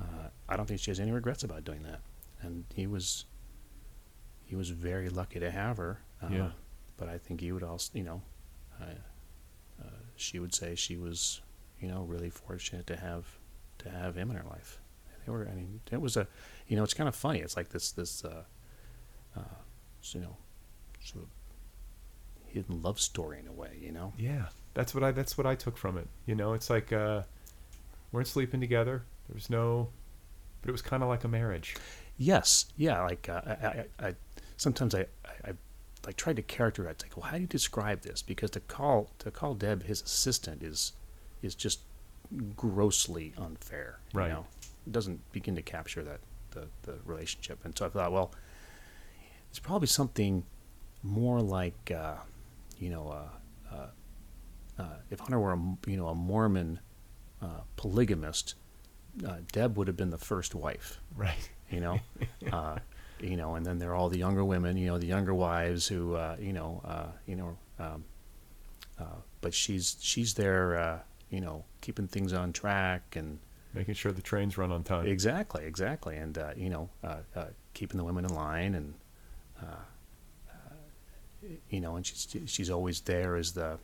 Uh, 0.00 0.28
I 0.48 0.56
don't 0.56 0.66
think 0.66 0.80
she 0.80 0.90
has 0.90 0.98
any 0.98 1.12
regrets 1.12 1.44
about 1.44 1.64
doing 1.64 1.82
that, 1.82 2.00
and 2.42 2.64
he 2.74 2.86
was. 2.86 3.26
He 4.46 4.56
was 4.56 4.68
very 4.68 5.08
lucky 5.08 5.40
to 5.40 5.50
have 5.50 5.78
her. 5.78 6.00
Yeah. 6.30 6.50
But 6.96 7.08
I 7.08 7.18
think 7.18 7.40
he 7.40 7.52
would 7.52 7.62
also, 7.62 7.90
you 7.94 8.04
know, 8.04 8.22
uh, 8.80 8.84
uh, 9.82 9.86
she 10.16 10.38
would 10.38 10.54
say 10.54 10.74
she 10.74 10.96
was, 10.96 11.40
you 11.80 11.88
know, 11.88 12.02
really 12.02 12.30
fortunate 12.30 12.86
to 12.86 12.96
have 12.96 13.24
to 13.78 13.90
have 13.90 14.16
him 14.16 14.30
in 14.30 14.36
her 14.36 14.48
life. 14.48 14.78
They 15.24 15.32
were, 15.32 15.48
I 15.50 15.54
mean, 15.54 15.80
it 15.90 16.00
was 16.00 16.16
a, 16.16 16.26
you 16.68 16.76
know, 16.76 16.84
it's 16.84 16.94
kind 16.94 17.08
of 17.08 17.16
funny. 17.16 17.40
It's 17.40 17.56
like 17.56 17.70
this, 17.70 17.92
this, 17.92 18.24
uh, 18.24 18.44
uh, 19.36 19.40
you 20.12 20.20
know, 20.20 20.36
sort 21.02 21.24
of 21.24 21.30
hidden 22.46 22.82
love 22.82 23.00
story 23.00 23.38
in 23.40 23.48
a 23.48 23.52
way, 23.52 23.78
you 23.80 23.90
know. 23.90 24.12
Yeah, 24.18 24.46
that's 24.74 24.94
what 24.94 25.02
I 25.02 25.10
that's 25.10 25.36
what 25.36 25.46
I 25.46 25.54
took 25.54 25.76
from 25.76 25.98
it. 25.98 26.06
You 26.26 26.34
know, 26.34 26.52
it's 26.52 26.70
like 26.70 26.92
uh, 26.92 27.22
weren't 28.12 28.28
sleeping 28.28 28.60
together. 28.60 29.02
There 29.28 29.34
was 29.34 29.50
no, 29.50 29.88
but 30.60 30.68
it 30.68 30.72
was 30.72 30.82
kind 30.82 31.02
of 31.02 31.08
like 31.08 31.24
a 31.24 31.28
marriage. 31.28 31.76
Yes, 32.16 32.66
yeah, 32.76 33.02
like 33.02 33.28
uh, 33.28 33.40
I, 33.44 33.50
I, 33.50 33.84
I, 34.08 34.14
sometimes 34.56 34.94
I, 34.94 35.00
I, 35.24 35.50
I 35.50 35.52
like 36.06 36.16
tried 36.16 36.36
to 36.36 36.42
characterize. 36.42 36.96
Like, 37.02 37.16
well, 37.16 37.26
how 37.26 37.36
do 37.36 37.42
you 37.42 37.46
describe 37.46 38.02
this? 38.02 38.22
Because 38.22 38.50
to 38.52 38.60
call 38.60 39.10
to 39.20 39.30
call 39.30 39.54
Deb 39.54 39.84
his 39.84 40.02
assistant 40.02 40.62
is 40.62 40.92
is 41.42 41.54
just 41.54 41.80
grossly 42.56 43.32
unfair. 43.36 43.98
You 44.12 44.20
Right. 44.20 44.30
Know? 44.30 44.46
It 44.86 44.92
doesn't 44.92 45.20
begin 45.32 45.54
to 45.56 45.62
capture 45.62 46.02
that 46.02 46.20
the, 46.50 46.66
the 46.82 46.98
relationship. 47.04 47.58
And 47.64 47.76
so 47.76 47.86
I 47.86 47.88
thought, 47.88 48.12
well, 48.12 48.32
it's 49.50 49.58
probably 49.58 49.88
something 49.88 50.44
more 51.02 51.40
like, 51.40 51.90
uh, 51.90 52.14
you 52.78 52.90
know, 52.90 53.08
uh, 53.08 53.74
uh, 53.74 53.86
uh, 54.82 54.96
if 55.10 55.20
Hunter 55.20 55.38
were 55.38 55.52
a 55.52 55.58
you 55.86 55.96
know 55.96 56.08
a 56.08 56.14
Mormon 56.14 56.80
uh, 57.40 57.60
polygamist, 57.76 58.54
uh, 59.26 59.36
Deb 59.52 59.76
would 59.76 59.86
have 59.86 59.96
been 59.96 60.10
the 60.10 60.18
first 60.18 60.54
wife. 60.54 61.00
Right. 61.16 61.50
You 61.70 61.80
know, 61.80 62.00
uh, 62.52 62.78
you 63.24 63.36
know, 63.36 63.54
and 63.54 63.64
then 63.64 63.78
there 63.78 63.90
are 63.90 63.94
all 63.94 64.08
the 64.08 64.18
younger 64.18 64.44
women. 64.44 64.76
You 64.76 64.86
know, 64.88 64.98
the 64.98 65.06
younger 65.06 65.34
wives 65.34 65.86
who, 65.86 66.14
uh, 66.14 66.36
you 66.38 66.52
know, 66.52 66.80
uh, 66.84 67.06
you 67.26 67.36
know, 67.36 67.56
um, 67.78 68.04
uh, 68.98 69.04
but 69.40 69.54
she's 69.54 69.96
she's 70.00 70.34
there, 70.34 70.76
uh, 70.78 70.98
you 71.30 71.40
know, 71.40 71.64
keeping 71.80 72.06
things 72.06 72.32
on 72.32 72.52
track 72.52 73.16
and 73.16 73.38
Making 73.74 73.94
sure 73.94 74.12
the 74.12 74.22
trains 74.22 74.56
run 74.56 74.70
on 74.70 74.84
time. 74.84 75.06
exactly, 75.06 75.64
exactly, 75.64 76.16
and 76.16 76.38
uh, 76.38 76.50
you 76.56 76.70
know, 76.70 76.88
uh, 77.02 77.16
uh, 77.34 77.46
keeping 77.72 77.98
the 77.98 78.04
women 78.04 78.24
in 78.24 78.34
line 78.34 78.74
and. 78.74 78.94
Uh, 79.60 79.66
uh, 80.50 80.74
you 81.70 81.80
know, 81.80 81.96
and 81.96 82.06
she's 82.06 82.36
she's 82.46 82.70
always 82.70 83.00
there 83.00 83.36
as 83.36 83.52
the, 83.52 83.78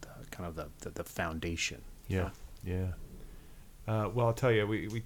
the 0.00 0.08
kind 0.30 0.48
of 0.48 0.56
the, 0.56 0.68
the, 0.80 0.90
the 0.90 1.04
foundation. 1.04 1.80
Yeah, 2.08 2.22
know? 2.22 2.30
yeah. 2.64 2.86
Uh, 3.86 4.08
well, 4.14 4.26
I'll 4.26 4.32
tell 4.32 4.52
you, 4.52 4.66
we 4.66 4.88
we 4.88 5.02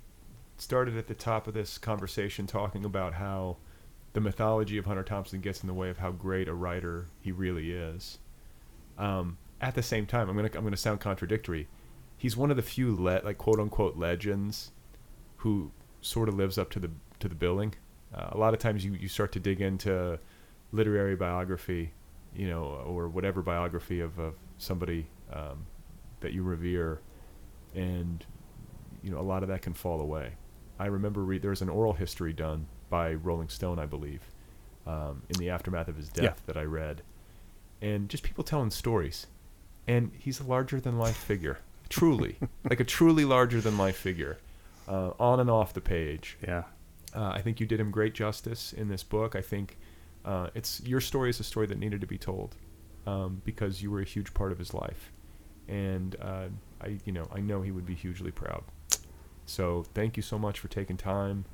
started 0.59 0.97
at 0.97 1.07
the 1.07 1.15
top 1.15 1.47
of 1.47 1.55
this 1.55 1.79
conversation 1.79 2.47
talking 2.47 2.85
about 2.85 3.15
how 3.15 3.57
the 4.13 4.21
mythology 4.21 4.79
of 4.79 4.85
Hunter 4.85 5.03
Thompson 5.03 5.41
gets 5.41 5.63
in 5.63 5.67
the 5.67 5.75
way 5.75 5.91
of 5.91 5.99
how 5.99 6.11
great 6.11 6.49
a 6.49 6.55
writer 6.55 7.07
he 7.21 7.31
really 7.33 7.73
is. 7.73 8.19
Um, 8.97 9.39
at 9.61 9.75
the 9.75 9.83
same 9.83 10.07
time, 10.07 10.29
I'm 10.29 10.37
gonna 10.37 10.51
I'm 10.55 10.65
gonna 10.65 10.77
sound 10.77 11.01
contradictory. 11.01 11.69
He's 12.17 12.37
one 12.37 12.51
of 12.51 12.57
the 12.57 12.63
few 12.63 12.95
le- 12.95 13.23
like 13.25 13.39
quote 13.39 13.61
unquote 13.61 13.97
legends 13.97 14.73
who 15.39 15.71
sort 16.01 16.29
of 16.29 16.35
lives 16.35 16.59
up 16.59 16.71
to 16.71 16.81
the 16.81 16.91
to 17.21 17.29
the 17.29 17.35
billing. 17.35 17.75
Uh, 18.15 18.31
a 18.33 18.39
lot 18.39 18.55
of 18.55 18.61
times 18.61 18.85
you, 18.85 18.95
you 18.95 19.09
start 19.09 19.33
to 19.33 19.41
dig 19.41 19.61
into 19.61 20.19
literary 20.73 21.15
biography, 21.15 21.93
you 22.35 22.49
know, 22.49 22.65
or 22.87 23.09
whatever 23.09 23.43
biography 23.43 24.01
of, 24.01 24.19
of 24.19 24.35
somebody 24.57 25.07
um, 25.33 25.67
that 26.21 26.33
you 26.33 26.43
revere, 26.43 27.01
and 27.75 28.25
you 29.03 29.11
know 29.11 29.19
a 29.19 29.23
lot 29.23 29.43
of 29.43 29.49
that 29.49 29.63
can 29.63 29.75
fall 29.75 30.01
away. 30.01 30.33
I 30.79 30.87
remember 30.87 31.23
re- 31.25 31.39
there 31.39 31.51
was 31.51 31.63
an 31.63 31.69
oral 31.69 31.93
history 31.95 32.33
done 32.33 32.67
by 32.91 33.15
Rolling 33.15 33.49
Stone, 33.49 33.79
I 33.79 33.87
believe, 33.87 34.21
um, 34.87 35.23
in 35.29 35.37
the 35.39 35.51
aftermath 35.51 35.89
of 35.89 35.97
his 35.97 36.09
death 36.09 36.25
Yeah. 36.25 36.43
that 36.47 36.57
I 36.57 36.63
read, 36.65 37.03
and 37.83 38.09
just 38.09 38.23
people 38.23 38.45
telling 38.45 38.71
stories, 38.71 39.27
and 39.87 40.11
he's 40.19 40.41
a 40.41 40.45
larger 40.45 40.81
than 40.81 40.99
life 40.99 41.17
figure, 41.17 41.59
truly, 41.89 42.37
like 42.71 42.81
a 42.81 42.85
truly 42.85 43.25
larger 43.25 43.61
than 43.61 43.77
life 43.79 43.97
figure, 43.97 44.39
uh, 44.87 45.11
on 45.19 45.41
and 45.41 45.51
off 45.51 45.73
the 45.75 45.81
page. 45.81 46.39
Yeah. 46.43 46.65
Uh, 47.15 47.31
I 47.35 47.41
think 47.43 47.59
you 47.61 47.67
did 47.67 47.81
him 47.81 47.91
great 47.91 48.15
justice 48.15 48.73
in 48.73 48.89
this 48.89 49.03
book. 49.03 49.35
I 49.35 49.41
think 49.41 49.77
uh, 50.25 50.49
it's 50.55 50.81
your 50.85 51.01
story 51.01 51.31
is 51.31 51.41
a 51.41 51.45
story 51.45 51.67
that 51.67 51.79
needed 51.79 52.01
to 52.03 52.07
be 52.07 52.19
told 52.19 52.55
um, 53.07 53.41
because 53.45 53.83
you 53.83 53.91
were 53.91 54.01
a 54.01 54.05
huge 54.05 54.33
part 54.35 54.53
of 54.53 54.59
his 54.59 54.75
life, 54.75 55.11
and 55.69 56.17
uh, 56.21 56.45
I, 56.81 56.99
you 57.05 57.13
know, 57.13 57.27
I 57.33 57.41
know 57.41 57.63
he 57.63 57.71
would 57.71 57.87
be 57.87 57.95
hugely 57.95 58.31
proud. 58.31 58.63
So 59.49 59.85
thank 59.95 60.17
you 60.17 60.23
so 60.23 60.39
much 60.39 60.59
for 60.61 60.69
taking 60.69 60.97
time 60.97 61.47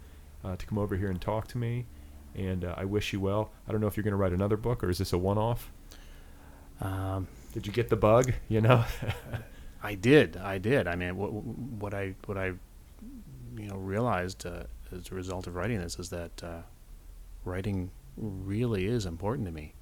uh, 0.44 0.56
to 0.56 0.66
come 0.66 0.78
over 0.78 0.96
here 0.96 1.10
and 1.10 1.20
talk 1.20 1.46
to 1.48 1.58
me, 1.58 1.86
and 2.34 2.64
uh, 2.64 2.74
I 2.76 2.84
wish 2.84 3.12
you 3.12 3.20
well. 3.20 3.52
I 3.68 3.72
don't 3.72 3.80
know 3.80 3.86
if 3.86 3.96
you're 3.96 4.04
going 4.04 4.12
to 4.12 4.16
write 4.16 4.32
another 4.32 4.56
book 4.56 4.82
or 4.82 4.90
is 4.90 4.98
this 4.98 5.12
a 5.12 5.18
one-off? 5.18 5.70
Um, 6.80 7.28
Did 7.52 7.66
you 7.66 7.72
get 7.72 7.88
the 7.88 7.96
bug? 7.96 8.32
You 8.48 8.60
know. 8.60 8.84
I 9.82 9.94
did. 9.94 10.36
I 10.38 10.58
did. 10.58 10.88
I 10.88 10.96
mean, 10.96 11.16
what, 11.16 11.30
what 11.32 11.94
I 11.94 12.14
what 12.24 12.38
I 12.38 12.46
you 13.56 13.68
know 13.68 13.76
realized 13.76 14.46
uh, 14.46 14.64
as 14.90 15.12
a 15.12 15.14
result 15.14 15.46
of 15.46 15.54
writing 15.54 15.78
this 15.78 15.98
is 15.98 16.08
that 16.10 16.42
uh, 16.42 16.62
writing 17.44 17.90
really 18.16 18.86
is 18.86 19.06
important 19.06 19.46
to 19.46 19.52
me, 19.52 19.74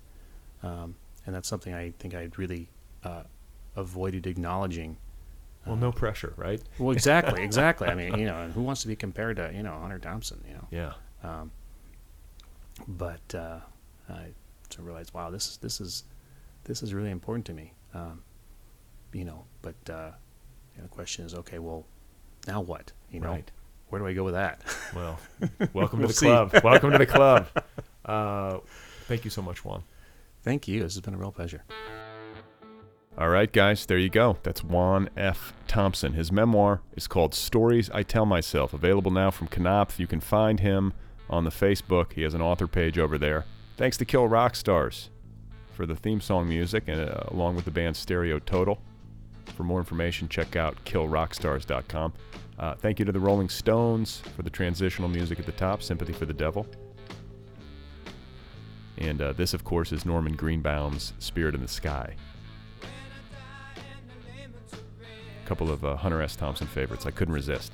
um, 0.62 0.97
and 1.24 1.34
that's 1.34 1.48
something 1.48 1.72
I 1.72 1.93
think 1.98 2.14
I 2.14 2.28
really 2.36 2.68
uh, 3.05 3.22
avoided 3.76 4.26
acknowledging. 4.26 4.97
Well, 5.66 5.76
no 5.76 5.93
pressure, 5.93 6.32
right? 6.36 6.60
Well, 6.78 6.90
exactly, 6.93 7.43
exactly. 7.43 7.89
I 7.89 7.94
mean, 7.94 8.18
you 8.18 8.26
know, 8.26 8.48
who 8.55 8.62
wants 8.62 8.82
to 8.82 8.89
be 8.89 8.97
compared 8.97 9.36
to 9.36 9.51
you 9.55 9.62
know 9.62 9.78
Hunter 9.80 9.98
Thompson? 9.98 10.43
You 10.47 10.55
know. 10.55 10.66
Yeah. 10.70 10.93
Um, 11.22 11.51
but 12.89 13.34
uh, 13.34 13.60
I 14.09 14.28
to 14.70 14.82
realize, 14.82 15.12
wow, 15.14 15.30
this 15.30 15.48
is 15.48 15.56
this 15.59 15.80
is 15.80 16.05
this 16.64 16.82
is 16.82 16.94
really 16.94 17.10
important 17.10 17.47
to 17.47 17.52
me. 17.55 17.72
Um, 17.94 18.22
you 19.12 19.24
know, 19.24 19.44
but 19.60 19.74
uh, 19.90 20.10
you 20.74 20.78
know, 20.80 20.84
the 20.84 20.89
question 20.89 21.24
is, 21.26 21.34
okay, 21.34 21.59
well, 21.59 21.84
now 22.47 22.60
what? 22.60 22.93
You 23.10 23.20
know, 23.20 23.28
Right. 23.28 23.51
where 23.90 24.01
do 24.01 24.06
I 24.06 24.14
go 24.14 24.24
with 24.24 24.34
that? 24.34 24.62
Well, 24.94 25.18
welcome 25.74 25.98
We'll 26.01 26.09
to 26.09 26.14
the 26.14 26.18
see. 26.18 26.26
club. 26.26 26.55
welcome 26.64 26.90
to 26.93 26.98
the 26.98 27.06
club. 27.18 27.47
Uh, 28.05 28.59
thank 29.06 29.24
you 29.24 29.30
so 29.30 29.43
much, 29.43 29.64
Juan. 29.64 29.82
Thank 30.43 30.66
you. 30.66 30.82
This 30.82 30.94
has 30.94 31.01
been 31.02 31.14
a 31.14 31.18
real 31.18 31.30
pleasure. 31.32 31.62
All 33.18 33.28
right, 33.28 33.52
guys, 33.52 33.84
there 33.84 33.98
you 33.98 34.09
go. 34.09 34.39
That's 34.43 34.64
Juan 34.64 35.10
F. 35.18 35.52
Thompson. 35.68 36.14
His 36.14 36.32
memoir 36.32 36.80
is 36.97 37.06
called 37.06 37.34
Stories 37.34 37.90
I 37.90 38.02
Tell 38.02 38.24
Myself, 38.24 38.72
available 38.72 39.10
now 39.10 39.30
from 39.30 39.48
Knopf. 39.48 39.98
You 39.98 40.06
can 40.06 40.20
find 40.20 40.60
him 40.60 40.94
on 41.28 41.44
the 41.44 41.51
Facebook. 41.51 42.14
He 42.14 42.22
has 42.22 42.32
an 42.32 42.40
author 42.40 42.66
page 42.66 42.98
over 42.98 43.18
there. 43.18 43.44
Thanks 43.76 43.98
to 43.98 44.06
Kill 44.06 44.28
Rock 44.28 44.56
Stars 44.56 45.10
for 45.74 45.84
the 45.84 45.94
theme 45.94 46.22
song 46.22 46.48
music, 46.48 46.84
and 46.86 47.02
uh, 47.02 47.24
along 47.28 47.55
with 47.55 47.66
the 47.66 47.70
band 47.70 47.97
Stereo 47.97 48.39
Total. 48.39 48.80
For 49.56 49.64
more 49.64 49.78
information, 49.78 50.26
check 50.28 50.56
out 50.56 50.82
killrockstars.com. 50.86 52.14
Uh, 52.59 52.74
thank 52.76 52.98
you 52.98 53.05
to 53.05 53.12
the 53.12 53.20
Rolling 53.20 53.51
Stones 53.51 54.22
for 54.34 54.43
the 54.43 54.51
transitional 54.51 55.10
music 55.10 55.39
at 55.39 55.44
the 55.44 55.52
top, 55.52 55.82
Sympathy 55.82 56.14
for 56.14 56.24
the 56.24 56.32
Devil. 56.32 56.66
And 58.97 59.20
uh, 59.20 59.32
this, 59.34 59.52
of 59.52 59.64
course, 59.64 59.93
is 59.93 60.06
Norman 60.06 60.34
Greenbaum's 60.34 61.12
Spirit 61.18 61.55
in 61.55 61.60
the 61.60 61.68
Sky. 61.68 62.16
Couple 65.44 65.70
of 65.70 65.85
uh, 65.85 65.97
Hunter 65.97 66.23
S. 66.23 66.36
Thompson 66.36 66.66
favorites. 66.66 67.06
I 67.06 67.10
couldn't 67.10 67.35
resist. 67.35 67.73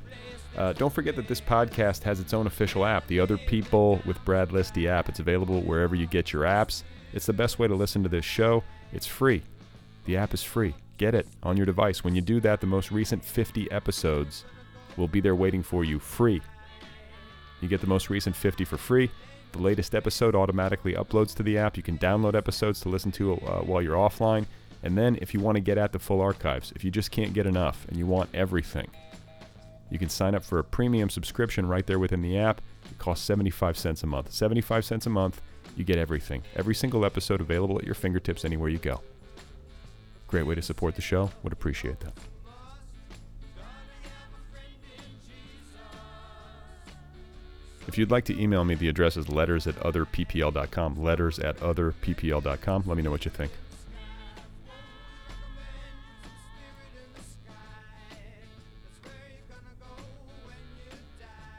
Uh, 0.57 0.73
don't 0.73 0.93
forget 0.93 1.15
that 1.16 1.28
this 1.28 1.40
podcast 1.40 2.03
has 2.03 2.19
its 2.19 2.35
own 2.35 2.47
official 2.47 2.85
app, 2.85 3.07
the 3.07 3.20
Other 3.20 3.39
People 3.39 4.01
with 4.05 4.23
Brad 4.24 4.49
Listi 4.49 4.89
app. 4.89 5.09
It's 5.09 5.20
available 5.20 5.61
wherever 5.61 5.95
you 5.95 6.07
get 6.07 6.32
your 6.32 6.43
apps. 6.43 6.82
It's 7.12 7.27
the 7.27 7.32
best 7.32 7.59
way 7.59 7.69
to 7.69 7.74
listen 7.74 8.03
to 8.03 8.09
this 8.09 8.24
show. 8.24 8.65
It's 8.93 9.07
free. 9.07 9.43
The 10.07 10.16
app 10.16 10.35
is 10.35 10.43
free. 10.43 10.74
Get 10.97 11.15
it 11.15 11.28
on 11.43 11.57
your 11.57 11.66
device. 11.66 12.03
When 12.03 12.15
you 12.15 12.20
do 12.20 12.40
that, 12.40 12.61
the 12.61 12.66
most 12.66 12.90
recent 12.90 13.24
50 13.24 13.70
episodes 13.70 14.45
will 14.97 15.09
be 15.09 15.20
there 15.20 15.36
waiting 15.36 15.62
for 15.62 15.85
you 15.85 15.99
free. 15.99 16.43
You 17.61 17.69
get 17.69 17.81
the 17.81 17.86
most 17.86 18.11
recent 18.11 18.35
50 18.35 18.65
for 18.65 18.77
free. 18.77 19.11
The 19.53 19.59
latest 19.59 19.95
episode 19.95 20.35
automatically 20.35 20.95
uploads 20.95 21.35
to 21.36 21.43
the 21.43 21.57
app. 21.57 21.77
You 21.77 21.82
can 21.82 21.99
download 21.99 22.35
episodes 22.35 22.81
to 22.81 22.89
listen 22.89 23.12
to 23.12 23.35
uh, 23.35 23.61
while 23.61 23.81
you're 23.81 23.97
offline. 23.97 24.47
And 24.83 24.97
then, 24.97 25.19
if 25.21 25.35
you 25.35 25.41
want 25.41 25.57
to 25.57 25.61
get 25.61 25.79
at 25.79 25.93
the 25.93 25.99
full 25.99 26.21
archives, 26.21 26.73
if 26.77 26.85
you 26.85 26.91
just 26.91 27.11
can't 27.11 27.33
get 27.33 27.47
enough 27.47 27.85
and 27.89 27.97
you 27.97 28.07
want 28.07 28.31
everything, 28.33 28.89
you 29.91 29.99
can 29.99 30.09
sign 30.09 30.35
up 30.35 30.45
for 30.45 30.59
a 30.59 30.65
premium 30.65 31.11
subscription 31.11 31.67
right 31.67 31.87
there 31.87 31.99
within 31.99 32.23
the 32.23 32.39
app. 32.39 32.61
It 32.91 32.99
costs 32.99 33.25
75 33.25 33.77
cents 33.77 34.03
a 34.03 34.07
month. 34.07 34.33
75 34.33 34.85
cents 34.85 35.07
a 35.07 35.11
month, 35.11 35.41
you 35.77 35.85
get 35.85 35.99
everything. 35.99 36.43
Every 36.57 36.75
single 36.75 37.05
episode 37.05 37.41
available 37.41 37.79
at 37.79 37.85
your 37.85 37.95
fingertips 37.95 38.45
anywhere 38.45 38.69
you 38.69 38.79
go. 38.79 39.01
Great 40.27 40.47
way 40.47 40.55
to 40.55 40.63
support 40.63 40.95
the 40.95 41.03
show. 41.03 41.31
Would 41.43 41.53
appreciate 41.53 42.01
that. 42.01 42.13
If 47.87 47.97
you'd 47.97 48.11
like 48.11 48.27
to 48.27 48.39
email 48.39 48.65
me, 48.65 48.75
the 48.75 48.89
address 48.91 49.17
is 49.17 49.31
letters 49.31 49.67
at 49.67 49.75
otherppl.com. 49.77 51.03
Letters 51.03 51.39
at 51.39 51.57
otherppl.com. 51.57 52.83
Let 52.87 52.97
me 52.97 53.03
know 53.03 53.11
what 53.11 53.25
you 53.25 53.31
think. 53.31 53.51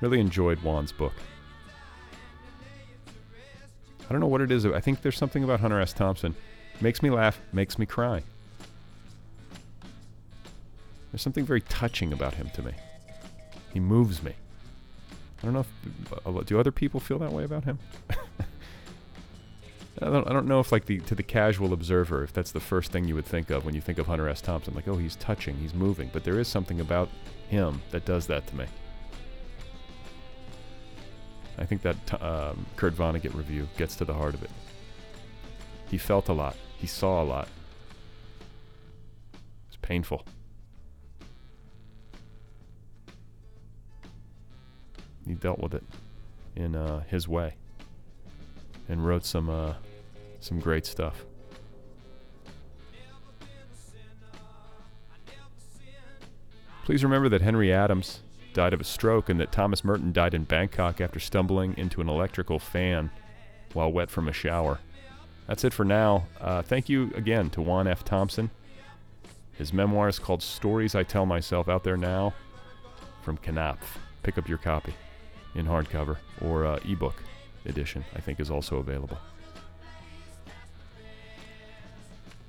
Really 0.02 0.20
enjoyed 0.20 0.60
Juan's 0.60 0.92
book. 0.92 1.14
I 4.10 4.12
don't 4.12 4.22
know 4.22 4.28
what 4.28 4.42
it 4.42 4.52
is. 4.52 4.66
I 4.66 4.80
think 4.80 5.02
there's 5.02 5.18
something 5.18 5.44
about 5.44 5.60
Hunter 5.60 5.80
S. 5.80 5.94
Thompson. 5.94 6.36
Makes 6.82 7.04
me 7.04 7.10
laugh, 7.10 7.40
makes 7.54 7.78
me 7.78 7.86
cry. 7.86 8.24
There's 11.12 11.22
something 11.22 11.46
very 11.46 11.62
touching 11.62 12.14
about 12.14 12.36
him 12.36 12.50
to 12.54 12.62
me. 12.62 12.72
He 13.74 13.80
moves 13.80 14.24
me. 14.24 14.34
I 15.42 15.46
don't 15.46 15.54
know 15.54 15.60
if 15.60 16.26
uh, 16.26 16.42
do 16.42 16.60
other 16.60 16.72
people 16.72 17.00
feel 17.00 17.20
that 17.20 17.32
way 17.32 17.44
about 17.44 17.66
him. 17.66 17.80
I 20.02 20.06
don't, 20.06 20.28
I 20.30 20.34
don't 20.34 20.48
know 20.48 20.60
if 20.60 20.72
like 20.72 20.86
the 20.86 21.00
to 21.02 21.16
the 21.16 21.24
casual 21.24 21.74
observer 21.74 22.24
if 22.24 22.32
that's 22.32 22.52
the 22.52 22.60
first 22.62 22.92
thing 22.92 23.06
you 23.06 23.16
would 23.16 23.26
think 23.26 23.50
of 23.50 23.66
when 23.66 23.76
you 23.76 23.82
think 23.82 23.98
of 24.00 24.08
Hunter 24.08 24.30
S. 24.30 24.40
Thompson 24.40 24.74
like 24.74 24.88
oh 24.88 24.96
he's 24.96 25.18
touching 25.18 25.58
he's 25.58 25.74
moving 25.74 26.10
but 26.14 26.24
there 26.24 26.40
is 26.40 26.48
something 26.48 26.80
about 26.80 27.10
him 27.50 27.82
that 27.92 28.06
does 28.06 28.26
that 28.28 28.48
to 28.48 28.56
me. 28.56 28.66
I 31.60 31.66
think 31.66 31.82
that 31.82 32.24
um, 32.24 32.66
Kurt 32.78 32.96
Vonnegut 32.96 33.36
review 33.36 33.68
gets 33.78 33.96
to 33.98 34.06
the 34.06 34.14
heart 34.14 34.34
of 34.34 34.44
it. 34.44 34.50
He 35.90 35.98
felt 35.98 36.30
a 36.30 36.34
lot. 36.34 36.56
He 36.78 36.88
saw 36.88 37.22
a 37.22 37.26
lot. 37.26 37.50
It's 39.68 39.78
painful. 39.82 40.24
He 45.28 45.34
dealt 45.34 45.60
with 45.60 45.74
it 45.74 45.84
in 46.56 46.76
uh, 46.76 47.04
his 47.10 47.28
way 47.28 47.56
and 48.88 49.06
wrote 49.06 49.26
some 49.26 49.50
uh, 49.50 49.74
some 50.40 50.60
great 50.60 50.86
stuff. 50.86 51.26
Please 56.86 57.04
remember 57.04 57.30
that 57.30 57.42
Henry 57.42 57.72
Adams 57.72 58.22
died 58.54 58.74
of 58.74 58.82
a 58.82 58.84
stroke 58.84 59.30
and 59.30 59.40
that 59.40 59.52
Thomas 59.52 59.84
Merton 59.84 60.12
died 60.12 60.34
in 60.34 60.44
Bangkok 60.44 61.02
after 61.02 61.20
stumbling 61.20 61.78
into 61.78 62.02
an 62.02 62.10
electrical 62.10 62.60
fan 62.60 63.12
while 63.74 63.92
wet 63.92 64.10
from 64.10 64.28
a 64.28 64.34
shower. 64.34 64.80
That's 65.48 65.64
it 65.64 65.74
for 65.74 65.86
now. 65.86 66.26
Uh, 66.40 66.62
thank 66.62 66.90
you 66.90 67.12
again 67.16 67.50
to 67.52 67.62
Juan 67.62 67.88
F. 67.88 68.04
Thompson. 68.04 68.52
His 69.54 69.74
memoir 69.74 70.08
is 70.08 70.20
called 70.20 70.42
Stories 70.42 70.96
I 70.96 71.04
Tell 71.04 71.26
Myself 71.26 71.68
out 71.68 71.84
there 71.84 71.98
now 71.98 72.34
from 73.24 73.38
Knopf. 73.38 73.98
Pick 74.24 74.38
up 74.38 74.48
your 74.48 74.58
copy 74.58 74.94
in 75.56 75.66
hardcover 75.66 76.18
or 76.42 76.66
uh, 76.66 76.80
ebook 76.86 77.16
edition, 77.66 78.06
I 78.16 78.22
think, 78.22 78.40
is 78.40 78.52
also 78.52 78.78
available. 78.78 79.18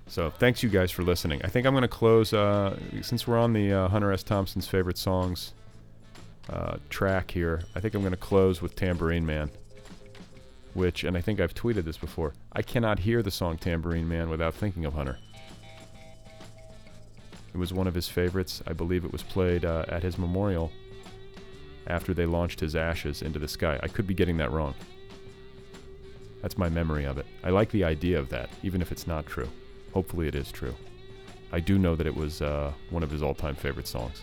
So 0.07 0.29
thanks 0.29 0.63
you 0.63 0.69
guys 0.69 0.91
for 0.91 1.03
listening. 1.03 1.41
I 1.45 1.49
think 1.49 1.67
I'm 1.67 1.73
going 1.73 1.83
to 1.83 1.89
close 1.89 2.33
uh, 2.33 2.77
since 3.01 3.27
we're 3.27 3.39
on 3.39 3.53
the 3.53 3.73
uh, 3.73 3.89
Hunter 3.89 4.13
S. 4.13 4.23
Thompson's 4.23 4.67
favorite 4.67 4.99
songs 4.99 5.53
uh, 6.49 6.77
track 6.89 7.31
here. 7.31 7.63
I 7.75 7.81
think 7.81 7.95
I'm 7.95 8.01
going 8.01 8.13
to 8.13 8.17
close 8.17 8.63
with 8.63 8.75
Tambourine 8.75 9.27
Man, 9.27 9.51
which, 10.75 11.05
and 11.05 11.17
I 11.17 11.21
think 11.21 11.41
I've 11.41 11.55
tweeted 11.55 11.85
this 11.85 11.97
before. 11.97 12.35
I 12.53 12.63
cannot 12.63 13.01
hear 13.01 13.23
the 13.23 13.31
song 13.31 13.59
Tambourine 13.59 14.09
Man 14.09 14.31
without 14.31 14.55
thinking 14.55 14.85
of 14.85 14.95
Hunter. 14.95 15.19
It 17.53 17.59
was 17.59 17.73
one 17.73 17.87
of 17.87 17.95
his 17.95 18.09
favorites. 18.09 18.63
I 18.67 18.73
believe 18.73 19.05
it 19.05 19.13
was 19.13 19.23
played 19.23 19.65
uh, 19.65 19.85
at 19.89 20.03
his 20.03 20.19
memorial 20.19 20.71
after 21.87 22.15
they 22.15 22.27
launched 22.27 22.61
his 22.61 22.77
ashes 22.77 23.23
into 23.23 23.39
the 23.39 23.49
sky. 23.49 23.79
I 23.83 23.89
could 23.89 24.07
be 24.07 24.15
getting 24.15 24.37
that 24.37 24.53
wrong. 24.53 24.75
That's 26.43 26.57
my 26.57 26.69
memory 26.69 27.05
of 27.05 27.19
it. 27.19 27.27
I 27.45 27.51
like 27.51 27.71
the 27.71 27.85
idea 27.85 28.19
of 28.19 28.29
that, 28.31 28.49
even 28.63 28.81
if 28.81 28.93
it's 28.93 29.07
not 29.07 29.27
true. 29.27 29.49
Hopefully, 29.93 30.29
it 30.29 30.35
is 30.35 30.51
true. 30.51 30.75
I 31.53 31.61
do 31.61 31.79
know 31.79 31.97
that 31.97 32.07
it 32.07 32.15
was 32.15 32.41
uh, 32.41 32.73
one 32.91 33.03
of 33.03 33.11
his 33.11 33.23
all 33.23 33.35
time 33.35 33.57
favorite 33.57 33.89
songs. 33.89 34.23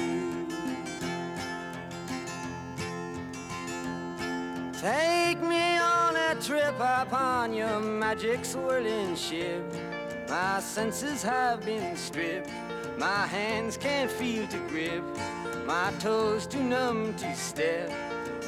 Take 4.81 5.39
me 5.43 5.77
on 5.77 6.15
a 6.15 6.33
trip 6.41 6.73
upon 6.79 7.53
your 7.53 7.79
magic 7.79 8.43
swirling 8.43 9.15
ship. 9.15 9.63
My 10.27 10.59
senses 10.59 11.21
have 11.21 11.63
been 11.63 11.95
stripped. 11.95 12.49
My 12.97 13.27
hands 13.27 13.77
can't 13.77 14.09
feel 14.09 14.47
to 14.47 14.57
grip. 14.69 15.03
My 15.67 15.93
toes 15.99 16.47
too 16.47 16.63
numb 16.63 17.13
to 17.17 17.35
step. 17.35 17.91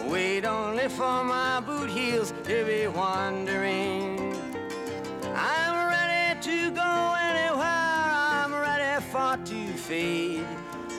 Wait 0.07 0.43
only 0.43 0.87
for 0.87 1.23
my 1.23 1.59
boot 1.59 1.91
heels 1.91 2.33
to 2.45 2.65
be 2.65 2.87
wandering. 2.87 4.35
I'm 5.35 5.87
ready 5.87 6.41
to 6.41 6.71
go 6.71 7.15
anywhere. 7.19 7.61
I'm 7.61 8.55
ready 8.55 9.05
for 9.11 9.37
to 9.37 9.67
fade 9.73 10.47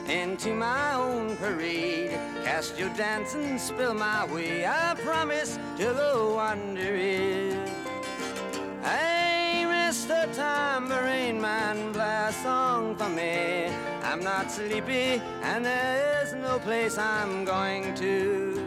into 0.07 0.53
my 0.53 0.93
own 0.93 1.35
parade. 1.35 2.14
Cast 2.45 2.77
your 2.77 2.89
dancing 2.89 3.57
spell 3.57 3.95
my 3.95 4.23
way. 4.31 4.67
I 4.67 4.93
promise 5.03 5.57
to 5.77 5.85
go 5.85 6.39
under 6.39 6.93
it. 6.95 7.69
Hey, 8.83 9.63
Mr. 9.65 10.31
Tambourine 10.31 11.41
Man, 11.41 11.91
play 11.91 12.27
a 12.29 12.31
song 12.31 12.95
for 12.97 13.09
me. 13.09 13.73
I'm 14.03 14.19
not 14.23 14.51
sleepy, 14.51 15.19
and 15.41 15.65
there 15.65 16.21
is 16.23 16.33
no 16.33 16.59
place 16.59 16.99
I'm 16.99 17.45
going 17.45 17.95
to. 17.95 18.63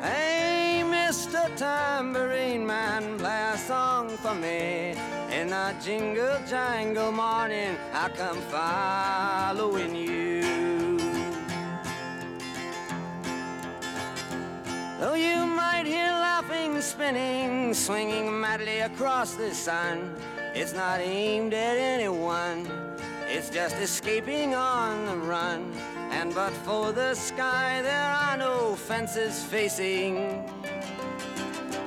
Hey, 0.00 0.82
Mr. 0.82 1.54
Tambourine 1.56 2.66
Man, 2.66 3.18
play 3.18 3.50
a 3.52 3.58
song 3.58 4.16
for 4.16 4.34
me. 4.34 4.94
In 5.30 5.48
the 5.50 5.74
jingle 5.84 6.38
jangle 6.48 7.12
morning, 7.12 7.76
I 7.92 8.08
come 8.08 8.40
following 8.48 9.94
you. 9.94 10.55
Though 14.98 15.12
you 15.12 15.44
might 15.44 15.84
hear 15.84 16.06
laughing, 16.06 16.80
spinning, 16.80 17.74
swinging 17.74 18.40
madly 18.40 18.78
across 18.80 19.34
the 19.34 19.52
sun, 19.52 20.16
it's 20.54 20.72
not 20.72 21.00
aimed 21.00 21.52
at 21.52 21.76
anyone. 21.76 22.66
It's 23.28 23.50
just 23.50 23.76
escaping 23.76 24.54
on 24.54 25.04
the 25.04 25.16
run. 25.16 25.70
And 26.12 26.34
but 26.34 26.54
for 26.64 26.92
the 26.92 27.14
sky, 27.14 27.82
there 27.82 28.10
are 28.10 28.38
no 28.38 28.74
fences 28.74 29.44
facing. 29.44 30.16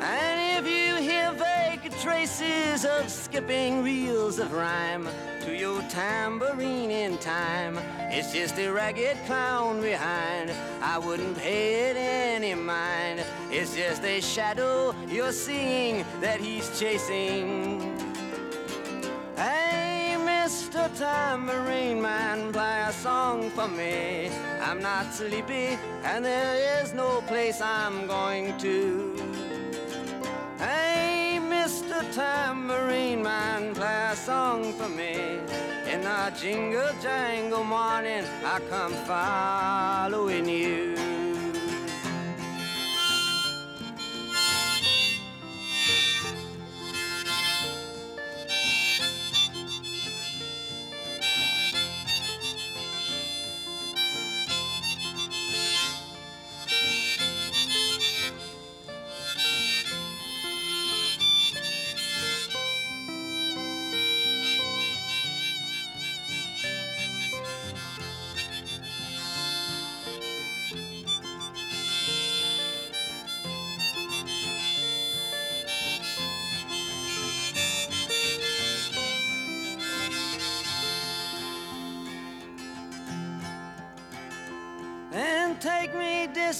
And 0.01 0.59
if 0.59 0.71
you 0.71 0.88
vague 1.33 1.91
traces 1.99 2.85
of 2.85 3.09
skipping 3.09 3.83
reels 3.83 4.39
of 4.39 4.51
rhyme 4.53 5.07
to 5.41 5.55
your 5.55 5.81
tambourine 5.83 6.91
in 6.91 7.17
time, 7.17 7.77
it's 8.11 8.31
just 8.33 8.57
a 8.57 8.69
ragged 8.69 9.17
clown 9.25 9.81
behind. 9.81 10.51
I 10.81 10.97
wouldn't 10.97 11.37
pay 11.37 11.89
it 11.89 11.97
any 11.97 12.53
mind. 12.53 13.23
It's 13.51 13.75
just 13.75 14.03
a 14.03 14.21
shadow 14.21 14.93
you're 15.07 15.31
seeing 15.31 16.05
that 16.21 16.39
he's 16.39 16.79
chasing. 16.79 17.79
Hey, 19.35 20.15
Mr. 20.19 20.89
Tambourine 20.97 22.01
Man, 22.01 22.51
play 22.51 22.83
a 22.87 22.93
song 22.93 23.49
for 23.51 23.67
me. 23.67 24.29
I'm 24.61 24.81
not 24.81 25.13
sleepy, 25.13 25.77
and 26.03 26.23
there 26.25 26.81
is 26.81 26.93
no 26.93 27.21
place 27.21 27.61
I'm 27.61 28.07
going 28.07 28.57
to. 28.59 29.15
Hey, 30.57 31.18
Mr. 31.69 32.01
Tambourine 32.15 33.21
Man, 33.21 33.75
play 33.75 34.09
a 34.11 34.15
song 34.15 34.73
for 34.73 34.89
me. 34.89 35.37
In 35.93 36.01
the 36.01 36.33
jingle 36.35 36.89
jangle 36.99 37.63
morning, 37.63 38.25
I 38.43 38.59
come 38.71 38.93
following 39.05 40.49
you. 40.49 40.98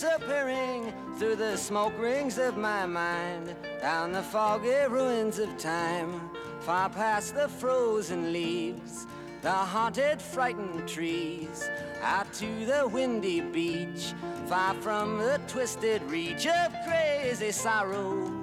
Disappearing 0.10 0.91
through 1.18 1.36
the 1.36 1.56
smoke 1.56 1.94
rings 1.99 2.40
of 2.40 2.57
my 2.57 2.86
mind, 2.86 3.56
down 3.80 4.11
the 4.11 4.23
foggy 4.23 4.88
ruins 4.90 5.38
of 5.38 5.56
time, 5.57 6.31
far 6.61 6.90
past 6.90 7.36
the 7.36 7.48
frozen 7.48 8.34
leaves, 8.34 9.06
the 9.41 9.52
haunted, 9.52 10.19
frightened 10.19 10.88
trees, 10.88 11.69
out 12.02 12.31
to 12.34 12.65
the 12.65 12.88
windy 12.88 13.41
beach, 13.41 14.14
far 14.48 14.73
from 14.76 15.19
the 15.19 15.40
twisted 15.48 16.02
reach 16.03 16.48
of 16.48 16.73
crazy 16.88 17.52
sorrow. 17.52 18.38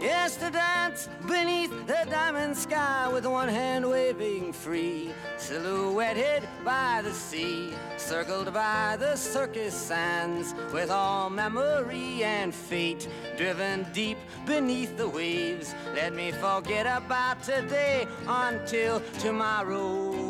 Yes, 0.00 0.36
to 0.36 0.50
dance 0.50 1.10
beneath 1.28 1.70
the 1.86 2.06
diamond 2.08 2.56
sky 2.56 3.06
with 3.12 3.26
one 3.26 3.50
hand 3.50 3.86
waving 3.86 4.54
free, 4.54 5.12
silhouetted 5.36 6.48
by 6.64 7.02
the 7.04 7.12
sea, 7.12 7.74
circled 7.98 8.54
by 8.54 8.96
the 8.98 9.14
circus 9.14 9.74
sands, 9.74 10.54
with 10.72 10.90
all 10.90 11.28
memory 11.28 12.24
and 12.24 12.54
fate 12.54 13.08
driven 13.36 13.86
deep 13.92 14.16
beneath 14.46 14.96
the 14.96 15.08
waves. 15.08 15.74
Let 15.94 16.14
me 16.14 16.32
forget 16.32 16.86
about 16.86 17.42
today 17.42 18.06
until 18.26 19.02
tomorrow. 19.18 20.29